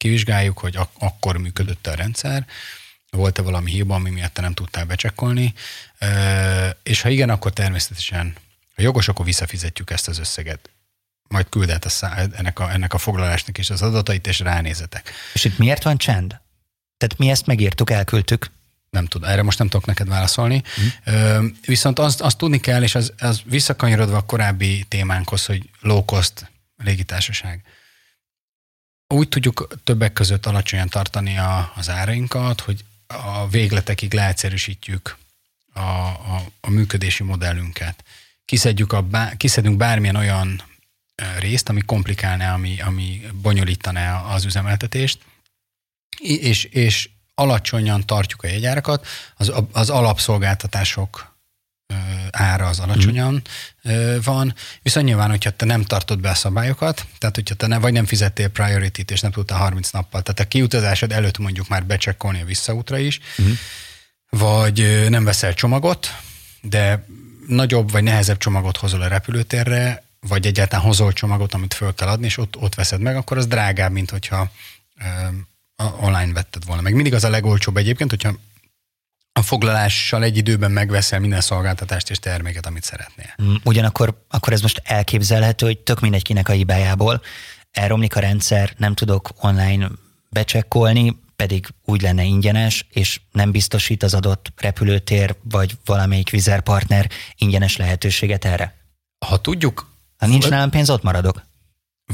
kivizsgáljuk, 0.00 0.58
hogy 0.58 0.76
ak- 0.76 0.96
akkor 0.98 1.36
működött 1.36 1.86
a 1.86 1.94
rendszer, 1.94 2.46
volt-e 3.10 3.42
valami 3.42 3.70
hiba, 3.70 3.94
ami 3.94 4.10
miatt 4.10 4.34
te 4.34 4.40
nem 4.40 4.54
tudtál 4.54 4.84
becsekkolni, 4.84 5.54
és 6.82 7.00
ha 7.00 7.08
igen, 7.08 7.30
akkor 7.30 7.52
természetesen, 7.52 8.34
ha 8.76 8.82
jogos, 8.82 9.08
akkor 9.08 9.24
visszafizetjük 9.24 9.90
ezt 9.90 10.08
az 10.08 10.18
összeget. 10.18 10.70
Majd 11.28 11.48
küldhet 11.48 11.84
a 11.84 11.88
szá- 11.88 12.34
ennek, 12.34 12.58
a, 12.58 12.70
ennek 12.72 12.94
a 12.94 12.98
foglalásnak 12.98 13.58
is 13.58 13.70
az 13.70 13.82
adatait, 13.82 14.26
és 14.26 14.38
ránézetek. 14.38 15.12
És 15.32 15.44
itt 15.44 15.58
miért 15.58 15.82
van 15.82 15.96
csend? 15.96 16.40
Tehát 16.96 17.18
mi 17.18 17.30
ezt 17.30 17.46
megírtuk, 17.46 17.90
elküldtük. 17.90 18.50
Nem 18.90 19.06
tudom, 19.06 19.30
erre 19.30 19.42
most 19.42 19.58
nem 19.58 19.68
tudok 19.68 19.86
neked 19.86 20.08
válaszolni. 20.08 20.62
Mm. 21.10 21.46
viszont 21.66 21.98
azt, 21.98 22.20
azt 22.20 22.38
tudni 22.38 22.60
kell, 22.60 22.82
és 22.82 22.94
az, 22.94 23.12
az 23.18 23.40
visszakanyarodva 23.44 24.16
a 24.16 24.24
korábbi 24.24 24.84
témánkhoz, 24.88 25.46
hogy 25.46 25.70
low 25.80 26.04
cost 26.04 26.50
légitársaság. 26.76 27.62
Úgy 29.14 29.28
tudjuk 29.28 29.68
többek 29.84 30.12
között 30.12 30.46
alacsonyan 30.46 30.88
tartani 30.88 31.38
a, 31.38 31.72
az 31.76 31.88
árainkat, 31.88 32.60
hogy 32.60 32.84
a 33.06 33.48
végletekig 33.48 34.14
leegyszerűsítjük 34.14 35.16
a, 35.72 35.80
a, 35.80 36.42
a 36.60 36.70
működési 36.70 37.22
modellünket. 37.22 38.04
Kiszedjük 38.44 38.92
a, 38.92 39.06
kiszedünk 39.36 39.76
bármilyen 39.76 40.16
olyan 40.16 40.62
részt, 41.38 41.68
ami 41.68 41.80
komplikálná, 41.80 42.54
ami, 42.54 42.80
ami 42.80 43.20
bonyolítaná 43.42 44.20
az 44.20 44.44
üzemeltetést, 44.44 45.18
és, 46.18 46.64
és 46.64 47.10
alacsonyan 47.34 48.06
tartjuk 48.06 48.42
a 48.42 48.46
jegyárakat, 48.46 49.06
az, 49.36 49.52
az 49.72 49.90
alapszolgáltatások 49.90 51.29
ára 52.30 52.66
az 52.66 52.78
alacsonyan 52.78 53.42
mm. 53.88 54.16
van, 54.24 54.54
viszont 54.82 55.06
nyilván, 55.06 55.30
hogyha 55.30 55.50
te 55.50 55.64
nem 55.64 55.82
tartod 55.82 56.20
be 56.20 56.30
a 56.30 56.34
szabályokat, 56.34 57.06
tehát 57.18 57.34
hogyha 57.34 57.54
te 57.54 57.66
ne, 57.66 57.78
vagy 57.78 57.92
nem 57.92 58.06
fizettél 58.06 58.48
priority-t, 58.48 59.10
és 59.10 59.20
nem 59.20 59.30
tudtál 59.30 59.58
30 59.58 59.90
nappal, 59.90 60.22
tehát 60.22 60.40
a 60.40 60.44
kiutazásod 60.44 61.12
előtt 61.12 61.38
mondjuk 61.38 61.68
már 61.68 61.84
becsekkolni 61.86 62.40
a 62.40 62.44
visszaútra 62.44 62.98
is, 62.98 63.20
mm. 63.42 63.50
vagy 64.30 65.06
nem 65.08 65.24
veszel 65.24 65.54
csomagot, 65.54 66.14
de 66.60 67.06
nagyobb 67.46 67.90
vagy 67.90 68.02
nehezebb 68.02 68.38
csomagot 68.38 68.76
hozol 68.76 69.02
a 69.02 69.08
repülőtérre, 69.08 70.02
vagy 70.20 70.46
egyáltalán 70.46 70.84
hozol 70.84 71.12
csomagot, 71.12 71.54
amit 71.54 71.74
föl 71.74 71.94
kell 71.94 72.08
adni, 72.08 72.26
és 72.26 72.38
ott, 72.38 72.56
ott 72.56 72.74
veszed 72.74 73.00
meg, 73.00 73.16
akkor 73.16 73.38
az 73.38 73.46
drágább, 73.46 73.92
mint 73.92 74.10
hogyha 74.10 74.50
online 76.00 76.32
vetted 76.32 76.64
volna. 76.64 76.82
Meg 76.82 76.94
mindig 76.94 77.14
az 77.14 77.24
a 77.24 77.30
legolcsóbb 77.30 77.76
egyébként, 77.76 78.10
hogyha 78.10 78.34
a 79.32 79.42
foglalással 79.42 80.22
egy 80.22 80.36
időben 80.36 80.70
megveszel 80.70 81.20
minden 81.20 81.40
szolgáltatást 81.40 82.10
és 82.10 82.18
terméket, 82.18 82.66
amit 82.66 82.84
szeretnél. 82.84 83.34
Mm, 83.42 83.54
ugyanakkor 83.64 84.24
akkor 84.28 84.52
ez 84.52 84.60
most 84.60 84.82
elképzelhető, 84.84 85.66
hogy 85.66 85.78
tök 85.78 86.00
mindegy 86.00 86.22
kinek 86.22 86.48
a 86.48 86.52
hibájából 86.52 87.22
elromlik 87.70 88.16
a 88.16 88.20
rendszer, 88.20 88.74
nem 88.76 88.94
tudok 88.94 89.30
online 89.40 89.90
becsekkolni, 90.28 91.16
pedig 91.36 91.66
úgy 91.84 92.02
lenne 92.02 92.22
ingyenes, 92.22 92.86
és 92.90 93.20
nem 93.32 93.50
biztosít 93.50 94.02
az 94.02 94.14
adott 94.14 94.52
repülőtér 94.56 95.36
vagy 95.42 95.76
valamelyik 95.84 96.30
vizerpartner 96.30 97.10
ingyenes 97.36 97.76
lehetőséget 97.76 98.44
erre. 98.44 98.74
Ha 99.26 99.40
tudjuk... 99.40 99.88
Ha 100.18 100.26
nincs 100.26 100.48
nálam 100.48 100.70
pénz, 100.70 100.90
ott 100.90 101.02
maradok. 101.02 101.42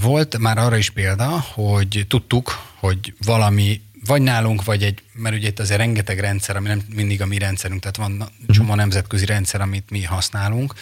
Volt 0.01 0.39
már 0.39 0.59
arra 0.59 0.77
is 0.77 0.91
példa, 0.91 1.29
hogy 1.41 2.05
tudtuk, 2.09 2.63
hogy 2.79 3.15
valami 3.25 3.81
vagy 4.07 4.23
nálunk, 4.23 4.65
vagy 4.65 4.83
egy, 4.83 5.03
mert 5.13 5.35
ugye 5.35 5.49
itt 5.49 5.59
azért 5.59 5.79
rengeteg 5.79 6.19
rendszer, 6.19 6.57
ami 6.57 6.69
nem 6.69 6.83
mindig 6.95 7.23
a 7.23 7.27
mi 7.27 7.39
rendszerünk, 7.39 7.81
tehát 7.81 7.97
van 7.97 8.11
mhm. 8.11 8.53
csomó 8.53 8.75
nemzetközi 8.75 9.25
rendszer, 9.25 9.61
amit 9.61 9.91
mi 9.91 10.03
használunk, 10.03 10.75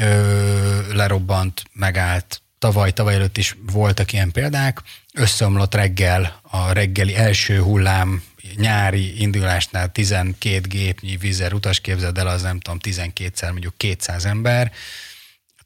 ö, 0.00 0.94
lerobbant, 0.94 1.62
megállt, 1.72 2.42
tavaly, 2.58 2.92
tavaly 2.92 3.14
előtt 3.14 3.36
is 3.36 3.56
voltak 3.72 4.12
ilyen 4.12 4.30
példák, 4.30 4.82
összeomlott 5.14 5.74
reggel 5.74 6.40
a 6.42 6.72
reggeli 6.72 7.16
első 7.16 7.60
hullám 7.60 8.22
nyári 8.56 9.20
indulásnál 9.20 9.92
12 9.92 10.60
gépnyi 10.68 11.16
vízer 11.16 11.52
utas 11.52 11.80
képzeld 11.80 12.18
el, 12.18 12.26
az 12.26 12.42
nem 12.42 12.60
tudom, 12.60 12.78
12-szer 12.82 13.50
mondjuk 13.50 13.76
200 13.76 14.24
ember, 14.24 14.72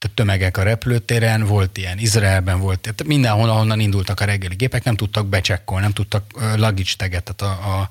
tömegek 0.09 0.57
a 0.57 0.63
repülőtéren, 0.63 1.45
volt 1.45 1.79
ilyen 1.79 1.99
Izraelben, 1.99 2.61
volt, 2.61 2.81
tehát 2.81 3.05
mindenhol, 3.05 3.51
ahonnan 3.51 3.81
indultak 3.81 4.21
a 4.21 4.25
reggeli 4.25 4.55
gépek, 4.55 4.85
nem 4.85 4.97
tudtak 4.97 5.27
becsekkolni, 5.27 5.83
nem 5.83 5.93
tudtak 5.93 6.25
luggage 6.57 6.93
teget, 6.97 7.35
tehát 7.35 7.57
a, 7.59 7.81
a, 7.81 7.89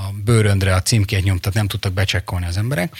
a 0.00 0.12
bőröndre 0.24 0.74
a 0.74 0.82
címkét 0.82 1.24
nyomtat, 1.24 1.54
nem 1.54 1.66
tudtak 1.66 1.92
becsekkolni 1.92 2.46
az 2.46 2.56
emberek. 2.56 2.96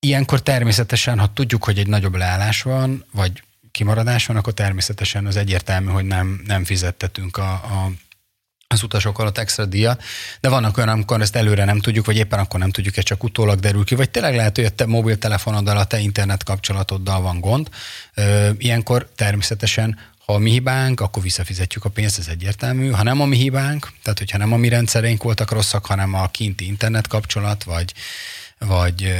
Ilyenkor 0.00 0.42
természetesen, 0.42 1.18
ha 1.18 1.32
tudjuk, 1.32 1.64
hogy 1.64 1.78
egy 1.78 1.86
nagyobb 1.86 2.14
leállás 2.14 2.62
van, 2.62 3.04
vagy 3.12 3.42
kimaradás 3.70 4.26
van, 4.26 4.36
akkor 4.36 4.52
természetesen 4.52 5.26
az 5.26 5.36
egyértelmű, 5.36 5.90
hogy 5.90 6.04
nem, 6.04 6.42
nem 6.46 6.64
fizettetünk 6.64 7.36
a, 7.36 7.52
a 7.52 7.90
az 8.72 8.82
utasok 8.82 9.18
alatt 9.18 9.38
extra 9.38 9.64
díjat, 9.64 10.02
de 10.40 10.48
vannak 10.48 10.76
olyan, 10.76 10.88
amikor 10.88 11.20
ezt 11.20 11.36
előre 11.36 11.64
nem 11.64 11.80
tudjuk, 11.80 12.06
vagy 12.06 12.16
éppen 12.16 12.38
akkor 12.38 12.60
nem 12.60 12.70
tudjuk, 12.70 12.96
ez 12.96 13.04
csak 13.04 13.24
utólag 13.24 13.60
derül 13.60 13.84
ki, 13.84 13.94
vagy 13.94 14.10
tényleg 14.10 14.34
lehet, 14.34 14.56
hogy 14.56 14.64
a 14.64 14.70
te 14.70 14.86
mobiltelefonoddal, 14.86 15.76
a 15.76 15.84
te 15.84 15.98
internet 15.98 16.44
kapcsolatoddal 16.44 17.20
van 17.20 17.40
gond. 17.40 17.68
Ilyenkor 18.58 19.08
természetesen 19.14 19.98
ha 20.26 20.34
a 20.34 20.38
mi 20.38 20.50
hibánk, 20.50 21.00
akkor 21.00 21.22
visszafizetjük 21.22 21.84
a 21.84 21.88
pénzt, 21.88 22.18
ez 22.18 22.28
egyértelmű. 22.28 22.90
Ha 22.90 23.02
nem 23.02 23.20
a 23.20 23.24
mi 23.24 23.36
hibánk, 23.36 23.92
tehát 24.02 24.18
hogyha 24.18 24.38
nem 24.38 24.52
a 24.52 24.56
mi 24.56 24.68
rendszereink 24.68 25.22
voltak 25.22 25.50
rosszak, 25.50 25.86
hanem 25.86 26.14
a 26.14 26.28
kinti 26.28 26.66
internet 26.66 27.06
kapcsolat, 27.06 27.64
vagy, 27.64 27.92
vagy 28.58 29.14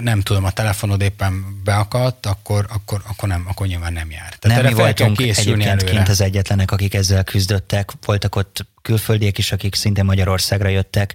nem 0.00 0.20
tudom, 0.20 0.44
a 0.44 0.50
telefonod 0.50 1.00
éppen 1.00 1.60
beakadt, 1.64 2.26
akkor, 2.26 2.66
akkor, 2.68 3.02
akkor, 3.06 3.28
nem, 3.28 3.44
akkor 3.48 3.66
nyilván 3.66 3.92
nem 3.92 4.10
jár. 4.10 4.34
Tehát 4.38 4.62
nem 4.62 4.72
mi 4.72 4.78
voltunk 4.78 5.20
egyébként 5.20 5.64
előre. 5.64 5.90
kint 5.90 6.08
az 6.08 6.20
egyetlenek, 6.20 6.70
akik 6.70 6.94
ezzel 6.94 7.24
küzdöttek. 7.24 7.92
Voltak 8.04 8.36
ott 8.36 8.66
külföldiek 8.82 9.38
is, 9.38 9.52
akik 9.52 9.74
szinte 9.74 10.02
Magyarországra 10.02 10.68
jöttek. 10.68 11.14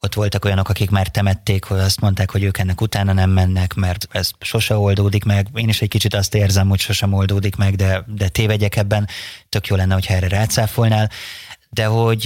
Ott 0.00 0.14
voltak 0.14 0.44
olyanok, 0.44 0.68
akik 0.68 0.90
már 0.90 1.08
temették, 1.08 1.64
hogy 1.64 1.78
azt 1.78 2.00
mondták, 2.00 2.30
hogy 2.30 2.42
ők 2.42 2.58
ennek 2.58 2.80
utána 2.80 3.12
nem 3.12 3.30
mennek, 3.30 3.74
mert 3.74 4.08
ez 4.10 4.30
sose 4.40 4.76
oldódik 4.76 5.24
meg. 5.24 5.46
Én 5.54 5.68
is 5.68 5.80
egy 5.80 5.88
kicsit 5.88 6.14
azt 6.14 6.34
érzem, 6.34 6.68
hogy 6.68 6.80
sosem 6.80 7.12
oldódik 7.12 7.56
meg, 7.56 7.76
de, 7.76 8.04
de 8.06 8.28
tévegyek 8.28 8.76
ebben. 8.76 9.08
Tök 9.48 9.66
jó 9.66 9.76
lenne, 9.76 9.94
hogyha 9.94 10.14
erre 10.14 10.28
rácáfolnál. 10.28 11.10
De 11.68 11.84
hogy 11.84 12.22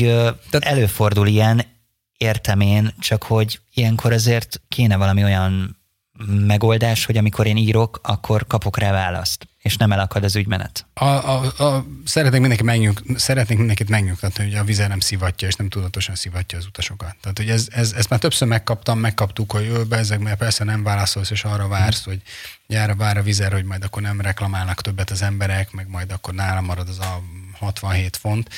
Tehát... 0.51 0.64
előfordul 0.64 1.27
ilyen, 1.27 1.74
értem 2.16 2.60
én, 2.60 2.94
csak 2.98 3.22
hogy 3.22 3.60
ilyenkor 3.74 4.12
azért 4.12 4.60
kéne 4.68 4.96
valami 4.96 5.24
olyan 5.24 5.82
megoldás, 6.26 7.04
hogy 7.04 7.16
amikor 7.16 7.46
én 7.46 7.56
írok, 7.56 8.00
akkor 8.02 8.46
kapok 8.46 8.78
rá 8.78 8.92
választ, 8.92 9.48
és 9.58 9.76
nem 9.76 9.92
elakad 9.92 10.24
az 10.24 10.36
ügymenet. 10.36 10.86
A, 10.94 11.04
a, 11.04 11.64
a, 11.64 11.86
szeretnék, 12.04 12.40
mindenki 12.40 12.64
megnyug, 12.64 13.02
szeretnék 13.16 13.58
mindenkit 13.58 13.88
megnyugtatni, 13.88 14.44
hogy 14.44 14.54
a 14.54 14.64
vize 14.64 14.86
nem 14.86 15.00
szivatja, 15.00 15.48
és 15.48 15.54
nem 15.54 15.68
tudatosan 15.68 16.14
szivatja 16.14 16.58
az 16.58 16.66
utasokat. 16.66 17.16
Tehát, 17.20 17.38
hogy 17.38 17.48
ez, 17.48 17.68
ez, 17.70 17.92
ezt 17.92 18.08
már 18.08 18.18
többször 18.18 18.48
megkaptam, 18.48 18.98
megkaptuk, 18.98 19.52
hogy 19.52 19.66
ő 19.66 19.84
be 19.84 19.96
ezek, 19.96 20.18
mert 20.18 20.38
persze 20.38 20.64
nem 20.64 20.82
válaszolsz, 20.82 21.30
és 21.30 21.44
arra 21.44 21.68
vársz, 21.68 22.00
mm. 22.00 22.10
hogy 22.10 22.22
gyára 22.66 22.94
vár 22.94 23.16
a 23.16 23.22
vizer, 23.22 23.52
hogy 23.52 23.64
majd 23.64 23.84
akkor 23.84 24.02
nem 24.02 24.20
reklamálnak 24.20 24.80
többet 24.80 25.10
az 25.10 25.22
emberek, 25.22 25.72
meg 25.72 25.88
majd 25.88 26.12
akkor 26.12 26.34
nálam 26.34 26.64
marad 26.64 26.88
az 26.88 26.98
a 26.98 27.22
67 27.58 28.16
font 28.16 28.48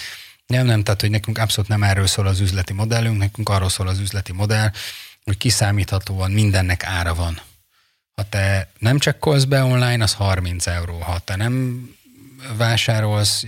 nem, 0.46 0.66
nem, 0.66 0.82
tehát 0.82 1.00
hogy 1.00 1.10
nekünk 1.10 1.38
abszolút 1.38 1.70
nem 1.70 1.82
erről 1.82 2.06
szól 2.06 2.26
az 2.26 2.40
üzleti 2.40 2.72
modellünk, 2.72 3.18
nekünk 3.18 3.48
arról 3.48 3.68
szól 3.68 3.88
az 3.88 3.98
üzleti 3.98 4.32
modell, 4.32 4.70
hogy 5.24 5.36
kiszámíthatóan 5.36 6.30
mindennek 6.30 6.84
ára 6.84 7.14
van. 7.14 7.40
Ha 8.14 8.28
te 8.28 8.70
nem 8.78 8.98
csekkolsz 8.98 9.44
be 9.44 9.62
online, 9.62 10.02
az 10.02 10.12
30 10.12 10.66
euró. 10.66 10.98
Ha 10.98 11.18
te 11.18 11.36
nem 11.36 11.84
vásárolsz 12.56 13.44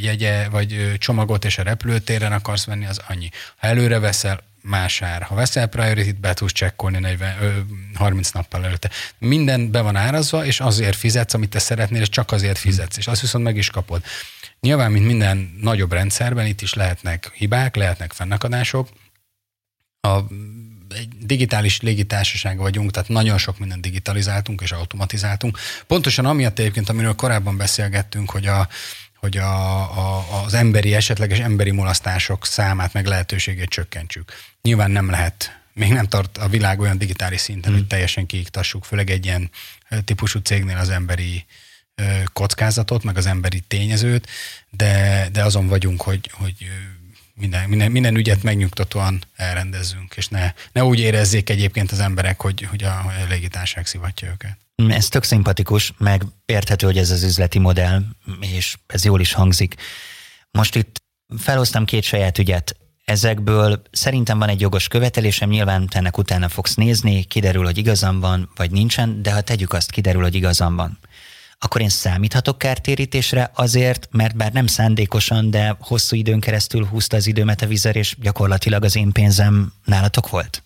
jegye 0.00 0.48
vagy 0.48 0.94
csomagot, 0.98 1.44
és 1.44 1.58
a 1.58 1.62
repülőtéren 1.62 2.32
akarsz 2.32 2.64
venni, 2.64 2.86
az 2.86 3.00
annyi. 3.08 3.30
Ha 3.56 3.66
előre 3.66 3.98
veszel, 3.98 4.42
más 4.62 5.02
ár. 5.02 5.22
Ha 5.22 5.34
veszel 5.34 5.66
priority 5.66 6.12
be 6.20 6.34
tudsz 6.34 6.52
csekkolni 6.52 6.98
40, 6.98 7.42
ö, 7.42 7.58
30 7.94 8.30
nappal 8.30 8.64
előtte. 8.64 8.90
Minden 9.18 9.70
be 9.70 9.80
van 9.80 9.96
árazva, 9.96 10.44
és 10.44 10.60
azért 10.60 10.96
fizetsz, 10.96 11.34
amit 11.34 11.50
te 11.50 11.58
szeretnél, 11.58 12.00
és 12.00 12.08
csak 12.08 12.32
azért 12.32 12.58
fizetsz, 12.58 12.96
és 12.96 13.06
azt 13.06 13.20
viszont 13.20 13.44
meg 13.44 13.56
is 13.56 13.70
kapod. 13.70 14.02
Nyilván, 14.60 14.90
mint 14.92 15.06
minden 15.06 15.54
nagyobb 15.60 15.92
rendszerben, 15.92 16.46
itt 16.46 16.60
is 16.60 16.74
lehetnek 16.74 17.30
hibák, 17.34 17.76
lehetnek 17.76 18.12
fennakadások. 18.12 18.88
A, 20.00 20.18
egy 20.94 21.08
digitális 21.20 21.80
légitársaság 21.80 22.58
vagyunk, 22.58 22.90
tehát 22.90 23.08
nagyon 23.08 23.38
sok 23.38 23.58
mindent 23.58 23.82
digitalizáltunk 23.82 24.60
és 24.60 24.72
automatizáltunk. 24.72 25.58
Pontosan 25.86 26.26
amiatt 26.26 26.58
egyébként, 26.58 26.88
amiről 26.88 27.14
korábban 27.14 27.56
beszélgettünk, 27.56 28.30
hogy 28.30 28.46
a, 28.46 28.68
hogy 29.22 29.36
a, 29.36 29.78
a, 29.80 30.42
az 30.44 30.54
emberi, 30.54 30.94
esetleges 30.94 31.38
emberi 31.38 31.70
mulasztások 31.70 32.46
számát 32.46 32.92
meg 32.92 33.06
lehetőségét 33.06 33.68
csökkentsük. 33.68 34.32
Nyilván 34.62 34.90
nem 34.90 35.10
lehet 35.10 35.60
még 35.72 35.92
nem 35.92 36.06
tart 36.06 36.38
a 36.38 36.48
világ 36.48 36.80
olyan 36.80 36.98
digitális 36.98 37.40
szinten, 37.40 37.72
mm. 37.72 37.74
hogy 37.74 37.86
teljesen 37.86 38.26
kiiktassuk, 38.26 38.84
főleg 38.84 39.10
egy 39.10 39.24
ilyen 39.24 39.50
típusú 40.04 40.38
cégnél 40.38 40.76
az 40.76 40.88
emberi 40.88 41.44
kockázatot, 42.32 43.02
meg 43.02 43.16
az 43.16 43.26
emberi 43.26 43.60
tényezőt, 43.60 44.28
de, 44.70 45.28
de 45.32 45.44
azon 45.44 45.66
vagyunk, 45.66 46.02
hogy, 46.02 46.30
hogy 46.32 46.70
minden, 47.34 47.68
minden, 47.68 47.90
minden 47.90 48.16
ügyet 48.16 48.42
megnyugtatóan 48.42 49.22
elrendezzünk, 49.36 50.14
és 50.16 50.28
ne, 50.28 50.52
ne 50.72 50.84
úgy 50.84 50.98
érezzék 50.98 51.50
egyébként 51.50 51.92
az 51.92 51.98
emberek, 51.98 52.40
hogy, 52.40 52.66
hogy 52.70 52.84
a, 52.84 52.90
a 52.90 53.12
légitárság 53.28 53.86
szivatja 53.86 54.28
őket. 54.28 54.58
Ez 54.88 55.08
tök 55.08 55.22
szimpatikus, 55.22 55.92
meg 55.98 56.22
érthető, 56.46 56.86
hogy 56.86 56.98
ez 56.98 57.10
az 57.10 57.22
üzleti 57.22 57.58
modell, 57.58 58.02
és 58.40 58.76
ez 58.86 59.04
jól 59.04 59.20
is 59.20 59.32
hangzik. 59.32 59.74
Most 60.50 60.74
itt 60.74 61.02
felhoztam 61.38 61.84
két 61.84 62.02
saját 62.02 62.38
ügyet. 62.38 62.76
Ezekből 63.04 63.82
szerintem 63.90 64.38
van 64.38 64.48
egy 64.48 64.60
jogos 64.60 64.88
követelésem, 64.88 65.48
nyilván 65.48 65.88
ennek 65.90 66.18
utána 66.18 66.48
fogsz 66.48 66.74
nézni, 66.74 67.24
kiderül, 67.24 67.64
hogy 67.64 67.78
igazam 67.78 68.20
van, 68.20 68.50
vagy 68.56 68.70
nincsen, 68.70 69.22
de 69.22 69.32
ha 69.32 69.40
tegyük 69.40 69.72
azt, 69.72 69.90
kiderül, 69.90 70.22
hogy 70.22 70.34
igazam 70.34 70.76
van 70.76 70.98
akkor 71.64 71.80
én 71.80 71.88
számíthatok 71.88 72.58
kártérítésre 72.58 73.50
azért, 73.54 74.08
mert 74.10 74.36
bár 74.36 74.52
nem 74.52 74.66
szándékosan, 74.66 75.50
de 75.50 75.76
hosszú 75.80 76.16
időn 76.16 76.40
keresztül 76.40 76.84
húzta 76.84 77.16
az 77.16 77.26
időmet 77.26 77.62
a 77.62 77.66
vizer, 77.66 77.96
és 77.96 78.16
gyakorlatilag 78.20 78.84
az 78.84 78.96
én 78.96 79.12
pénzem 79.12 79.72
nálatok 79.84 80.28
volt? 80.28 80.62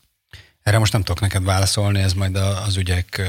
Erre 0.62 0.78
most 0.78 0.92
nem 0.92 1.02
tudok 1.02 1.20
neked 1.20 1.44
válaszolni, 1.44 2.00
ez 2.00 2.12
majd 2.12 2.36
az 2.36 2.76
ügyek 2.76 3.22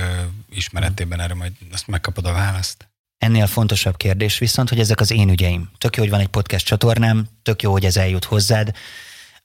ismeretében 0.50 1.20
erre 1.20 1.34
majd 1.34 1.52
azt 1.72 1.88
megkapod 1.88 2.26
a 2.26 2.32
választ. 2.32 2.90
Ennél 3.18 3.48
fontosabb 3.48 3.98
kérdés 3.98 4.38
viszont, 4.38 4.70
hogy 4.70 4.80
ezek 4.80 5.00
az 5.00 5.12
én 5.12 5.30
ügyeim. 5.30 5.70
Tök 5.78 5.96
jó, 5.96 6.02
hogy 6.02 6.12
van 6.12 6.20
egy 6.20 6.28
podcast 6.28 6.66
csatornám, 6.66 7.28
tök 7.44 7.62
jó, 7.62 7.72
hogy 7.72 7.86
ez 7.86 7.98
eljut 7.98 8.26
hozzád. 8.26 8.76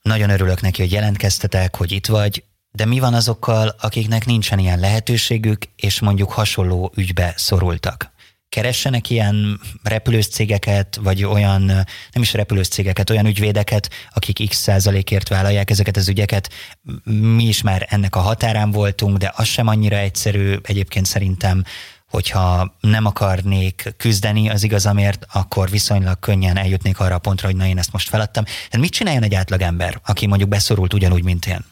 Nagyon 0.02 0.30
örülök 0.30 0.60
neki, 0.60 0.80
hogy 0.80 0.92
jelentkeztetek, 0.92 1.76
hogy 1.76 1.92
itt 1.92 2.06
vagy, 2.06 2.44
de 2.72 2.84
mi 2.84 2.98
van 2.98 3.14
azokkal, 3.14 3.74
akiknek 3.80 4.26
nincsen 4.26 4.58
ilyen 4.58 4.78
lehetőségük, 4.78 5.64
és 5.76 6.00
mondjuk 6.00 6.32
hasonló 6.32 6.92
ügybe 6.96 7.32
szorultak? 7.36 8.12
keressenek 8.52 9.10
ilyen 9.10 9.60
repülős 9.82 10.28
cégeket, 10.28 10.98
vagy 11.02 11.24
olyan, 11.24 11.62
nem 12.12 12.22
is 12.22 12.32
repülős 12.32 12.68
cégeket, 12.68 13.10
olyan 13.10 13.26
ügyvédeket, 13.26 13.90
akik 14.14 14.48
x 14.48 14.56
százalékért 14.56 15.28
vállalják 15.28 15.70
ezeket 15.70 15.96
az 15.96 16.08
ügyeket. 16.08 16.52
Mi 17.36 17.44
is 17.44 17.62
már 17.62 17.86
ennek 17.90 18.16
a 18.16 18.20
határán 18.20 18.70
voltunk, 18.70 19.16
de 19.16 19.32
az 19.36 19.46
sem 19.46 19.66
annyira 19.66 19.96
egyszerű 19.96 20.56
egyébként 20.62 21.06
szerintem, 21.06 21.64
hogyha 22.08 22.76
nem 22.80 23.06
akarnék 23.06 23.94
küzdeni 23.96 24.50
az 24.50 24.62
igazamért, 24.62 25.26
akkor 25.32 25.70
viszonylag 25.70 26.18
könnyen 26.18 26.56
eljutnék 26.56 27.00
arra 27.00 27.14
a 27.14 27.18
pontra, 27.18 27.46
hogy 27.46 27.56
na 27.56 27.66
én 27.66 27.78
ezt 27.78 27.92
most 27.92 28.08
feladtam. 28.08 28.44
Tehát 28.44 28.78
mit 28.78 28.92
csináljon 28.92 29.22
egy 29.22 29.34
átlagember, 29.34 30.00
aki 30.06 30.26
mondjuk 30.26 30.48
beszorult 30.48 30.94
ugyanúgy, 30.94 31.24
mint 31.24 31.46
én? 31.46 31.71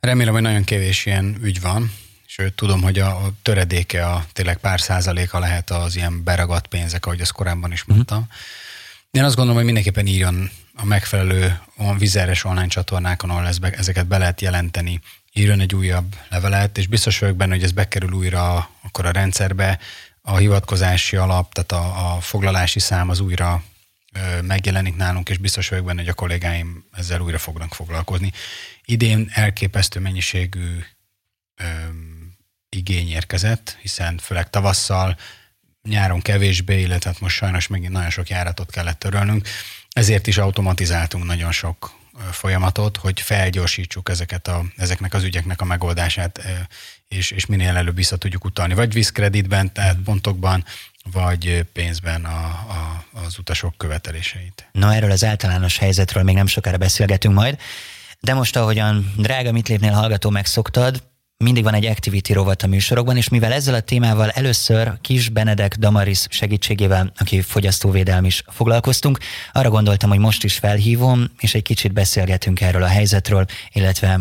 Remélem, 0.00 0.32
hogy 0.32 0.42
nagyon 0.42 0.64
kevés 0.64 1.06
ilyen 1.06 1.38
ügy 1.42 1.60
van, 1.60 1.92
Sőt, 2.38 2.54
tudom, 2.54 2.82
hogy 2.82 2.98
a, 2.98 3.06
a 3.06 3.30
töredéke, 3.42 4.06
a 4.06 4.24
tényleg 4.32 4.56
pár 4.56 4.80
százaléka 4.80 5.38
lehet 5.38 5.70
az 5.70 5.96
ilyen 5.96 6.24
beragadt 6.24 6.66
pénzek, 6.66 7.06
ahogy 7.06 7.20
azt 7.20 7.32
korábban 7.32 7.72
is 7.72 7.84
mondtam. 7.84 8.18
Mm. 8.18 8.22
Én 9.10 9.24
azt 9.24 9.34
gondolom, 9.34 9.56
hogy 9.56 9.64
mindenképpen 9.64 10.06
írjon 10.06 10.50
a 10.74 10.84
megfelelő 10.84 11.60
olyan 11.78 11.98
vizeres 11.98 12.44
online 12.44 12.66
csatornákon, 12.66 13.30
ahol 13.30 13.46
ez 13.46 13.58
be, 13.58 13.70
ezeket 13.70 14.06
be 14.06 14.18
lehet 14.18 14.40
jelenteni, 14.40 15.00
írjon 15.32 15.60
egy 15.60 15.74
újabb 15.74 16.16
levelet, 16.28 16.78
és 16.78 16.86
biztos 16.86 17.18
vagyok 17.18 17.36
benne, 17.36 17.54
hogy 17.54 17.62
ez 17.62 17.72
bekerül 17.72 18.12
újra 18.12 18.70
akkor 18.82 19.06
a 19.06 19.10
rendszerbe, 19.10 19.78
a 20.22 20.36
hivatkozási 20.36 21.16
alap, 21.16 21.52
tehát 21.52 21.72
a, 21.72 22.14
a 22.14 22.20
foglalási 22.20 22.78
szám 22.78 23.08
az 23.08 23.20
újra 23.20 23.62
megjelenik 24.42 24.96
nálunk, 24.96 25.28
és 25.28 25.38
biztos 25.38 25.68
vagyok 25.68 25.84
benne, 25.84 26.00
hogy 26.00 26.08
a 26.08 26.14
kollégáim 26.14 26.84
ezzel 26.92 27.20
újra 27.20 27.38
fognak 27.38 27.74
foglalkozni. 27.74 28.32
Idén 28.84 29.30
elképesztő 29.32 30.00
mennyiségű 30.00 30.78
ö, 31.56 31.64
igény 32.68 33.08
érkezett, 33.08 33.78
hiszen 33.80 34.18
főleg 34.18 34.50
tavasszal, 34.50 35.16
nyáron 35.82 36.20
kevésbé, 36.20 36.80
illetve 36.80 37.10
hát 37.10 37.20
most 37.20 37.36
sajnos 37.36 37.66
megint 37.66 37.92
nagyon 37.92 38.10
sok 38.10 38.28
járatot 38.28 38.70
kellett 38.70 38.98
törölnünk, 38.98 39.48
ezért 39.90 40.26
is 40.26 40.38
automatizáltunk 40.38 41.24
nagyon 41.24 41.52
sok 41.52 41.94
folyamatot, 42.30 42.96
hogy 42.96 43.20
felgyorsítsuk 43.20 44.08
ezeket 44.08 44.48
a, 44.48 44.64
ezeknek 44.76 45.14
az 45.14 45.22
ügyeknek 45.22 45.60
a 45.60 45.64
megoldását, 45.64 46.42
és, 47.08 47.30
és 47.30 47.46
minél 47.46 47.76
előbb 47.76 47.96
vissza 47.96 48.16
tudjuk 48.16 48.44
utalni, 48.44 48.74
vagy 48.74 48.92
vízkreditben, 48.92 49.72
tehát 49.72 49.96
pontokban, 49.96 50.64
vagy 51.12 51.64
pénzben 51.72 52.24
a, 52.24 52.44
a, 52.46 53.04
az 53.24 53.38
utasok 53.38 53.74
követeléseit. 53.76 54.68
Na 54.72 54.94
erről 54.94 55.10
az 55.10 55.24
általános 55.24 55.78
helyzetről 55.78 56.22
még 56.22 56.34
nem 56.34 56.46
sokára 56.46 56.76
beszélgetünk 56.76 57.34
majd, 57.34 57.58
de 58.20 58.34
most 58.34 58.56
ahogyan 58.56 59.12
drága 59.16 59.52
mit 59.52 59.68
lépnél 59.68 59.92
hallgató 59.92 60.30
megszoktad, 60.30 61.02
mindig 61.44 61.62
van 61.62 61.74
egy 61.74 61.86
activity 61.86 62.32
rovat 62.32 62.62
a 62.62 62.66
műsorokban, 62.66 63.16
és 63.16 63.28
mivel 63.28 63.52
ezzel 63.52 63.74
a 63.74 63.80
témával 63.80 64.30
először 64.30 64.92
Kis 65.00 65.28
Benedek 65.28 65.74
Damaris 65.74 66.26
segítségével, 66.28 67.12
aki 67.16 67.40
fogyasztóvédelm 67.40 68.24
is 68.24 68.42
foglalkoztunk, 68.46 69.18
arra 69.52 69.70
gondoltam, 69.70 70.10
hogy 70.10 70.18
most 70.18 70.44
is 70.44 70.54
felhívom, 70.54 71.30
és 71.38 71.54
egy 71.54 71.62
kicsit 71.62 71.92
beszélgetünk 71.92 72.60
erről 72.60 72.82
a 72.82 72.86
helyzetről, 72.86 73.46
illetve 73.72 74.20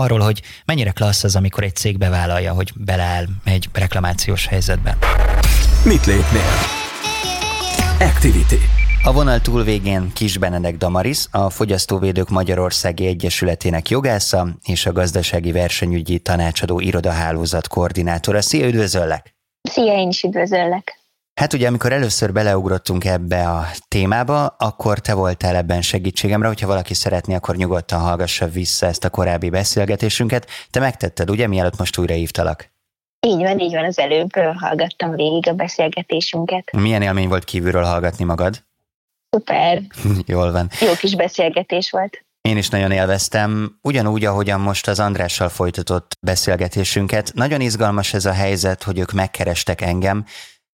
arról, 0.00 0.18
hogy 0.18 0.42
mennyire 0.64 0.90
klassz 0.90 1.24
az, 1.24 1.36
amikor 1.36 1.64
egy 1.64 1.74
cég 1.74 1.98
bevállalja, 1.98 2.52
hogy 2.52 2.72
beleáll 2.74 3.24
egy 3.44 3.68
reklamációs 3.72 4.46
helyzetbe. 4.46 4.96
Mit 5.84 6.06
lépnél? 6.06 6.50
Activity. 8.00 8.60
A 9.04 9.12
vonal 9.12 9.40
túlvégén 9.40 10.12
Kis 10.14 10.38
Benedek 10.38 10.76
Damaris, 10.76 11.24
a 11.30 11.50
Fogyasztóvédők 11.50 12.28
Magyarországi 12.28 13.06
Egyesületének 13.06 13.88
jogásza 13.88 14.48
és 14.64 14.86
a 14.86 14.92
gazdasági 14.92 15.52
versenyügyi 15.52 16.18
tanácsadó 16.18 16.80
irodahálózat 16.80 17.68
koordinátora. 17.68 18.42
Szia, 18.42 18.66
üdvözöllek! 18.66 19.34
Szia, 19.62 19.92
én 19.92 20.08
is 20.08 20.22
üdvözöllek! 20.22 21.05
Hát 21.40 21.52
ugye, 21.52 21.66
amikor 21.66 21.92
először 21.92 22.32
beleugrottunk 22.32 23.04
ebbe 23.04 23.48
a 23.48 23.66
témába, 23.88 24.46
akkor 24.46 24.98
te 24.98 25.14
voltál 25.14 25.56
ebben 25.56 25.82
segítségemre, 25.82 26.46
hogyha 26.46 26.66
valaki 26.66 26.94
szeretné, 26.94 27.34
akkor 27.34 27.56
nyugodtan 27.56 28.00
hallgassa 28.00 28.48
vissza 28.48 28.86
ezt 28.86 29.04
a 29.04 29.10
korábbi 29.10 29.50
beszélgetésünket. 29.50 30.48
Te 30.70 30.80
megtetted, 30.80 31.30
ugye, 31.30 31.46
mielőtt 31.46 31.78
most 31.78 31.98
újra 31.98 32.14
hívtalak? 32.14 32.70
Így 33.26 33.42
van, 33.42 33.58
így 33.58 33.72
van, 33.72 33.84
az 33.84 33.98
előbb 33.98 34.34
hallgattam 34.56 35.10
végig 35.10 35.48
a 35.48 35.52
beszélgetésünket. 35.52 36.72
Milyen 36.72 37.02
élmény 37.02 37.28
volt 37.28 37.44
kívülről 37.44 37.84
hallgatni 37.84 38.24
magad? 38.24 38.64
Szuper. 39.30 39.82
Jól 40.26 40.52
van. 40.52 40.70
Jó 40.80 40.92
kis 40.92 41.16
beszélgetés 41.16 41.90
volt. 41.90 42.24
Én 42.40 42.56
is 42.56 42.68
nagyon 42.68 42.90
élveztem, 42.90 43.78
ugyanúgy, 43.82 44.24
ahogyan 44.24 44.60
most 44.60 44.88
az 44.88 45.00
Andrással 45.00 45.48
folytatott 45.48 46.16
beszélgetésünket. 46.20 47.32
Nagyon 47.34 47.60
izgalmas 47.60 48.14
ez 48.14 48.24
a 48.24 48.32
helyzet, 48.32 48.82
hogy 48.82 48.98
ők 48.98 49.12
megkerestek 49.12 49.80
engem. 49.80 50.24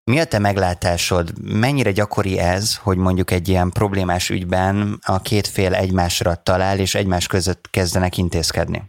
Mi 0.05 0.21
a 0.21 0.25
te 0.25 0.39
meglátásod? 0.39 1.31
Mennyire 1.43 1.91
gyakori 1.91 2.39
ez, 2.39 2.77
hogy 2.77 2.97
mondjuk 2.97 3.31
egy 3.31 3.49
ilyen 3.49 3.71
problémás 3.71 4.31
ügyben 4.31 4.99
a 5.07 5.21
két 5.21 5.47
fél 5.47 5.75
egymásra 5.75 6.35
talál, 6.35 6.79
és 6.79 6.95
egymás 6.95 7.27
között 7.27 7.71
kezdenek 7.71 8.17
intézkedni? 8.17 8.83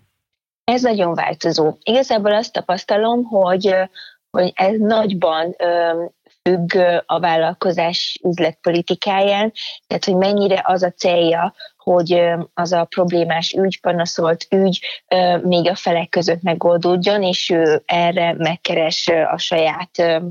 Ez 0.63 0.81
nagyon 0.81 1.13
változó. 1.13 1.73
Igazából 1.83 2.35
azt 2.35 2.53
tapasztalom, 2.53 3.23
hogy, 3.23 3.75
hogy 4.29 4.51
ez 4.55 4.75
nagyban 4.77 5.55
függ 6.41 6.75
a 7.05 7.19
vállalkozás 7.19 8.19
üzletpolitikáján, 8.23 9.51
tehát 9.87 10.05
hogy 10.05 10.15
mennyire 10.15 10.61
az 10.63 10.83
a 10.83 10.91
célja, 10.91 11.53
hogy 11.77 12.21
az 12.53 12.71
a 12.71 12.85
problémás 12.85 13.51
ügy, 13.51 13.79
panaszolt 13.81 14.47
ügy 14.49 14.79
még 15.41 15.69
a 15.69 15.75
felek 15.75 16.09
között 16.09 16.41
megoldódjon, 16.41 17.23
és 17.23 17.49
ő 17.49 17.81
erre 17.85 18.33
megkeres 18.37 19.07
a 19.07 19.37
saját 19.37 20.21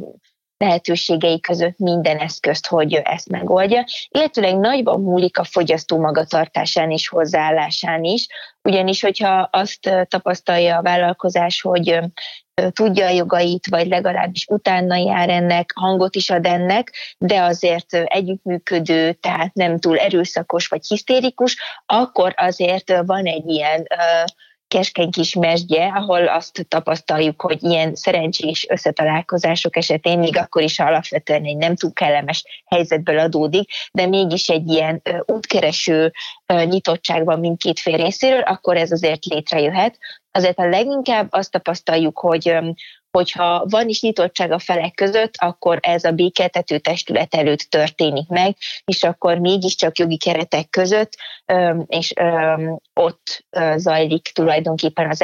lehetőségei 0.63 1.41
között 1.41 1.79
minden 1.79 2.19
eszközt, 2.19 2.67
hogy 2.67 2.95
ezt 2.95 3.29
megoldja, 3.29 3.85
illetőleg 4.09 4.59
nagyban 4.59 5.01
múlik 5.01 5.39
a 5.39 5.45
fogyasztó 5.45 5.99
magatartásán 5.99 6.91
és 6.91 7.09
hozzáállásán 7.09 8.05
is, 8.05 8.27
ugyanis 8.63 9.03
hogyha 9.03 9.49
azt 9.53 10.07
tapasztalja 10.09 10.77
a 10.77 10.83
vállalkozás, 10.83 11.61
hogy 11.61 11.99
tudja 12.71 13.07
a 13.07 13.11
jogait, 13.11 13.67
vagy 13.67 13.87
legalábbis 13.87 14.47
utána 14.49 14.97
jár 14.97 15.29
ennek, 15.29 15.73
hangot 15.75 16.15
is 16.15 16.31
ad 16.31 16.47
ennek, 16.47 16.93
de 17.19 17.41
azért 17.41 17.95
együttműködő, 17.95 19.13
tehát 19.13 19.55
nem 19.55 19.79
túl 19.79 19.99
erőszakos 19.99 20.67
vagy 20.67 20.87
hisztérikus, 20.87 21.57
akkor 21.87 22.35
azért 22.37 22.93
van 23.07 23.27
egy 23.27 23.49
ilyen 23.49 23.87
keskeny 24.73 25.11
kis 25.11 25.35
mesdje, 25.35 25.87
ahol 25.87 26.27
azt 26.27 26.67
tapasztaljuk, 26.69 27.41
hogy 27.41 27.63
ilyen 27.63 27.95
szerencsés 27.95 28.67
összetalálkozások 28.69 29.77
esetén 29.77 30.19
még 30.19 30.37
akkor 30.37 30.63
is 30.63 30.79
alapvetően 30.79 31.45
egy 31.45 31.57
nem 31.57 31.77
túl 31.77 31.93
kellemes 31.93 32.45
helyzetből 32.67 33.19
adódik, 33.19 33.71
de 33.93 34.07
mégis 34.07 34.49
egy 34.49 34.69
ilyen 34.69 35.03
útkereső 35.27 36.13
nyitottság 36.47 37.25
van 37.25 37.41
mindkét 37.41 37.81
fél 37.81 37.97
részéről, 37.97 38.41
akkor 38.41 38.77
ez 38.77 38.93
azért 38.93 39.25
létrejöhet. 39.25 39.99
Azért 40.31 40.59
a 40.59 40.69
leginkább 40.69 41.29
azt 41.31 41.51
tapasztaljuk, 41.51 42.19
hogy 42.19 42.59
hogyha 43.13 43.65
van 43.69 43.89
is 43.89 44.03
nyitottság 44.03 44.53
a 44.53 44.59
felek 44.59 44.95
között, 44.95 45.35
akkor 45.37 45.79
ez 45.81 46.05
a 46.05 46.11
békeltető 46.11 46.79
testület 46.79 47.35
előtt 47.35 47.61
történik 47.61 48.29
meg, 48.29 48.57
és 48.85 49.03
akkor 49.03 49.39
mégiscsak 49.39 49.99
jogi 49.99 50.17
keretek 50.17 50.71
között, 50.71 51.13
és 51.87 52.13
ott 52.95 53.47
zajlik 53.77 54.31
tulajdonképpen 54.35 55.11
az 55.11 55.23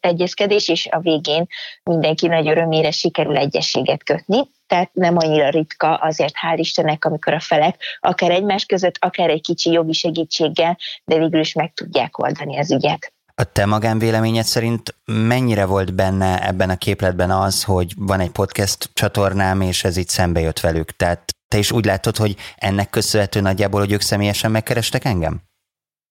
egyezkedés, 0.00 0.68
és 0.68 0.88
a 0.90 1.00
végén 1.00 1.46
mindenki 1.82 2.26
nagy 2.26 2.48
örömére 2.48 2.90
sikerül 2.90 3.36
egyességet 3.36 4.04
kötni 4.04 4.50
tehát 4.66 4.94
nem 4.94 5.16
annyira 5.16 5.48
ritka 5.48 5.94
azért 5.94 6.34
hál' 6.42 6.58
Istennek, 6.58 7.04
amikor 7.04 7.32
a 7.32 7.40
felek 7.40 7.82
akár 8.00 8.30
egymás 8.30 8.64
között, 8.64 8.96
akár 8.98 9.30
egy 9.30 9.40
kicsi 9.40 9.70
jogi 9.70 9.92
segítséggel, 9.92 10.78
de 11.04 11.18
végül 11.18 11.40
is 11.40 11.52
meg 11.52 11.72
tudják 11.72 12.18
oldani 12.18 12.58
az 12.58 12.72
ügyet. 12.72 13.12
A 13.34 13.44
te 13.44 13.66
magánvéleményed 13.66 14.44
szerint 14.44 14.94
mennyire 15.04 15.64
volt 15.64 15.94
benne 15.94 16.46
ebben 16.46 16.70
a 16.70 16.76
képletben 16.76 17.30
az, 17.30 17.64
hogy 17.64 17.92
van 17.96 18.20
egy 18.20 18.30
podcast 18.30 18.90
csatornám, 18.92 19.60
és 19.60 19.84
ez 19.84 19.96
itt 19.96 20.08
szembe 20.08 20.40
jött 20.40 20.60
velük? 20.60 20.96
Tehát 20.96 21.32
te 21.48 21.58
is 21.58 21.72
úgy 21.72 21.84
látod, 21.84 22.16
hogy 22.16 22.36
ennek 22.56 22.90
köszönhető 22.90 23.40
nagyjából, 23.40 23.80
hogy 23.80 23.92
ők 23.92 24.00
személyesen 24.00 24.50
megkerestek 24.50 25.04
engem? 25.04 25.42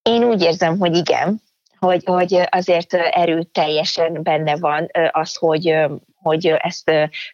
Én 0.02 0.24
úgy 0.24 0.42
érzem, 0.42 0.78
hogy 0.78 0.96
igen, 0.96 1.42
hogy, 1.86 2.02
hogy 2.04 2.40
azért 2.50 2.94
erőteljesen 2.94 4.22
benne 4.22 4.56
van 4.56 4.88
az, 5.10 5.36
hogy 5.36 5.76
hogy 6.22 6.46
ezt 6.46 6.90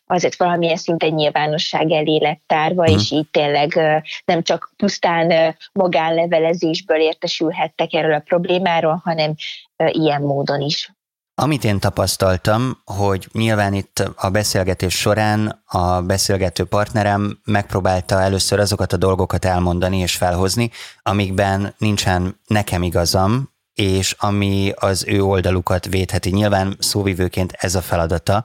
azért 0.07 0.37
valamilyen 0.37 0.77
szinten 0.77 1.11
nyilvánosság 1.11 1.91
elé 1.91 2.19
lett 2.19 2.41
tárva, 2.47 2.85
hmm. 2.85 2.95
és 2.95 3.11
így 3.11 3.29
tényleg 3.31 3.81
nem 4.25 4.43
csak 4.43 4.73
pusztán 4.77 5.57
magánlevelezésből 5.73 7.01
értesülhettek 7.01 7.93
erről 7.93 8.15
a 8.15 8.23
problémáról, 8.25 9.01
hanem 9.05 9.35
ilyen 9.77 10.23
módon 10.23 10.61
is. 10.61 10.93
Amit 11.35 11.65
én 11.65 11.79
tapasztaltam, 11.79 12.83
hogy 12.85 13.27
nyilván 13.33 13.75
itt 13.75 13.99
a 14.17 14.29
beszélgetés 14.31 14.95
során 14.95 15.63
a 15.67 16.03
beszélgető 16.03 16.65
partnerem 16.65 17.39
megpróbálta 17.45 18.21
először 18.21 18.59
azokat 18.59 18.93
a 18.93 18.97
dolgokat 18.97 19.45
elmondani 19.45 19.99
és 19.99 20.17
felhozni, 20.17 20.71
amikben 21.03 21.75
nincsen 21.79 22.41
nekem 22.47 22.83
igazam, 22.83 23.57
és 23.79 24.15
ami 24.19 24.73
az 24.77 25.05
ő 25.07 25.23
oldalukat 25.23 25.87
védheti. 25.87 26.31
Nyilván 26.31 26.77
szóvivőként 26.79 27.53
ez 27.53 27.75
a 27.75 27.83
feladata, 27.83 28.45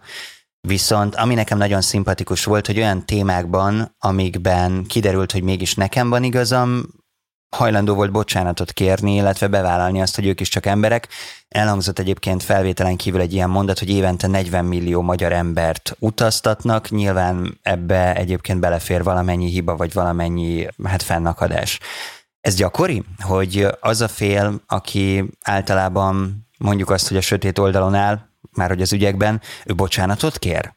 Viszont 0.68 1.16
ami 1.16 1.34
nekem 1.34 1.58
nagyon 1.58 1.82
szimpatikus 1.82 2.44
volt, 2.44 2.66
hogy 2.66 2.78
olyan 2.78 3.06
témákban, 3.06 3.96
amikben 4.00 4.84
kiderült, 4.88 5.32
hogy 5.32 5.44
mégis 5.44 5.76
nekem 5.76 6.10
van 6.10 6.24
igazam, 6.24 6.86
hajlandó 7.56 7.94
volt 7.94 8.12
bocsánatot 8.12 8.72
kérni, 8.72 9.16
illetve 9.16 9.48
bevállalni 9.48 10.02
azt, 10.02 10.16
hogy 10.16 10.26
ők 10.26 10.40
is 10.40 10.50
csak 10.50 10.66
emberek. 10.66 11.08
Elhangzott 11.48 12.00
egyébként 12.00 12.44
felvételen 12.44 12.96
kívül 12.96 13.22
egy 13.22 13.34
ilyen 13.34 13.50
mondat, 13.50 13.80
hogy 13.80 13.90
évente 13.90 14.28
40 14.28 14.66
millió 14.66 15.02
magyar 15.02 15.32
embert 15.32 15.96
utaztatnak, 16.00 16.90
nyilván 16.90 17.60
ebbe 17.62 18.16
egyébként 18.16 18.60
belefér 18.60 19.04
valamennyi 19.04 19.50
hiba, 19.50 19.76
vagy 19.76 19.94
valamennyi 19.94 20.68
hát 20.84 21.04
fennakadás. 21.04 21.80
Ez 22.44 22.56
gyakori, 22.56 23.04
hogy 23.20 23.68
az 23.80 24.02
a 24.02 24.08
fél, 24.08 24.54
aki 24.68 25.24
általában 25.42 26.48
mondjuk 26.58 26.90
azt, 26.90 27.08
hogy 27.08 27.18
a 27.18 27.22
sötét 27.22 27.60
oldalon 27.60 27.94
áll, 27.96 28.20
már 28.52 28.70
hogy 28.70 28.82
az 28.82 28.94
ügyekben, 28.94 29.42
ő 29.66 29.74
bocsánatot 29.74 30.40
kér? 30.40 30.74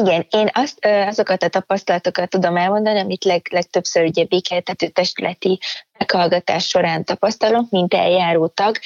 Igen, 0.00 0.26
én 0.30 0.50
azt, 0.52 0.84
azokat 0.84 1.42
a 1.42 1.48
tapasztalatokat 1.48 2.28
tudom 2.28 2.56
elmondani, 2.56 2.98
amit 2.98 3.24
leg, 3.24 3.46
legtöbbször 3.50 4.04
ugye 4.04 4.24
békeltető 4.24 4.88
testületi 4.88 5.58
meghallgatás 5.98 6.66
során 6.66 7.04
tapasztalok, 7.04 7.70
mint 7.70 7.94
eljáró 7.94 8.46
tag. 8.46 8.76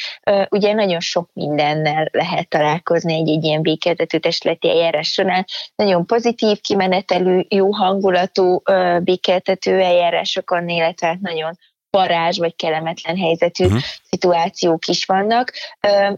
Ugye 0.51 0.72
nagyon 0.72 1.01
sok 1.01 1.30
mindennel 1.32 2.09
lehet 2.12 2.49
találkozni 2.49 3.14
egy, 3.14 3.28
egy 3.28 3.45
ilyen 3.45 3.62
békeltető 3.62 4.18
testületi 4.18 4.70
eljárás 4.70 5.12
során. 5.12 5.45
Nagyon 5.74 6.07
pozitív 6.07 6.61
kimenetelű, 6.61 7.41
jó 7.49 7.72
hangulatú 7.72 8.62
békeltető 9.01 9.80
eljárásokon, 9.80 10.68
illetve 10.68 11.07
hát 11.07 11.20
nagyon 11.20 11.59
parázs 11.91 12.38
vagy 12.38 12.57
kellemetlen 12.57 13.16
helyzetű 13.16 13.64
uh-huh. 13.64 13.80
szituációk 14.11 14.86
is 14.86 15.05
vannak, 15.05 15.53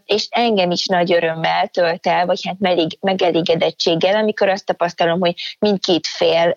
és 0.05 0.27
engem 0.31 0.71
is 0.71 0.87
nagy 0.87 1.13
örömmel 1.13 1.69
tölt 1.69 2.07
el, 2.07 2.27
vagy 2.27 2.41
hát 2.47 2.59
meleg, 2.59 2.91
megelégedettséggel, 3.01 4.17
amikor 4.17 4.49
azt 4.49 4.67
tapasztalom, 4.67 5.21
hogy 5.21 5.35
mindkét 5.59 6.07
fél 6.07 6.55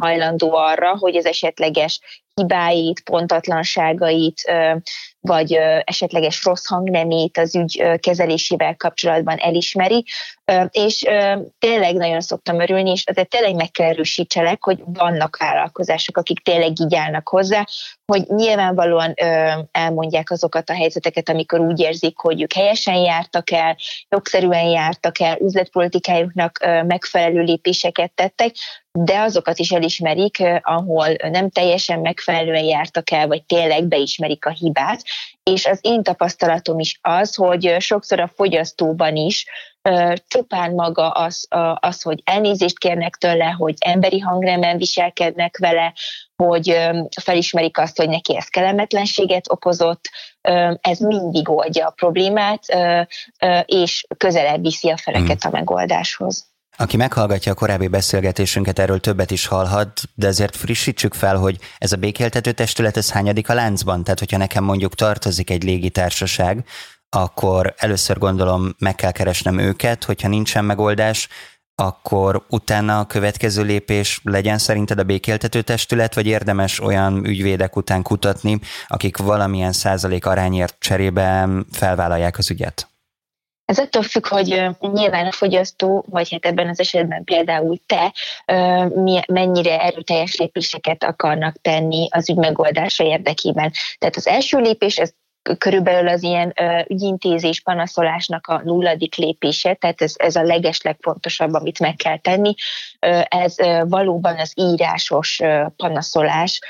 hajlandó 0.00 0.54
arra, 0.54 0.96
hogy 0.98 1.16
az 1.16 1.26
esetleges 1.26 2.00
hibáit, 2.34 3.00
pontatlanságait, 3.00 4.52
vagy 5.20 5.52
esetleges 5.84 6.44
rossz 6.44 6.66
hangnemét 6.66 7.38
az 7.38 7.54
ügy 7.54 7.98
kezelésével 8.00 8.76
kapcsolatban 8.76 9.38
elismeri, 9.38 10.04
és 10.70 11.04
tényleg 11.58 11.94
nagyon 11.94 12.20
szoktam 12.20 12.60
örülni, 12.60 12.90
és 12.90 13.04
azért 13.06 13.28
tényleg 13.28 13.54
meg 13.54 13.70
kell 13.70 13.88
erősítselek, 13.88 14.64
hogy 14.64 14.82
vannak 14.84 15.36
vállalkozások, 15.36 16.16
akik 16.16 16.40
tényleg 16.40 16.80
így 16.80 16.94
állnak 16.94 17.28
hozzá, 17.28 17.64
hogy 18.06 18.26
nyilvánvalóan 18.26 19.14
elmondják 19.70 20.30
azokat 20.30 20.70
a 20.70 20.74
helyzeteket, 20.74 21.28
amikor 21.28 21.60
úgy 21.60 21.80
érzik, 21.80 22.18
hogy 22.18 22.42
ők 22.42 22.52
helyesen 22.52 22.94
jártak 22.94 23.50
el, 23.50 23.76
jogszerűen 24.08 24.68
jártak 24.68 25.20
el, 25.20 25.36
üzletpolitikájuknak 25.40 26.58
megfelelő 26.86 27.40
lépéseket 27.40 28.12
tettek, 28.12 28.54
de 28.92 29.18
azokat 29.18 29.58
is 29.58 29.70
elismerik, 29.70 30.42
ahol 30.62 31.08
nem 31.30 31.50
teljesen 31.50 32.00
megfelelően 32.00 32.64
jártak 32.64 33.10
el, 33.10 33.26
vagy 33.26 33.44
tényleg 33.44 33.84
beismerik 33.84 34.44
a 34.44 34.50
hibát. 34.50 35.02
És 35.42 35.66
az 35.66 35.78
én 35.82 36.02
tapasztalatom 36.02 36.78
is 36.78 36.98
az, 37.02 37.34
hogy 37.34 37.76
sokszor 37.78 38.20
a 38.20 38.30
fogyasztóban 38.34 39.16
is 39.16 39.46
csupán 40.26 40.72
maga 40.72 41.10
az, 41.10 41.46
az, 41.74 42.02
hogy 42.02 42.22
elnézést 42.24 42.78
kérnek 42.78 43.16
tőle, 43.16 43.44
hogy 43.44 43.74
emberi 43.78 44.18
hangremen 44.18 44.78
viselkednek 44.78 45.58
vele, 45.58 45.92
hogy 46.36 46.78
felismerik 47.22 47.78
azt, 47.78 47.96
hogy 47.96 48.08
neki 48.08 48.36
ez 48.36 48.48
kellemetlenséget 48.48 49.52
okozott, 49.52 50.10
ez 50.80 50.98
mindig 50.98 51.48
oldja 51.48 51.86
a 51.86 51.90
problémát, 51.90 52.62
és 53.64 54.06
közelebb 54.16 54.62
viszi 54.62 54.90
a 54.90 54.96
feleket 54.96 55.42
hmm. 55.42 55.52
a 55.52 55.56
megoldáshoz. 55.56 56.54
Aki 56.78 56.96
meghallgatja 56.96 57.52
a 57.52 57.54
korábbi 57.54 57.88
beszélgetésünket, 57.88 58.78
erről 58.78 59.00
többet 59.00 59.30
is 59.30 59.46
hallhat, 59.46 60.00
de 60.14 60.26
ezért 60.26 60.56
frissítsük 60.56 61.14
fel, 61.14 61.36
hogy 61.36 61.58
ez 61.78 61.92
a 61.92 61.96
békéltető 61.96 62.52
testület, 62.52 62.96
ez 62.96 63.10
hányadik 63.12 63.48
a 63.48 63.54
láncban? 63.54 64.04
Tehát, 64.04 64.18
hogyha 64.18 64.36
nekem 64.36 64.64
mondjuk 64.64 64.94
tartozik 64.94 65.50
egy 65.50 65.62
légitársaság, 65.62 66.64
akkor 67.10 67.74
először 67.76 68.18
gondolom 68.18 68.74
meg 68.78 68.94
kell 68.94 69.12
keresnem 69.12 69.58
őket, 69.58 70.04
hogyha 70.04 70.28
nincsen 70.28 70.64
megoldás, 70.64 71.28
akkor 71.74 72.44
utána 72.48 72.98
a 72.98 73.06
következő 73.06 73.62
lépés 73.62 74.20
legyen 74.24 74.58
szerinted 74.58 74.98
a 74.98 75.04
békéltető 75.04 75.62
testület, 75.62 76.14
vagy 76.14 76.26
érdemes 76.26 76.80
olyan 76.80 77.24
ügyvédek 77.24 77.76
után 77.76 78.02
kutatni, 78.02 78.58
akik 78.86 79.16
valamilyen 79.16 79.72
százalék 79.72 80.26
arányért 80.26 80.76
cserébe 80.78 81.48
felvállalják 81.72 82.38
az 82.38 82.50
ügyet? 82.50 82.88
Ez 83.64 83.78
attól 83.78 84.02
függ, 84.02 84.26
hogy 84.26 84.66
nyilván 84.80 85.26
a 85.26 85.32
fogyasztó, 85.32 86.04
vagy 86.08 86.30
hát 86.30 86.44
ebben 86.44 86.68
az 86.68 86.80
esetben 86.80 87.24
például 87.24 87.78
te, 87.86 88.12
mennyire 89.26 89.80
erőteljes 89.80 90.36
lépéseket 90.36 91.04
akarnak 91.04 91.60
tenni 91.62 92.08
az 92.10 92.30
ügy 92.30 92.36
megoldása 92.36 93.04
érdekében. 93.04 93.72
Tehát 93.98 94.16
az 94.16 94.26
első 94.26 94.58
lépés, 94.58 94.96
ez 94.96 95.12
körülbelül 95.58 96.08
az 96.08 96.22
ilyen 96.22 96.54
ügyintézés 96.88 97.60
panaszolásnak 97.60 98.46
a 98.46 98.60
nulladik 98.64 99.14
lépése, 99.14 99.74
tehát 99.74 100.02
ez, 100.02 100.12
ez 100.16 100.36
a 100.36 100.42
legeslegfontosabb, 100.42 101.54
amit 101.54 101.78
meg 101.78 101.96
kell 101.96 102.18
tenni. 102.18 102.54
Ez 103.28 103.54
valóban 103.88 104.38
az 104.38 104.52
írásos 104.54 105.40
panaszolás 105.76 106.60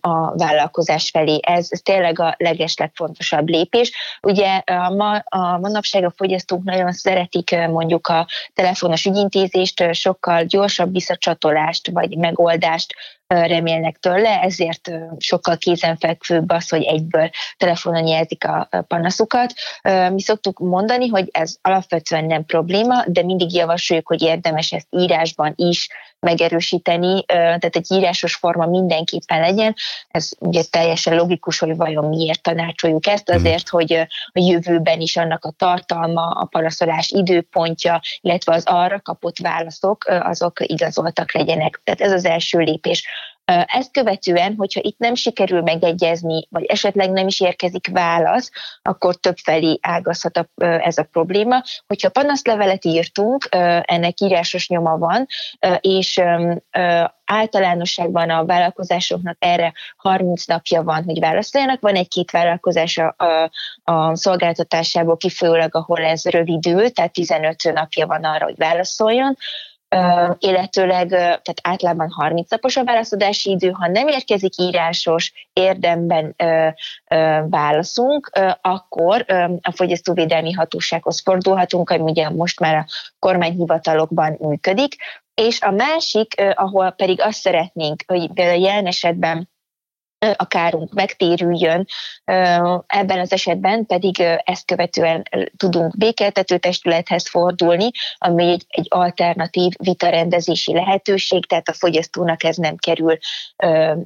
a 0.00 0.36
vállalkozás 0.36 1.10
felé. 1.10 1.38
Ez, 1.42 1.66
ez 1.70 1.80
tényleg 1.80 2.20
a 2.20 2.34
legeslegfontosabb 2.38 3.48
lépés. 3.48 3.92
Ugye 4.22 4.62
a, 4.64 4.90
ma, 4.90 5.16
a 5.16 5.58
manapság 5.58 6.04
a 6.04 6.12
fogyasztók 6.16 6.64
nagyon 6.64 6.92
szeretik 6.92 7.50
mondjuk 7.50 8.06
a 8.06 8.26
telefonos 8.54 9.04
ügyintézést, 9.04 9.94
sokkal 9.94 10.44
gyorsabb 10.44 10.92
visszacsatolást 10.92 11.90
vagy 11.90 12.16
megoldást 12.16 12.94
remélnek 13.26 13.96
tőle, 13.96 14.40
ezért 14.40 14.90
sokkal 15.18 15.56
kézenfekvőbb 15.56 16.50
az, 16.50 16.68
hogy 16.68 16.82
egyből 16.82 17.30
telefonon 17.56 18.06
jelzik 18.06 18.44
a 18.44 18.68
panaszukat. 18.88 19.52
Mi 20.12 20.20
szoktuk 20.20 20.58
mondani, 20.58 21.08
hogy 21.08 21.28
ez 21.32 21.56
alapvetően 21.62 22.24
nem 22.24 22.44
probléma, 22.44 23.04
de 23.06 23.22
mindig 23.22 23.54
javasoljuk, 23.54 24.08
hogy 24.08 24.22
érdemes 24.22 24.72
ezt 24.72 24.86
írásban 24.90 25.52
is 25.56 25.88
megerősíteni, 26.20 27.24
tehát 27.24 27.76
egy 27.76 27.92
írásos 27.92 28.34
forma 28.34 28.66
mindenképpen 28.66 29.40
legyen. 29.40 29.74
Ez 30.08 30.30
ugye 30.38 30.62
teljesen 30.70 31.16
logikus, 31.16 31.58
hogy 31.58 31.76
vajon 31.76 32.04
miért 32.04 32.42
tanácsoljuk 32.42 33.06
ezt, 33.06 33.28
mhm. 33.28 33.36
azért, 33.36 33.68
hogy 33.68 33.92
a 34.32 34.40
jövőben 34.40 35.00
is 35.00 35.16
annak 35.16 35.44
a 35.44 35.50
tartalma, 35.50 36.30
a 36.30 36.44
paraszolás 36.44 37.10
időpontja, 37.10 38.00
illetve 38.20 38.54
az 38.54 38.64
arra 38.66 39.00
kapott 39.00 39.38
válaszok, 39.38 40.04
azok 40.04 40.60
igazoltak 40.60 41.32
legyenek. 41.32 41.80
Tehát 41.84 42.00
ez 42.00 42.12
az 42.12 42.24
első 42.24 42.58
lépés. 42.58 43.06
Ezt 43.46 43.92
követően, 43.92 44.54
hogyha 44.56 44.80
itt 44.82 44.98
nem 44.98 45.14
sikerül 45.14 45.62
megegyezni, 45.62 46.46
vagy 46.50 46.64
esetleg 46.64 47.10
nem 47.10 47.26
is 47.26 47.40
érkezik 47.40 47.88
válasz, 47.92 48.50
akkor 48.82 49.16
többfelé 49.16 49.78
ágazhat 49.82 50.48
ez 50.56 50.98
a 50.98 51.08
probléma. 51.12 51.62
Hogyha 51.86 52.08
panaszlevelet 52.08 52.84
írtunk, 52.84 53.48
ennek 53.82 54.20
írásos 54.20 54.68
nyoma 54.68 54.98
van, 54.98 55.26
és 55.80 56.20
általánosságban 57.24 58.30
a 58.30 58.44
vállalkozásoknak 58.44 59.36
erre 59.38 59.72
30 59.96 60.44
napja 60.44 60.82
van, 60.82 61.04
hogy 61.04 61.20
válaszoljanak. 61.20 61.80
Van 61.80 61.94
egy-két 61.94 62.30
vállalkozás 62.30 62.98
a, 62.98 63.14
a, 63.16 63.50
a 63.92 64.16
szolgáltatásából 64.16 65.16
kifolyólag, 65.16 65.74
ahol 65.74 66.00
ez 66.00 66.24
rövidül, 66.24 66.90
tehát 66.90 67.12
15 67.12 67.72
napja 67.72 68.06
van 68.06 68.24
arra, 68.24 68.44
hogy 68.44 68.56
válaszoljon 68.56 69.36
illetőleg 70.38 71.08
tehát 71.08 71.60
általában 71.62 72.10
30 72.10 72.50
napos 72.50 72.76
a 72.76 72.84
válaszadási 72.84 73.50
idő, 73.50 73.70
ha 73.70 73.88
nem 73.88 74.08
érkezik 74.08 74.56
írásos 74.58 75.48
érdemben 75.52 76.34
ö, 76.36 76.68
ö, 77.08 77.40
válaszunk, 77.48 78.30
ö, 78.34 78.48
akkor 78.60 79.24
ö, 79.26 79.44
a 79.62 79.72
fogyasztóvédelmi 79.72 80.52
hatósághoz 80.52 81.20
fordulhatunk, 81.20 81.90
ami 81.90 82.10
ugye 82.10 82.30
most 82.30 82.60
már 82.60 82.74
a 82.74 82.86
kormányhivatalokban 83.18 84.36
működik, 84.40 84.94
és 85.34 85.60
a 85.60 85.70
másik, 85.70 86.34
ahol 86.54 86.90
pedig 86.90 87.20
azt 87.20 87.38
szeretnénk, 87.38 88.02
hogy 88.06 88.32
például 88.32 88.60
jelen 88.60 88.86
esetben 88.86 89.48
a 90.18 90.46
kárunk 90.46 90.92
megtérüljön. 90.92 91.86
Ebben 92.86 93.18
az 93.18 93.32
esetben 93.32 93.86
pedig 93.86 94.20
ezt 94.44 94.66
követően 94.66 95.22
tudunk 95.56 95.96
békeltető 95.96 96.58
testülethez 96.58 97.28
fordulni, 97.28 97.90
ami 98.18 98.50
egy, 98.50 98.64
egy 98.68 98.86
alternatív 98.88 99.72
vitarendezési 99.78 100.72
lehetőség, 100.72 101.46
tehát 101.46 101.68
a 101.68 101.72
fogyasztónak 101.72 102.44
ez 102.44 102.56
nem 102.56 102.76
kerül 102.76 103.16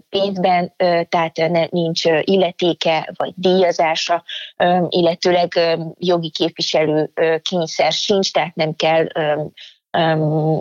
pénzben, 0.08 0.74
tehát 1.08 1.70
nincs 1.70 2.04
illetéke 2.04 3.12
vagy 3.16 3.32
díjazása, 3.34 4.24
illetőleg 4.88 5.78
jogi 5.98 6.30
képviselő 6.30 7.12
kényszer 7.42 7.92
sincs, 7.92 8.32
tehát 8.32 8.54
nem 8.54 8.74
kell 8.74 9.06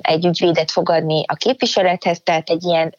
egy 0.02 0.26
ügyvédet 0.26 0.72
fogadni 0.72 1.24
a 1.28 1.34
képviselethez, 1.34 2.22
tehát 2.24 2.50
egy 2.50 2.64
ilyen 2.64 2.96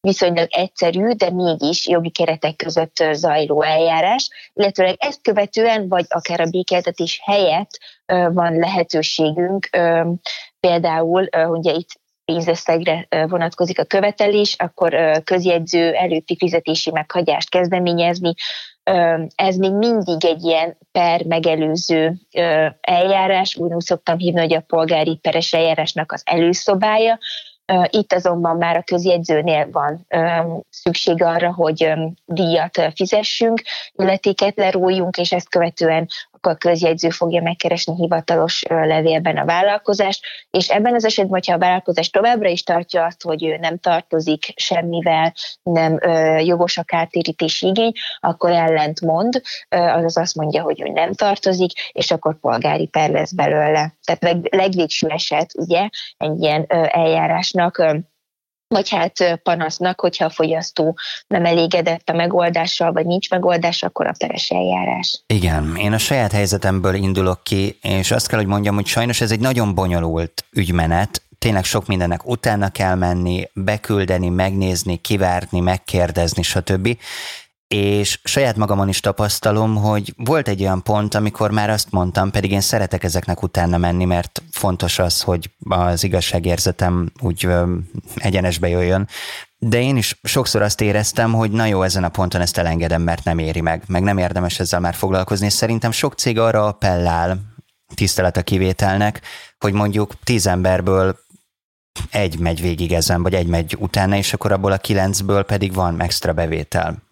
viszonylag 0.00 0.46
egyszerű, 0.50 1.10
de 1.10 1.30
mégis 1.30 1.88
jogi 1.88 2.10
keretek 2.10 2.56
között 2.56 3.04
zajló 3.12 3.62
eljárás, 3.62 4.30
illetőleg 4.54 4.94
ezt 4.98 5.22
követően, 5.22 5.88
vagy 5.88 6.04
akár 6.08 6.40
a 6.40 6.50
békeltetés 6.50 7.20
helyett 7.24 7.78
van 8.32 8.56
lehetőségünk, 8.56 9.68
például 10.60 11.28
ugye 11.48 11.72
itt 11.72 11.99
pénzösszegre 12.30 13.06
vonatkozik 13.28 13.78
a 13.78 13.84
követelés, 13.84 14.54
akkor 14.58 15.20
közjegyző 15.24 15.92
előtti 15.92 16.36
fizetési 16.36 16.90
meghagyást 16.90 17.50
kezdeményezni, 17.50 18.34
ez 19.34 19.56
még 19.56 19.72
mindig 19.72 20.24
egy 20.24 20.42
ilyen 20.42 20.76
per 20.92 21.24
megelőző 21.24 22.14
eljárás, 22.80 23.56
úgy 23.56 23.80
szoktam 23.80 24.18
hívni, 24.18 24.40
hogy 24.40 24.54
a 24.54 24.64
polgári 24.66 25.16
peres 25.16 25.52
eljárásnak 25.52 26.12
az 26.12 26.22
előszobája, 26.24 27.18
itt 27.90 28.12
azonban 28.12 28.56
már 28.56 28.76
a 28.76 28.82
közjegyzőnél 28.82 29.68
van 29.70 30.06
szükség 30.70 31.22
arra, 31.22 31.52
hogy 31.54 31.92
díjat 32.24 32.92
fizessünk, 32.94 33.62
illetéket 33.92 34.56
leróljunk, 34.56 35.16
és 35.16 35.32
ezt 35.32 35.48
követően 35.48 36.08
akkor 36.40 36.52
a 36.52 36.70
közjegyző 36.70 37.10
fogja 37.10 37.42
megkeresni 37.42 37.94
hivatalos 37.94 38.62
levélben 38.68 39.36
a 39.36 39.44
vállalkozást, 39.44 40.24
és 40.50 40.68
ebben 40.68 40.94
az 40.94 41.04
esetben, 41.04 41.32
hogyha 41.32 41.54
a 41.54 41.58
vállalkozás 41.58 42.10
továbbra 42.10 42.48
is 42.48 42.62
tartja 42.62 43.04
azt, 43.04 43.22
hogy 43.22 43.44
ő 43.44 43.56
nem 43.56 43.78
tartozik 43.78 44.52
semmivel, 44.56 45.34
nem 45.62 45.98
jogos 46.38 46.78
a 46.78 46.82
kártérítési 46.82 47.66
igény, 47.66 47.92
akkor 48.20 48.50
ellent 48.50 49.00
mond, 49.00 49.40
azaz 49.68 50.16
azt 50.16 50.34
mondja, 50.34 50.62
hogy 50.62 50.80
ő 50.80 50.88
nem 50.88 51.12
tartozik, 51.12 51.72
és 51.92 52.10
akkor 52.10 52.40
polgári 52.40 52.86
per 52.86 53.10
lesz 53.10 53.32
belőle. 53.32 53.94
Tehát 54.04 54.22
leg, 54.22 54.54
legvégső 54.56 55.08
eset, 55.08 55.50
ugye, 55.54 55.88
egy 56.16 56.40
ilyen 56.42 56.64
eljárásnak 56.68 58.00
vagy 58.74 58.88
hát 58.88 59.40
panasznak, 59.42 60.00
hogyha 60.00 60.24
a 60.24 60.30
fogyasztó 60.30 60.98
nem 61.26 61.44
elégedett 61.44 62.08
a 62.08 62.12
megoldással, 62.12 62.92
vagy 62.92 63.06
nincs 63.06 63.30
megoldás, 63.30 63.82
akkor 63.82 64.06
a 64.06 64.14
peres 64.18 64.50
eljárás. 64.50 65.22
Igen, 65.26 65.76
én 65.76 65.92
a 65.92 65.98
saját 65.98 66.32
helyzetemből 66.32 66.94
indulok 66.94 67.44
ki, 67.44 67.78
és 67.82 68.10
azt 68.10 68.28
kell, 68.28 68.38
hogy 68.38 68.48
mondjam, 68.48 68.74
hogy 68.74 68.86
sajnos 68.86 69.20
ez 69.20 69.30
egy 69.30 69.40
nagyon 69.40 69.74
bonyolult 69.74 70.44
ügymenet, 70.52 71.22
tényleg 71.38 71.64
sok 71.64 71.86
mindennek 71.86 72.26
utána 72.26 72.68
kell 72.68 72.94
menni, 72.94 73.48
beküldeni, 73.52 74.28
megnézni, 74.28 74.96
kivárni, 74.96 75.60
megkérdezni, 75.60 76.42
stb 76.42 76.96
és 77.74 78.20
saját 78.24 78.56
magamon 78.56 78.88
is 78.88 79.00
tapasztalom, 79.00 79.76
hogy 79.76 80.14
volt 80.16 80.48
egy 80.48 80.60
olyan 80.60 80.82
pont, 80.82 81.14
amikor 81.14 81.50
már 81.50 81.70
azt 81.70 81.90
mondtam, 81.90 82.30
pedig 82.30 82.50
én 82.50 82.60
szeretek 82.60 83.04
ezeknek 83.04 83.42
utána 83.42 83.76
menni, 83.76 84.04
mert 84.04 84.42
fontos 84.50 84.98
az, 84.98 85.22
hogy 85.22 85.50
az 85.68 86.04
igazságérzetem 86.04 87.12
úgy 87.20 87.44
ö, 87.44 87.76
egyenesbe 88.14 88.68
jöjjön, 88.68 89.08
de 89.58 89.80
én 89.80 89.96
is 89.96 90.20
sokszor 90.22 90.62
azt 90.62 90.80
éreztem, 90.80 91.32
hogy 91.32 91.50
na 91.50 91.64
jó, 91.64 91.82
ezen 91.82 92.04
a 92.04 92.08
ponton 92.08 92.40
ezt 92.40 92.58
elengedem, 92.58 93.02
mert 93.02 93.24
nem 93.24 93.38
éri 93.38 93.60
meg, 93.60 93.82
meg 93.86 94.02
nem 94.02 94.18
érdemes 94.18 94.60
ezzel 94.60 94.80
már 94.80 94.94
foglalkozni, 94.94 95.50
szerintem 95.50 95.90
sok 95.90 96.14
cég 96.14 96.38
arra 96.38 96.66
appellál, 96.66 97.38
tisztelet 97.94 98.36
a 98.36 98.42
kivételnek, 98.42 99.20
hogy 99.58 99.72
mondjuk 99.72 100.14
tíz 100.24 100.46
emberből 100.46 101.18
egy 102.10 102.38
megy 102.38 102.60
végig 102.60 102.92
ezen, 102.92 103.22
vagy 103.22 103.34
egy 103.34 103.46
megy 103.46 103.76
utána, 103.78 104.16
és 104.16 104.32
akkor 104.32 104.52
abból 104.52 104.72
a 104.72 104.78
kilencből 104.78 105.42
pedig 105.42 105.74
van 105.74 106.00
extra 106.00 106.32
bevétel. 106.32 107.08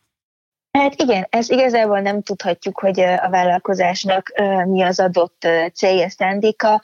Hát 0.79 0.95
igen, 1.03 1.27
ez 1.31 1.51
igazából 1.51 2.01
nem 2.01 2.23
tudhatjuk, 2.23 2.79
hogy 2.79 3.01
a 3.01 3.29
vállalkozásnak 3.31 4.33
mi 4.65 4.83
az 4.83 5.01
adott 5.01 5.49
célja, 5.75 6.11
szándéka. 6.11 6.83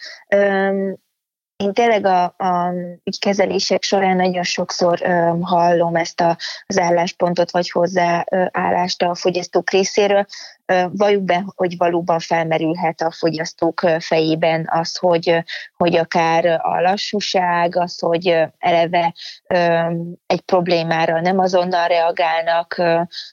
Én 1.57 1.73
tényleg 1.73 2.07
a, 2.07 2.25
a 2.25 2.73
kezelések 3.19 3.83
során 3.83 4.17
nagyon 4.17 4.43
sokszor 4.43 5.01
um, 5.03 5.43
hallom 5.43 5.97
ezt 5.97 6.21
a, 6.21 6.37
az 6.67 6.79
álláspontot 6.79 7.51
vagy 7.51 7.71
hozzáállást 7.71 9.03
a 9.03 9.15
fogyasztók 9.15 9.71
részéről. 9.71 10.27
Uh, 10.73 10.85
valljuk 10.93 11.23
be, 11.23 11.45
hogy 11.55 11.77
valóban 11.77 12.19
felmerülhet 12.19 13.01
a 13.01 13.11
fogyasztók 13.11 13.81
fejében 13.99 14.69
az, 14.71 14.97
hogy, 14.97 15.45
hogy 15.77 15.97
akár 15.97 16.47
a 16.47 16.81
lassúság, 16.81 17.77
az, 17.77 17.99
hogy 17.99 18.37
eleve 18.59 19.15
um, 19.49 20.13
egy 20.27 20.41
problémára 20.41 21.21
nem 21.21 21.39
azonnal 21.39 21.89
reagálnak, 21.89 22.83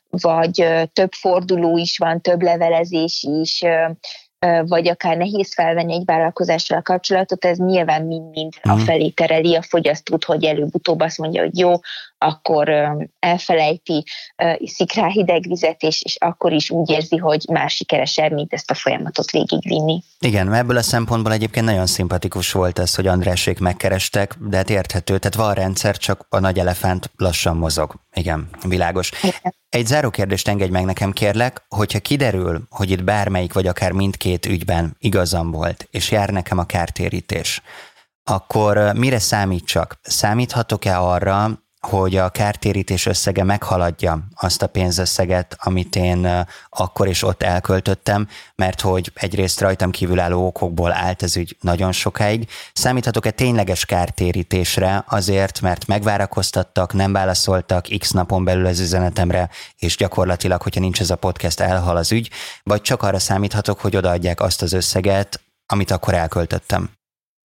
vagy 0.10 0.68
több 0.94 1.12
forduló 1.12 1.78
is 1.78 1.98
van, 1.98 2.22
több 2.22 2.42
levelezés 2.42 3.24
is, 3.24 3.64
vagy 4.66 4.88
akár 4.88 5.18
nehéz 5.18 5.54
felvenni 5.54 5.94
egy 5.94 6.06
vállalkozással 6.06 6.78
a 6.78 6.82
kapcsolatot, 6.82 7.46
ez 7.46 7.58
nyilván 7.58 8.06
mind-mind 8.06 8.54
a 8.62 8.74
mhm. 8.74 8.84
felé 8.84 9.10
tereli 9.10 9.56
a 9.56 9.62
fogyasztót, 9.62 10.24
hogy 10.24 10.44
előbb-utóbb 10.44 11.00
azt 11.00 11.18
mondja, 11.18 11.42
hogy 11.42 11.58
jó, 11.58 11.74
akkor 12.22 12.72
elfelejti, 13.20 14.04
iszik 14.58 14.94
rá 14.94 15.08
hideg 15.08 15.48
vizet, 15.48 15.82
és, 15.82 16.02
és 16.02 16.16
akkor 16.20 16.52
is 16.52 16.70
úgy 16.70 16.90
érzi, 16.90 17.18
hogy 17.18 17.46
már 17.52 17.70
sikeresebb, 17.70 18.32
mint 18.32 18.54
ezt 18.54 18.72
a 18.72 18.74
folyamatot 18.74 19.32
végigvinni. 19.32 20.04
Igen, 20.20 20.54
ebből 20.54 20.78
a 20.78 20.82
szempontból 20.82 21.34
egyébként 21.34 21.66
nagyon 21.66 21.86
szimpatikus 21.86 22.52
volt 22.52 22.80
ez, 22.80 22.96
hogy 22.96 23.08
Andrásék 23.08 23.60
megkerestek, 23.60 24.36
de 24.40 24.58
hát 24.58 24.70
érthető, 24.70 25.18
tehát 25.18 25.36
van 25.36 25.54
rendszer, 25.54 25.98
csak 25.98 26.26
a 26.30 26.40
nagy 26.40 26.60
elefánt 26.60 27.12
lassan 27.16 27.58
mozog. 27.58 27.96
Igen, 28.14 28.50
világos. 28.68 29.12
Igen. 29.22 29.56
Egy 29.70 29.86
záró 29.86 30.10
kérdést 30.10 30.48
engedj 30.48 30.72
meg 30.72 30.86
nekem, 30.86 31.12
kérlek, 31.12 31.66
hogyha 31.70 32.00
kiderül, 32.00 32.62
hogy 32.70 32.90
itt 32.90 33.04
bármelyik 33.04 33.54
vagy 33.54 33.68
akár 33.68 33.92
mindkét 33.92 34.46
ügyben 34.46 34.96
igazam 35.00 35.52
volt, 35.52 35.88
és 35.92 36.12
jár 36.12 36.30
nekem 36.30 36.58
a 36.58 36.66
kártérítés, 36.66 37.62
akkor 38.24 38.94
mire 38.96 39.20
számítsak? 39.20 40.00
Számíthatok-e 40.02 41.00
arra, 41.00 41.50
hogy 41.88 42.16
a 42.16 42.30
kártérítés 42.30 43.06
összege 43.06 43.44
meghaladja 43.44 44.28
azt 44.36 44.62
a 44.62 44.68
pénzösszeget, 44.68 45.56
amit 45.60 45.96
én 45.96 46.46
akkor 46.70 47.08
is 47.08 47.24
ott 47.24 47.44
elköltöttem, 47.44 48.28
mert 48.56 48.82
hogy 48.82 49.12
egyrészt 49.14 49.60
rajtam 49.60 49.92
kívülálló 49.92 50.46
okokból 50.46 50.94
állt 50.94 51.24
ez 51.24 51.38
ügy 51.38 51.58
nagyon 51.62 51.92
sokáig. 51.92 52.50
Számíthatok-e 52.74 53.32
tényleges 53.32 53.86
kártérítésre 53.86 55.04
azért, 55.08 55.62
mert 55.62 55.88
megvárakoztattak, 55.88 56.94
nem 56.94 57.14
válaszoltak 57.14 57.86
x 57.98 58.12
napon 58.12 58.44
belül 58.44 58.66
az 58.66 58.80
üzenetemre, 58.80 59.50
és 59.76 59.98
gyakorlatilag, 59.98 60.62
hogyha 60.62 60.80
nincs 60.80 61.00
ez 61.00 61.10
a 61.10 61.16
podcast, 61.16 61.60
elhal 61.60 61.98
az 61.98 62.12
ügy, 62.12 62.30
vagy 62.64 62.82
csak 62.82 63.04
arra 63.04 63.20
számíthatok, 63.20 63.80
hogy 63.80 63.96
odaadják 63.96 64.42
azt 64.42 64.62
az 64.62 64.74
összeget, 64.74 65.42
amit 65.66 65.92
akkor 65.92 66.14
elköltöttem? 66.14 67.01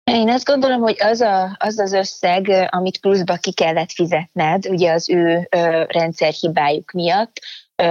Én 0.05 0.29
azt 0.29 0.45
gondolom, 0.45 0.81
hogy 0.81 0.97
az, 0.99 1.21
a, 1.21 1.57
az 1.59 1.79
az 1.79 1.93
összeg, 1.93 2.69
amit 2.71 2.99
pluszba 2.99 3.37
ki 3.37 3.53
kellett 3.53 3.93
fizetned, 3.93 4.67
ugye 4.67 4.93
az 4.93 5.11
ő 5.11 5.49
rendszerhibájuk 5.89 6.91
miatt, 6.91 7.41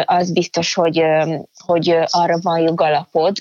az 0.06 0.32
biztos, 0.32 0.74
hogy, 0.74 1.04
hogy 1.66 1.98
arra 2.06 2.40
van 2.42 2.60
jogalapod, 2.60 3.38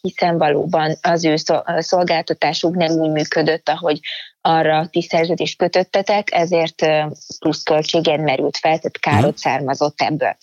hiszen 0.00 0.38
valóban 0.38 0.96
az 1.02 1.24
ő 1.24 1.34
szolgáltatásuk 1.78 2.74
nem 2.74 2.90
úgy 2.90 3.10
működött, 3.10 3.68
ahogy 3.68 4.00
arra 4.40 4.86
ti 4.90 5.02
szerződést 5.02 5.58
kötöttetek, 5.58 6.32
ezért 6.32 6.86
plusz 7.38 7.62
költséged 7.62 8.20
merült 8.20 8.56
fel, 8.56 8.78
tehát 8.78 8.98
károd 9.00 9.30
mhm. 9.30 9.36
származott 9.36 10.00
ebből. 10.00 10.36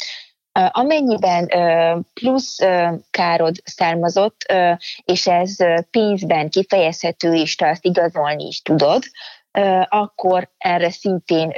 Amennyiben 0.53 1.49
plusz 2.13 2.57
károd 3.11 3.55
származott, 3.63 4.53
és 5.05 5.27
ez 5.27 5.55
pénzben 5.91 6.49
kifejezhető, 6.49 7.33
és 7.33 7.55
te 7.55 7.69
azt 7.69 7.85
igazolni 7.85 8.47
is 8.47 8.61
tudod, 8.61 9.03
akkor 9.87 10.49
erre 10.57 10.89
szintén 10.89 11.53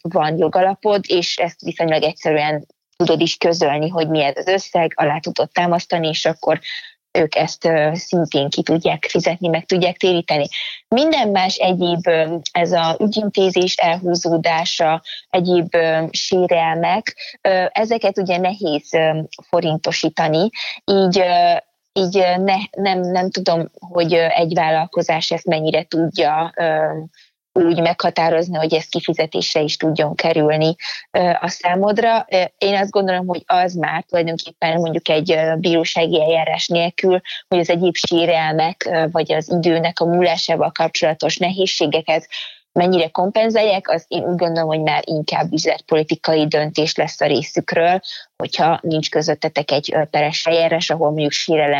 van 0.00 0.38
jogalapod, 0.38 1.04
és 1.06 1.36
ezt 1.36 1.60
viszonylag 1.60 2.02
egyszerűen 2.02 2.66
tudod 2.96 3.20
is 3.20 3.36
közölni, 3.36 3.88
hogy 3.88 4.08
mi 4.08 4.22
ez 4.22 4.36
az 4.36 4.46
összeg, 4.46 4.92
alá 4.96 5.18
tudod 5.18 5.50
támasztani, 5.50 6.08
és 6.08 6.24
akkor 6.24 6.60
ők 7.18 7.34
ezt 7.34 7.68
szintén 7.92 8.48
ki 8.48 8.62
tudják 8.62 9.06
fizetni, 9.08 9.48
meg 9.48 9.64
tudják 9.64 9.96
téríteni. 9.96 10.46
Minden 10.88 11.28
más 11.28 11.56
egyéb, 11.56 12.08
ez 12.52 12.72
a 12.72 12.96
ügyintézés 13.00 13.74
elhúzódása, 13.74 15.02
egyéb 15.30 15.76
sérelmek, 16.10 17.16
ezeket 17.72 18.18
ugye 18.18 18.36
nehéz 18.36 18.90
forintosítani, 19.48 20.50
így 20.84 21.22
így 21.92 22.24
ne, 22.38 22.56
nem, 22.70 23.00
nem 23.00 23.30
tudom, 23.30 23.70
hogy 23.78 24.12
egy 24.12 24.54
vállalkozás 24.54 25.30
ezt 25.30 25.46
mennyire 25.46 25.82
tudja 25.82 26.52
úgy 27.52 27.80
meghatározni, 27.80 28.56
hogy 28.56 28.74
ez 28.74 28.84
kifizetésre 28.84 29.60
is 29.60 29.76
tudjon 29.76 30.14
kerülni 30.14 30.74
a 31.40 31.48
számodra. 31.48 32.26
Én 32.58 32.74
azt 32.74 32.90
gondolom, 32.90 33.26
hogy 33.26 33.42
az 33.46 33.74
már 33.74 34.04
tulajdonképpen 34.04 34.80
mondjuk 34.80 35.08
egy 35.08 35.38
bírósági 35.58 36.20
eljárás 36.20 36.66
nélkül, 36.68 37.20
hogy 37.48 37.58
az 37.58 37.70
egyéb 37.70 37.96
sérelmek, 37.96 39.06
vagy 39.12 39.32
az 39.32 39.50
időnek 39.50 40.00
a 40.00 40.06
múlásával 40.06 40.72
kapcsolatos 40.72 41.36
nehézségeket 41.36 42.28
mennyire 42.72 43.08
kompenzálják, 43.08 43.88
az 43.88 44.04
én 44.08 44.24
úgy 44.24 44.36
gondolom, 44.36 44.68
hogy 44.68 44.80
már 44.80 45.02
inkább 45.06 45.52
üzletpolitikai 45.52 46.46
döntés 46.46 46.96
lesz 46.96 47.20
a 47.20 47.26
részükről, 47.26 48.00
hogyha 48.36 48.78
nincs 48.82 49.10
közöttetek 49.10 49.70
egy 49.70 49.96
peres 50.10 50.46
eljárás, 50.46 50.90
ahol 50.90 51.10
mondjuk 51.10 51.32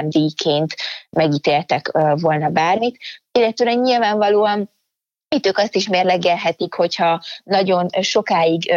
díjként 0.09 0.75
megítéltek 1.11 1.91
volna 2.15 2.49
bármit. 2.49 2.99
Illetve 3.33 3.75
nyilvánvalóan 3.75 4.71
itt 5.29 5.47
ők 5.47 5.59
azt 5.59 5.75
is 5.75 5.89
mérlegelhetik, 5.89 6.75
hogyha 6.75 7.23
nagyon 7.45 7.89
sokáig 8.01 8.73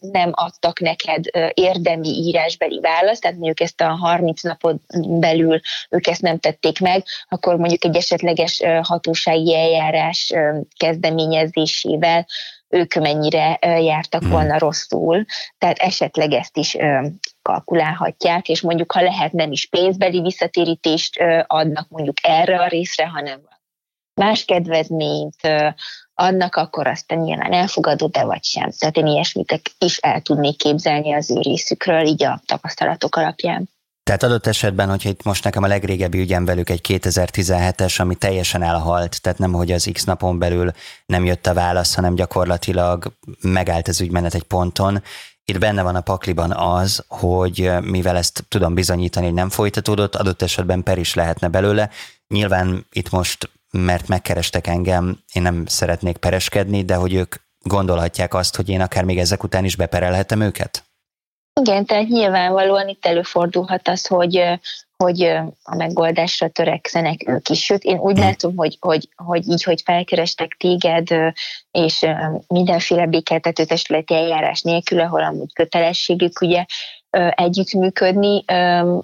nem 0.00 0.30
adtak 0.30 0.80
neked 0.80 1.24
érdemi 1.54 2.08
írásbeli 2.08 2.80
választ, 2.80 3.20
tehát 3.20 3.36
mondjuk 3.36 3.60
ezt 3.60 3.80
a 3.80 3.88
30 3.88 4.42
napot 4.42 4.80
belül 5.20 5.60
ők 5.90 6.06
ezt 6.06 6.22
nem 6.22 6.38
tették 6.38 6.80
meg, 6.80 7.04
akkor 7.28 7.56
mondjuk 7.56 7.84
egy 7.84 7.96
esetleges 7.96 8.62
hatósági 8.82 9.54
eljárás 9.54 10.32
kezdeményezésével 10.76 12.26
ők 12.68 12.94
mennyire 12.94 13.58
jártak 13.60 14.20
hmm. 14.22 14.30
volna 14.30 14.58
rosszul, 14.58 15.24
tehát 15.58 15.78
esetleg 15.78 16.32
ezt 16.32 16.56
is 16.56 16.76
kalkulálhatják, 17.42 18.48
és 18.48 18.60
mondjuk 18.60 18.92
ha 18.92 19.02
lehet 19.02 19.32
nem 19.32 19.52
is 19.52 19.66
pénzbeli 19.66 20.20
visszatérítést 20.20 21.22
adnak 21.46 21.88
mondjuk 21.88 22.16
erre 22.22 22.60
a 22.60 22.68
részre, 22.68 23.06
hanem 23.06 23.40
más 24.16 24.44
kedvezményt 24.44 25.36
annak, 26.14 26.54
akkor 26.54 26.86
azt 26.86 27.14
nyilván 27.14 27.52
elfogadod, 27.52 28.10
de 28.10 28.24
vagy 28.24 28.44
sem. 28.44 28.70
Tehát 28.78 28.96
én 28.96 29.06
ilyesmit 29.06 29.72
is 29.78 29.96
el 29.96 30.20
tudnék 30.20 30.56
képzelni 30.56 31.14
az 31.14 31.30
ő 31.30 31.40
részükről, 31.40 32.06
így 32.06 32.24
a 32.24 32.42
tapasztalatok 32.46 33.16
alapján. 33.16 33.68
Tehát 34.02 34.22
adott 34.22 34.46
esetben, 34.46 34.88
hogyha 34.88 35.08
itt 35.08 35.22
most 35.22 35.44
nekem 35.44 35.62
a 35.62 35.66
legrégebbi 35.66 36.18
ügyem 36.18 36.44
velük 36.44 36.70
egy 36.70 36.80
2017-es, 36.88 38.00
ami 38.00 38.14
teljesen 38.14 38.62
elhalt, 38.62 39.22
tehát 39.22 39.38
nem, 39.38 39.52
hogy 39.52 39.72
az 39.72 39.90
X 39.92 40.04
napon 40.04 40.38
belül 40.38 40.72
nem 41.06 41.24
jött 41.24 41.46
a 41.46 41.54
válasz, 41.54 41.94
hanem 41.94 42.14
gyakorlatilag 42.14 43.12
megállt 43.40 43.88
az 43.88 44.00
ügymenet 44.00 44.34
egy 44.34 44.42
ponton. 44.42 45.02
Itt 45.44 45.58
benne 45.58 45.82
van 45.82 45.96
a 45.96 46.00
pakliban 46.00 46.52
az, 46.52 47.04
hogy 47.08 47.70
mivel 47.80 48.16
ezt 48.16 48.44
tudom 48.48 48.74
bizonyítani, 48.74 49.26
hogy 49.26 49.34
nem 49.34 49.50
folytatódott, 49.50 50.14
adott 50.14 50.42
esetben 50.42 50.82
per 50.82 50.98
is 50.98 51.14
lehetne 51.14 51.48
belőle. 51.48 51.90
Nyilván 52.28 52.86
itt 52.92 53.10
most 53.10 53.50
mert 53.70 54.08
megkerestek 54.08 54.66
engem, 54.66 55.18
én 55.32 55.42
nem 55.42 55.66
szeretnék 55.66 56.16
pereskedni, 56.16 56.84
de 56.84 56.94
hogy 56.94 57.14
ők 57.14 57.34
gondolhatják 57.62 58.34
azt, 58.34 58.56
hogy 58.56 58.68
én 58.68 58.80
akár 58.80 59.04
még 59.04 59.18
ezek 59.18 59.42
után 59.42 59.64
is 59.64 59.76
beperelhetem 59.76 60.40
őket? 60.40 60.84
Igen, 61.60 61.84
tehát 61.84 62.08
nyilvánvalóan 62.08 62.88
itt 62.88 63.06
előfordulhat 63.06 63.88
az, 63.88 64.06
hogy, 64.06 64.42
hogy 64.96 65.22
a 65.62 65.74
megoldásra 65.76 66.48
törekszenek 66.48 67.28
ők 67.28 67.48
is. 67.48 67.64
Sőt, 67.64 67.84
én 67.84 67.98
úgy 67.98 68.16
hm. 68.16 68.24
látom, 68.24 68.56
hogy, 68.56 68.76
hogy, 68.80 69.08
hogy 69.16 69.48
így, 69.48 69.62
hogy 69.62 69.82
felkerestek 69.84 70.56
téged, 70.58 71.08
és 71.70 72.06
mindenféle 72.46 73.06
békeltető 73.06 73.64
testületi 73.64 74.14
eljárás 74.14 74.62
nélkül, 74.62 75.00
ahol 75.00 75.22
amúgy 75.22 75.52
kötelességük 75.52 76.40
ugye 76.40 76.64
együttműködni 77.30 78.44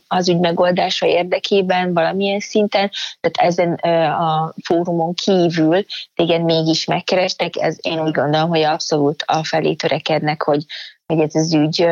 az 0.08 0.28
ügy 0.28 0.38
megoldása 0.38 1.06
érdekében 1.06 1.94
valamilyen 1.94 2.40
szinten, 2.40 2.90
tehát 3.20 3.52
ezen 3.52 3.72
a 4.12 4.54
fórumon 4.64 5.14
kívül 5.14 5.84
téged 6.14 6.42
mégis 6.42 6.84
megkerestek, 6.84 7.56
ez 7.56 7.76
én 7.80 8.00
úgy 8.00 8.12
gondolom, 8.12 8.48
hogy 8.48 8.62
abszolút 8.62 9.24
a 9.26 9.44
felé 9.44 9.74
törekednek, 9.74 10.42
hogy, 10.42 10.64
hogy 11.06 11.20
ez 11.20 11.34
az 11.34 11.54
ügy 11.54 11.86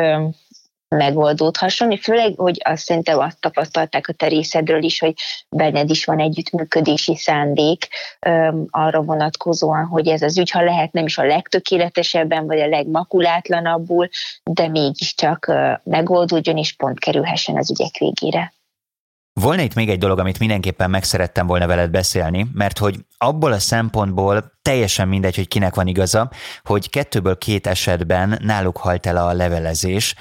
megoldódhasson, 0.95 1.97
főleg, 1.97 2.33
hogy 2.35 2.61
azt 2.63 2.83
szerintem 2.83 3.19
azt 3.19 3.39
tapasztalták 3.39 4.07
a 4.07 4.13
te 4.13 4.27
is, 4.79 4.99
hogy 4.99 5.13
benned 5.49 5.89
is 5.89 6.05
van 6.05 6.19
együttműködési 6.19 7.15
szándék 7.15 7.87
öm, 8.19 8.65
arra 8.69 9.01
vonatkozóan, 9.01 9.85
hogy 9.85 10.07
ez 10.07 10.21
az 10.21 10.37
ügy, 10.37 10.51
ha 10.51 10.63
lehet 10.63 10.91
nem 10.91 11.05
is 11.05 11.17
a 11.17 11.25
legtökéletesebben, 11.25 12.45
vagy 12.45 12.59
a 12.59 12.67
legmakulátlanabbul, 12.67 14.09
de 14.43 14.67
mégiscsak 14.67 15.47
ö, 15.47 15.71
megoldódjon 15.83 16.57
és 16.57 16.73
pont 16.73 16.99
kerülhessen 16.99 17.57
az 17.57 17.71
ügyek 17.71 17.97
végére. 17.97 18.53
Volna 19.33 19.61
itt 19.61 19.73
még 19.73 19.89
egy 19.89 19.97
dolog, 19.97 20.19
amit 20.19 20.39
mindenképpen 20.39 20.89
meg 20.89 21.03
szerettem 21.03 21.47
volna 21.47 21.67
veled 21.67 21.89
beszélni, 21.89 22.47
mert 22.53 22.77
hogy 22.77 22.95
abból 23.17 23.51
a 23.51 23.59
szempontból 23.59 24.51
teljesen 24.61 25.07
mindegy, 25.07 25.35
hogy 25.35 25.47
kinek 25.47 25.75
van 25.75 25.87
igaza, 25.87 26.31
hogy 26.63 26.89
kettőből 26.89 27.37
két 27.37 27.67
esetben 27.67 28.39
náluk 28.41 28.77
halt 28.77 29.05
el 29.05 29.17
a 29.17 29.33
levelezés, 29.33 30.15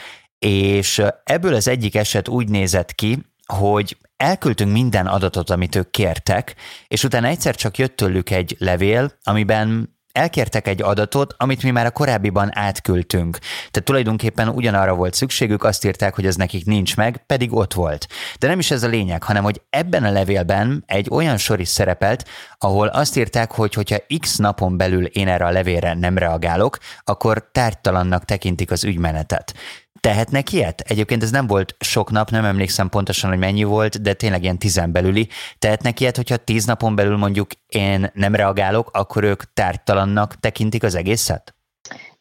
és 0.46 1.02
ebből 1.24 1.54
az 1.54 1.68
egyik 1.68 1.94
eset 1.94 2.28
úgy 2.28 2.48
nézett 2.48 2.94
ki, 2.94 3.18
hogy 3.46 3.96
elküldtünk 4.16 4.72
minden 4.72 5.06
adatot, 5.06 5.50
amit 5.50 5.74
ők 5.74 5.90
kértek, 5.90 6.54
és 6.88 7.04
utána 7.04 7.26
egyszer 7.26 7.54
csak 7.54 7.78
jött 7.78 7.96
tőlük 7.96 8.30
egy 8.30 8.56
levél, 8.58 9.12
amiben 9.22 9.98
elkértek 10.12 10.68
egy 10.68 10.82
adatot, 10.82 11.34
amit 11.38 11.62
mi 11.62 11.70
már 11.70 11.86
a 11.86 11.90
korábbiban 11.90 12.56
átküldtünk. 12.56 13.38
Tehát 13.38 13.82
tulajdonképpen 13.84 14.48
ugyanarra 14.48 14.94
volt 14.94 15.14
szükségük, 15.14 15.64
azt 15.64 15.84
írták, 15.84 16.14
hogy 16.14 16.26
ez 16.26 16.36
nekik 16.36 16.64
nincs 16.64 16.96
meg, 16.96 17.24
pedig 17.26 17.54
ott 17.54 17.74
volt. 17.74 18.06
De 18.38 18.46
nem 18.46 18.58
is 18.58 18.70
ez 18.70 18.82
a 18.82 18.88
lényeg, 18.88 19.22
hanem 19.22 19.42
hogy 19.42 19.60
ebben 19.70 20.04
a 20.04 20.10
levélben 20.10 20.84
egy 20.86 21.08
olyan 21.10 21.36
sor 21.36 21.60
is 21.60 21.68
szerepelt, 21.68 22.28
ahol 22.58 22.86
azt 22.86 23.16
írták, 23.16 23.52
hogy 23.52 23.74
hogyha 23.74 23.96
x 24.20 24.36
napon 24.36 24.76
belül 24.76 25.04
én 25.04 25.28
erre 25.28 25.44
a 25.44 25.50
levélre 25.50 25.94
nem 25.94 26.18
reagálok, 26.18 26.78
akkor 27.04 27.48
tártalannak 27.52 28.24
tekintik 28.24 28.70
az 28.70 28.84
ügymenetet. 28.84 29.54
Tehetnek 30.00 30.52
ilyet? 30.52 30.80
Egyébként 30.80 31.22
ez 31.22 31.30
nem 31.30 31.46
volt 31.46 31.76
sok 31.80 32.10
nap, 32.10 32.30
nem 32.30 32.44
emlékszem 32.44 32.88
pontosan, 32.88 33.30
hogy 33.30 33.38
mennyi 33.38 33.64
volt, 33.64 34.02
de 34.02 34.12
tényleg 34.12 34.42
ilyen 34.42 34.58
tizen 34.58 34.92
belüli. 34.92 35.28
Tehetnek 35.58 36.00
ilyet, 36.00 36.16
hogyha 36.16 36.36
tíz 36.36 36.64
napon 36.64 36.94
belül 36.94 37.16
mondjuk 37.16 37.50
én 37.68 38.10
nem 38.14 38.34
reagálok, 38.34 38.90
akkor 38.92 39.24
ők 39.24 39.52
tártalannak 39.54 40.40
tekintik 40.40 40.82
az 40.82 40.94
egészet? 40.94 41.54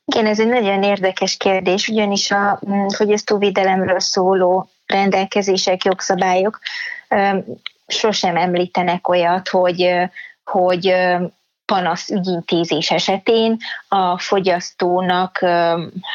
Igen, 0.06 0.26
ez 0.26 0.40
egy 0.40 0.48
nagyon 0.48 0.84
érdekes 0.84 1.38
kérdés, 1.38 1.88
ugyanis 1.88 2.32
a 2.32 2.60
mm, 2.70 2.88
fogyasztóvédelemről 2.88 4.00
szóló 4.00 4.70
rendelkezések, 4.86 5.84
jogszabályok 5.84 6.60
sosem 7.88 8.38
említenek 8.38 9.08
olyat, 9.08 9.50
hogy, 9.50 9.90
hogy 10.44 10.96
panasz 11.70 12.10
ügyintézés 12.10 12.92
esetén 12.92 13.58
a 13.88 14.20
fogyasztónak 14.20 15.40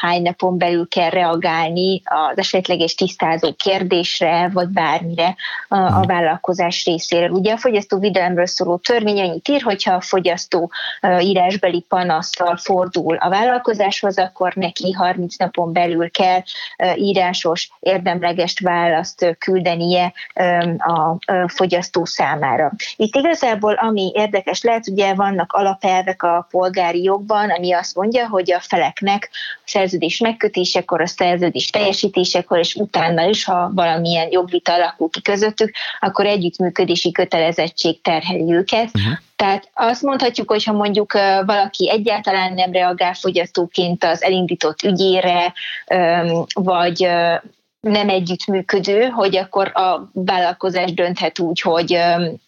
hány 0.01 0.21
napon 0.21 0.57
belül 0.57 0.87
kell 0.87 1.09
reagálni 1.09 2.01
az 2.03 2.37
esetleges 2.37 2.95
tisztázó 2.95 3.53
kérdésre, 3.53 4.49
vagy 4.53 4.67
bármire 4.67 5.35
a, 5.67 5.77
hmm. 5.77 6.01
vállalkozás 6.01 6.85
részéről. 6.85 7.29
Ugye 7.29 7.53
a 7.53 7.57
fogyasztóvédelemről 7.57 8.45
szóló 8.45 8.77
törvény 8.77 9.19
annyit 9.19 9.47
ír, 9.47 9.61
hogyha 9.61 9.93
a 9.93 10.01
fogyasztó 10.01 10.71
írásbeli 11.19 11.85
panasztal 11.89 12.57
fordul 12.57 13.15
a 13.15 13.29
vállalkozáshoz, 13.29 14.17
akkor 14.17 14.53
neki 14.53 14.91
30 14.91 15.35
napon 15.35 15.73
belül 15.73 16.11
kell 16.11 16.41
írásos, 16.95 17.69
érdemlegest 17.79 18.59
választ 18.59 19.35
küldenie 19.39 20.13
a 20.77 21.17
fogyasztó 21.47 22.05
számára. 22.05 22.71
Itt 22.95 23.15
igazából 23.15 23.73
ami 23.73 24.11
érdekes 24.13 24.63
lehet, 24.63 24.87
ugye 24.87 25.13
vannak 25.13 25.44
vannak 25.47 25.53
alapelvek 25.53 26.23
a 26.23 26.47
polgári 26.51 27.03
jogban, 27.03 27.49
ami 27.49 27.73
azt 27.73 27.95
mondja, 27.95 28.27
hogy 28.27 28.51
a 28.51 28.59
feleknek 28.59 29.29
a 29.31 29.61
szerződés 29.65 30.19
megkötésekor, 30.19 31.01
a 31.01 31.07
szerződés 31.07 31.69
teljesítésekor, 31.69 32.57
és 32.57 32.75
utána 32.75 33.23
is, 33.23 33.43
ha 33.43 33.71
valamilyen 33.73 34.31
jogvita 34.31 34.73
alakul 34.73 35.09
ki 35.09 35.21
közöttük, 35.21 35.71
akkor 35.99 36.25
együttműködési 36.25 37.11
kötelezettség 37.11 38.01
terheli 38.01 38.53
őket. 38.53 38.89
Uh-huh. 38.93 39.13
Tehát 39.35 39.69
azt 39.73 40.01
mondhatjuk, 40.01 40.49
hogy 40.49 40.63
ha 40.63 40.73
mondjuk 40.73 41.13
valaki 41.45 41.89
egyáltalán 41.89 42.53
nem 42.53 42.71
reagál 42.71 43.13
fogyasztóként 43.13 44.03
az 44.03 44.23
elindított 44.23 44.81
ügyére, 44.81 45.53
vagy 46.53 47.07
nem 47.89 48.09
együttműködő, 48.09 49.07
hogy 49.07 49.37
akkor 49.37 49.71
a 49.73 50.09
vállalkozás 50.13 50.93
dönthet 50.93 51.39
úgy, 51.39 51.61
hogy, 51.61 51.99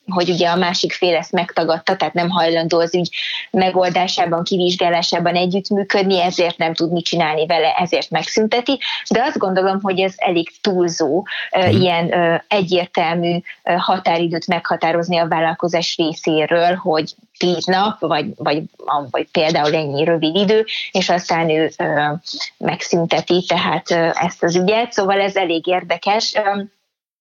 hogy 0.07 0.29
ugye 0.29 0.49
a 0.49 0.55
másik 0.55 0.93
fél 0.93 1.15
ezt 1.15 1.31
megtagadta, 1.31 1.95
tehát 1.95 2.13
nem 2.13 2.29
hajlandó 2.29 2.79
az 2.79 2.95
ügy 2.95 3.09
megoldásában, 3.51 4.43
kivizsgálásában 4.43 5.35
együttműködni, 5.35 6.21
ezért 6.21 6.57
nem 6.57 6.73
tud 6.73 6.91
mit 6.91 7.05
csinálni 7.05 7.45
vele, 7.45 7.71
ezért 7.71 8.09
megszünteti. 8.09 8.79
De 9.09 9.23
azt 9.23 9.37
gondolom, 9.37 9.79
hogy 9.81 9.99
ez 9.99 10.13
elég 10.17 10.51
túlzó 10.61 11.25
hmm. 11.49 11.81
ilyen 11.81 12.13
egyértelmű 12.47 13.39
határidőt 13.63 14.47
meghatározni 14.47 15.17
a 15.17 15.27
vállalkozás 15.27 15.97
részéről, 15.97 16.75
hogy 16.75 17.15
tíz 17.37 17.65
nap, 17.65 17.99
vagy, 17.99 18.25
vagy, 18.35 18.63
vagy 19.11 19.27
például 19.31 19.75
ennyi 19.75 20.03
rövid 20.03 20.35
idő, 20.35 20.65
és 20.91 21.09
aztán 21.09 21.49
ő 21.49 21.71
ö, 21.77 22.11
megszünteti 22.57 23.45
tehát 23.47 23.91
ö, 23.91 24.09
ezt 24.13 24.43
az 24.43 24.55
ügyet. 24.55 24.91
Szóval 24.91 25.21
ez 25.21 25.35
elég 25.35 25.67
érdekes 25.67 26.33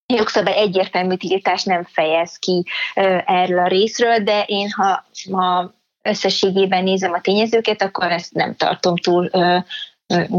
jogszabály 0.06 0.56
egyértelmű 0.56 1.14
tiltás 1.14 1.64
nem 1.64 1.84
fejez 1.84 2.36
ki 2.38 2.64
erről 3.24 3.58
a 3.58 3.68
részről, 3.68 4.18
de 4.18 4.44
én 4.46 4.70
ha, 4.70 5.04
ha 5.32 5.74
összességében 6.02 6.82
nézem 6.82 7.12
a 7.12 7.20
tényezőket, 7.20 7.82
akkor 7.82 8.12
ezt 8.12 8.32
nem 8.32 8.54
tartom 8.56 8.96
túl 8.96 9.30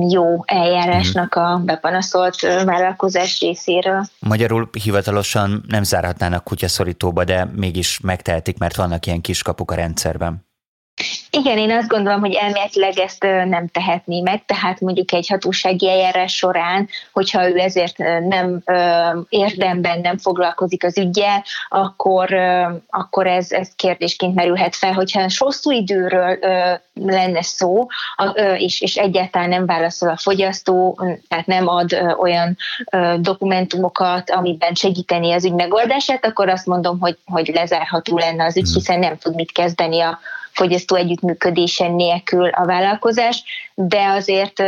jó 0.09 0.43
eljárásnak 0.45 1.35
a 1.35 1.61
bepanaszolt 1.65 2.39
vállalkozás 2.41 3.39
részéről. 3.39 4.03
Magyarul 4.19 4.69
hivatalosan 4.83 5.63
nem 5.67 5.83
zárhatnának 5.83 6.43
kutyaszorítóba, 6.43 7.23
de 7.23 7.47
mégis 7.55 7.99
megtehetik, 7.99 8.57
mert 8.57 8.75
vannak 8.75 9.05
ilyen 9.05 9.21
kiskapuk 9.21 9.71
a 9.71 9.75
rendszerben. 9.75 10.45
Igen, 11.29 11.57
én 11.57 11.71
azt 11.71 11.87
gondolom, 11.87 12.19
hogy 12.19 12.33
elméletileg 12.33 12.99
ezt 12.99 13.23
nem 13.23 13.67
tehetné 13.67 14.21
meg, 14.21 14.45
tehát 14.45 14.79
mondjuk 14.79 15.13
egy 15.13 15.27
hatósági 15.27 15.89
eljárás 15.89 16.35
során, 16.35 16.89
hogyha 17.13 17.49
ő 17.49 17.57
ezért 17.57 17.97
nem 18.27 18.63
érdemben 19.29 19.99
nem 20.01 20.17
foglalkozik 20.17 20.83
az 20.83 20.97
ügyel, 20.97 21.43
akkor, 21.69 22.33
akkor 22.87 23.27
ez, 23.27 23.51
ez 23.51 23.69
kérdésként 23.75 24.35
merülhet 24.35 24.75
fel, 24.75 24.93
hogyha 24.93 25.29
hosszú 25.37 25.71
időről 25.71 26.39
lenne 27.05 27.41
szó, 27.41 27.87
és, 28.57 28.81
és 28.81 28.95
egyáltalán 28.95 29.49
nem 29.49 29.65
válaszol 29.65 30.09
a 30.09 30.17
fogyasztó, 30.17 30.99
tehát 31.27 31.45
nem 31.45 31.67
ad 31.67 32.15
olyan 32.19 32.57
dokumentumokat, 33.19 34.29
amiben 34.29 34.73
segíteni 34.73 35.31
az 35.31 35.45
ügy 35.45 35.53
megoldását, 35.53 36.25
akkor 36.25 36.49
azt 36.49 36.65
mondom, 36.65 36.99
hogy, 36.99 37.17
hogy 37.25 37.51
lezárható 37.53 38.17
lenne 38.17 38.45
az 38.45 38.57
ügy, 38.57 38.65
hmm. 38.65 38.73
hiszen 38.73 38.99
nem 38.99 39.17
tud 39.17 39.35
mit 39.35 39.51
kezdeni 39.51 40.01
a 40.01 40.19
fogyasztó 40.51 40.95
együttműködésen 40.95 41.91
nélkül 41.91 42.49
a 42.49 42.65
vállalkozás, 42.65 43.43
de 43.73 44.05
azért 44.05 44.63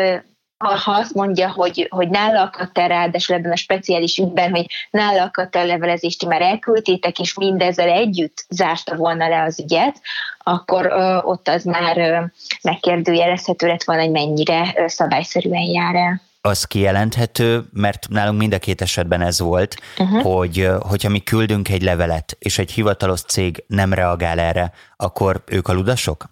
ha 0.60 0.92
azt 0.92 1.14
mondja, 1.14 1.52
hogy, 1.52 1.88
hogy 1.90 2.10
nála 2.10 2.42
akadt 2.42 2.78
el 2.78 2.88
ráadásul 2.88 3.36
ebben 3.36 3.52
a 3.52 3.56
speciális 3.56 4.18
ügyben, 4.18 4.50
hogy 4.50 4.66
nála 4.92 5.24
akadt 5.24 5.56
el 5.56 5.66
levelezést, 5.66 6.26
már 6.26 6.42
elküldtétek, 6.42 7.20
és 7.20 7.34
mindezzel 7.34 7.90
együtt 7.90 8.46
zárta 8.50 8.96
volna 8.96 9.28
le 9.28 9.44
az 9.44 9.60
ügyet, 9.60 10.02
akkor 10.38 10.86
ö, 10.86 11.18
ott 11.22 11.48
az 11.48 11.64
már 11.64 11.98
ö, 11.98 12.20
megkérdőjelezhető 12.62 13.68
lett 13.68 13.84
volna, 13.84 14.02
hogy 14.02 14.12
mennyire 14.12 14.74
ö, 14.76 14.88
szabályszerűen 14.88 15.62
jár 15.62 15.96
el 15.96 16.22
az 16.42 16.64
kijelenthető, 16.64 17.64
mert 17.74 18.08
nálunk 18.10 18.40
mind 18.40 18.54
a 18.54 18.60
két 18.60 18.82
esetben 18.82 19.22
ez 19.22 19.40
volt, 19.40 19.76
uh-huh. 19.98 20.22
hogy 20.22 20.70
hogyha 20.80 21.10
mi 21.10 21.20
küldünk 21.20 21.70
egy 21.70 21.82
levelet, 21.82 22.36
és 22.40 22.58
egy 22.58 22.72
hivatalos 22.72 23.22
cég 23.22 23.64
nem 23.68 23.94
reagál 23.94 24.40
erre, 24.40 24.72
akkor 24.98 25.44
ők 25.46 25.68
a 25.68 25.74
ludasok? 25.74 26.30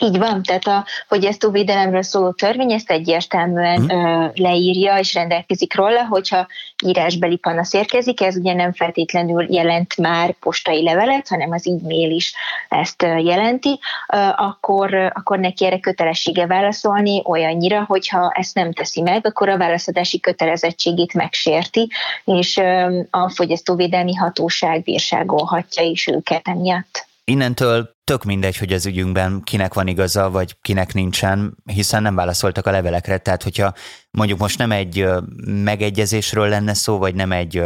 Így 0.00 0.18
van, 0.18 0.42
tehát 0.42 0.66
a 0.66 0.84
fogyasztóvédelemről 1.06 2.02
szóló 2.02 2.30
törvény 2.30 2.72
ezt 2.72 2.90
egyértelműen 2.90 3.90
hmm. 3.90 3.90
ö, 3.90 4.26
leírja 4.34 4.98
és 4.98 5.14
rendelkezik 5.14 5.74
róla, 5.74 6.06
hogyha 6.06 6.46
írásbeli 6.84 7.36
panasz 7.36 7.72
érkezik, 7.72 8.20
ez 8.20 8.36
ugye 8.36 8.54
nem 8.54 8.72
feltétlenül 8.72 9.46
jelent 9.54 9.96
már 9.96 10.32
postai 10.32 10.82
levelet, 10.82 11.28
hanem 11.28 11.52
az 11.52 11.66
e-mail 11.66 12.10
is 12.10 12.32
ezt 12.68 13.02
jelenti, 13.02 13.78
ö, 14.12 14.16
akkor, 14.36 14.94
akkor 14.94 15.38
neki 15.38 15.66
erre 15.66 15.78
kötelessége 15.78 16.46
válaszolni 16.46 17.22
olyannyira, 17.24 17.84
hogyha 17.84 18.32
ezt 18.34 18.54
nem 18.54 18.72
teszi 18.72 19.00
meg, 19.00 19.26
akkor 19.26 19.48
a 19.48 19.58
válaszadási 19.58 20.20
kötelezettségét 20.20 21.14
megsérti, 21.14 21.88
és 22.24 22.56
ö, 22.56 23.00
a 23.10 23.30
fogyasztóvédelmi 23.30 24.14
hatóság 24.14 24.82
bírságolhatja 24.82 25.82
is 25.82 26.06
őket 26.06 26.48
emiatt. 26.48 27.07
Innentől 27.28 27.96
tök 28.04 28.24
mindegy, 28.24 28.56
hogy 28.56 28.72
az 28.72 28.86
ügyünkben 28.86 29.42
kinek 29.44 29.74
van 29.74 29.86
igaza, 29.86 30.30
vagy 30.30 30.56
kinek 30.60 30.94
nincsen, 30.94 31.56
hiszen 31.64 32.02
nem 32.02 32.14
válaszoltak 32.14 32.66
a 32.66 32.70
levelekre. 32.70 33.18
Tehát, 33.18 33.42
hogyha 33.42 33.74
mondjuk 34.10 34.38
most 34.38 34.58
nem 34.58 34.72
egy 34.72 35.08
megegyezésről 35.44 36.48
lenne 36.48 36.74
szó, 36.74 36.98
vagy 36.98 37.14
nem 37.14 37.32
egy 37.32 37.62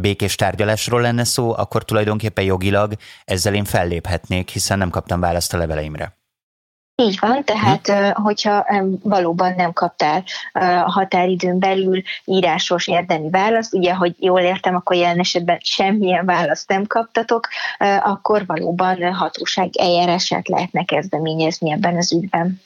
békés 0.00 0.34
tárgyalásról 0.34 1.00
lenne 1.00 1.24
szó, 1.24 1.56
akkor 1.56 1.84
tulajdonképpen 1.84 2.44
jogilag 2.44 2.94
ezzel 3.24 3.54
én 3.54 3.64
felléphetnék, 3.64 4.50
hiszen 4.50 4.78
nem 4.78 4.90
kaptam 4.90 5.20
választ 5.20 5.54
a 5.54 5.58
leveleimre. 5.58 6.21
Így 7.02 7.18
van, 7.20 7.44
tehát 7.44 7.86
hm. 7.86 8.22
hogyha 8.22 8.66
valóban 9.02 9.54
nem 9.56 9.72
kaptál 9.72 10.24
a 10.52 10.90
határidőn 10.90 11.58
belül 11.58 12.02
írásos 12.24 12.86
érdemi 12.86 13.30
választ, 13.30 13.74
ugye, 13.74 13.94
hogy 13.94 14.14
jól 14.18 14.40
értem, 14.40 14.74
akkor 14.74 14.96
jelen 14.96 15.18
esetben 15.18 15.58
semmilyen 15.62 16.24
választ 16.24 16.68
nem 16.68 16.86
kaptatok, 16.86 17.48
akkor 18.02 18.46
valóban 18.46 19.14
hatóság 19.14 19.76
eljárását 19.76 20.48
lehetne 20.48 20.84
kezdeményezni 20.84 21.72
ebben 21.72 21.96
az 21.96 22.12
ügyben. 22.12 22.60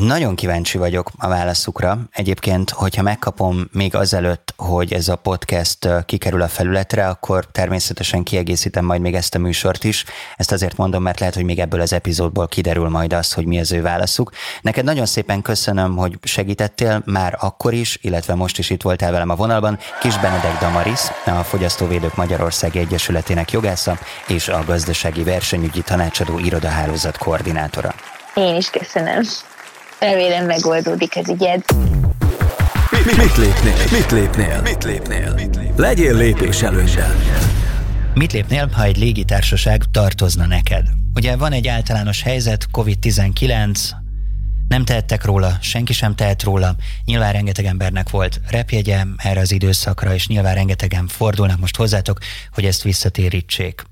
Nagyon 0.00 0.34
kíváncsi 0.34 0.78
vagyok 0.78 1.10
a 1.18 1.28
válaszukra. 1.28 1.98
Egyébként, 2.10 2.70
hogyha 2.70 3.02
megkapom 3.02 3.68
még 3.72 3.94
azelőtt, 3.94 4.54
hogy 4.56 4.92
ez 4.92 5.08
a 5.08 5.16
podcast 5.16 5.88
kikerül 6.06 6.42
a 6.42 6.48
felületre, 6.48 7.08
akkor 7.08 7.46
természetesen 7.52 8.22
kiegészítem 8.22 8.84
majd 8.84 9.00
még 9.00 9.14
ezt 9.14 9.34
a 9.34 9.38
műsort 9.38 9.84
is. 9.84 10.04
Ezt 10.36 10.52
azért 10.52 10.76
mondom, 10.76 11.02
mert 11.02 11.18
lehet, 11.18 11.34
hogy 11.34 11.44
még 11.44 11.58
ebből 11.58 11.80
az 11.80 11.92
epizódból 11.92 12.48
kiderül 12.48 12.88
majd 12.88 13.12
az, 13.12 13.32
hogy 13.32 13.46
mi 13.46 13.58
az 13.60 13.72
ő 13.72 13.82
válaszuk. 13.82 14.30
Neked 14.60 14.84
nagyon 14.84 15.06
szépen 15.06 15.42
köszönöm, 15.42 15.96
hogy 15.96 16.18
segítettél 16.22 17.02
már 17.04 17.36
akkor 17.40 17.72
is, 17.72 17.98
illetve 18.02 18.34
most 18.34 18.58
is 18.58 18.70
itt 18.70 18.82
voltál 18.82 19.10
velem 19.12 19.30
a 19.30 19.34
vonalban. 19.34 19.78
Kis 20.00 20.18
Benedek 20.18 20.58
Damaris, 20.58 21.00
a 21.26 21.30
Fogyasztóvédők 21.30 22.16
Magyarországi 22.16 22.78
Egyesületének 22.78 23.50
jogásza 23.50 23.98
és 24.26 24.48
a 24.48 24.64
Gazdasági 24.66 25.22
Versenyügyi 25.22 25.82
Tanácsadó 25.82 26.38
Irodahálózat 26.38 27.18
koordinátora. 27.18 27.94
Én 28.34 28.54
is 28.54 28.70
köszönöm. 28.70 29.22
Remélem 30.00 30.46
megoldódik 30.46 31.16
az 31.16 31.28
ügyed. 31.28 31.64
Mit, 32.90 33.16
mit 33.16 33.36
lépnél? 33.36 33.74
Mit 33.92 34.10
lépnél? 34.10 34.60
Mit 34.62 34.84
lépnél? 34.84 35.34
Legyél 35.76 36.16
lépés 36.16 36.62
előnyel. 36.62 37.14
Mit 38.14 38.32
lépnél, 38.32 38.68
ha 38.72 38.82
egy 38.82 38.96
légitársaság 38.96 39.84
tartozna 39.90 40.46
neked? 40.46 40.86
Ugye 41.14 41.36
van 41.36 41.52
egy 41.52 41.68
általános 41.68 42.22
helyzet, 42.22 42.66
COVID-19, 42.72 43.78
nem 44.68 44.84
tehettek 44.84 45.24
róla, 45.24 45.56
senki 45.60 45.92
sem 45.92 46.14
tehet 46.14 46.42
róla. 46.42 46.76
Nyilván 47.04 47.32
rengeteg 47.32 47.64
embernek 47.64 48.10
volt 48.10 48.40
repjegye 48.50 49.04
erre 49.16 49.40
az 49.40 49.52
időszakra, 49.52 50.14
és 50.14 50.26
nyilván 50.26 50.54
rengetegen 50.54 51.06
fordulnak 51.06 51.60
most 51.60 51.76
hozzátok, 51.76 52.18
hogy 52.52 52.64
ezt 52.64 52.82
visszatérítsék. 52.82 53.82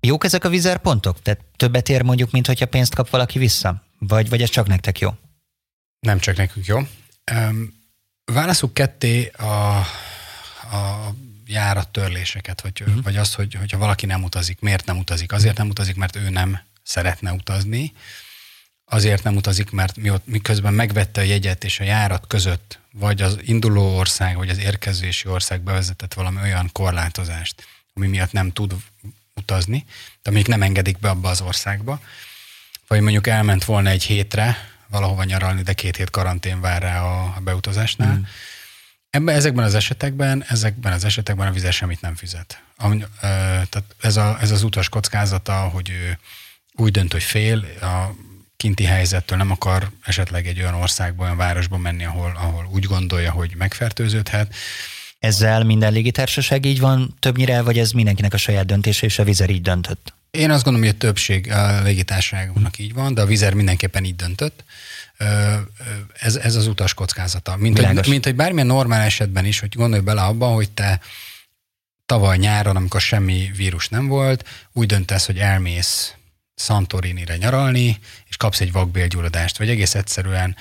Jók 0.00 0.24
ezek 0.24 0.44
a 0.44 0.48
vizerpontok? 0.48 1.22
Tehát 1.22 1.40
többet 1.56 1.88
ér 1.88 2.02
mondjuk, 2.02 2.30
mint 2.30 2.46
hogyha 2.46 2.66
pénzt 2.66 2.94
kap 2.94 3.10
valaki 3.10 3.38
vissza? 3.38 3.82
Vagy, 3.98 4.28
vagy 4.28 4.42
ez 4.42 4.48
csak 4.48 4.66
nektek 4.66 4.98
jó? 4.98 5.10
Nem 6.00 6.18
csak 6.18 6.36
nekünk 6.36 6.66
jó. 6.66 6.78
Válaszuk 8.24 8.74
ketté 8.74 9.26
a, 9.26 9.78
a 10.76 11.14
járattörléseket, 11.46 12.60
vagy, 12.60 12.80
uh-huh. 12.80 13.02
vagy 13.02 13.16
azt, 13.16 13.34
hogy, 13.34 13.54
hogyha 13.54 13.78
valaki 13.78 14.06
nem 14.06 14.22
utazik, 14.22 14.60
miért 14.60 14.84
nem 14.84 14.98
utazik? 14.98 15.32
Azért 15.32 15.56
nem 15.56 15.68
utazik, 15.68 15.96
mert 15.96 16.16
ő 16.16 16.28
nem 16.28 16.60
szeretne 16.82 17.32
utazni, 17.32 17.92
azért 18.84 19.22
nem 19.22 19.36
utazik, 19.36 19.70
mert 19.70 19.94
miközben 20.24 20.74
megvette 20.74 21.20
a 21.20 21.24
jegyet 21.24 21.64
és 21.64 21.80
a 21.80 21.84
járat 21.84 22.26
között, 22.26 22.78
vagy 22.92 23.22
az 23.22 23.38
induló 23.42 23.96
ország, 23.96 24.36
vagy 24.36 24.48
az 24.48 24.58
érkezési 24.58 25.28
ország 25.28 25.60
bevezetett 25.60 26.14
valami 26.14 26.40
olyan 26.40 26.68
korlátozást, 26.72 27.66
ami 27.94 28.06
miatt 28.06 28.32
nem 28.32 28.52
tud 28.52 28.74
utazni, 29.34 29.84
de 30.22 30.30
még 30.30 30.46
nem 30.46 30.62
engedik 30.62 30.98
be 30.98 31.08
abba 31.08 31.28
az 31.28 31.40
országba, 31.40 32.00
vagy 32.86 33.00
mondjuk 33.00 33.26
elment 33.26 33.64
volna 33.64 33.90
egy 33.90 34.04
hétre, 34.04 34.69
valahova 34.90 35.24
nyaralni, 35.24 35.62
de 35.62 35.72
két 35.72 35.96
hét 35.96 36.10
karantén 36.10 36.60
vár 36.60 36.82
rá 36.82 37.02
a 37.02 37.40
beutazásnál. 37.40 38.14
Mm. 38.14 38.22
Ebben, 39.10 39.34
ezekben 39.34 39.64
az 39.64 39.74
esetekben, 39.74 40.44
ezekben 40.48 40.92
az 40.92 41.04
esetekben 41.04 41.46
a 41.46 41.52
vizes 41.52 41.76
semmit 41.76 42.00
nem 42.00 42.14
fizet. 42.14 42.62
Ami, 42.76 43.02
ö, 43.02 43.06
tehát 43.20 43.84
ez, 44.00 44.16
a, 44.16 44.36
ez 44.40 44.50
az 44.50 44.62
utas 44.62 44.88
kockázata, 44.88 45.52
hogy 45.52 45.90
ő 45.90 46.18
úgy 46.72 46.90
dönt, 46.90 47.12
hogy 47.12 47.22
fél 47.22 47.64
a 47.80 48.14
kinti 48.56 48.84
helyzettől, 48.84 49.38
nem 49.38 49.50
akar 49.50 49.90
esetleg 50.02 50.46
egy 50.46 50.60
olyan 50.60 50.74
országba, 50.74 51.22
olyan 51.22 51.36
városba 51.36 51.76
menni, 51.76 52.04
ahol, 52.04 52.32
ahol 52.36 52.68
úgy 52.72 52.84
gondolja, 52.84 53.30
hogy 53.30 53.54
megfertőződhet. 53.56 54.54
Ezzel 55.20 55.64
minden 55.64 55.92
légitársaság 55.92 56.64
így 56.64 56.80
van 56.80 57.16
többnyire, 57.18 57.62
vagy 57.62 57.78
ez 57.78 57.90
mindenkinek 57.90 58.34
a 58.34 58.36
saját 58.36 58.66
döntése, 58.66 59.06
és 59.06 59.18
a 59.18 59.24
Vizer 59.24 59.50
így 59.50 59.62
döntött? 59.62 60.14
Én 60.30 60.50
azt 60.50 60.64
gondolom, 60.64 60.88
hogy 60.88 60.96
a 60.96 60.98
többség 60.98 61.50
a 61.50 61.82
légitársaságoknak 61.82 62.78
így 62.78 62.94
van, 62.94 63.14
de 63.14 63.20
a 63.20 63.26
Vizer 63.26 63.54
mindenképpen 63.54 64.04
így 64.04 64.16
döntött. 64.16 64.64
Ez, 66.12 66.36
ez 66.36 66.54
az 66.54 66.66
utas 66.66 66.94
kockázata. 66.94 67.56
Mint 67.56 67.78
hogy, 67.78 68.08
mint 68.08 68.24
hogy 68.24 68.34
bármilyen 68.34 68.66
normál 68.66 69.00
esetben 69.00 69.44
is, 69.44 69.60
hogy 69.60 69.74
gondolj 69.74 70.02
bele 70.02 70.22
abba, 70.22 70.46
hogy 70.46 70.70
te 70.70 71.00
tavaly 72.06 72.36
nyáron, 72.36 72.76
amikor 72.76 73.00
semmi 73.00 73.50
vírus 73.56 73.88
nem 73.88 74.06
volt, 74.06 74.48
úgy 74.72 74.86
döntesz, 74.86 75.26
hogy 75.26 75.38
elmész 75.38 76.14
Santorini-re 76.54 77.36
nyaralni, 77.36 77.98
és 78.28 78.36
kapsz 78.36 78.60
egy 78.60 78.72
vakbélgyulladást, 78.72 79.58
vagy 79.58 79.68
egész 79.68 79.94
egyszerűen 79.94 80.56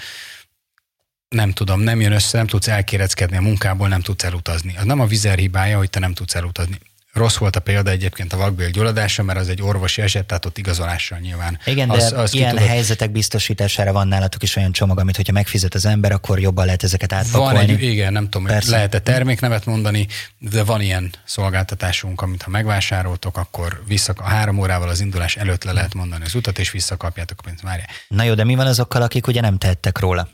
nem 1.29 1.51
tudom, 1.51 1.79
nem 1.79 2.01
jön 2.01 2.11
össze, 2.11 2.37
nem 2.37 2.47
tudsz 2.47 2.67
elkéreckedni 2.67 3.37
a 3.37 3.41
munkából, 3.41 3.87
nem 3.87 4.01
tudsz 4.01 4.23
elutazni. 4.23 4.75
Az 4.77 4.85
nem 4.85 4.99
a 4.99 5.05
vizer 5.05 5.37
hibája, 5.37 5.77
hogy 5.77 5.89
te 5.89 5.99
nem 5.99 6.13
tudsz 6.13 6.35
elutazni. 6.35 6.79
Rossz 7.13 7.37
volt 7.37 7.55
a 7.55 7.59
példa 7.59 7.91
egyébként 7.91 8.33
a 8.33 8.37
vakbél 8.37 8.69
gyulladása, 8.69 9.23
mert 9.23 9.39
az 9.39 9.49
egy 9.49 9.61
orvosi 9.61 10.01
eset, 10.01 10.25
tehát 10.25 10.45
ott 10.45 10.57
igazolással 10.57 11.19
nyilván. 11.19 11.59
Igen, 11.65 11.87
de 11.87 11.93
az, 11.93 12.11
az 12.11 12.33
ilyen 12.33 12.49
tudod... 12.49 12.67
helyzetek 12.67 13.11
biztosítására 13.11 13.91
van 13.91 14.07
nálatok 14.07 14.43
is 14.43 14.55
olyan 14.55 14.71
csomag, 14.71 14.99
amit 14.99 15.15
hogyha 15.15 15.33
megfizet 15.33 15.73
az 15.73 15.85
ember, 15.85 16.11
akkor 16.11 16.39
jobban 16.39 16.65
lehet 16.65 16.83
ezeket 16.83 17.13
átpakolni. 17.13 17.57
Van 17.57 17.69
egy, 17.69 17.83
igen, 17.83 18.13
nem 18.13 18.29
tudom, 18.29 18.47
hogy 18.47 18.63
lehet-e 18.65 18.99
terméknevet 18.99 19.65
mondani, 19.65 20.07
de 20.37 20.63
van 20.63 20.81
ilyen 20.81 21.13
szolgáltatásunk, 21.25 22.21
amit 22.21 22.41
ha 22.41 22.49
megvásároltok, 22.49 23.37
akkor 23.37 23.83
vissza, 23.87 24.13
a 24.17 24.23
három 24.23 24.59
órával 24.59 24.89
az 24.89 24.99
indulás 24.99 25.35
előtt 25.35 25.63
le 25.63 25.71
lehet 25.71 25.93
mondani 25.93 26.23
az 26.25 26.35
utat, 26.35 26.59
és 26.59 26.71
visszakapjátok 26.71 27.39
a 27.39 27.43
pénzt. 27.43 27.61
Várjál. 27.61 27.87
Na 28.07 28.23
jó, 28.23 28.33
de 28.33 28.43
mi 28.43 28.55
van 28.55 28.67
azokkal, 28.67 29.01
akik 29.01 29.27
ugye 29.27 29.41
nem 29.41 29.57
tettek 29.57 29.99
róla? 29.99 30.29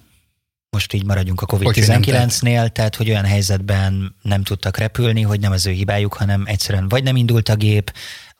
Most 0.75 0.93
így 0.93 1.05
maradjunk 1.05 1.41
a 1.41 1.45
COVID-19-nél, 1.45 2.69
tehát 2.69 2.95
hogy 2.95 3.09
olyan 3.09 3.25
helyzetben 3.25 4.15
nem 4.21 4.43
tudtak 4.43 4.77
repülni, 4.77 5.21
hogy 5.21 5.39
nem 5.39 5.51
az 5.51 5.65
ő 5.65 5.71
hibájuk, 5.71 6.13
hanem 6.13 6.43
egyszerűen 6.45 6.89
vagy 6.89 7.03
nem 7.03 7.15
indult 7.15 7.49
a 7.49 7.55
gép, 7.55 7.93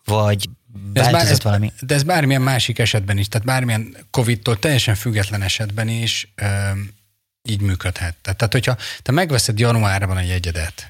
vagy 0.06 0.50
ez 0.94 1.12
bár, 1.12 1.28
ez, 1.28 1.44
valami. 1.44 1.72
De 1.80 1.96
ez 1.96 2.04
bármilyen 2.04 2.42
másik 2.42 2.80
esetben 2.80 3.18
is, 3.18 3.28
tehát 3.28 3.48
bármilyen 3.48 3.96
COVID-tól 4.12 4.60
teljesen 4.60 4.96
független 4.96 5.42
esetben 5.42 5.88
is 5.88 6.34
ö, 6.36 6.46
így 7.42 7.62
működhet. 7.62 8.16
Tehát, 8.22 8.54
hogyha 8.54 8.78
te 9.02 9.12
megveszed 9.12 9.60
januárban 9.60 10.18
a 10.18 10.22
jegyedet, 10.22 10.90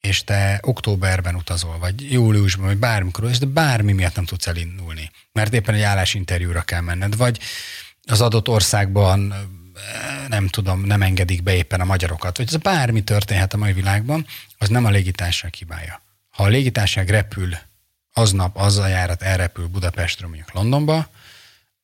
és 0.00 0.24
te 0.24 0.58
októberben 0.62 1.34
utazol, 1.34 1.78
vagy 1.78 2.12
júliusban, 2.12 2.66
vagy 2.66 2.76
bármikor, 2.76 3.28
és 3.28 3.38
de 3.38 3.46
bármi 3.46 3.92
miatt 3.92 4.14
nem 4.14 4.24
tudsz 4.24 4.46
elindulni, 4.46 5.10
mert 5.32 5.54
éppen 5.54 5.74
egy 5.74 5.82
állásinterjúra 5.82 6.62
kell 6.62 6.80
menned, 6.80 7.16
vagy 7.16 7.38
az 8.02 8.20
adott 8.20 8.48
országban 8.48 9.34
nem 10.28 10.48
tudom, 10.48 10.80
nem 10.80 11.02
engedik 11.02 11.42
be 11.42 11.54
éppen 11.54 11.80
a 11.80 11.84
magyarokat, 11.84 12.36
vagy 12.36 12.46
ez 12.48 12.56
bármi 12.56 13.04
történhet 13.04 13.54
a 13.54 13.56
mai 13.56 13.72
világban, 13.72 14.26
az 14.58 14.68
nem 14.68 14.84
a 14.84 14.90
légitárság 14.90 15.54
hibája. 15.54 16.02
Ha 16.30 16.42
a 16.42 16.48
légitárság 16.48 17.08
repül, 17.08 17.56
aznap 18.12 18.56
az 18.56 18.78
a 18.78 18.86
járat 18.86 19.22
elrepül 19.22 19.66
Budapestről 19.66 20.28
mondjuk 20.28 20.52
Londonba, 20.52 21.08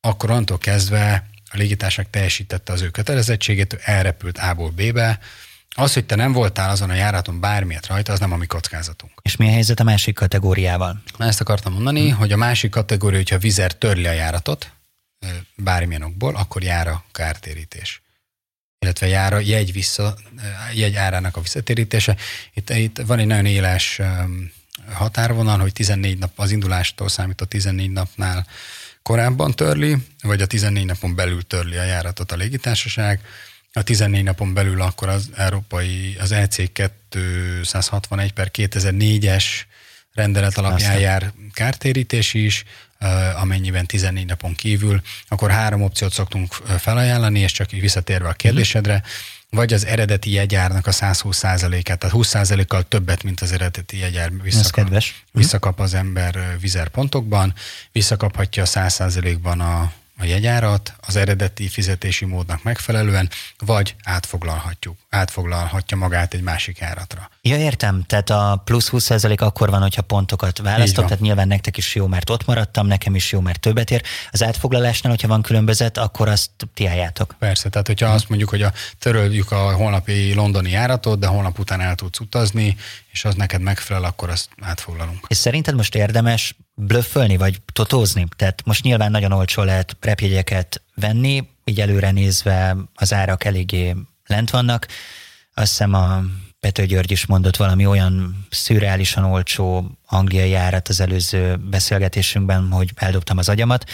akkor 0.01 0.31
onnantól 0.31 0.59
kezdve 0.59 1.27
a 1.51 1.57
légitárság 1.57 2.11
teljesítette 2.11 2.73
az 2.73 2.83
ő 2.83 2.91
kötelezettségét, 2.91 3.81
elrepült 3.85 4.39
A-ból 4.39 4.71
B-be, 4.71 5.19
az, 5.79 5.95
hogy 5.95 6.05
te 6.05 6.15
nem 6.15 6.33
voltál 6.33 6.71
azon 6.71 6.91
a 6.91 6.95
járaton 6.95 7.41
bármiért 7.41 7.87
rajta, 7.87 8.13
az 8.13 8.21
nem 8.21 8.33
a 8.33 8.37
mi 8.37 8.47
kockázatunk. 8.47 9.13
És 9.23 9.37
mi 9.37 9.49
a 9.49 9.51
helyzet 9.51 9.81
a 9.81 9.85
másik 9.85 10.15
kategóriával? 10.15 11.03
Na 11.17 11.27
ezt 11.27 11.41
akartam 11.41 11.73
mondani, 11.73 12.09
hmm. 12.09 12.19
hogy 12.19 12.33
a 12.33 12.37
másik 12.37 12.71
kategória, 12.71 13.17
hogyha 13.17 13.37
a 13.37 13.39
vizer 13.39 13.73
törli 13.73 14.07
a 14.07 14.13
járatot, 14.13 14.71
bármilyen 15.55 16.03
okból, 16.03 16.37
akkor 16.37 16.63
jár 16.63 16.89
a 16.89 17.05
kártérítés 17.13 18.01
illetve 18.87 19.07
jár 19.07 19.33
a 19.33 19.39
jegy, 19.39 19.73
vissza, 19.73 20.17
jegy 20.75 20.95
árának 20.95 21.37
a 21.37 21.41
visszatérítése. 21.41 22.17
Itt, 22.55 22.71
itt 22.71 22.99
van 22.99 23.19
egy 23.19 23.27
nagyon 23.27 23.47
éles 23.47 24.01
határvonal, 24.93 25.59
hogy 25.59 25.73
14 25.73 26.19
nap 26.19 26.33
az 26.37 26.51
indulástól 26.51 27.09
számított 27.09 27.49
14 27.49 27.91
napnál 27.91 28.47
korábban 29.03 29.55
törli, 29.55 29.97
vagy 30.23 30.41
a 30.41 30.47
14 30.47 30.85
napon 30.85 31.15
belül 31.15 31.43
törli 31.43 31.77
a 31.77 31.83
járatot 31.83 32.33
a 32.33 32.37
légitársaság. 32.37 33.21
A 33.73 33.83
14 33.83 34.23
napon 34.23 34.55
belül 34.55 34.81
akkor 34.81 35.09
az 35.09 35.31
európai, 35.35 36.17
az 36.21 36.33
EC 36.33 36.73
261 36.73 38.33
per 38.33 38.51
2004-es 38.53 39.45
rendelet 40.17 40.59
alapján 40.59 40.91
Aztán. 40.91 41.01
jár 41.01 41.33
kártérítés 41.53 42.35
is, 42.35 42.65
amennyiben 43.37 43.87
14 43.87 44.27
napon 44.27 44.55
kívül, 44.55 45.01
akkor 45.29 45.51
három 45.51 45.83
opciót 45.83 46.13
szoktunk 46.13 46.55
felajánlani, 46.79 47.41
és 47.41 47.53
csak 47.53 47.71
visszatérve 47.71 48.29
a 48.29 48.33
kérdésedre, 48.33 49.03
vagy 49.51 49.73
az 49.73 49.87
eredeti 49.87 50.33
jegyárnak 50.33 50.87
a 50.87 50.93
120%-át, 50.93 51.99
tehát 51.99 52.17
20%-kal 52.19 52.83
többet, 52.83 53.23
mint 53.23 53.41
az 53.41 53.53
eredeti 53.53 53.99
jegyár 53.99 54.31
visszakap, 54.43 55.03
visszakap 55.33 55.81
az 55.81 55.95
ember 55.95 56.57
vizerpontokban, 56.61 57.55
visszakaphatja 57.93 58.63
a 58.63 58.67
100%-ban 58.67 59.61
a 59.61 59.93
a 60.19 60.25
jegyárat 60.25 60.95
az 61.01 61.17
eredeti 61.17 61.69
fizetési 61.69 62.25
módnak 62.25 62.63
megfelelően, 62.63 63.31
vagy 63.59 63.95
átfoglalhatjuk, 64.03 64.99
átfoglalhatja 65.17 65.97
magát 65.97 66.35
egy 66.35 66.43
másik 66.43 66.79
járatra. 66.79 67.31
Ja, 67.43 67.57
értem. 67.57 68.03
Tehát 68.07 68.31
a 68.31 68.63
plusz 68.65 68.89
20% 68.93 69.39
akkor 69.39 69.71
van, 69.71 69.81
hogyha 69.81 70.03
pontokat 70.03 70.59
választok, 70.59 71.05
tehát 71.05 71.21
nyilván 71.21 71.49
nektek 71.49 71.77
is 71.77 71.95
jó, 71.95 72.07
mert 72.07 72.31
ott 72.31 72.47
maradtam, 72.47 72.87
nekem 72.87 73.15
is 73.15 73.33
jó, 73.33 73.41
mert 73.41 73.61
többet 73.61 73.91
ér. 73.91 74.03
Az 74.31 74.43
átfoglalásnál, 74.43 75.13
hogyha 75.13 75.29
van 75.29 75.43
különbözet, 75.43 75.99
akkor 75.99 76.29
azt 76.29 76.51
ti 76.75 76.87
álljátok. 76.87 77.35
Persze, 77.39 77.69
tehát 77.69 77.87
hogyha 77.87 78.09
azt 78.09 78.29
mondjuk, 78.29 78.51
hogy 78.51 78.63
a, 78.63 78.73
töröljük 78.99 79.51
a 79.51 79.73
holnapi 79.73 80.35
londoni 80.35 80.71
járatot, 80.71 81.19
de 81.19 81.27
holnap 81.27 81.59
után 81.59 81.81
el 81.81 81.95
tudsz 81.95 82.21
utazni, 82.21 82.77
és 83.13 83.25
az 83.25 83.35
neked 83.35 83.61
megfelel, 83.61 84.05
akkor 84.05 84.31
azt 84.31 84.49
átfoglalunk. 84.61 85.25
És 85.29 85.37
szerinted 85.37 85.75
most 85.75 85.95
érdemes 85.95 86.57
blöffölni, 86.75 87.37
vagy 87.37 87.61
totózni? 87.73 88.27
Tehát 88.37 88.63
most 88.65 88.83
nyilván 88.83 89.11
nagyon 89.11 89.33
olcsó 89.33 89.63
lehet 89.63 89.97
repjegyeket 90.01 90.83
venni, 90.95 91.49
így 91.65 91.81
előre 91.81 92.11
nézve 92.11 92.77
az 92.95 93.13
árak 93.13 93.45
eléggé 93.45 93.95
lent 94.27 94.51
vannak. 94.51 94.87
Azt 95.55 95.69
hiszem 95.69 95.95
a 95.95 96.23
Pető 96.61 96.87
György 96.87 97.11
is 97.11 97.27
mondott 97.27 97.57
valami 97.57 97.87
olyan 97.87 98.47
szürreálisan 98.51 99.25
olcsó 99.25 99.91
angliai 100.07 100.51
járat 100.51 100.89
az 100.89 101.01
előző 101.01 101.57
beszélgetésünkben, 101.57 102.71
hogy 102.71 102.91
eldobtam 102.95 103.39
az 103.39 103.49
agyamat. 103.49 103.91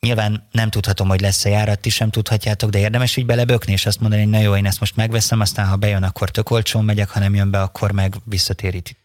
Nyilván 0.00 0.48
nem 0.50 0.70
tudhatom, 0.70 1.08
hogy 1.08 1.20
lesz-e 1.20 1.48
járat, 1.48 1.80
ti 1.80 1.88
sem 1.88 2.10
tudhatjátok, 2.10 2.70
de 2.70 2.78
érdemes 2.78 3.16
így 3.16 3.26
belebökni, 3.26 3.72
és 3.72 3.86
azt 3.86 4.00
mondani, 4.00 4.22
hogy 4.22 4.30
na 4.30 4.38
jó, 4.38 4.56
én 4.56 4.66
ezt 4.66 4.80
most 4.80 4.96
megveszem, 4.96 5.40
aztán 5.40 5.66
ha 5.66 5.76
bejön, 5.76 6.02
akkor 6.02 6.30
tök 6.30 6.50
olcsón 6.50 6.84
megyek, 6.84 7.08
ha 7.08 7.20
nem 7.20 7.34
jön 7.34 7.50
be, 7.50 7.60
akkor 7.60 7.92
meg 7.92 8.14
visszatéríti. 8.24 8.96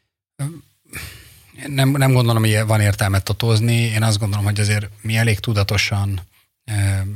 Nem, 1.67 1.89
nem 1.89 2.13
gondolom, 2.13 2.43
hogy 2.43 2.63
van 2.67 2.81
értelme 2.81 3.19
totózni. 3.19 3.75
Én 3.75 4.03
azt 4.03 4.19
gondolom, 4.19 4.45
hogy 4.45 4.59
azért 4.59 4.89
mi 5.01 5.15
elég 5.15 5.39
tudatosan 5.39 6.21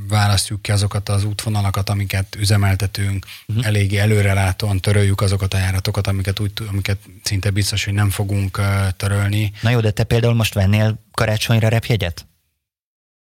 választjuk 0.07 0.61
ki 0.61 0.71
azokat 0.71 1.09
az 1.09 1.23
útvonalakat, 1.23 1.89
amiket 1.89 2.35
üzemeltetünk, 2.35 3.25
uh-huh. 3.47 3.65
eléggé 3.65 3.97
előrelátóan 3.97 4.79
töröljük 4.79 5.21
azokat 5.21 5.53
a 5.53 5.57
járatokat, 5.57 6.07
amiket, 6.07 6.39
úgy, 6.39 6.51
amiket 6.67 6.97
szinte 7.23 7.49
biztos, 7.49 7.85
hogy 7.85 7.93
nem 7.93 8.09
fogunk 8.09 8.61
törölni. 8.97 9.51
Na 9.61 9.69
jó, 9.69 9.79
de 9.79 9.91
te 9.91 10.03
például 10.03 10.33
most 10.33 10.53
vennél 10.53 11.03
karácsonyra 11.11 11.67
repjegyet? 11.67 12.27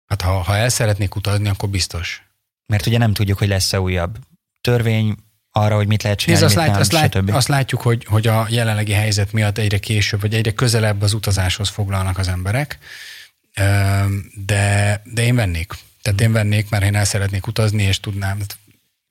Hát 0.05 0.21
ha, 0.21 0.31
ha 0.31 0.55
el 0.55 0.69
szeretnék 0.69 1.15
utazni, 1.15 1.49
akkor 1.49 1.69
biztos. 1.69 2.21
Mert 2.65 2.85
ugye 2.85 2.97
nem 2.97 3.13
tudjuk, 3.13 3.37
hogy 3.37 3.47
lesz-e 3.47 3.79
újabb 3.79 4.17
törvény 4.61 5.15
arra, 5.51 5.75
hogy 5.75 5.87
mit 5.87 6.03
lehet 6.03 6.19
csinálni, 6.19 6.45
Nézd, 6.45 6.57
azt, 6.57 6.67
lát, 6.67 6.79
azt, 6.79 6.91
lát, 6.91 7.29
azt 7.29 7.47
látjuk, 7.47 7.81
hogy, 7.81 8.05
hogy 8.05 8.27
a 8.27 8.47
jelenlegi 8.49 8.91
helyzet 8.91 9.31
miatt 9.31 9.57
egyre 9.57 9.77
később, 9.77 10.21
vagy 10.21 10.33
egyre 10.33 10.51
közelebb 10.51 11.01
az 11.01 11.13
utazáshoz 11.13 11.69
foglalnak 11.69 12.17
az 12.17 12.27
emberek, 12.27 12.77
de, 14.45 15.01
de 15.03 15.23
én 15.23 15.35
vennék. 15.35 15.73
Tehát 16.07 16.21
én 16.21 16.31
vennék, 16.31 16.69
mert 16.69 16.83
én 16.83 16.95
el 16.95 17.05
szeretnék 17.05 17.47
utazni, 17.47 17.83
és 17.83 17.99
tudnám. 17.99 18.37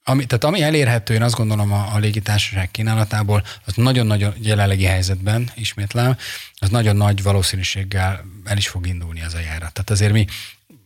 Ami, 0.04 0.24
tehát 0.24 0.44
ami 0.44 0.62
elérhető, 0.62 1.14
én 1.14 1.22
azt 1.22 1.34
gondolom 1.34 1.72
a, 1.72 1.94
a 1.94 1.98
légitársaság 1.98 2.70
kínálatából, 2.70 3.44
az 3.64 3.74
nagyon-nagyon 3.74 4.34
jelenlegi 4.40 4.84
helyzetben, 4.84 5.50
ismétlem, 5.54 6.16
az 6.54 6.68
nagyon 6.68 6.96
nagy 6.96 7.22
valószínűséggel 7.22 8.24
el 8.44 8.56
is 8.56 8.68
fog 8.68 8.86
indulni 8.86 9.22
az 9.22 9.34
a 9.34 9.38
járat. 9.38 9.72
Tehát 9.72 9.90
azért 9.90 10.12
mi 10.12 10.26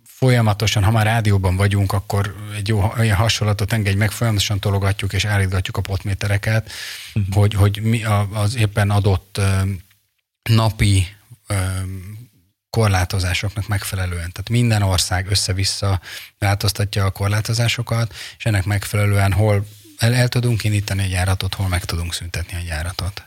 folyamatosan, 0.05 0.85
ha 0.85 0.91
már 0.91 1.07
rádióban 1.07 1.57
vagyunk, 1.57 1.93
akkor 1.93 2.35
egy 2.57 2.69
jó 2.69 2.93
olyan 2.99 3.17
hasonlatot 3.17 3.73
engedj 3.73 3.97
meg, 3.97 4.11
folyamatosan 4.11 4.59
tologatjuk 4.59 5.13
és 5.13 5.25
állítgatjuk 5.25 5.77
a 5.77 5.81
potmétereket, 5.81 6.71
uh-huh. 7.15 7.35
hogy, 7.35 7.55
hogy 7.55 7.81
mi 7.83 8.05
az 8.33 8.57
éppen 8.57 8.91
adott 8.91 9.41
napi 10.43 11.07
korlátozásoknak 12.71 13.69
megfelelően. 13.69 14.33
Tehát 14.33 14.49
minden 14.49 14.83
ország 14.83 15.31
össze-vissza 15.31 16.01
változtatja 16.39 17.05
a 17.05 17.11
korlátozásokat, 17.11 18.15
és 18.39 18.45
ennek 18.45 18.65
megfelelően 18.65 19.33
hol 19.33 19.67
el, 19.99 20.15
el 20.15 20.29
tudunk 20.29 20.65
indítani 20.65 21.03
egy 21.03 21.11
járatot, 21.11 21.55
hol 21.55 21.69
meg 21.69 21.85
tudunk 21.85 22.15
szüntetni 22.15 22.57
egy 22.57 22.67
járatot. 22.67 23.25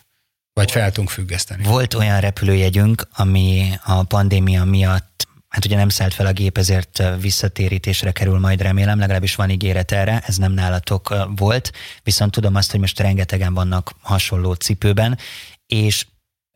Vagy 0.54 0.72
fel 0.72 0.92
tudunk 0.92 1.10
függeszteni. 1.10 1.64
Volt 1.64 1.94
olyan 1.94 2.20
repülőjegyünk, 2.20 3.08
ami 3.14 3.72
a 3.84 4.04
pandémia 4.04 4.64
miatt 4.64 5.28
hát 5.54 5.66
ugye 5.66 5.76
nem 5.76 5.90
szállt 5.90 6.14
fel 6.14 6.26
a 6.26 6.32
gép, 6.32 6.58
ezért 6.58 7.04
visszatérítésre 7.20 8.12
kerül 8.12 8.40
majd 8.40 8.62
remélem, 8.62 9.00
legalábbis 9.00 9.36
van 9.36 9.50
ígéret 9.50 9.92
erre, 9.92 10.24
ez 10.26 10.38
nem 10.38 10.52
nálatok 10.52 11.16
volt, 11.36 11.72
viszont 12.04 12.32
tudom 12.32 12.56
azt, 12.56 12.72
hogy 12.72 12.80
most 12.80 13.00
rengetegen 13.00 13.54
vannak 13.54 13.92
hasonló 14.02 14.54
cipőben, 14.54 15.18
és 15.66 16.06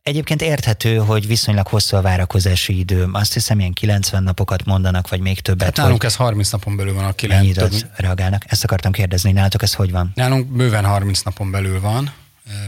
Egyébként 0.08 0.42
érthető, 0.42 0.96
hogy 0.96 1.26
viszonylag 1.26 1.66
hosszú 1.66 1.96
a 1.96 2.00
várakozási 2.00 2.78
idő. 2.78 3.08
Azt 3.12 3.32
hiszem, 3.32 3.58
ilyen 3.58 3.72
90 3.72 4.22
napokat 4.22 4.64
mondanak, 4.64 5.08
vagy 5.08 5.20
még 5.20 5.40
többet. 5.40 5.66
Hát 5.66 5.76
nálunk 5.76 6.04
ez 6.04 6.16
30 6.16 6.50
napon 6.50 6.76
belül 6.76 6.94
van 6.94 7.04
a 7.04 7.12
9. 7.12 7.54
Több... 7.54 7.72
reagálnak? 7.96 8.42
Ezt 8.46 8.64
akartam 8.64 8.92
kérdezni, 8.92 9.32
nálatok 9.32 9.62
ez 9.62 9.74
hogy 9.74 9.90
van? 9.90 10.12
Nálunk 10.14 10.46
bőven 10.46 10.84
30 10.84 11.20
napon 11.20 11.50
belül 11.50 11.80
van. 11.80 12.12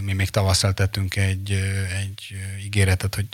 Mi 0.01 0.12
még 0.12 0.31
tavasszal 0.31 0.73
tettünk 0.73 1.17
egy, 1.17 1.51
egy 2.01 2.37
ígéretet, 2.65 3.15
hogy 3.15 3.27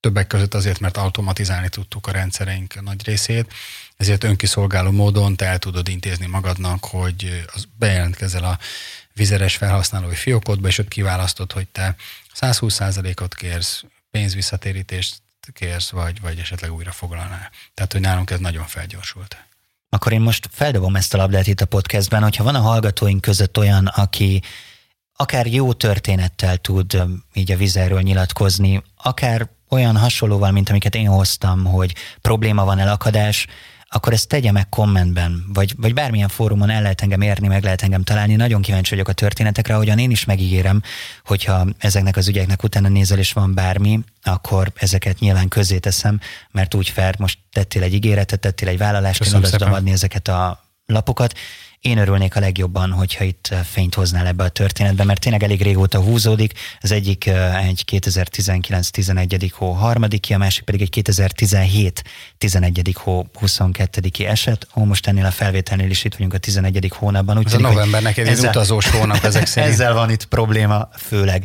többek 0.00 0.26
között 0.26 0.54
azért, 0.54 0.80
mert 0.80 0.96
automatizálni 0.96 1.68
tudtuk 1.68 2.06
a 2.06 2.12
rendszereink 2.12 2.82
nagy 2.82 3.04
részét, 3.04 3.52
ezért 3.96 4.24
önkiszolgáló 4.24 4.90
módon 4.90 5.36
te 5.36 5.46
el 5.46 5.58
tudod 5.58 5.88
intézni 5.88 6.26
magadnak, 6.26 6.84
hogy 6.84 7.44
az 7.54 7.64
bejelentkezel 7.78 8.44
a 8.44 8.58
vizeres 9.12 9.56
felhasználói 9.56 10.14
fiókodba, 10.14 10.68
és 10.68 10.78
ott 10.78 10.88
kiválasztod, 10.88 11.52
hogy 11.52 11.66
te 11.66 11.94
120%-ot 12.40 13.34
kérsz, 13.34 13.84
pénzvisszatérítést 14.10 15.22
kérsz, 15.52 15.90
vagy, 15.90 16.20
vagy 16.20 16.38
esetleg 16.38 16.72
újra 16.72 16.92
foglalnál. 16.92 17.50
Tehát, 17.74 17.92
hogy 17.92 18.00
nálunk 18.00 18.30
ez 18.30 18.38
nagyon 18.38 18.66
felgyorsult. 18.66 19.36
Akkor 19.88 20.12
én 20.12 20.20
most 20.20 20.48
feldobom 20.52 20.96
ezt 20.96 21.14
a 21.14 21.16
labdát 21.16 21.46
itt 21.46 21.60
a 21.60 21.66
podcastben, 21.66 22.22
hogyha 22.22 22.44
van 22.44 22.54
a 22.54 22.60
hallgatóink 22.60 23.20
között 23.20 23.58
olyan, 23.58 23.86
aki 23.86 24.42
akár 25.16 25.46
jó 25.46 25.72
történettel 25.72 26.56
tud 26.56 27.02
így 27.32 27.52
a 27.52 27.56
vizerről 27.56 28.00
nyilatkozni, 28.00 28.82
akár 28.96 29.48
olyan 29.68 29.96
hasonlóval, 29.96 30.50
mint 30.50 30.68
amiket 30.68 30.94
én 30.94 31.06
hoztam, 31.06 31.64
hogy 31.64 31.94
probléma 32.20 32.64
van, 32.64 32.78
elakadás, 32.78 33.46
akkor 33.88 34.12
ezt 34.12 34.28
tegye 34.28 34.52
meg 34.52 34.68
kommentben, 34.68 35.44
vagy, 35.52 35.74
vagy 35.76 35.94
bármilyen 35.94 36.28
fórumon 36.28 36.70
el 36.70 36.82
lehet 36.82 37.00
engem 37.00 37.20
érni, 37.20 37.46
meg 37.46 37.62
lehet 37.62 37.82
engem 37.82 38.02
találni. 38.02 38.34
Nagyon 38.34 38.62
kíváncsi 38.62 38.90
vagyok 38.90 39.08
a 39.08 39.12
történetekre, 39.12 39.74
ahogyan 39.74 39.98
én 39.98 40.10
is 40.10 40.24
megígérem, 40.24 40.82
hogyha 41.24 41.66
ezeknek 41.78 42.16
az 42.16 42.28
ügyeknek 42.28 42.62
utána 42.62 42.88
nézel 42.88 43.18
és 43.18 43.32
van 43.32 43.54
bármi, 43.54 44.00
akkor 44.22 44.72
ezeket 44.74 45.18
nyilván 45.18 45.48
közzé 45.48 45.78
teszem, 45.78 46.20
mert 46.50 46.74
úgy 46.74 46.88
fel, 46.88 47.14
most 47.18 47.38
tettél 47.52 47.82
egy 47.82 47.94
ígéretet, 47.94 48.40
tettél 48.40 48.68
egy 48.68 48.78
vállalást, 48.78 49.18
Köszönöm 49.18 49.42
én 49.42 49.48
oda 49.48 49.56
tudom 49.56 49.72
adni 49.72 49.90
ezeket 49.90 50.28
a 50.28 50.64
lapokat, 50.86 51.34
én 51.86 51.98
örülnék 51.98 52.36
a 52.36 52.40
legjobban, 52.40 52.92
hogyha 52.92 53.24
itt 53.24 53.48
eh, 53.50 53.58
fényt 53.64 53.94
hoznál 53.94 54.26
ebbe 54.26 54.44
a 54.44 54.48
történetbe, 54.48 55.04
mert 55.04 55.20
tényleg 55.20 55.42
elég 55.42 55.62
régóta 55.62 56.00
húzódik. 56.00 56.52
Az 56.80 56.92
egyik 56.92 57.26
eh, 57.26 57.66
egy 57.66 57.84
2019-11. 57.92 59.50
hó 59.52 59.70
harmadiki, 59.70 60.32
a 60.32 60.38
másik 60.38 60.64
pedig 60.64 60.80
egy 60.80 60.90
2017 60.90 62.02
11. 62.38 62.96
hó 62.98 63.26
22. 63.34 64.00
eset. 64.18 64.66
Ó, 64.76 64.84
most 64.84 65.06
ennél 65.06 65.24
a 65.24 65.30
felvételnél 65.30 65.90
is 65.90 66.04
itt 66.04 66.12
vagyunk 66.12 66.34
a 66.34 66.38
11. 66.38 66.92
hónapban. 66.94 67.38
Úgy 67.38 67.46
Ez 67.46 67.52
a 67.54 67.58
novembernek 67.58 68.16
egy 68.16 68.38
utazós 68.38 68.90
hónap 68.90 69.24
ezek 69.24 69.46
szerint. 69.46 69.72
Ezzel 69.74 69.94
van 69.94 70.10
itt 70.10 70.24
probléma 70.24 70.88
főleg. 70.96 71.44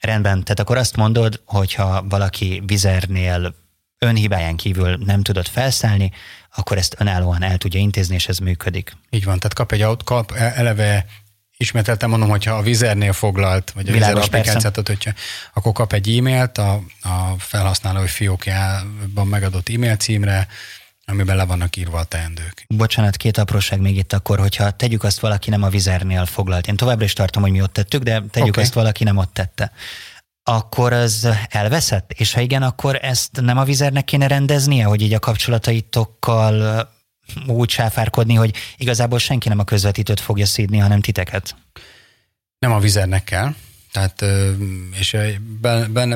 Rendben, 0.00 0.42
tehát 0.44 0.60
akkor 0.60 0.76
azt 0.76 0.96
mondod, 0.96 1.40
hogyha 1.44 2.04
valaki 2.08 2.62
vizernél 2.66 3.54
önhibáján 3.98 4.56
kívül 4.56 4.96
nem 4.96 5.22
tudott 5.22 5.48
felszállni, 5.48 6.10
akkor 6.54 6.76
ezt 6.76 6.94
önállóan 6.98 7.42
el 7.42 7.58
tudja 7.58 7.80
intézni, 7.80 8.14
és 8.14 8.28
ez 8.28 8.38
működik. 8.38 8.96
Így 9.10 9.24
van, 9.24 9.38
tehát 9.38 9.54
kap 9.54 9.72
egy 9.72 9.82
aut, 9.82 10.02
kap 10.02 10.32
e, 10.32 10.52
eleve 10.56 11.06
ismételtem 11.56 12.10
mondom, 12.10 12.28
hogyha 12.28 12.54
a 12.54 12.62
vizernél 12.62 13.12
foglalt, 13.12 13.70
vagy 13.70 13.88
a 13.88 13.92
Világos, 13.92 14.24
vizer 14.24 14.40
applikációt, 14.40 14.88
hogyha, 14.88 15.12
akkor 15.54 15.72
kap 15.72 15.92
egy 15.92 16.16
e-mailt 16.16 16.58
a, 16.58 16.72
a 17.02 17.34
felhasználói 17.38 18.06
fiókjában 18.06 19.26
megadott 19.26 19.68
e-mail 19.68 19.96
címre, 19.96 20.48
amiben 21.04 21.36
le 21.36 21.44
vannak 21.44 21.76
írva 21.76 21.98
a 21.98 22.04
teendők. 22.04 22.64
Bocsánat, 22.68 23.16
két 23.16 23.38
apróság 23.38 23.80
még 23.80 23.96
itt 23.96 24.12
akkor, 24.12 24.38
hogyha 24.38 24.70
tegyük 24.70 25.02
azt 25.02 25.20
valaki 25.20 25.50
nem 25.50 25.62
a 25.62 25.68
vizernél 25.68 26.26
foglalt. 26.26 26.66
Én 26.66 26.76
továbbra 26.76 27.04
is 27.04 27.12
tartom, 27.12 27.42
hogy 27.42 27.50
mi 27.50 27.62
ott 27.62 27.72
tettük, 27.72 28.02
de 28.02 28.22
tegyük 28.30 28.48
okay. 28.48 28.62
azt 28.62 28.72
valaki 28.72 29.04
nem 29.04 29.16
ott 29.16 29.32
tette 29.32 29.72
akkor 30.48 30.92
az 30.92 31.28
elveszett? 31.48 32.12
És 32.12 32.32
ha 32.32 32.40
igen, 32.40 32.62
akkor 32.62 32.98
ezt 33.02 33.40
nem 33.40 33.58
a 33.58 33.64
vizernek 33.64 34.04
kéne 34.04 34.26
rendeznie, 34.26 34.84
hogy 34.84 35.02
így 35.02 35.14
a 35.14 35.18
kapcsolataitokkal 35.18 36.88
úgy 37.46 37.70
sáfárkodni, 37.70 38.34
hogy 38.34 38.56
igazából 38.76 39.18
senki 39.18 39.48
nem 39.48 39.58
a 39.58 39.64
közvetítőt 39.64 40.20
fogja 40.20 40.46
szídni, 40.46 40.78
hanem 40.78 41.00
titeket? 41.00 41.56
Nem 42.58 42.72
a 42.72 42.78
vizernek 42.78 43.24
kell. 43.24 43.54
Tehát, 43.92 44.24
és 44.98 45.16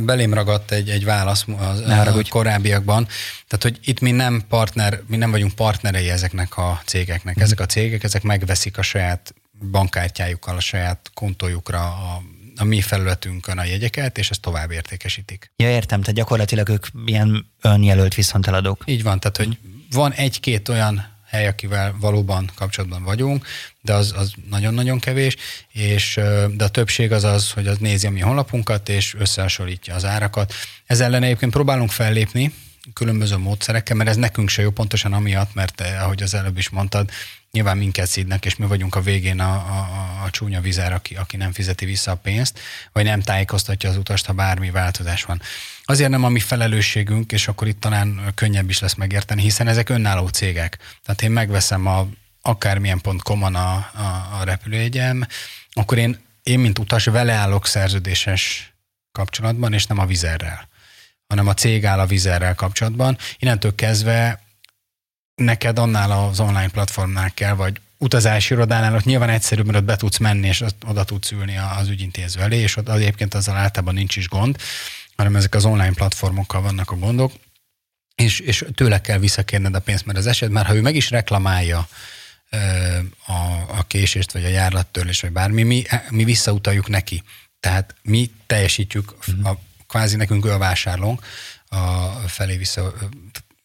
belém 0.02 0.34
ragadt 0.34 0.70
egy, 0.70 0.88
egy 0.90 1.04
válasz 1.04 1.44
az, 1.58 1.80
a 1.80 2.22
korábbiakban. 2.28 3.08
Tehát, 3.48 3.62
hogy 3.62 3.78
itt 3.84 4.00
mi 4.00 4.10
nem 4.10 4.42
partner, 4.48 5.00
mi 5.06 5.16
nem 5.16 5.30
vagyunk 5.30 5.52
partnerei 5.52 6.10
ezeknek 6.10 6.56
a 6.56 6.80
cégeknek. 6.84 7.38
Mm. 7.38 7.42
Ezek 7.42 7.60
a 7.60 7.66
cégek, 7.66 8.02
ezek 8.02 8.22
megveszik 8.22 8.78
a 8.78 8.82
saját 8.82 9.34
bankkártyájukkal, 9.70 10.56
a 10.56 10.60
saját 10.60 11.10
kontójukra 11.14 11.80
a 11.80 12.22
a 12.56 12.64
mi 12.64 12.80
felületünkön 12.80 13.58
a 13.58 13.64
jegyeket, 13.64 14.18
és 14.18 14.30
ezt 14.30 14.40
tovább 14.40 14.70
értékesítik. 14.70 15.50
Ja, 15.56 15.70
értem, 15.70 16.00
tehát 16.00 16.16
gyakorlatilag 16.16 16.68
ők 16.68 16.86
ilyen 17.06 17.46
önjelölt 17.60 18.14
viszonteladók. 18.14 18.82
Így 18.86 19.02
van, 19.02 19.20
tehát 19.20 19.36
hogy 19.36 19.58
van 19.90 20.12
egy-két 20.12 20.68
olyan 20.68 21.10
hely, 21.32 21.46
akivel 21.46 21.94
valóban 22.00 22.50
kapcsolatban 22.54 23.02
vagyunk, 23.02 23.46
de 23.80 23.92
az, 23.92 24.12
az 24.16 24.32
nagyon-nagyon 24.50 24.98
kevés, 24.98 25.36
és 25.68 26.20
de 26.50 26.64
a 26.64 26.68
többség 26.68 27.12
az 27.12 27.24
az, 27.24 27.50
hogy 27.50 27.66
az 27.66 27.78
nézi 27.78 28.06
a 28.06 28.10
mi 28.10 28.20
honlapunkat, 28.20 28.88
és 28.88 29.14
összehasonlítja 29.18 29.94
az 29.94 30.04
árakat. 30.04 30.54
Ez 30.86 31.00
ellen 31.00 31.22
egyébként 31.22 31.52
próbálunk 31.52 31.90
fellépni, 31.90 32.52
különböző 32.92 33.36
módszerekkel, 33.36 33.96
mert 33.96 34.10
ez 34.10 34.16
nekünk 34.16 34.48
se 34.48 34.62
jó, 34.62 34.70
pontosan 34.70 35.12
amiatt, 35.12 35.54
mert 35.54 35.80
eh, 35.80 36.02
ahogy 36.02 36.22
az 36.22 36.34
előbb 36.34 36.58
is 36.58 36.68
mondtad, 36.68 37.10
nyilván 37.52 37.76
minket 37.76 38.06
szídnek, 38.06 38.44
és 38.44 38.56
mi 38.56 38.66
vagyunk 38.66 38.94
a 38.94 39.00
végén 39.00 39.40
a, 39.40 39.52
a, 39.52 40.22
a 40.24 40.30
csúnya 40.30 40.60
vizár, 40.60 40.92
aki, 40.92 41.14
aki 41.14 41.36
nem 41.36 41.52
fizeti 41.52 41.84
vissza 41.84 42.10
a 42.10 42.16
pénzt, 42.16 42.58
vagy 42.92 43.04
nem 43.04 43.20
tájékoztatja 43.20 43.90
az 43.90 43.96
utast, 43.96 44.26
ha 44.26 44.32
bármi 44.32 44.70
változás 44.70 45.24
van. 45.24 45.42
Azért 45.84 46.10
nem 46.10 46.24
a 46.24 46.28
mi 46.28 46.40
felelősségünk, 46.40 47.32
és 47.32 47.48
akkor 47.48 47.68
itt 47.68 47.80
talán 47.80 48.32
könnyebb 48.34 48.68
is 48.68 48.78
lesz 48.78 48.94
megérteni, 48.94 49.42
hiszen 49.42 49.68
ezek 49.68 49.88
önálló 49.88 50.28
cégek. 50.28 50.78
Tehát 51.04 51.22
én 51.22 51.30
megveszem 51.30 51.86
a 51.86 52.08
akármilyen 52.42 53.00
pont 53.00 53.22
komon 53.22 53.54
a, 53.54 53.72
a, 53.74 54.38
a 54.40 54.44
repülőjegyem, 54.44 55.26
akkor 55.72 55.98
én, 55.98 56.18
én, 56.42 56.58
mint 56.58 56.78
utas, 56.78 57.04
vele 57.04 57.32
állok 57.32 57.66
szerződéses 57.66 58.72
kapcsolatban, 59.12 59.72
és 59.72 59.86
nem 59.86 59.98
a 59.98 60.06
vizerrel 60.06 60.70
hanem 61.28 61.48
a 61.48 61.54
cég 61.54 61.84
áll 61.84 61.98
a 61.98 62.06
vizerrel 62.06 62.54
kapcsolatban. 62.54 63.18
Innentől 63.38 63.74
kezdve 63.74 64.41
neked 65.34 65.78
annál 65.78 66.10
az 66.10 66.40
online 66.40 66.68
platformnál 66.68 67.30
kell, 67.34 67.54
vagy 67.54 67.80
utazási 67.98 68.54
irodánál 68.54 68.94
ott 68.94 69.04
nyilván 69.04 69.28
egyszerűbb, 69.28 69.66
mert 69.66 69.78
ott 69.78 69.84
be 69.84 69.96
tudsz 69.96 70.18
menni, 70.18 70.46
és 70.46 70.64
oda 70.86 71.04
tudsz 71.04 71.30
ülni 71.30 71.56
az 71.56 71.88
ügyintéző 71.88 72.40
elé, 72.40 72.58
és 72.58 72.76
ott 72.76 72.88
egyébként 72.88 73.34
azzal 73.34 73.56
általában 73.56 73.94
nincs 73.94 74.16
is 74.16 74.28
gond, 74.28 74.56
hanem 75.16 75.36
ezek 75.36 75.54
az 75.54 75.64
online 75.64 75.92
platformokkal 75.92 76.60
vannak 76.60 76.90
a 76.90 76.96
gondok, 76.96 77.32
és, 78.14 78.38
és 78.40 78.64
tőle 78.74 79.00
kell 79.00 79.18
visszakérned 79.18 79.74
a 79.74 79.80
pénzt, 79.80 80.06
mert 80.06 80.18
az 80.18 80.26
eset, 80.26 80.50
már 80.50 80.66
ha 80.66 80.74
ő 80.74 80.80
meg 80.80 80.94
is 80.94 81.10
reklamálja 81.10 81.88
a, 83.26 83.32
a 83.68 83.84
késést, 83.86 84.32
vagy 84.32 84.44
a 84.44 84.48
járlattörlés, 84.48 85.20
vagy 85.20 85.32
bármi, 85.32 85.62
mi, 85.62 85.84
mi 86.10 86.24
visszautaljuk 86.24 86.88
neki. 86.88 87.22
Tehát 87.60 87.94
mi 88.02 88.30
teljesítjük 88.46 89.14
a, 89.42 89.50
kvázi 89.86 90.16
nekünk 90.16 90.46
ő 90.46 90.52
a 90.52 90.58
vásárlónk, 90.58 91.24
a 91.68 92.28
felé 92.28 92.56
vissza, 92.56 92.92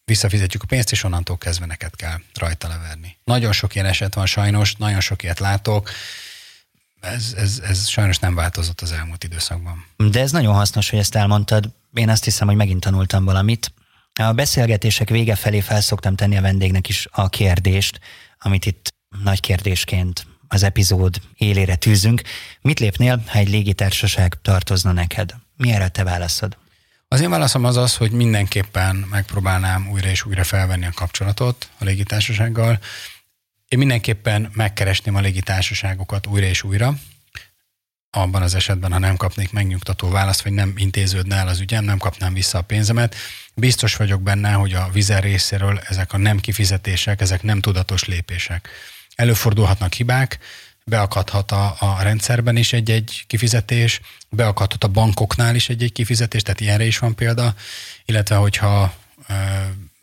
visszafizetjük 0.08 0.62
a 0.62 0.66
pénzt, 0.66 0.92
és 0.92 1.04
onnantól 1.04 1.38
kezdve 1.38 1.66
neked 1.66 1.96
kell 1.96 2.20
rajta 2.34 2.68
leverni. 2.68 3.16
Nagyon 3.24 3.52
sok 3.52 3.74
ilyen 3.74 3.86
eset 3.86 4.14
van 4.14 4.26
sajnos, 4.26 4.74
nagyon 4.74 5.00
sok 5.00 5.22
ilyet 5.22 5.38
látok, 5.38 5.90
ez, 7.00 7.34
ez, 7.36 7.60
ez 7.68 7.88
sajnos 7.88 8.18
nem 8.18 8.34
változott 8.34 8.80
az 8.80 8.92
elmúlt 8.92 9.24
időszakban. 9.24 9.84
De 9.96 10.20
ez 10.20 10.32
nagyon 10.32 10.54
hasznos, 10.54 10.90
hogy 10.90 10.98
ezt 10.98 11.14
elmondtad. 11.14 11.70
Én 11.94 12.08
azt 12.08 12.24
hiszem, 12.24 12.46
hogy 12.46 12.56
megint 12.56 12.80
tanultam 12.80 13.24
valamit. 13.24 13.72
A 14.12 14.32
beszélgetések 14.32 15.08
vége 15.08 15.34
felé 15.34 15.60
felszoktam 15.60 16.14
tenni 16.14 16.36
a 16.36 16.40
vendégnek 16.40 16.88
is 16.88 17.08
a 17.10 17.28
kérdést, 17.28 18.00
amit 18.38 18.66
itt 18.66 18.94
nagy 19.22 19.40
kérdésként 19.40 20.26
az 20.48 20.62
epizód 20.62 21.20
élére 21.34 21.74
tűzünk. 21.74 22.22
Mit 22.60 22.80
lépnél, 22.80 23.22
ha 23.26 23.38
egy 23.38 23.48
légitársaság 23.48 24.38
tartozna 24.42 24.92
neked? 24.92 25.34
Mi 25.56 25.72
erre 25.72 25.88
te 25.88 26.04
válaszod? 26.04 26.56
Az 27.10 27.20
én 27.20 27.30
válaszom 27.30 27.64
az 27.64 27.76
az, 27.76 27.96
hogy 27.96 28.10
mindenképpen 28.10 28.96
megpróbálnám 28.96 29.88
újra 29.90 30.08
és 30.08 30.24
újra 30.24 30.44
felvenni 30.44 30.86
a 30.86 30.92
kapcsolatot 30.94 31.68
a 31.78 31.84
légitársasággal. 31.84 32.78
Én 33.68 33.78
mindenképpen 33.78 34.50
megkeresném 34.54 35.14
a 35.14 35.20
légitársaságokat 35.20 36.26
újra 36.26 36.46
és 36.46 36.62
újra, 36.62 36.94
abban 38.10 38.42
az 38.42 38.54
esetben, 38.54 38.92
ha 38.92 38.98
nem 38.98 39.16
kapnék 39.16 39.52
megnyugtató 39.52 40.08
választ, 40.08 40.42
vagy 40.42 40.52
nem 40.52 40.72
intéződne 40.76 41.36
el 41.36 41.48
az 41.48 41.60
ügyem, 41.60 41.84
nem 41.84 41.98
kapnám 41.98 42.32
vissza 42.32 42.58
a 42.58 42.62
pénzemet. 42.62 43.14
Biztos 43.54 43.96
vagyok 43.96 44.22
benne, 44.22 44.52
hogy 44.52 44.72
a 44.72 44.88
vizer 44.92 45.22
részéről 45.22 45.78
ezek 45.78 46.12
a 46.12 46.16
nem 46.16 46.38
kifizetések, 46.38 47.20
ezek 47.20 47.42
nem 47.42 47.60
tudatos 47.60 48.04
lépések. 48.04 48.68
Előfordulhatnak 49.14 49.92
hibák, 49.92 50.38
beakadhat 50.88 51.52
a, 51.52 51.76
a 51.78 52.02
rendszerben 52.02 52.56
is 52.56 52.72
egy-egy 52.72 53.24
kifizetés, 53.26 54.00
beakadhat 54.28 54.84
a 54.84 54.88
bankoknál 54.88 55.54
is 55.54 55.68
egy-egy 55.68 55.92
kifizetés, 55.92 56.42
tehát 56.42 56.60
ilyenre 56.60 56.84
is 56.84 56.98
van 56.98 57.14
példa, 57.14 57.54
illetve 58.04 58.36
hogyha 58.36 58.94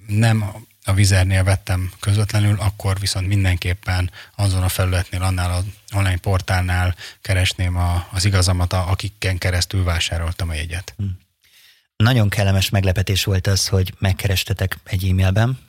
nem 0.08 0.54
a 0.84 0.94
vizernél 0.94 1.44
vettem 1.44 1.92
közvetlenül, 2.00 2.56
akkor 2.60 3.00
viszont 3.00 3.28
mindenképpen 3.28 4.12
azon 4.36 4.64
a 4.64 4.70
felületnél, 4.70 5.22
annál 5.22 5.52
az 5.52 5.64
online 5.96 6.18
portálnál 6.18 6.96
keresném 7.22 7.78
a, 7.78 8.08
az 8.12 8.26
igazamat, 8.26 8.74
akikken 8.74 9.38
keresztül 9.38 9.84
vásároltam 9.84 10.50
a 10.50 10.54
jegyet. 10.54 10.94
Hm. 10.98 11.06
Nagyon 11.96 12.30
kellemes 12.30 12.70
meglepetés 12.70 13.24
volt 13.24 13.48
az, 13.48 13.68
hogy 13.68 13.94
megkerestetek 14.00 14.78
egy 14.84 15.10
e-mailben. 15.10 15.60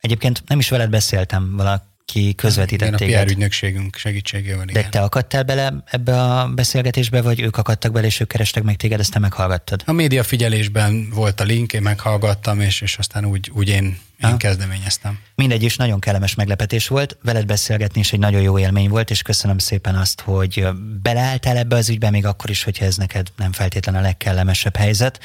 Egyébként 0.00 0.42
nem 0.46 0.58
is 0.58 0.68
veled 0.68 0.90
beszéltem, 0.90 1.56
valaki 1.56 1.84
ki 2.06 2.34
közvetített 2.34 2.88
igen, 2.88 2.98
téged. 2.98 3.20
a 3.20 3.24
PR 3.24 3.30
ügynökségünk 3.30 3.96
segítségével. 3.96 4.64
De 4.64 4.78
igen. 4.78 4.90
te 4.90 5.00
akadtál 5.00 5.42
bele 5.42 5.72
ebbe 5.84 6.22
a 6.22 6.48
beszélgetésbe, 6.48 7.22
vagy 7.22 7.40
ők 7.40 7.56
akadtak 7.56 7.92
bele, 7.92 8.06
és 8.06 8.20
ők 8.20 8.28
kerestek 8.28 8.62
meg 8.62 8.76
téged, 8.76 9.00
ezt 9.00 9.12
te 9.12 9.18
meghallgattad? 9.18 9.82
A 9.86 9.92
média 9.92 10.22
figyelésben 10.22 11.10
volt 11.10 11.40
a 11.40 11.44
link, 11.44 11.72
én 11.72 11.82
meghallgattam, 11.82 12.60
és, 12.60 12.80
és 12.80 12.98
aztán 12.98 13.24
úgy, 13.24 13.50
úgy 13.54 13.68
én, 13.68 13.98
én 14.22 14.36
kezdeményeztem. 14.36 15.18
Mindegy 15.34 15.62
is 15.62 15.76
nagyon 15.76 16.00
kellemes 16.00 16.34
meglepetés 16.34 16.88
volt. 16.88 17.16
Veled 17.22 17.46
beszélgetni 17.46 18.00
is 18.00 18.12
egy 18.12 18.18
nagyon 18.18 18.40
jó 18.40 18.58
élmény 18.58 18.88
volt, 18.88 19.10
és 19.10 19.22
köszönöm 19.22 19.58
szépen 19.58 19.94
azt, 19.94 20.20
hogy 20.20 20.68
beleálltál 21.02 21.56
ebbe 21.56 21.76
az 21.76 21.88
ügybe, 21.88 22.10
még 22.10 22.26
akkor 22.26 22.50
is, 22.50 22.62
hogyha 22.62 22.84
ez 22.84 22.96
neked 22.96 23.26
nem 23.36 23.52
feltétlen 23.52 23.94
a 23.94 24.00
legkellemesebb 24.00 24.76
helyzet. 24.76 25.20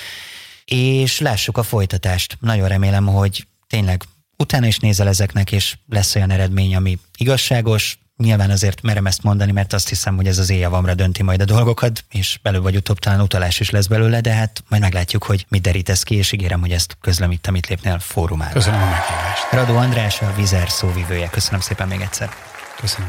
És 0.65 1.19
lássuk 1.19 1.57
a 1.57 1.63
folytatást. 1.63 2.37
Nagyon 2.39 2.67
remélem, 2.67 3.05
hogy 3.07 3.47
tényleg 3.67 4.03
utána 4.41 4.67
is 4.67 4.79
nézel 4.79 5.07
ezeknek, 5.07 5.51
és 5.51 5.77
lesz 5.89 6.15
olyan 6.15 6.31
eredmény, 6.31 6.75
ami 6.75 6.97
igazságos, 7.17 7.99
Nyilván 8.17 8.49
azért 8.49 8.81
merem 8.81 9.05
ezt 9.05 9.23
mondani, 9.23 9.51
mert 9.51 9.73
azt 9.73 9.89
hiszem, 9.89 10.15
hogy 10.15 10.27
ez 10.27 10.37
az 10.37 10.49
éjjavamra 10.49 10.93
dönti 10.93 11.23
majd 11.23 11.41
a 11.41 11.45
dolgokat, 11.45 12.03
és 12.11 12.39
belül 12.41 12.61
vagy 12.61 12.75
utóbb 12.75 12.99
talán 12.99 13.21
utalás 13.21 13.59
is 13.59 13.69
lesz 13.69 13.85
belőle, 13.85 14.21
de 14.21 14.33
hát 14.33 14.63
majd 14.67 14.81
meglátjuk, 14.81 15.23
hogy 15.23 15.45
mit 15.49 15.61
derítesz 15.61 16.03
ki, 16.03 16.15
és 16.15 16.31
ígérem, 16.31 16.59
hogy 16.59 16.71
ezt 16.71 16.97
közlem 17.01 17.31
itt, 17.31 17.47
amit 17.47 17.67
lépnél 17.67 17.99
fórumára. 17.99 18.51
Köszönöm 18.51 18.81
a 18.81 18.85
meghívást. 18.85 19.51
Radó 19.51 19.75
András, 19.75 20.21
a 20.21 20.33
Vizer 20.35 20.69
szóvivője. 20.69 21.29
Köszönöm 21.29 21.59
szépen 21.59 21.87
még 21.87 22.01
egyszer. 22.01 22.29
Köszönöm. 22.81 23.07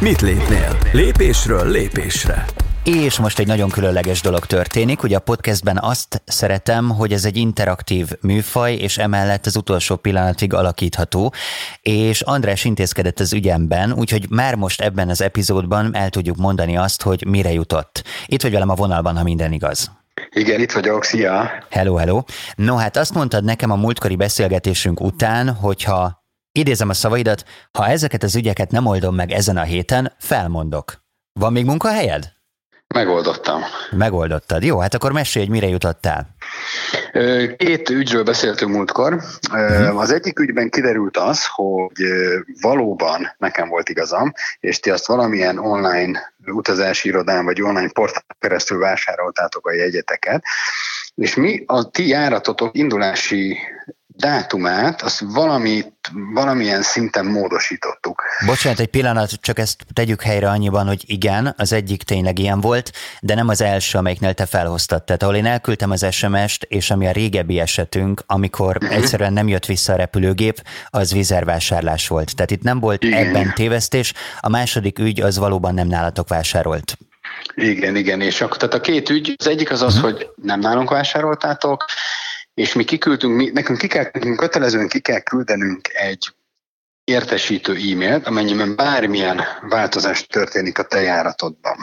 Mit 0.00 0.20
lépnél? 0.20 0.78
Lépésről 0.92 1.70
lépésre. 1.70 2.44
És 2.84 3.18
most 3.18 3.38
egy 3.38 3.46
nagyon 3.46 3.68
különleges 3.68 4.20
dolog 4.20 4.46
történik. 4.46 5.02
Ugye 5.02 5.16
a 5.16 5.20
podcastben 5.20 5.78
azt 5.78 6.22
szeretem, 6.24 6.88
hogy 6.88 7.12
ez 7.12 7.24
egy 7.24 7.36
interaktív 7.36 8.08
műfaj, 8.20 8.74
és 8.74 8.98
emellett 8.98 9.46
az 9.46 9.56
utolsó 9.56 9.96
pillanatig 9.96 10.54
alakítható. 10.54 11.32
És 11.80 12.20
András 12.20 12.64
intézkedett 12.64 13.20
az 13.20 13.32
ügyemben, 13.32 13.92
úgyhogy 13.92 14.26
már 14.28 14.54
most 14.54 14.80
ebben 14.80 15.08
az 15.08 15.22
epizódban 15.22 15.96
el 15.96 16.10
tudjuk 16.10 16.36
mondani 16.36 16.76
azt, 16.76 17.02
hogy 17.02 17.24
mire 17.26 17.52
jutott. 17.52 18.04
Itt 18.26 18.42
vagy 18.42 18.52
velem 18.52 18.68
a 18.68 18.74
vonalban, 18.74 19.16
ha 19.16 19.22
minden 19.22 19.52
igaz. 19.52 19.90
Igen, 20.30 20.60
itt 20.60 20.72
vagyok, 20.72 21.04
szia! 21.04 21.50
Hello, 21.70 21.94
hello! 21.94 22.22
No, 22.54 22.76
hát 22.76 22.96
azt 22.96 23.14
mondtad 23.14 23.44
nekem 23.44 23.70
a 23.70 23.76
múltkori 23.76 24.16
beszélgetésünk 24.16 25.00
után, 25.00 25.54
hogyha 25.54 26.19
idézem 26.52 26.88
a 26.88 26.94
szavaidat, 26.94 27.44
ha 27.72 27.86
ezeket 27.86 28.22
az 28.22 28.36
ügyeket 28.36 28.70
nem 28.70 28.86
oldom 28.86 29.14
meg 29.14 29.30
ezen 29.30 29.56
a 29.56 29.62
héten, 29.62 30.12
felmondok. 30.18 31.02
Van 31.32 31.52
még 31.52 31.64
munkahelyed? 31.64 32.32
Megoldottam. 32.94 33.60
Megoldottad. 33.90 34.64
Jó, 34.64 34.78
hát 34.78 34.94
akkor 34.94 35.12
mesélj, 35.12 35.44
hogy 35.44 35.54
mire 35.54 35.68
jutottál. 35.68 36.34
Két 37.56 37.88
ügyről 37.90 38.24
beszéltünk 38.24 38.72
múltkor. 38.72 39.14
Uh-huh. 39.52 40.00
Az 40.00 40.12
egyik 40.12 40.38
ügyben 40.38 40.68
kiderült 40.68 41.16
az, 41.16 41.46
hogy 41.46 42.02
valóban 42.60 43.34
nekem 43.38 43.68
volt 43.68 43.88
igazam, 43.88 44.32
és 44.60 44.80
ti 44.80 44.90
azt 44.90 45.06
valamilyen 45.06 45.58
online 45.58 46.32
utazási 46.46 47.08
irodán 47.08 47.44
vagy 47.44 47.62
online 47.62 47.90
portál 47.90 48.24
keresztül 48.38 48.78
vásároltátok 48.78 49.66
a 49.66 49.74
jegyeteket, 49.74 50.42
és 51.14 51.34
mi 51.34 51.62
a 51.66 51.90
ti 51.90 52.08
járatotok 52.08 52.76
indulási 52.76 53.58
dátumát, 54.20 55.02
azt 55.02 55.20
valamit, 55.20 55.92
valamilyen 56.34 56.82
szinten 56.82 57.26
módosítottuk. 57.26 58.22
Bocsánat, 58.46 58.80
egy 58.80 58.86
pillanat, 58.86 59.30
csak 59.40 59.58
ezt 59.58 59.84
tegyük 59.92 60.22
helyre 60.22 60.48
annyiban, 60.48 60.86
hogy 60.86 61.02
igen, 61.06 61.54
az 61.56 61.72
egyik 61.72 62.02
tényleg 62.02 62.38
ilyen 62.38 62.60
volt, 62.60 62.92
de 63.20 63.34
nem 63.34 63.48
az 63.48 63.60
első, 63.60 63.98
amelyiknél 63.98 64.34
te 64.34 64.46
felhoztad. 64.46 65.04
Tehát 65.04 65.22
ahol 65.22 65.36
én 65.36 65.46
elküldtem 65.46 65.90
az 65.90 66.06
SMS-t, 66.10 66.64
és 66.68 66.90
ami 66.90 67.06
a 67.06 67.12
régebbi 67.12 67.60
esetünk, 67.60 68.22
amikor 68.26 68.76
uh-huh. 68.76 68.96
egyszerűen 68.96 69.32
nem 69.32 69.48
jött 69.48 69.66
vissza 69.66 69.92
a 69.92 69.96
repülőgép, 69.96 70.62
az 70.90 71.12
vizervásárlás 71.12 72.08
volt. 72.08 72.36
Tehát 72.36 72.50
itt 72.50 72.62
nem 72.62 72.80
volt 72.80 73.04
igen. 73.04 73.26
ebben 73.26 73.52
tévesztés. 73.54 74.12
A 74.40 74.48
második 74.48 74.98
ügy 74.98 75.20
az 75.20 75.38
valóban 75.38 75.74
nem 75.74 75.86
nálatok 75.86 76.28
vásárolt. 76.28 76.98
Igen, 77.54 77.96
igen, 77.96 78.20
és 78.20 78.40
akkor 78.40 78.56
tehát 78.56 78.74
a 78.74 78.80
két 78.80 79.10
ügy, 79.10 79.34
az 79.38 79.46
egyik 79.46 79.70
az 79.70 79.82
az, 79.82 79.94
uh-huh. 79.94 80.10
hogy 80.10 80.28
nem 80.42 80.60
nálunk 80.60 80.90
vásároltátok, 80.90 81.84
és 82.54 82.72
mi 82.72 82.84
kiküldtünk, 82.84 83.36
mi, 83.36 83.50
nekünk, 83.50 83.78
ki 83.78 83.86
kell, 83.86 84.10
nekünk 84.12 84.36
kötelezően 84.36 84.88
ki 84.88 85.00
kell 85.00 85.20
küldenünk 85.20 85.88
egy 85.92 86.34
értesítő 87.04 87.74
e-mailt, 87.74 88.26
amennyiben 88.26 88.76
bármilyen 88.76 89.40
változás 89.68 90.26
történik 90.26 90.78
a 90.78 90.82
te 90.82 91.00
járatodban. 91.00 91.76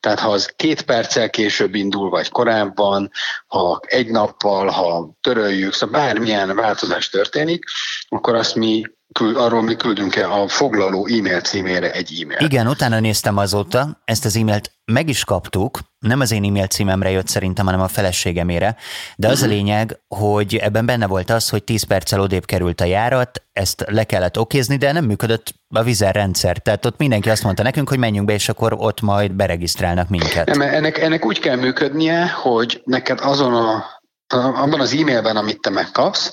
Tehát 0.00 0.18
ha 0.18 0.30
az 0.30 0.52
két 0.56 0.82
perccel 0.82 1.30
később 1.30 1.74
indul, 1.74 2.10
vagy 2.10 2.28
korábban, 2.28 3.10
ha 3.46 3.80
egy 3.86 4.10
nappal, 4.10 4.68
ha 4.68 5.16
töröljük, 5.20 5.72
szóval 5.72 6.00
bármilyen 6.00 6.56
változás 6.56 7.08
történik, 7.08 7.64
akkor 8.08 8.34
azt 8.34 8.54
mi 8.54 8.84
arról 9.20 9.62
mi 9.62 9.74
küldünk 9.74 10.16
-e 10.16 10.30
a 10.30 10.48
foglaló 10.48 11.06
e-mail 11.06 11.40
címére 11.40 11.92
egy 11.92 12.18
e-mail. 12.22 12.38
Igen, 12.40 12.66
utána 12.66 13.00
néztem 13.00 13.36
azóta, 13.36 14.02
ezt 14.04 14.24
az 14.24 14.36
e-mailt 14.36 14.72
meg 14.92 15.08
is 15.08 15.24
kaptuk, 15.24 15.78
nem 15.98 16.20
az 16.20 16.32
én 16.32 16.44
e-mail 16.44 16.66
címemre 16.66 17.10
jött 17.10 17.28
szerintem, 17.28 17.64
hanem 17.64 17.80
a 17.80 17.88
feleségemére, 17.88 18.76
de 19.16 19.28
az 19.28 19.32
uh-huh. 19.32 19.52
a 19.52 19.54
mhm. 19.54 19.64
lényeg, 19.64 19.98
hogy 20.08 20.56
ebben 20.56 20.86
benne 20.86 21.06
volt 21.06 21.30
az, 21.30 21.48
hogy 21.48 21.64
10 21.64 21.82
perccel 21.82 22.20
odébb 22.20 22.44
került 22.44 22.80
a 22.80 22.84
járat, 22.84 23.42
ezt 23.52 23.84
le 23.88 24.04
kellett 24.04 24.38
okézni, 24.38 24.76
de 24.76 24.92
nem 24.92 25.04
működött 25.04 25.54
a 25.68 25.82
vizerrendszer. 25.82 26.58
Tehát 26.58 26.84
ott 26.84 26.98
mindenki 26.98 27.30
azt 27.30 27.42
mondta 27.42 27.62
nekünk, 27.62 27.88
hogy 27.88 27.98
menjünk 27.98 28.26
be, 28.26 28.32
és 28.32 28.48
akkor 28.48 28.74
ott 28.78 29.00
majd 29.00 29.32
beregisztrálnak 29.32 30.08
minket. 30.08 30.48
Ennek, 30.50 30.98
ennek 30.98 31.24
úgy 31.24 31.38
kell 31.38 31.56
működnie, 31.56 32.26
hogy 32.26 32.82
neked 32.84 33.18
azon 33.22 33.54
a 33.54 33.84
abban 34.32 34.80
az 34.80 34.92
e-mailben, 34.92 35.36
amit 35.36 35.60
te 35.60 35.70
megkapsz, 35.70 36.32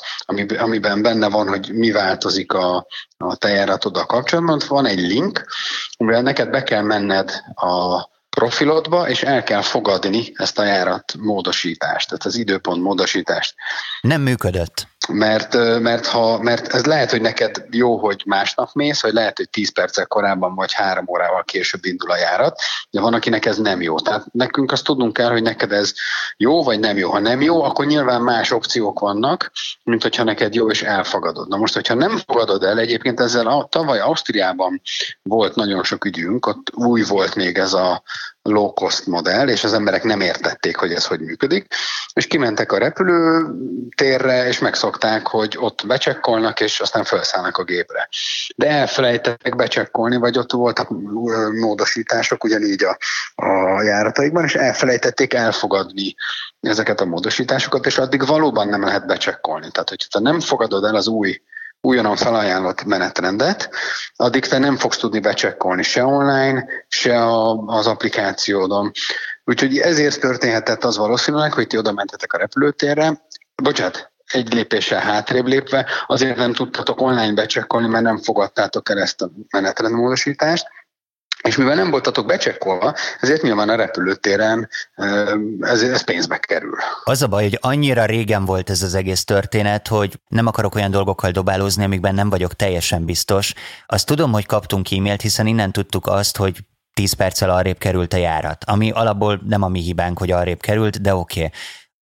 amiben 0.57 1.01
benne 1.01 1.30
van, 1.30 1.47
hogy 1.47 1.69
mi 1.73 1.91
változik 1.91 2.53
a, 2.53 2.88
a 3.18 3.35
te 3.35 3.49
járatoddal 3.49 4.05
kapcsolatban, 4.05 4.61
van 4.68 4.85
egy 4.85 4.99
link, 4.99 5.45
amivel 5.97 6.22
neked 6.22 6.49
be 6.49 6.63
kell 6.63 6.81
menned 6.81 7.31
a 7.55 8.09
profilodba, 8.30 9.09
és 9.09 9.23
el 9.23 9.43
kell 9.43 9.61
fogadni 9.61 10.31
ezt 10.34 10.59
a 10.59 10.63
járat 10.63 11.13
módosítást, 11.18 12.07
tehát 12.07 12.26
az 12.26 12.35
időpont 12.35 12.81
módosítást. 12.81 13.55
Nem 14.01 14.22
működött. 14.22 14.88
Mert, 15.07 15.80
mert, 15.80 16.06
ha, 16.06 16.41
mert 16.41 16.73
ez 16.73 16.86
lehet, 16.86 17.11
hogy 17.11 17.22
neked 17.22 17.65
jó, 17.69 17.98
hogy 17.98 18.23
másnap 18.26 18.69
mész, 18.73 19.02
vagy 19.02 19.14
lehet, 19.14 19.38
hogy 19.38 19.49
10 19.49 19.73
perccel 19.73 20.06
korábban 20.06 20.56
vagy 20.56 20.73
három 20.73 21.06
órával 21.10 21.44
később 21.44 21.86
indul 21.86 22.11
a 22.11 22.18
járat, 22.18 22.60
de 22.90 23.02
van, 23.02 23.14
akinek 23.14 23.45
ez 23.45 23.57
nem 23.57 23.82
jó. 23.82 23.99
Tehát 23.99 24.26
nekünk 24.32 24.72
azt 24.72 24.84
tudnunk 24.84 25.14
kell, 25.14 25.30
hogy 25.30 25.41
neked 25.41 25.72
ez 25.72 25.94
jó, 26.38 26.64
vagy 26.64 26.80
nem 26.80 26.98
jó. 26.98 27.11
Ha 27.11 27.19
nem 27.19 27.41
jó, 27.41 27.64
akkor 27.64 27.86
nyilván 27.86 28.22
más 28.22 28.52
opciók 28.52 28.99
vannak, 28.99 29.52
mint 29.84 30.02
hogyha 30.02 30.23
neked 30.23 30.53
jó, 30.53 30.69
és 30.69 30.84
elfogadod. 30.84 31.48
Na 31.48 31.57
most, 31.57 31.73
hogyha 31.73 31.94
nem 31.94 32.18
fogadod 32.18 32.64
el, 32.64 32.80
egyébként 32.80 33.19
ezzel 33.19 33.48
a, 33.48 33.68
tavaly 33.72 33.99
Ausztriában 33.99 34.82
volt 35.22 35.56
nagyon 35.56 35.84
sok 35.84 36.06
ügyünk, 36.06 36.45
ott 36.45 36.72
új 36.76 37.02
volt 37.02 37.36
még 37.36 37.57
ez 37.57 37.73
a 37.73 38.03
low 38.43 38.73
cost 38.73 39.05
modell, 39.05 39.47
és 39.47 39.63
az 39.63 39.73
emberek 39.73 40.03
nem 40.03 40.22
értették, 40.22 40.76
hogy 40.76 40.93
ez 40.93 41.05
hogy 41.05 41.19
működik, 41.19 41.68
és 42.13 42.27
kimentek 42.27 42.72
a 42.72 42.77
repülőtérre, 42.77 44.47
és 44.47 44.59
megszokták, 44.59 45.27
hogy 45.27 45.57
ott 45.59 45.88
becsekkolnak, 45.88 46.59
és 46.59 46.80
aztán 46.80 47.03
felszállnak 47.03 47.57
a 47.57 47.63
gépre. 47.63 48.09
De 48.55 48.68
elfelejtettek 48.68 49.55
becsekkolni, 49.55 50.18
vagy 50.18 50.38
ott 50.38 50.51
voltak 50.51 50.89
módosítások 51.59 52.43
ugyanígy 52.43 52.84
a, 52.84 52.97
a 53.35 53.81
járataikban, 53.81 54.43
és 54.43 54.55
elfelejtették 54.55 55.34
elfogadni 55.34 56.15
ezeket 56.61 57.01
a 57.01 57.05
módosításokat, 57.05 57.85
és 57.85 57.97
addig 57.97 58.26
valóban 58.26 58.68
nem 58.68 58.84
lehet 58.84 59.05
becsekkolni. 59.05 59.72
Tehát, 59.72 59.89
hogyha 59.89 60.19
nem 60.19 60.39
fogadod 60.39 60.84
el 60.84 60.95
az 60.95 61.07
új 61.07 61.41
újonnan 61.82 62.16
felajánlott 62.16 62.84
menetrendet, 62.84 63.70
addig 64.16 64.45
te 64.45 64.58
nem 64.58 64.78
fogsz 64.78 64.98
tudni 64.98 65.20
becsekkolni 65.20 65.84
se 65.84 66.03
online, 66.03 66.66
se 66.88 67.24
a, 67.24 67.64
az 67.66 67.88
applikációdon. 67.88 68.91
Úgyhogy 69.44 69.78
ezért 69.78 70.20
történhetett 70.20 70.84
az 70.84 70.98
valószínűleg, 70.98 71.53
hogy 71.53 71.68
ti 71.68 71.78
oda 71.78 71.91
mentetek 71.91 72.34
a 72.34 72.38
repülőtérre, 72.38 73.26
bocsánat, 73.64 74.12
egy 74.32 74.53
lépéssel 74.53 74.99
hátrébb 74.99 75.48
lépve, 75.48 75.88
azért 76.08 76.38
nem 76.38 76.53
tudtatok 76.53 77.02
online 77.02 77.34
becsekkolni, 77.34 77.88
mert 77.88 78.03
nem 78.03 78.18
fogadtátok 78.18 78.90
el 78.90 78.99
ezt 78.99 79.22
a 79.22 79.32
menetrendmódosítást, 79.49 80.68
és 81.41 81.57
mivel 81.57 81.76
nem 81.76 81.89
voltatok 81.89 82.26
becsekkolva, 82.26 82.95
ezért 83.19 83.41
nyilván 83.41 83.69
a 83.69 83.76
repülőtéren 83.76 84.69
ez, 85.59 85.81
ez 85.81 86.03
pénzbe 86.03 86.38
kerül. 86.38 86.76
Az 87.03 87.22
a 87.22 87.27
baj, 87.27 87.43
hogy 87.43 87.57
annyira 87.61 88.05
régen 88.05 88.45
volt 88.45 88.69
ez 88.69 88.81
az 88.81 88.93
egész 88.93 89.23
történet, 89.23 89.88
hogy 89.88 90.19
nem 90.27 90.47
akarok 90.47 90.76
olyan 90.76 90.91
dolgokkal 90.91 91.31
dobálózni, 91.31 91.84
amikben 91.84 92.15
nem 92.15 92.30
vagyok 92.30 92.53
teljesen 92.53 93.05
biztos. 93.05 93.53
Azt 93.85 94.05
tudom, 94.05 94.31
hogy 94.31 94.45
kaptunk 94.45 94.91
e-mailt, 94.91 95.22
hiszen 95.22 95.47
innen 95.47 95.72
tudtuk 95.72 96.07
azt, 96.07 96.38
hogy 96.38 96.57
10 96.93 97.13
perccel 97.13 97.49
arrébb 97.49 97.77
került 97.77 98.13
a 98.13 98.18
járat, 98.18 98.63
ami 98.68 98.91
alapból 98.91 99.41
nem 99.47 99.61
a 99.61 99.68
mi 99.68 99.80
hibánk, 99.80 100.19
hogy 100.19 100.31
arrébb 100.31 100.59
került, 100.59 101.01
de 101.01 101.15
oké. 101.15 101.39
Okay. 101.39 101.51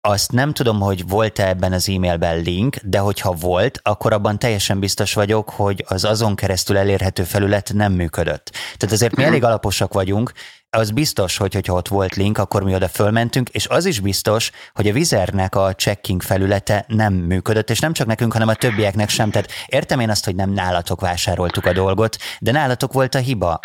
Azt 0.00 0.32
nem 0.32 0.52
tudom, 0.52 0.80
hogy 0.80 1.08
volt-e 1.08 1.48
ebben 1.48 1.72
az 1.72 1.88
e-mailben 1.88 2.40
link, 2.40 2.76
de 2.82 2.98
hogyha 2.98 3.32
volt, 3.32 3.80
akkor 3.82 4.12
abban 4.12 4.38
teljesen 4.38 4.80
biztos 4.80 5.14
vagyok, 5.14 5.50
hogy 5.50 5.84
az 5.88 6.04
azon 6.04 6.34
keresztül 6.34 6.76
elérhető 6.76 7.22
felület 7.22 7.70
nem 7.74 7.92
működött. 7.92 8.50
Tehát 8.76 8.94
azért 8.94 9.16
mi 9.16 9.24
elég 9.24 9.44
alaposak 9.44 9.92
vagyunk, 9.92 10.32
az 10.70 10.90
biztos, 10.90 11.36
hogy 11.36 11.54
hogyha 11.54 11.72
ott 11.72 11.88
volt 11.88 12.14
link, 12.14 12.38
akkor 12.38 12.62
mi 12.62 12.74
oda 12.74 12.88
fölmentünk, 12.88 13.48
és 13.48 13.66
az 13.66 13.84
is 13.84 14.00
biztos, 14.00 14.50
hogy 14.74 14.88
a 14.88 14.92
Vizernek 14.92 15.54
a 15.54 15.74
checking 15.74 16.22
felülete 16.22 16.84
nem 16.88 17.12
működött, 17.14 17.70
és 17.70 17.78
nem 17.78 17.92
csak 17.92 18.06
nekünk, 18.06 18.32
hanem 18.32 18.48
a 18.48 18.54
többieknek 18.54 19.08
sem. 19.08 19.30
Tehát 19.30 19.50
értem 19.66 20.00
én 20.00 20.10
azt, 20.10 20.24
hogy 20.24 20.34
nem 20.34 20.50
nálatok 20.50 21.00
vásároltuk 21.00 21.66
a 21.66 21.72
dolgot, 21.72 22.16
de 22.40 22.52
nálatok 22.52 22.92
volt 22.92 23.14
a 23.14 23.18
hiba. 23.18 23.60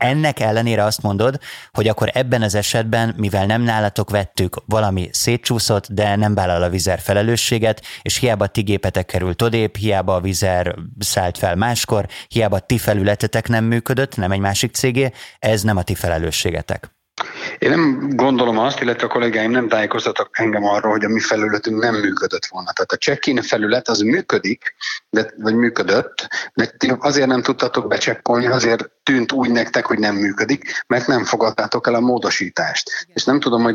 Ennek 0.00 0.40
ellenére 0.40 0.84
azt 0.84 1.02
mondod, 1.02 1.38
hogy 1.72 1.88
akkor 1.88 2.10
ebben 2.14 2.42
az 2.42 2.54
esetben, 2.54 3.14
mivel 3.16 3.46
nem 3.46 3.62
nálatok 3.62 4.10
vettük, 4.10 4.56
valami 4.66 5.08
szétcsúszott, 5.12 5.92
de 5.92 6.16
nem 6.16 6.34
vállal 6.34 6.62
a 6.62 6.68
vizer 6.68 6.98
felelősséget, 6.98 7.82
és 8.02 8.16
hiába 8.16 8.46
ti 8.46 8.60
gépetek 8.60 9.06
került 9.06 9.42
odébb, 9.42 9.76
hiába 9.76 10.14
a 10.14 10.20
vizer 10.20 10.74
szállt 10.98 11.38
fel 11.38 11.54
máskor, 11.54 12.06
hiába 12.28 12.58
ti 12.58 12.78
felületetek 12.78 13.48
nem 13.48 13.64
működött, 13.64 14.16
nem 14.16 14.32
egy 14.32 14.38
másik 14.38 14.74
cégé, 14.74 15.12
ez 15.38 15.62
nem 15.62 15.76
a 15.76 15.82
ti 15.82 15.94
felelősségetek. 15.94 16.99
Én 17.58 17.70
nem 17.70 18.10
gondolom 18.14 18.58
azt, 18.58 18.80
illetve 18.80 19.06
a 19.06 19.10
kollégáim 19.10 19.50
nem 19.50 19.68
tájékoztattak 19.68 20.38
engem 20.38 20.64
arról, 20.64 20.92
hogy 20.92 21.04
a 21.04 21.08
mi 21.08 21.20
felületünk 21.20 21.82
nem 21.82 21.94
működött 21.94 22.46
volna. 22.46 22.72
Tehát 22.72 22.92
a 22.92 22.96
check-in 22.96 23.42
felület 23.42 23.88
az 23.88 24.00
működik, 24.00 24.74
de, 25.10 25.32
vagy 25.36 25.54
működött, 25.54 26.28
de 26.54 26.96
azért 26.98 27.26
nem 27.26 27.42
tudtatok 27.42 27.88
becsekkolni, 27.88 28.46
azért 28.46 28.90
tűnt 29.02 29.32
úgy 29.32 29.50
nektek, 29.50 29.86
hogy 29.86 29.98
nem 29.98 30.14
működik, 30.14 30.82
mert 30.86 31.06
nem 31.06 31.24
fogadtátok 31.24 31.86
el 31.86 31.94
a 31.94 32.00
módosítást. 32.00 32.90
És 33.14 33.24
nem 33.24 33.40
tudom, 33.40 33.62
hogy... 33.62 33.74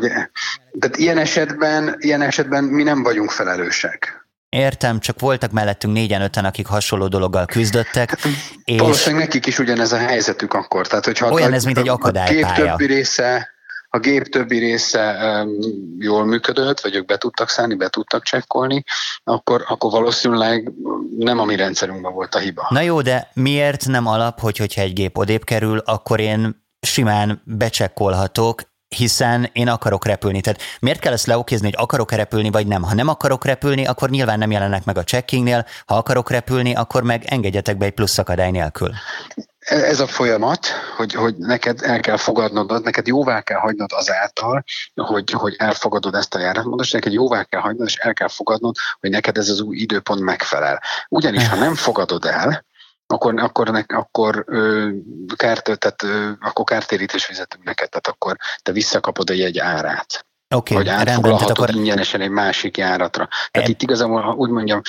Tehát 0.78 0.96
ilyen 0.96 1.18
esetben, 1.18 1.96
ilyen 1.98 2.22
esetben 2.22 2.64
mi 2.64 2.82
nem 2.82 3.02
vagyunk 3.02 3.30
felelősek. 3.30 4.25
Értem, 4.56 5.00
csak 5.00 5.20
voltak 5.20 5.50
mellettünk 5.50 5.94
négyen-öten, 5.94 6.44
akik 6.44 6.66
hasonló 6.66 7.08
dologgal 7.08 7.46
küzdöttek. 7.46 8.10
Hát, 8.10 8.32
és 8.64 8.80
Valószínűleg 8.80 9.24
nekik 9.24 9.46
is 9.46 9.58
ugyanez 9.58 9.92
a 9.92 9.96
helyzetük 9.96 10.54
akkor. 10.54 10.86
Tehát, 10.86 11.04
hogyha 11.04 11.30
olyan 11.30 11.52
a, 11.52 11.54
ez, 11.54 11.64
mint 11.64 11.78
egy 11.78 11.88
akadálypálya. 11.88 12.46
A 12.46 12.54
gép 12.54 12.66
többi 12.66 12.86
része 12.86 13.54
a 13.90 13.98
gép 13.98 14.22
többi 14.22 14.58
része 14.58 15.16
um, 15.18 15.58
jól 15.98 16.24
működött, 16.24 16.80
vagy 16.80 16.94
ők 16.94 17.06
be 17.06 17.16
tudtak 17.16 17.48
szállni, 17.48 17.74
be 17.74 17.88
tudtak 17.88 18.22
csekkolni, 18.22 18.84
akkor, 19.24 19.64
akkor 19.68 19.90
valószínűleg 19.90 20.72
nem 21.18 21.38
a 21.38 21.44
mi 21.44 21.56
rendszerünkben 21.56 22.12
volt 22.12 22.34
a 22.34 22.38
hiba. 22.38 22.66
Na 22.70 22.80
jó, 22.80 23.00
de 23.00 23.30
miért 23.34 23.86
nem 23.86 24.06
alap, 24.06 24.40
hogy 24.40 24.56
hogyha 24.56 24.80
egy 24.80 24.92
gép 24.92 25.18
odébb 25.18 25.44
kerül, 25.44 25.78
akkor 25.78 26.20
én 26.20 26.64
simán 26.80 27.42
becsekkolhatok, 27.44 28.62
hiszen 28.88 29.50
én 29.52 29.68
akarok 29.68 30.06
repülni. 30.06 30.40
Tehát 30.40 30.60
miért 30.80 31.00
kell 31.00 31.12
ezt 31.12 31.26
leokézni, 31.26 31.64
hogy 31.64 31.76
akarok 31.78 32.12
repülni, 32.12 32.50
vagy 32.50 32.66
nem? 32.66 32.82
Ha 32.82 32.94
nem 32.94 33.08
akarok 33.08 33.44
repülni, 33.44 33.86
akkor 33.86 34.10
nyilván 34.10 34.38
nem 34.38 34.50
jelennek 34.50 34.84
meg 34.84 34.98
a 34.98 35.04
checkingnél, 35.04 35.66
ha 35.86 35.96
akarok 35.96 36.30
repülni, 36.30 36.74
akkor 36.74 37.02
meg 37.02 37.24
engedjetek 37.24 37.76
be 37.76 37.84
egy 37.84 37.92
plusz 37.92 38.18
akadály 38.18 38.50
nélkül. 38.50 38.90
Ez 39.58 40.00
a 40.00 40.06
folyamat, 40.06 40.66
hogy, 40.96 41.12
hogy 41.12 41.36
neked 41.36 41.82
el 41.82 42.00
kell 42.00 42.16
fogadnod, 42.16 42.82
neked 42.82 43.06
jóvá 43.06 43.40
kell 43.40 43.58
hagynod 43.58 43.90
azáltal, 43.92 44.64
hogy, 44.94 45.30
hogy 45.30 45.54
elfogadod 45.58 46.14
ezt 46.14 46.34
a 46.34 46.38
járatmódot, 46.38 46.92
neked 46.92 47.12
jóvá 47.12 47.42
kell 47.42 47.60
hagynod, 47.60 47.86
és 47.86 47.96
el 47.96 48.12
kell 48.12 48.28
fogadnod, 48.28 48.76
hogy 49.00 49.10
neked 49.10 49.36
ez 49.36 49.48
az 49.48 49.60
új 49.60 49.76
időpont 49.76 50.20
megfelel. 50.20 50.82
Ugyanis, 51.08 51.48
ha 51.48 51.56
nem 51.56 51.74
fogadod 51.74 52.24
el, 52.24 52.65
akkor, 53.06 53.40
akkor, 53.40 53.68
ne, 53.68 53.80
akkor 53.86 54.44
ö, 54.46 54.90
kárt, 55.36 55.78
tehát, 55.78 56.02
ö, 56.02 56.30
akkor 56.40 56.64
kártérítés 56.64 57.24
fizetünk 57.24 57.64
neked, 57.64 57.88
tehát 57.88 58.06
akkor 58.06 58.36
te 58.62 58.72
visszakapod 58.72 59.30
egy 59.30 59.40
egy 59.40 59.58
árát. 59.58 60.26
Okay, 60.54 60.76
hogy 60.76 60.88
átfoglalhatod 60.88 61.50
akkor... 61.50 61.74
ingyenesen 61.74 62.20
egy 62.20 62.30
másik 62.30 62.76
járatra. 62.76 63.28
Tehát 63.50 63.68
e... 63.68 63.70
itt 63.70 63.82
igazából, 63.82 64.34
úgy 64.36 64.50
mondjam, 64.50 64.80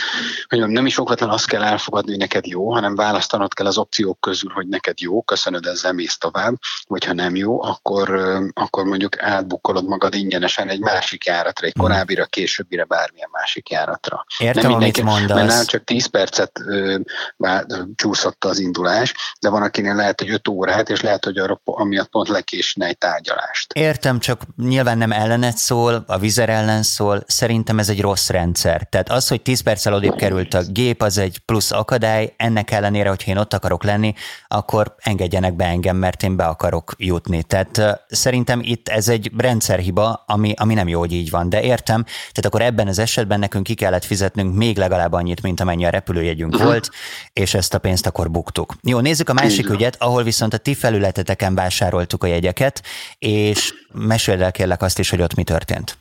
hogy 0.48 0.68
nem 0.68 0.86
is 0.86 1.00
okvetlen 1.00 1.30
azt 1.30 1.48
kell 1.48 1.64
elfogadni, 1.64 2.10
hogy 2.10 2.20
neked 2.20 2.46
jó, 2.46 2.74
hanem 2.74 2.96
választanod 2.96 3.54
kell 3.54 3.66
az 3.66 3.78
opciók 3.78 4.20
közül, 4.20 4.52
hogy 4.54 4.68
neked 4.68 5.00
jó, 5.00 5.22
köszönöd, 5.22 5.66
ezzel 5.66 5.94
mész 5.94 6.18
tovább, 6.18 6.54
vagy 6.88 7.06
ha 7.06 7.14
nem 7.14 7.36
jó, 7.36 7.64
akkor, 7.64 8.10
akkor 8.54 8.84
mondjuk 8.84 9.22
átbukkolod 9.22 9.88
magad 9.88 10.14
ingyenesen 10.14 10.70
egy 10.70 10.80
másik 10.80 11.26
járatra, 11.26 11.66
egy 11.66 11.74
hmm. 11.74 11.84
korábbira, 11.84 12.26
későbbire, 12.26 12.84
bármilyen 12.84 13.30
másik 13.32 13.70
járatra. 13.70 14.26
Értem, 14.38 14.64
nem 14.64 14.74
amit 14.74 15.02
mondasz. 15.02 15.56
Mert 15.56 15.68
csak 15.68 15.84
10 15.84 16.06
percet 16.06 16.60
ö, 16.66 17.00
bár, 17.38 17.66
csúszott 17.96 18.46
az 18.46 18.60
indulás, 18.60 19.14
de 19.40 19.50
van, 19.50 19.62
akinél 19.62 19.96
lehet, 19.96 20.20
hogy 20.20 20.30
5 20.30 20.48
órát, 20.48 20.90
és 20.90 21.02
lehet, 21.02 21.26
hogy 21.26 21.38
arra, 21.38 21.62
amiatt 21.64 22.10
pont 22.10 22.28
lekésne 22.28 22.86
egy 22.86 22.98
tárgyalást. 22.98 23.74
Értem, 23.74 24.20
csak 24.20 24.42
nyilván 24.58 24.98
nem 24.98 25.12
ellene 25.12 25.47
ellenet 25.48 25.66
szól, 25.66 26.04
a 26.08 26.18
vizer 26.18 26.50
ellen 26.50 26.84
szól, 26.84 27.24
szerintem 27.28 27.80
ez 27.80 27.90
egy 27.90 28.02
rossz 28.02 28.30
rendszer. 28.30 28.88
Tehát 28.90 29.10
az, 29.10 29.28
hogy 29.28 29.42
10 29.42 29.60
perccel 29.60 29.94
odébb 29.94 30.16
került 30.16 30.54
a 30.54 30.62
gép, 30.64 31.02
az 31.02 31.18
egy 31.18 31.38
plusz 31.46 31.72
akadály, 31.72 32.34
ennek 32.38 32.72
ellenére, 32.72 33.10
hogyha 33.10 33.32
én 33.32 33.38
ott 33.38 33.54
akarok 33.54 33.84
lenni, 33.84 34.14
akkor 34.48 34.96
engedjenek 34.98 35.56
be 35.56 35.66
engem, 35.66 35.96
mert 35.96 36.24
én 36.24 36.36
be 36.36 36.46
akarok 36.46 36.94
jutni. 36.98 37.44
Tehát 37.44 38.04
szerintem 38.10 38.60
itt 38.64 38.90
ez 38.90 39.08
egy 39.08 39.32
rendszerhiba, 39.38 40.24
ami, 40.28 40.54
ami 40.58 40.74
nem 40.74 40.88
jó, 40.88 41.00
hogy 41.00 41.14
így 41.14 41.30
van, 41.30 41.50
de 41.50 41.62
értem. 41.62 42.04
Tehát 42.04 42.46
akkor 42.46 42.62
ebben 42.62 42.88
az 42.88 43.00
esetben 43.00 43.40
nekünk 43.40 43.64
ki 43.64 43.74
kellett 43.74 44.06
fizetnünk 44.06 44.56
még 44.56 44.78
legalább 44.78 45.14
annyit, 45.14 45.42
mint 45.42 45.60
amennyi 45.60 45.86
a 45.86 45.90
repülőjegyünk 45.90 46.64
volt, 46.64 46.90
és 47.34 47.54
ezt 47.54 47.74
a 47.74 47.78
pénzt 47.78 48.06
akkor 48.06 48.32
buktuk. 48.32 48.76
Jó, 48.82 49.00
nézzük 49.00 49.30
a 49.30 49.34
másik 49.34 49.70
ügyet, 49.70 49.96
ahol 50.00 50.24
viszont 50.24 50.54
a 50.54 50.58
ti 50.58 50.74
felületeteken 50.74 51.56
vásároltuk 51.56 52.24
a 52.24 52.28
jegyeket, 52.28 52.84
és 53.20 53.74
meséld 53.98 54.42
el 54.42 54.52
kérlek 54.52 54.82
azt 54.82 55.00
is, 55.00 55.10
hogy 55.10 55.22
ott 55.22 55.36
mi 55.36 55.44
történt. 55.44 55.98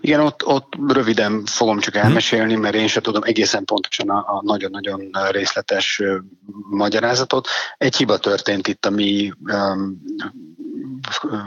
Igen, 0.00 0.20
ott, 0.20 0.46
ott 0.46 0.72
röviden 0.88 1.44
fogom 1.44 1.78
csak 1.78 1.96
elmesélni, 1.96 2.54
mert 2.54 2.74
én 2.74 2.86
sem 2.86 3.02
tudom 3.02 3.22
egészen 3.22 3.64
pontosan 3.64 4.08
a, 4.10 4.18
a 4.18 4.40
nagyon-nagyon 4.44 5.10
részletes 5.30 6.02
magyarázatot. 6.70 7.48
Egy 7.76 7.96
hiba 7.96 8.18
történt 8.18 8.68
itt 8.68 8.86
a 8.86 8.90
mi 8.90 9.32
um, 9.40 10.02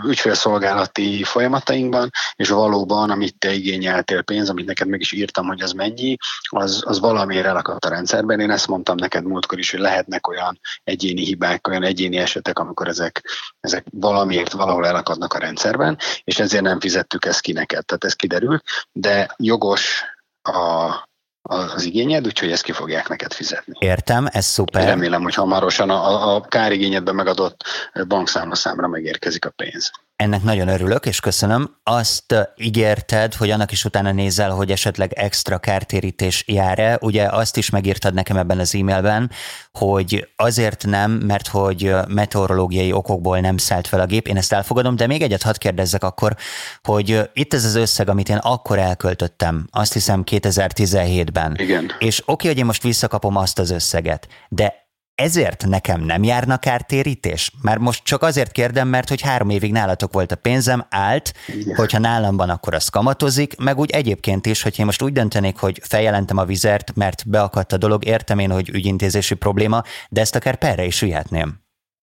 ügyfélszolgálati 0.05 1.23
folyamatainkban, 1.23 2.09
és 2.35 2.49
valóban, 2.49 3.09
amit 3.09 3.37
te 3.37 3.53
igényeltél 3.53 4.21
pénz, 4.21 4.49
amit 4.49 4.65
neked 4.65 4.87
meg 4.87 4.99
is 4.99 5.11
írtam, 5.11 5.47
hogy 5.47 5.61
az 5.61 5.71
mennyi, 5.71 6.17
az, 6.49 6.83
az 6.85 6.99
valamiért 6.99 7.45
elakadt 7.45 7.85
a 7.85 7.89
rendszerben. 7.89 8.39
Én 8.39 8.51
ezt 8.51 8.67
mondtam 8.67 8.95
neked 8.95 9.23
múltkor 9.23 9.59
is, 9.59 9.71
hogy 9.71 9.79
lehetnek 9.79 10.27
olyan 10.27 10.59
egyéni 10.83 11.23
hibák, 11.23 11.67
olyan 11.67 11.83
egyéni 11.83 12.17
esetek, 12.17 12.59
amikor 12.59 12.87
ezek, 12.87 13.23
ezek 13.59 13.85
valamiért 13.91 14.51
valahol 14.51 14.87
elakadnak 14.87 15.33
a 15.33 15.39
rendszerben, 15.39 15.97
és 16.23 16.39
ezért 16.39 16.63
nem 16.63 16.79
fizettük 16.79 17.25
ezt 17.25 17.41
ki 17.41 17.51
neked. 17.51 17.85
Tehát 17.85 18.03
ez 18.03 18.13
kiderült, 18.13 18.63
de 18.91 19.33
jogos 19.37 20.03
a, 20.41 21.09
az 21.51 21.83
igényed, 21.83 22.25
úgyhogy 22.25 22.51
ezt 22.51 22.63
ki 22.63 22.71
fogják 22.71 23.07
neked 23.09 23.33
fizetni. 23.33 23.73
Értem, 23.79 24.27
ez 24.31 24.45
szuper. 24.45 24.85
Remélem, 24.85 25.21
hogy 25.21 25.33
hamarosan 25.33 25.89
a, 25.89 26.35
a 26.35 26.41
kárigényedben 26.41 27.15
megadott 27.15 27.63
bankszámlaszámra 28.07 28.87
megérkezik 28.87 29.45
a 29.45 29.49
pénz. 29.49 29.91
Ennek 30.21 30.43
nagyon 30.43 30.67
örülök, 30.67 31.05
és 31.05 31.19
köszönöm. 31.19 31.75
Azt 31.83 32.35
ígérted, 32.57 33.33
hogy 33.33 33.49
annak 33.49 33.71
is 33.71 33.85
utána 33.85 34.11
nézel, 34.11 34.49
hogy 34.49 34.71
esetleg 34.71 35.13
extra 35.13 35.57
kártérítés 35.57 36.43
jár-e. 36.47 36.97
Ugye 37.01 37.27
azt 37.27 37.57
is 37.57 37.69
megírtad 37.69 38.13
nekem 38.13 38.37
ebben 38.37 38.59
az 38.59 38.75
e-mailben, 38.75 39.31
hogy 39.73 40.27
azért 40.35 40.85
nem, 40.85 41.11
mert 41.11 41.47
hogy 41.47 41.95
meteorológiai 42.07 42.91
okokból 42.91 43.39
nem 43.39 43.57
szállt 43.57 43.87
fel 43.87 43.99
a 43.99 44.05
gép. 44.05 44.27
Én 44.27 44.37
ezt 44.37 44.53
elfogadom, 44.53 44.95
de 44.95 45.07
még 45.07 45.21
egyet 45.21 45.43
hadd 45.43 45.57
kérdezzek 45.57 46.03
akkor, 46.03 46.35
hogy 46.83 47.29
itt 47.33 47.53
ez 47.53 47.65
az 47.65 47.75
összeg, 47.75 48.09
amit 48.09 48.29
én 48.29 48.37
akkor 48.37 48.79
elköltöttem, 48.79 49.67
azt 49.71 49.93
hiszem 49.93 50.23
2017-ben. 50.31 51.55
Igen. 51.59 51.91
És 51.99 52.23
oké, 52.25 52.47
hogy 52.47 52.57
én 52.57 52.65
most 52.65 52.83
visszakapom 52.83 53.35
azt 53.35 53.59
az 53.59 53.69
összeget, 53.69 54.27
de 54.49 54.80
ezért 55.21 55.65
nekem 55.65 56.01
nem 56.01 56.23
járna 56.23 56.57
kártérítés? 56.57 57.51
Már 57.61 57.77
most 57.77 58.03
csak 58.03 58.23
azért 58.23 58.51
kérdem, 58.51 58.87
mert 58.87 59.09
hogy 59.09 59.21
három 59.21 59.49
évig 59.49 59.71
nálatok 59.71 60.13
volt 60.13 60.31
a 60.31 60.35
pénzem, 60.35 60.85
állt, 60.89 61.33
Igen. 61.47 61.75
hogyha 61.75 61.99
nálam 61.99 62.37
van, 62.37 62.49
akkor 62.49 62.73
az 62.73 62.89
kamatozik, 62.89 63.57
meg 63.57 63.79
úgy 63.79 63.91
egyébként 63.91 64.45
is, 64.45 64.61
hogy 64.61 64.79
én 64.79 64.85
most 64.85 65.01
úgy 65.01 65.13
döntenék, 65.13 65.57
hogy 65.57 65.81
feljelentem 65.83 66.37
a 66.37 66.45
vizert, 66.45 66.95
mert 66.95 67.29
beakadt 67.29 67.73
a 67.73 67.77
dolog, 67.77 68.05
értem 68.05 68.39
én, 68.39 68.51
hogy 68.51 68.69
ügyintézési 68.69 69.35
probléma, 69.35 69.83
de 70.09 70.21
ezt 70.21 70.35
akár 70.35 70.55
perre 70.55 70.85
is 70.85 70.99
vihetném. 70.99 71.60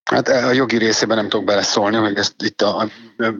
Hát 0.08 0.28
a 0.28 0.52
jogi 0.52 0.76
részében 0.76 1.16
nem 1.16 1.28
tudok 1.28 1.46
beleszólni, 1.46 1.96
hogy 1.96 2.16
ezt 2.16 2.34
itt 2.42 2.62
a, 2.62 2.88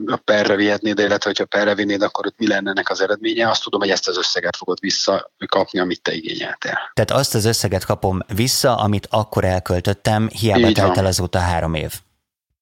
a 0.05 0.15
perre 0.15 0.55
vihetnéd, 0.55 0.99
illetve 0.99 1.23
hogyha 1.23 1.45
perre 1.45 1.75
vinnéd, 1.75 2.01
akkor 2.01 2.25
ott 2.25 2.37
mi 2.37 2.47
lenne 2.47 2.69
ennek 2.69 2.89
az 2.89 3.01
eredménye. 3.01 3.49
Azt 3.49 3.63
tudom, 3.63 3.79
hogy 3.79 3.89
ezt 3.89 4.07
az 4.07 4.17
összeget 4.17 4.55
fogod 4.55 4.77
visszakapni, 4.79 5.79
amit 5.79 6.01
te 6.01 6.13
igényeltél. 6.13 6.77
Tehát 6.93 7.11
azt 7.11 7.35
az 7.35 7.45
összeget 7.45 7.85
kapom 7.85 8.19
vissza, 8.33 8.75
amit 8.75 9.07
akkor 9.09 9.43
elköltöttem, 9.43 10.27
hiába 10.27 10.71
telt 10.71 10.97
el 10.97 11.05
azóta 11.05 11.39
három 11.39 11.73
év. 11.73 11.93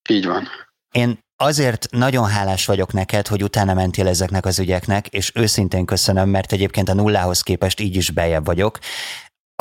Így 0.09 0.25
van. 0.25 0.47
Én 0.91 1.19
azért 1.35 1.87
nagyon 1.91 2.25
hálás 2.25 2.65
vagyok 2.65 2.93
neked, 2.93 3.27
hogy 3.27 3.43
utána 3.43 3.73
mentél 3.73 4.07
ezeknek 4.07 4.45
az 4.45 4.59
ügyeknek, 4.59 5.07
és 5.07 5.31
őszintén 5.35 5.85
köszönöm, 5.85 6.29
mert 6.29 6.51
egyébként 6.51 6.89
a 6.89 6.93
nullához 6.93 7.41
képest 7.41 7.79
így 7.79 7.95
is 7.95 8.11
bejebb 8.11 8.45
vagyok. 8.45 8.79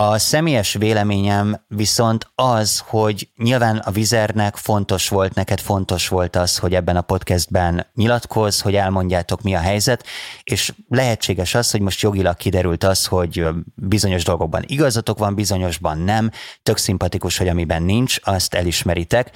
A 0.02 0.18
személyes 0.18 0.73
véleményem 0.73 1.64
viszont 1.68 2.31
az, 2.35 2.82
hogy 2.86 3.28
nyilván 3.36 3.77
a 3.77 3.90
vizernek 3.90 4.56
fontos 4.56 5.09
volt, 5.09 5.35
neked 5.35 5.60
fontos 5.60 6.09
volt 6.09 6.36
az, 6.36 6.59
hogy 6.59 6.74
ebben 6.74 6.97
a 6.97 7.01
podcastben 7.01 7.86
nyilatkoz, 7.94 8.60
hogy 8.60 8.74
elmondjátok 8.74 9.43
mi 9.43 9.55
a 9.55 9.59
helyzet, 9.59 10.06
és 10.43 10.73
lehetséges 10.89 11.55
az, 11.55 11.70
hogy 11.70 11.81
most 11.81 12.01
jogilag 12.01 12.36
kiderült 12.36 12.85
az, 12.85 13.06
hogy 13.06 13.47
bizonyos 13.74 14.24
dolgokban 14.24 14.62
igazatok 14.66 15.18
van, 15.18 15.35
bizonyosban 15.35 15.98
nem, 15.98 16.31
tök 16.62 16.77
szimpatikus, 16.77 17.39
hogy 17.39 17.48
amiben 17.48 17.82
nincs, 17.82 18.16
azt 18.23 18.55
elismeritek, 18.55 19.31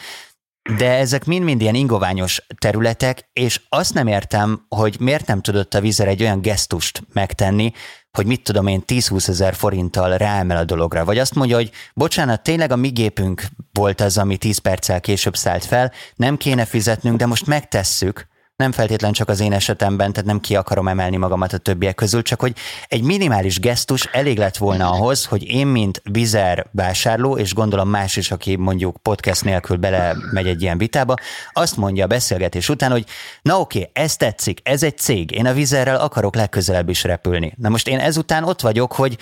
de 0.76 0.90
ezek 0.90 1.24
mind-mind 1.24 1.60
ilyen 1.60 1.74
ingoványos 1.74 2.42
területek, 2.58 3.28
és 3.32 3.60
azt 3.68 3.94
nem 3.94 4.06
értem, 4.06 4.66
hogy 4.68 4.96
miért 4.98 5.26
nem 5.26 5.40
tudott 5.40 5.74
a 5.74 5.80
vizer 5.80 6.08
egy 6.08 6.22
olyan 6.22 6.40
gesztust 6.40 7.02
megtenni, 7.12 7.72
hogy 8.12 8.26
mit 8.26 8.42
tudom 8.42 8.66
én 8.66 8.82
10-20 8.86 9.28
ezer 9.28 9.54
forinttal 9.54 10.16
ráemel 10.16 10.56
a 10.56 10.64
dologra. 10.64 11.04
Vagy 11.04 11.18
azt 11.18 11.34
mondja, 11.34 11.56
hogy 11.56 11.70
bocsánat, 11.94 12.42
tényleg 12.42 12.72
a 12.72 12.76
mi 12.76 12.88
gépünk 12.88 13.42
volt 13.72 14.00
az, 14.00 14.18
ami 14.18 14.36
10 14.36 14.58
perccel 14.58 15.00
később 15.00 15.36
szállt 15.36 15.64
fel, 15.64 15.92
nem 16.14 16.36
kéne 16.36 16.64
fizetnünk, 16.64 17.16
de 17.16 17.26
most 17.26 17.46
megtesszük, 17.46 18.28
nem 18.60 18.72
feltétlen 18.72 19.12
csak 19.12 19.28
az 19.28 19.40
én 19.40 19.52
esetemben, 19.52 20.12
tehát 20.12 20.28
nem 20.28 20.40
ki 20.40 20.56
akarom 20.56 20.88
emelni 20.88 21.16
magamat 21.16 21.52
a 21.52 21.58
többiek 21.58 21.94
közül, 21.94 22.22
csak 22.22 22.40
hogy 22.40 22.56
egy 22.88 23.02
minimális 23.02 23.60
gesztus 23.60 24.04
elég 24.04 24.38
lett 24.38 24.56
volna 24.56 24.90
ahhoz, 24.90 25.24
hogy 25.24 25.48
én, 25.48 25.66
mint 25.66 26.02
vizer 26.10 26.66
vásárló, 26.72 27.36
és 27.36 27.54
gondolom 27.54 27.88
más 27.88 28.16
is, 28.16 28.30
aki 28.30 28.56
mondjuk 28.56 28.96
podcast 29.02 29.44
nélkül 29.44 29.76
bele 29.76 30.16
megy 30.32 30.46
egy 30.46 30.62
ilyen 30.62 30.78
vitába, 30.78 31.14
azt 31.52 31.76
mondja 31.76 32.04
a 32.04 32.06
beszélgetés 32.06 32.68
után, 32.68 32.90
hogy 32.90 33.04
na 33.42 33.60
oké, 33.60 33.90
ez 33.92 34.16
tetszik, 34.16 34.60
ez 34.62 34.82
egy 34.82 34.98
cég, 34.98 35.30
én 35.30 35.46
a 35.46 35.52
vizerrel 35.52 36.00
akarok 36.00 36.34
legközelebb 36.34 36.88
is 36.88 37.04
repülni. 37.04 37.52
Na 37.56 37.68
most 37.68 37.88
én 37.88 37.98
ezután 37.98 38.44
ott 38.44 38.60
vagyok, 38.60 38.92
hogy 38.92 39.18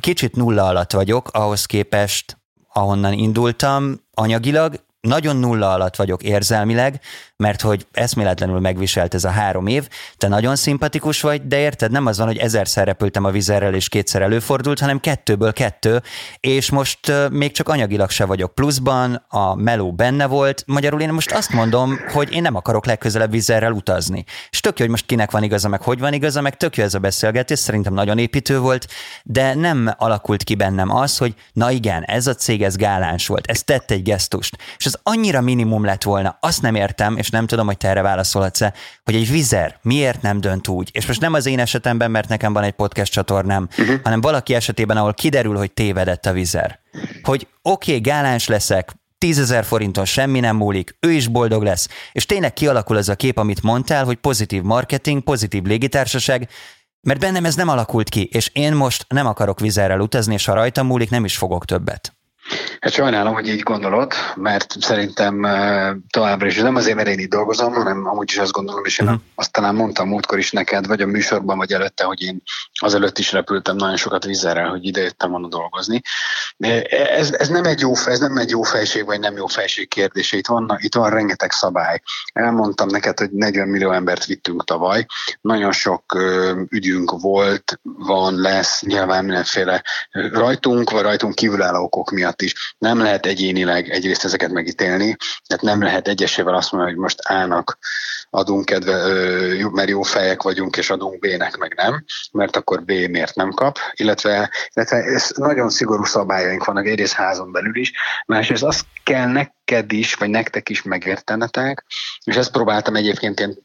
kicsit 0.00 0.36
nulla 0.36 0.66
alatt 0.66 0.92
vagyok 0.92 1.28
ahhoz 1.32 1.66
képest, 1.66 2.36
ahonnan 2.72 3.12
indultam 3.12 4.00
anyagilag, 4.14 4.80
nagyon 5.02 5.36
nulla 5.36 5.72
alatt 5.72 5.96
vagyok 5.96 6.22
érzelmileg, 6.22 7.00
mert 7.42 7.60
hogy 7.60 7.86
eszméletlenül 7.92 8.60
megviselt 8.60 9.14
ez 9.14 9.24
a 9.24 9.30
három 9.30 9.66
év, 9.66 9.88
te 10.16 10.28
nagyon 10.28 10.56
szimpatikus 10.56 11.20
vagy, 11.20 11.46
de 11.46 11.58
érted, 11.58 11.90
nem 11.90 12.06
az 12.06 12.18
van, 12.18 12.26
hogy 12.26 12.36
ezerszer 12.36 12.86
repültem 12.86 13.24
a 13.24 13.30
vizerrel 13.30 13.74
és 13.74 13.88
kétszer 13.88 14.22
előfordult, 14.22 14.80
hanem 14.80 15.00
kettőből 15.00 15.52
kettő, 15.52 16.02
és 16.40 16.70
most 16.70 17.12
még 17.30 17.52
csak 17.52 17.68
anyagilag 17.68 18.10
se 18.10 18.24
vagyok 18.24 18.54
pluszban, 18.54 19.24
a 19.28 19.54
meló 19.54 19.92
benne 19.92 20.26
volt, 20.26 20.64
magyarul 20.66 21.00
én 21.00 21.12
most 21.12 21.32
azt 21.32 21.52
mondom, 21.52 21.98
hogy 22.12 22.32
én 22.32 22.42
nem 22.42 22.56
akarok 22.56 22.86
legközelebb 22.86 23.30
vizerrel 23.30 23.72
utazni. 23.72 24.24
És 24.50 24.60
tök 24.60 24.78
jó, 24.78 24.84
hogy 24.84 24.94
most 24.94 25.06
kinek 25.06 25.30
van 25.30 25.42
igaza, 25.42 25.68
meg 25.68 25.82
hogy 25.82 25.98
van 25.98 26.12
igaza, 26.12 26.40
meg 26.40 26.56
tök 26.56 26.76
jó 26.76 26.84
ez 26.84 26.94
a 26.94 26.98
beszélgetés, 26.98 27.58
szerintem 27.58 27.94
nagyon 27.94 28.18
építő 28.18 28.58
volt, 28.58 28.88
de 29.22 29.54
nem 29.54 29.94
alakult 29.96 30.42
ki 30.42 30.54
bennem 30.54 30.90
az, 30.94 31.18
hogy 31.18 31.34
na 31.52 31.70
igen, 31.70 32.02
ez 32.02 32.26
a 32.26 32.34
cég, 32.34 32.62
ez 32.62 32.76
gáláns 32.76 33.26
volt, 33.26 33.46
ez 33.46 33.62
tett 33.62 33.90
egy 33.90 34.02
gesztust, 34.02 34.56
és 34.78 34.86
az 34.86 34.98
annyira 35.02 35.40
minimum 35.40 35.84
lett 35.84 36.02
volna, 36.02 36.36
azt 36.40 36.62
nem 36.62 36.74
értem, 36.74 37.16
és 37.16 37.30
nem 37.32 37.46
tudom, 37.46 37.66
hogy 37.66 37.76
te 37.76 37.88
erre 37.88 38.02
válaszolhatsz-e, 38.02 38.72
hogy 39.04 39.14
egy 39.14 39.30
vizer 39.30 39.78
miért 39.82 40.22
nem 40.22 40.40
dönt 40.40 40.68
úgy. 40.68 40.90
És 40.92 41.06
most 41.06 41.20
nem 41.20 41.32
az 41.32 41.46
én 41.46 41.58
esetemben, 41.58 42.10
mert 42.10 42.28
nekem 42.28 42.52
van 42.52 42.62
egy 42.62 42.72
podcast 42.72 43.12
csatornám, 43.12 43.68
uh-huh. 43.78 44.00
hanem 44.02 44.20
valaki 44.20 44.54
esetében, 44.54 44.96
ahol 44.96 45.14
kiderül, 45.14 45.56
hogy 45.56 45.72
tévedett 45.72 46.26
a 46.26 46.32
vizer. 46.32 46.80
Hogy 47.22 47.46
oké, 47.62 47.90
okay, 47.90 48.00
gáláns 48.00 48.46
leszek, 48.48 48.92
tízezer 49.18 49.64
forinton 49.64 50.04
semmi 50.04 50.40
nem 50.40 50.56
múlik, 50.56 50.96
ő 51.00 51.12
is 51.12 51.28
boldog 51.28 51.62
lesz, 51.62 51.88
és 52.12 52.26
tényleg 52.26 52.52
kialakul 52.52 52.98
ez 52.98 53.08
a 53.08 53.14
kép, 53.14 53.38
amit 53.38 53.62
mondtál, 53.62 54.04
hogy 54.04 54.16
pozitív 54.16 54.62
marketing, 54.62 55.22
pozitív 55.22 55.62
légitársaság, 55.62 56.48
mert 57.00 57.20
bennem 57.20 57.44
ez 57.44 57.54
nem 57.54 57.68
alakult 57.68 58.08
ki, 58.08 58.28
és 58.32 58.50
én 58.52 58.72
most 58.72 59.04
nem 59.08 59.26
akarok 59.26 59.60
vizerrel 59.60 60.00
utazni, 60.00 60.34
és 60.34 60.44
ha 60.44 60.54
rajtam 60.54 60.86
múlik, 60.86 61.10
nem 61.10 61.24
is 61.24 61.36
fogok 61.36 61.64
többet. 61.64 62.12
Hát 62.82 62.92
sajnálom, 62.92 63.34
hogy 63.34 63.48
így 63.48 63.60
gondolod, 63.60 64.12
mert 64.34 64.74
szerintem 64.80 65.46
továbbra 66.10 66.46
is 66.46 66.56
nem 66.56 66.76
azért, 66.76 66.96
mert 66.96 67.08
én 67.08 67.18
itt 67.18 67.30
dolgozom, 67.30 67.72
hanem 67.72 68.06
amúgy 68.06 68.30
is 68.30 68.38
azt 68.38 68.52
gondolom, 68.52 68.84
és 68.84 68.98
én 68.98 69.06
uh-huh. 69.06 69.22
azt 69.34 69.52
talán 69.52 69.74
mondtam 69.74 70.08
múltkor 70.08 70.38
is 70.38 70.50
neked, 70.50 70.86
vagy 70.86 71.00
a 71.00 71.06
műsorban, 71.06 71.56
vagy 71.56 71.72
előtte, 71.72 72.04
hogy 72.04 72.22
én 72.22 72.42
azelőtt 72.74 73.18
is 73.18 73.32
repültem 73.32 73.76
nagyon 73.76 73.96
sokat 73.96 74.24
vízerrel, 74.24 74.68
hogy 74.68 74.84
ide 74.84 75.00
jöttem 75.00 75.30
volna 75.30 75.48
dolgozni. 75.48 76.02
Ez, 76.58 77.32
ez, 77.32 77.48
nem 77.48 77.64
egy 77.64 77.80
jó, 77.80 77.92
ez 78.06 78.20
nem 78.20 78.36
egy 78.36 78.50
jó 78.50 78.62
fejség, 78.62 79.04
vagy 79.04 79.20
nem 79.20 79.36
jó 79.36 79.46
fejség 79.46 79.88
kérdése. 79.88 80.36
Itt 80.36 80.46
van, 80.46 80.76
itt 80.78 80.94
van 80.94 81.10
rengeteg 81.10 81.52
szabály. 81.52 82.02
Elmondtam 82.32 82.88
neked, 82.88 83.18
hogy 83.18 83.30
40 83.30 83.68
millió 83.68 83.90
embert 83.90 84.24
vittünk 84.24 84.64
tavaly. 84.64 85.06
Nagyon 85.40 85.72
sok 85.72 86.16
ügyünk 86.68 87.20
volt, 87.20 87.80
van, 87.82 88.34
lesz, 88.34 88.82
nyilván 88.82 89.24
mindenféle 89.24 89.82
rajtunk, 90.10 90.90
vagy 90.90 91.02
rajtunk 91.02 91.34
kívülálló 91.34 91.84
okok 91.84 92.10
miatt 92.10 92.42
is 92.42 92.70
nem 92.78 92.98
lehet 92.98 93.26
egyénileg 93.26 93.90
egyrészt 93.90 94.24
ezeket 94.24 94.50
megítélni, 94.50 95.16
tehát 95.46 95.62
nem 95.62 95.82
lehet 95.82 96.08
egyesével 96.08 96.54
azt 96.54 96.72
mondani, 96.72 96.92
hogy 96.92 97.02
most 97.02 97.20
A-nak 97.20 97.78
adunk 98.34 98.64
kedve, 98.64 99.06
mert 99.72 99.88
jó 99.88 100.02
fejek 100.02 100.42
vagyunk, 100.42 100.76
és 100.76 100.90
adunk 100.90 101.18
B-nek 101.18 101.56
meg 101.56 101.74
nem, 101.76 102.04
mert 102.32 102.56
akkor 102.56 102.82
B 102.82 102.90
miért 102.90 103.34
nem 103.34 103.50
kap, 103.50 103.78
illetve, 103.92 104.50
illetve 104.74 104.96
ez 104.96 105.30
nagyon 105.36 105.70
szigorú 105.70 106.04
szabályaink 106.04 106.64
vannak 106.64 106.86
egyrészt 106.86 107.12
házon 107.12 107.52
belül 107.52 107.76
is, 107.76 107.92
másrészt 108.26 108.62
azt 108.62 108.84
kell 109.02 109.26
neked 109.26 109.92
is, 109.92 110.14
vagy 110.14 110.28
nektek 110.28 110.68
is 110.68 110.82
megértenetek, 110.82 111.84
és 112.24 112.36
ezt 112.36 112.50
próbáltam 112.50 112.96
egyébként 112.96 113.40
én 113.40 113.56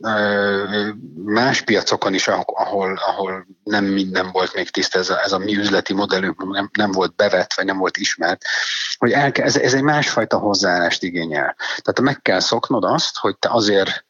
más 1.25 1.61
piacokon 1.61 2.13
is, 2.13 2.27
ahol, 2.27 2.99
ahol 3.05 3.47
nem 3.63 3.85
minden 3.85 4.31
volt 4.31 4.53
még 4.53 4.69
tiszta, 4.69 4.99
ez 4.99 5.09
a, 5.09 5.21
ez 5.23 5.31
a 5.31 5.37
mi 5.37 5.55
üzleti 5.55 5.93
modellünk 5.93 6.51
nem, 6.53 6.69
nem 6.73 6.91
volt 6.91 7.15
bevett, 7.15 7.53
vagy 7.53 7.65
nem 7.65 7.77
volt 7.77 7.97
ismert, 7.97 8.41
hogy 8.97 9.11
el, 9.11 9.31
ez, 9.31 9.57
ez 9.57 9.73
egy 9.73 9.81
másfajta 9.81 10.37
hozzáállást 10.37 11.03
igényel. 11.03 11.55
Tehát 11.57 12.01
meg 12.01 12.21
kell 12.21 12.39
szoknod 12.39 12.83
azt, 12.83 13.17
hogy 13.17 13.37
te 13.37 13.49
azért 13.51 14.05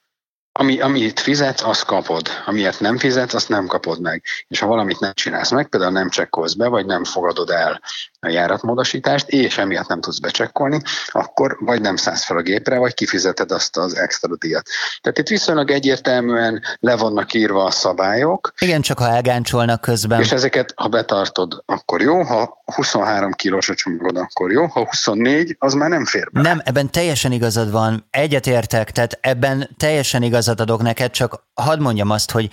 ami, 0.59 0.79
amit 0.79 1.19
fizetsz, 1.19 1.63
azt 1.63 1.85
kapod. 1.85 2.27
Amiért 2.45 2.79
nem 2.79 2.97
fizetsz, 2.97 3.33
azt 3.33 3.49
nem 3.49 3.67
kapod 3.67 4.01
meg. 4.01 4.23
És 4.47 4.59
ha 4.59 4.67
valamit 4.67 4.99
nem 4.99 5.11
csinálsz 5.13 5.51
meg, 5.51 5.67
például 5.67 5.91
nem 5.91 6.09
csekkolsz 6.09 6.53
be, 6.53 6.67
vagy 6.67 6.85
nem 6.85 7.03
fogadod 7.03 7.49
el 7.49 7.81
a 8.19 8.29
járatmódosítást, 8.29 9.29
és 9.29 9.57
emiatt 9.57 9.87
nem 9.87 10.01
tudsz 10.01 10.19
becsekkolni, 10.19 10.81
akkor 11.07 11.57
vagy 11.59 11.81
nem 11.81 11.95
szállsz 11.95 12.23
fel 12.23 12.37
a 12.37 12.41
gépre, 12.41 12.77
vagy 12.77 12.93
kifizeted 12.93 13.51
azt 13.51 13.77
az 13.77 13.95
extra 13.95 14.35
díjat. 14.35 14.67
Tehát 15.01 15.17
itt 15.17 15.27
viszonylag 15.27 15.71
egyértelműen 15.71 16.63
le 16.79 16.95
vannak 16.95 17.33
írva 17.33 17.63
a 17.63 17.71
szabályok. 17.71 18.53
Igen, 18.59 18.81
csak 18.81 18.99
ha 18.99 19.09
elgáncsolnak 19.09 19.81
közben. 19.81 20.19
És 20.19 20.31
ezeket, 20.31 20.73
ha 20.75 20.87
betartod, 20.87 21.63
akkor 21.65 22.01
jó, 22.01 22.21
ha 22.23 22.61
23 22.75 23.31
kilós 23.31 23.69
a 23.69 23.73
csomagod, 23.73 24.17
akkor 24.17 24.51
jó, 24.51 24.65
ha 24.65 24.85
24, 24.85 25.55
az 25.59 25.73
már 25.73 25.89
nem 25.89 26.05
fér 26.05 26.29
be. 26.31 26.41
Nem, 26.41 26.61
ebben 26.63 26.91
teljesen 26.91 27.31
igazad 27.31 27.71
van, 27.71 28.07
egyetértek, 28.09 28.91
tehát 28.91 29.17
ebben 29.21 29.69
teljesen 29.77 30.23
igazad 30.23 30.46
adok 30.47 30.81
neked, 30.81 31.11
csak 31.11 31.47
hadd 31.53 31.79
mondjam 31.79 32.09
azt, 32.09 32.31
hogy 32.31 32.49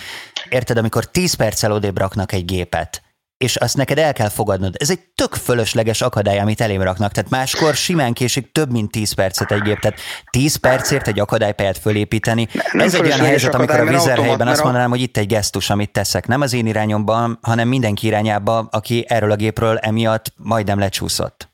érted, 0.48 0.76
amikor 0.76 1.04
10 1.04 1.34
perccel 1.34 1.72
odébb 1.72 1.98
raknak 1.98 2.32
egy 2.32 2.44
gépet, 2.44 3.02
és 3.36 3.56
azt 3.56 3.76
neked 3.76 3.98
el 3.98 4.12
kell 4.12 4.28
fogadnod. 4.28 4.74
Ez 4.78 4.90
egy 4.90 5.00
tök 5.14 5.34
fölösleges 5.34 6.00
akadály, 6.00 6.38
amit 6.38 6.60
elém 6.60 6.82
raknak. 6.82 7.12
Tehát 7.12 7.30
máskor 7.30 7.74
simán 7.74 8.12
késik 8.12 8.52
több 8.52 8.70
mint 8.70 8.90
10 8.90 9.12
percet 9.12 9.52
egy 9.52 9.62
gép. 9.62 9.78
Tehát 9.78 9.98
10 10.30 10.56
percért 10.56 11.08
egy 11.08 11.20
akadálypályát 11.20 11.78
fölépíteni. 11.78 12.48
Nem 12.72 12.86
Ez 12.86 12.94
egy 12.94 13.00
olyan 13.00 13.18
helyzet, 13.18 13.54
amikor 13.54 13.80
a 13.80 13.84
vizerhelyben 13.84 14.48
azt 14.48 14.62
mondanám, 14.62 14.90
hogy 14.90 15.00
itt 15.00 15.16
egy 15.16 15.26
gesztus, 15.26 15.70
amit 15.70 15.90
teszek. 15.90 16.26
Nem 16.26 16.40
az 16.40 16.52
én 16.52 16.66
irányomban, 16.66 17.38
hanem 17.42 17.68
mindenki 17.68 18.06
irányába, 18.06 18.68
aki 18.70 19.04
erről 19.08 19.30
a 19.30 19.36
gépről 19.36 19.76
emiatt 19.78 20.32
majdnem 20.36 20.78
lecsúszott. 20.78 21.53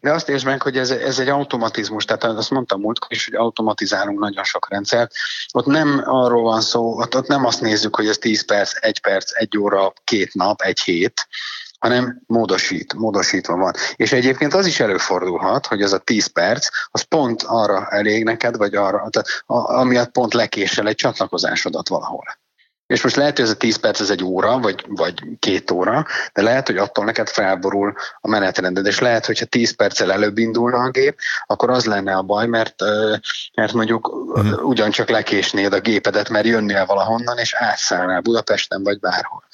De 0.00 0.12
azt 0.12 0.28
értsd 0.28 0.46
meg, 0.46 0.62
hogy 0.62 0.78
ez, 0.78 0.90
ez 0.90 1.18
egy 1.18 1.28
automatizmus, 1.28 2.04
tehát 2.04 2.24
azt 2.24 2.50
mondtam 2.50 2.80
múltkor 2.80 3.12
is, 3.12 3.24
hogy 3.24 3.34
automatizálunk 3.34 4.18
nagyon 4.18 4.44
sok 4.44 4.70
rendszert. 4.70 5.12
Ott 5.52 5.66
nem 5.66 6.02
arról 6.04 6.42
van 6.42 6.60
szó, 6.60 6.98
ott, 6.98 7.16
ott 7.16 7.26
nem 7.26 7.44
azt 7.44 7.60
nézzük, 7.60 7.96
hogy 7.96 8.08
ez 8.08 8.18
10 8.18 8.44
perc, 8.44 8.72
1 8.80 9.00
perc, 9.00 9.30
1 9.34 9.58
óra, 9.58 9.92
két 10.04 10.34
nap, 10.34 10.60
egy 10.60 10.80
hét, 10.80 11.28
hanem 11.78 12.22
módosít, 12.26 12.94
módosítva 12.94 13.56
van. 13.56 13.72
És 13.96 14.12
egyébként 14.12 14.54
az 14.54 14.66
is 14.66 14.80
előfordulhat, 14.80 15.66
hogy 15.66 15.82
ez 15.82 15.92
a 15.92 15.98
10 15.98 16.26
perc, 16.26 16.68
az 16.90 17.02
pont 17.02 17.42
arra 17.42 17.86
elég 17.88 18.24
neked, 18.24 18.56
vagy 18.56 18.74
arra, 18.74 19.08
tehát 19.10 19.44
amiatt 19.46 20.10
pont 20.10 20.34
lekésel 20.34 20.88
egy 20.88 20.94
csatlakozásodat 20.94 21.88
valahol. 21.88 22.24
És 22.90 23.02
most 23.02 23.16
lehet, 23.16 23.36
hogy 23.36 23.44
ez 23.44 23.50
a 23.50 23.56
10 23.56 23.76
perc 23.76 24.00
ez 24.00 24.10
egy 24.10 24.24
óra, 24.24 24.58
vagy, 24.58 24.84
vagy 24.88 25.14
két 25.38 25.70
óra, 25.70 26.06
de 26.32 26.42
lehet, 26.42 26.66
hogy 26.66 26.76
attól 26.76 27.04
neked 27.04 27.28
felborul 27.28 27.94
a 28.20 28.28
menetrended, 28.28 28.86
és 28.86 28.98
lehet, 28.98 29.26
hogyha 29.26 29.44
10 29.44 29.76
perccel 29.76 30.12
előbb 30.12 30.38
indulna 30.38 30.78
a 30.78 30.90
gép, 30.90 31.18
akkor 31.46 31.70
az 31.70 31.84
lenne 31.84 32.14
a 32.14 32.22
baj, 32.22 32.46
mert, 32.46 32.74
mert 33.54 33.72
mondjuk 33.72 34.08
uh-huh. 34.08 34.66
ugyancsak 34.66 35.08
lekésnéd 35.08 35.72
a 35.72 35.80
gépedet, 35.80 36.28
mert 36.28 36.46
jönnél 36.46 36.86
valahonnan, 36.86 37.38
és 37.38 37.54
átszállnál 37.54 38.20
Budapesten, 38.20 38.82
vagy 38.82 38.98
bárhol. 38.98 39.44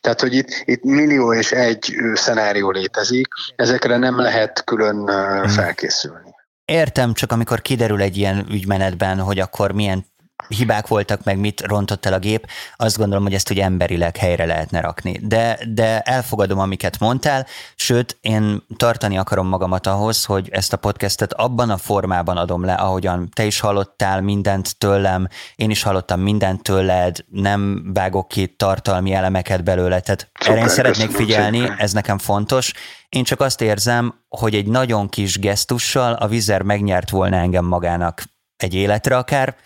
Tehát, 0.00 0.20
hogy 0.20 0.34
itt, 0.34 0.62
itt 0.64 0.82
millió 0.82 1.34
és 1.34 1.52
egy 1.52 1.94
szenárió 2.14 2.70
létezik, 2.70 3.28
ezekre 3.56 3.96
nem 3.96 4.20
lehet 4.20 4.64
külön 4.64 4.96
uh-huh. 4.96 5.50
felkészülni. 5.50 6.30
Értem, 6.64 7.12
csak 7.12 7.32
amikor 7.32 7.62
kiderül 7.62 8.00
egy 8.00 8.16
ilyen 8.16 8.46
ügymenetben, 8.50 9.18
hogy 9.18 9.38
akkor 9.38 9.72
milyen 9.72 10.10
hibák 10.48 10.86
voltak, 10.86 11.24
meg 11.24 11.38
mit 11.38 11.60
rontott 11.60 12.06
el 12.06 12.12
a 12.12 12.18
gép, 12.18 12.46
azt 12.76 12.96
gondolom, 12.96 13.22
hogy 13.22 13.34
ezt 13.34 13.50
ugye 13.50 13.64
emberileg 13.64 14.16
helyre 14.16 14.44
lehetne 14.44 14.80
rakni. 14.80 15.18
De, 15.22 15.58
de 15.68 16.00
elfogadom, 16.00 16.58
amiket 16.58 16.98
mondtál, 16.98 17.46
sőt, 17.74 18.18
én 18.20 18.62
tartani 18.76 19.18
akarom 19.18 19.46
magamat 19.46 19.86
ahhoz, 19.86 20.24
hogy 20.24 20.48
ezt 20.50 20.72
a 20.72 20.76
podcastet 20.76 21.32
abban 21.32 21.70
a 21.70 21.76
formában 21.76 22.36
adom 22.36 22.64
le, 22.64 22.74
ahogyan 22.74 23.28
te 23.34 23.44
is 23.44 23.60
hallottál 23.60 24.20
mindent 24.20 24.78
tőlem, 24.78 25.28
én 25.54 25.70
is 25.70 25.82
hallottam 25.82 26.20
mindent 26.20 26.62
tőled, 26.62 27.16
nem 27.30 27.90
vágok 27.94 28.28
ki 28.28 28.46
tartalmi 28.46 29.12
elemeket 29.12 29.64
belőle, 29.64 30.00
tehát 30.00 30.30
Szuper, 30.32 30.52
erre 30.52 30.60
én 30.60 30.68
szeretnék 30.68 31.10
figyelni, 31.10 31.58
szépen. 31.58 31.76
ez 31.78 31.92
nekem 31.92 32.18
fontos. 32.18 32.72
Én 33.08 33.24
csak 33.24 33.40
azt 33.40 33.60
érzem, 33.60 34.14
hogy 34.28 34.54
egy 34.54 34.66
nagyon 34.66 35.08
kis 35.08 35.38
gesztussal 35.38 36.12
a 36.12 36.26
vizer 36.26 36.62
megnyert 36.62 37.10
volna 37.10 37.36
engem 37.36 37.64
magának 37.64 38.22
egy 38.56 38.74
életre 38.74 39.16
akár, 39.16 39.56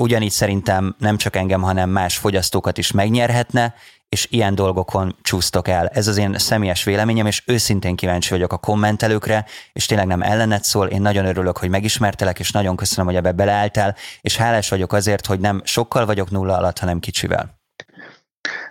ugyanígy 0.00 0.30
szerintem 0.30 0.94
nem 0.98 1.16
csak 1.16 1.36
engem, 1.36 1.62
hanem 1.62 1.90
más 1.90 2.16
fogyasztókat 2.16 2.78
is 2.78 2.90
megnyerhetne, 2.90 3.74
és 4.08 4.26
ilyen 4.30 4.54
dolgokon 4.54 5.16
csúsztok 5.22 5.68
el. 5.68 5.86
Ez 5.86 6.06
az 6.06 6.16
én 6.16 6.38
személyes 6.38 6.84
véleményem, 6.84 7.26
és 7.26 7.42
őszintén 7.46 7.96
kíváncsi 7.96 8.30
vagyok 8.30 8.52
a 8.52 8.56
kommentelőkre, 8.56 9.44
és 9.72 9.86
tényleg 9.86 10.06
nem 10.06 10.22
ellenet 10.22 10.64
szól. 10.64 10.86
Én 10.86 11.00
nagyon 11.00 11.26
örülök, 11.26 11.58
hogy 11.58 11.68
megismertelek, 11.68 12.38
és 12.38 12.50
nagyon 12.50 12.76
köszönöm, 12.76 13.06
hogy 13.06 13.16
ebbe 13.16 13.32
beleálltál, 13.32 13.96
és 14.20 14.36
hálás 14.36 14.68
vagyok 14.68 14.92
azért, 14.92 15.26
hogy 15.26 15.40
nem 15.40 15.60
sokkal 15.64 16.06
vagyok 16.06 16.30
nulla 16.30 16.56
alatt, 16.56 16.78
hanem 16.78 17.00
kicsivel. 17.00 17.59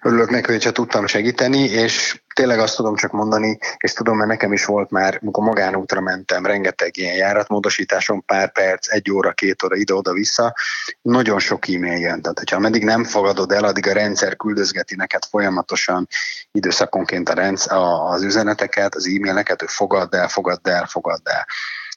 Örülök 0.01 0.29
neki, 0.29 0.51
hogyha 0.51 0.71
tudtam 0.71 1.07
segíteni, 1.07 1.59
és 1.59 2.21
tényleg 2.33 2.59
azt 2.59 2.75
tudom 2.75 2.95
csak 2.95 3.11
mondani, 3.11 3.57
és 3.77 3.93
tudom, 3.93 4.17
mert 4.17 4.29
nekem 4.29 4.53
is 4.53 4.65
volt 4.65 4.89
már, 4.89 5.19
amikor 5.21 5.43
magánútra 5.43 6.01
mentem, 6.01 6.45
rengeteg 6.45 6.97
ilyen 6.97 7.15
járatmódosításon, 7.15 8.25
pár 8.25 8.51
perc, 8.51 8.91
egy 8.91 9.11
óra, 9.11 9.31
két 9.31 9.63
óra, 9.63 9.75
ide-oda-vissza, 9.75 10.55
nagyon 11.01 11.39
sok 11.39 11.67
e-mail 11.67 11.99
jön. 11.99 12.21
Tehát, 12.21 12.37
hogyha 12.37 12.55
ameddig 12.55 12.83
nem 12.83 13.03
fogadod 13.03 13.51
el, 13.51 13.63
addig 13.63 13.87
a 13.87 13.93
rendszer 13.93 14.35
küldözgeti 14.35 14.95
neked 14.95 15.23
folyamatosan 15.29 16.07
időszakonként 16.51 17.29
a 17.29 17.33
rendszer, 17.33 17.77
az 18.11 18.23
üzeneteket, 18.23 18.95
az 18.95 19.05
e-maileket, 19.07 19.59
hogy 19.59 19.69
fogadd 19.71 20.15
el, 20.15 20.27
fogadd 20.27 20.69
el, 20.69 20.85
fogadd 20.85 21.29
el. 21.29 21.45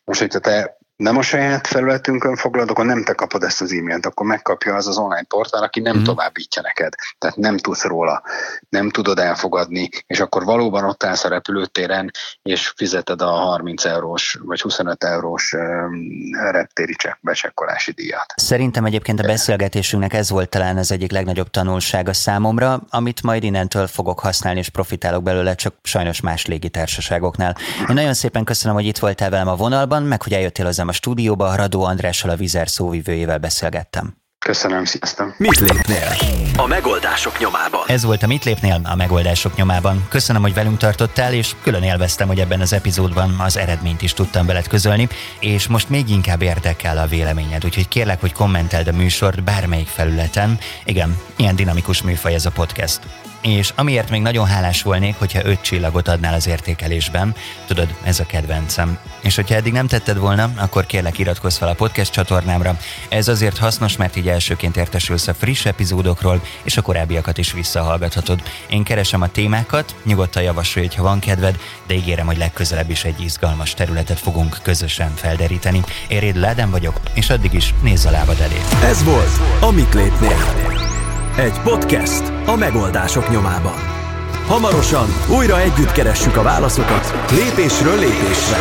Most, 0.05 0.21
hogyha 0.21 0.39
te 0.39 0.77
nem 1.03 1.17
a 1.17 1.23
saját 1.23 1.67
felületünkön 1.67 2.37
foglalod, 2.37 2.71
akkor 2.71 2.85
nem 2.85 3.05
te 3.05 3.13
kapod 3.13 3.43
ezt 3.43 3.61
az 3.61 3.73
e-mailt, 3.73 4.07
akkor 4.07 4.27
megkapja 4.27 4.75
az 4.75 4.87
az 4.87 4.99
online 4.99 5.25
portál, 5.29 5.63
aki 5.63 5.81
nem 5.81 5.99
mm. 5.99 6.03
továbbítja 6.03 6.63
neked. 6.63 6.95
Tehát 7.19 7.37
nem 7.37 7.57
tudsz 7.57 7.85
róla, 7.85 8.23
nem 8.69 8.91
tudod 8.91 9.19
elfogadni, 9.19 9.89
és 10.07 10.21
akkor 10.21 10.45
valóban 10.45 10.85
ott 10.85 11.05
állsz 11.05 11.25
a 11.25 11.29
repülőtéren, 11.29 12.11
és 12.43 12.73
fizeted 12.77 13.23
a 13.23 13.27
30 13.27 13.85
eurós 13.85 14.39
vagy 14.43 14.61
25 14.61 15.05
eurós 15.05 15.55
reptéri 16.51 16.97
becsekkolási 17.21 17.93
díjat. 17.93 18.35
Szerintem 18.37 18.85
egyébként 18.85 19.21
a 19.21 19.27
beszélgetésünknek 19.27 20.13
ez 20.13 20.31
volt 20.31 20.49
talán 20.49 20.77
az 20.77 20.93
egyik 20.93 21.11
legnagyobb 21.11 21.51
tanulsága 21.51 22.13
számomra, 22.13 22.83
amit 22.91 23.23
majd 23.23 23.43
innentől 23.43 23.87
fogok 23.87 24.21
használni, 24.21 24.59
és 24.59 24.69
profitálok 24.69 25.23
belőle, 25.23 25.55
csak 25.55 25.75
sajnos 25.83 26.21
más 26.21 26.47
légitársaságoknál. 26.47 27.57
Én 27.89 27.95
nagyon 27.95 28.15
szépen 28.15 28.45
köszönöm, 28.45 28.77
hogy 28.77 28.87
itt 28.87 28.99
voltál 28.99 29.31
velem 29.31 29.49
a 29.49 29.57
vonalban, 29.57 30.03
meg 30.03 30.23
hogy 30.23 30.33
eljöttél 30.33 30.65
hozzám 30.65 30.91
a 30.93 30.95
stúdióba, 30.95 31.57
Radó 31.57 31.85
Andrással 31.85 32.31
a 32.31 32.37
Vizer 32.37 32.69
szóvivőjével 32.69 33.39
beszélgettem. 33.39 34.17
Köszönöm, 34.39 34.85
sziasztok! 34.85 35.39
Mit 35.39 35.59
lépnél? 35.59 36.09
A 36.57 36.67
megoldások 36.67 37.39
nyomában. 37.39 37.81
Ez 37.87 38.05
volt 38.05 38.23
a 38.23 38.27
Mit 38.27 38.45
lépnél 38.45 38.81
a 38.85 38.95
megoldások 38.95 39.57
nyomában. 39.57 40.07
Köszönöm, 40.09 40.43
hogy 40.43 40.55
velünk 40.55 40.79
tartottál, 40.79 41.33
és 41.33 41.55
külön 41.63 41.83
élveztem, 41.83 42.29
hogy 42.29 42.41
ebben 42.41 42.61
az 42.61 42.73
epizódban 42.73 43.37
az 43.39 43.57
eredményt 43.57 44.03
is 44.03 44.13
tudtam 44.13 44.47
veled 44.47 44.69
közölni, 44.69 45.09
és 45.41 45.67
most 45.67 45.89
még 45.89 46.09
inkább 46.09 46.43
érdekel 46.43 46.99
a 46.99 47.07
véleményed, 47.07 47.65
úgyhogy 47.65 47.89
kérlek, 47.89 48.21
hogy 48.21 48.33
kommenteld 48.33 48.89
a 48.89 48.93
műsort 48.93 49.45
bármelyik 49.45 49.89
felületen. 49.89 50.59
Igen, 50.85 51.19
ilyen 51.37 51.57
dinamikus 51.57 52.03
műfaj 52.03 52.35
ez 52.35 52.47
a 52.47 52.51
podcast 52.51 53.01
és 53.43 53.73
amiért 53.77 54.11
még 54.11 54.23
nagyon 54.23 54.47
hálás 54.47 54.83
volnék, 54.83 55.15
hogyha 55.19 55.45
öt 55.45 55.61
csillagot 55.61 56.09
adnál 56.09 56.35
az 56.35 56.47
értékelésben, 56.47 57.35
tudod, 57.67 57.95
ez 58.03 58.21
a 58.21 58.27
kedvencem. 58.27 58.99
És 59.21 59.35
hogyha 59.35 59.55
eddig 59.55 59.73
nem 59.73 59.87
tetted 59.87 60.19
volna, 60.19 60.51
akkor 60.57 60.87
kérlek 60.87 61.19
iratkozz 61.19 61.57
fel 61.57 61.69
a 61.69 61.75
podcast 61.75 62.13
csatornámra. 62.13 62.79
Ez 63.09 63.29
azért 63.29 63.59
hasznos, 63.59 63.97
mert 63.97 64.17
így 64.17 64.29
elsőként 64.29 64.77
értesülsz 64.77 65.29
a 65.29 65.35
friss 65.35 65.65
epizódokról, 65.65 66.43
és 66.63 66.77
a 66.77 66.83
korábbiakat 66.83 67.39
is 67.39 67.53
visszahallgathatod. 67.53 68.43
Én 68.69 68.83
keresem 68.83 69.23
a 69.23 69.29
témákat, 69.29 69.95
nyugodtan 70.05 70.43
javasolj, 70.43 70.89
ha 70.97 71.03
van 71.03 71.19
kedved, 71.19 71.59
de 71.87 71.95
ígérem, 71.95 72.27
hogy 72.27 72.39
legközelebb 72.39 72.91
is 72.91 73.05
egy 73.05 73.21
izgalmas 73.21 73.75
területet 73.75 74.19
fogunk 74.19 74.59
közösen 74.63 75.15
felderíteni. 75.15 75.81
Én 76.09 76.21
Réd 76.21 76.37
Ládem 76.37 76.71
vagyok, 76.71 77.01
és 77.15 77.31
addig 77.31 77.53
is 77.53 77.75
nézz 77.83 78.05
a 78.05 78.11
lábad 78.11 78.41
elé. 78.41 78.61
Ez 78.85 79.05
volt 79.05 79.41
a 79.61 79.71
Mit 79.71 79.95
lépnél. 79.95 80.92
Egy 81.37 81.61
podcast 81.61 82.23
a 82.47 82.57
megoldások 82.57 83.31
nyomában. 83.31 83.75
Hamarosan 84.47 85.09
újra 85.37 85.61
együtt 85.61 85.93
keressük 85.93 86.37
a 86.37 86.43
válaszokat 86.43 87.31
lépésről 87.31 87.99
lépésre. 87.99 88.57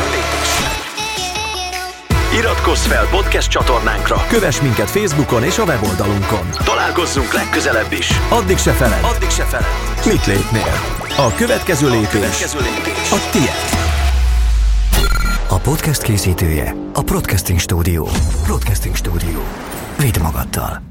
Iratkozz 2.37 2.85
fel 2.85 3.07
podcast 3.09 3.49
csatornánkra. 3.49 4.15
Kövess 4.29 4.61
minket 4.61 4.89
Facebookon 4.89 5.43
és 5.43 5.57
a 5.57 5.63
weboldalunkon. 5.63 6.49
Találkozzunk 6.63 7.33
legközelebb 7.33 7.91
is. 7.91 8.09
Addig 8.29 8.57
se 8.57 8.71
feled. 8.71 9.03
Addig 9.15 9.29
se 9.29 9.43
feled. 9.43 9.67
Mit 10.05 10.25
lépnél? 10.25 10.73
A 11.17 11.33
következő 11.35 11.89
lépés, 11.89 12.05
a, 12.05 12.09
következő 12.11 12.59
lépés. 12.59 13.11
a 13.11 13.29
tiéd. 13.31 13.79
A 15.49 15.57
podcast 15.57 16.01
készítője 16.01 16.75
a 16.93 17.01
Podcasting 17.01 17.59
Studio. 17.59 18.07
Podcasting 18.47 18.95
Studio. 18.95 19.39
Vidd 19.97 20.21
magaddal. 20.21 20.90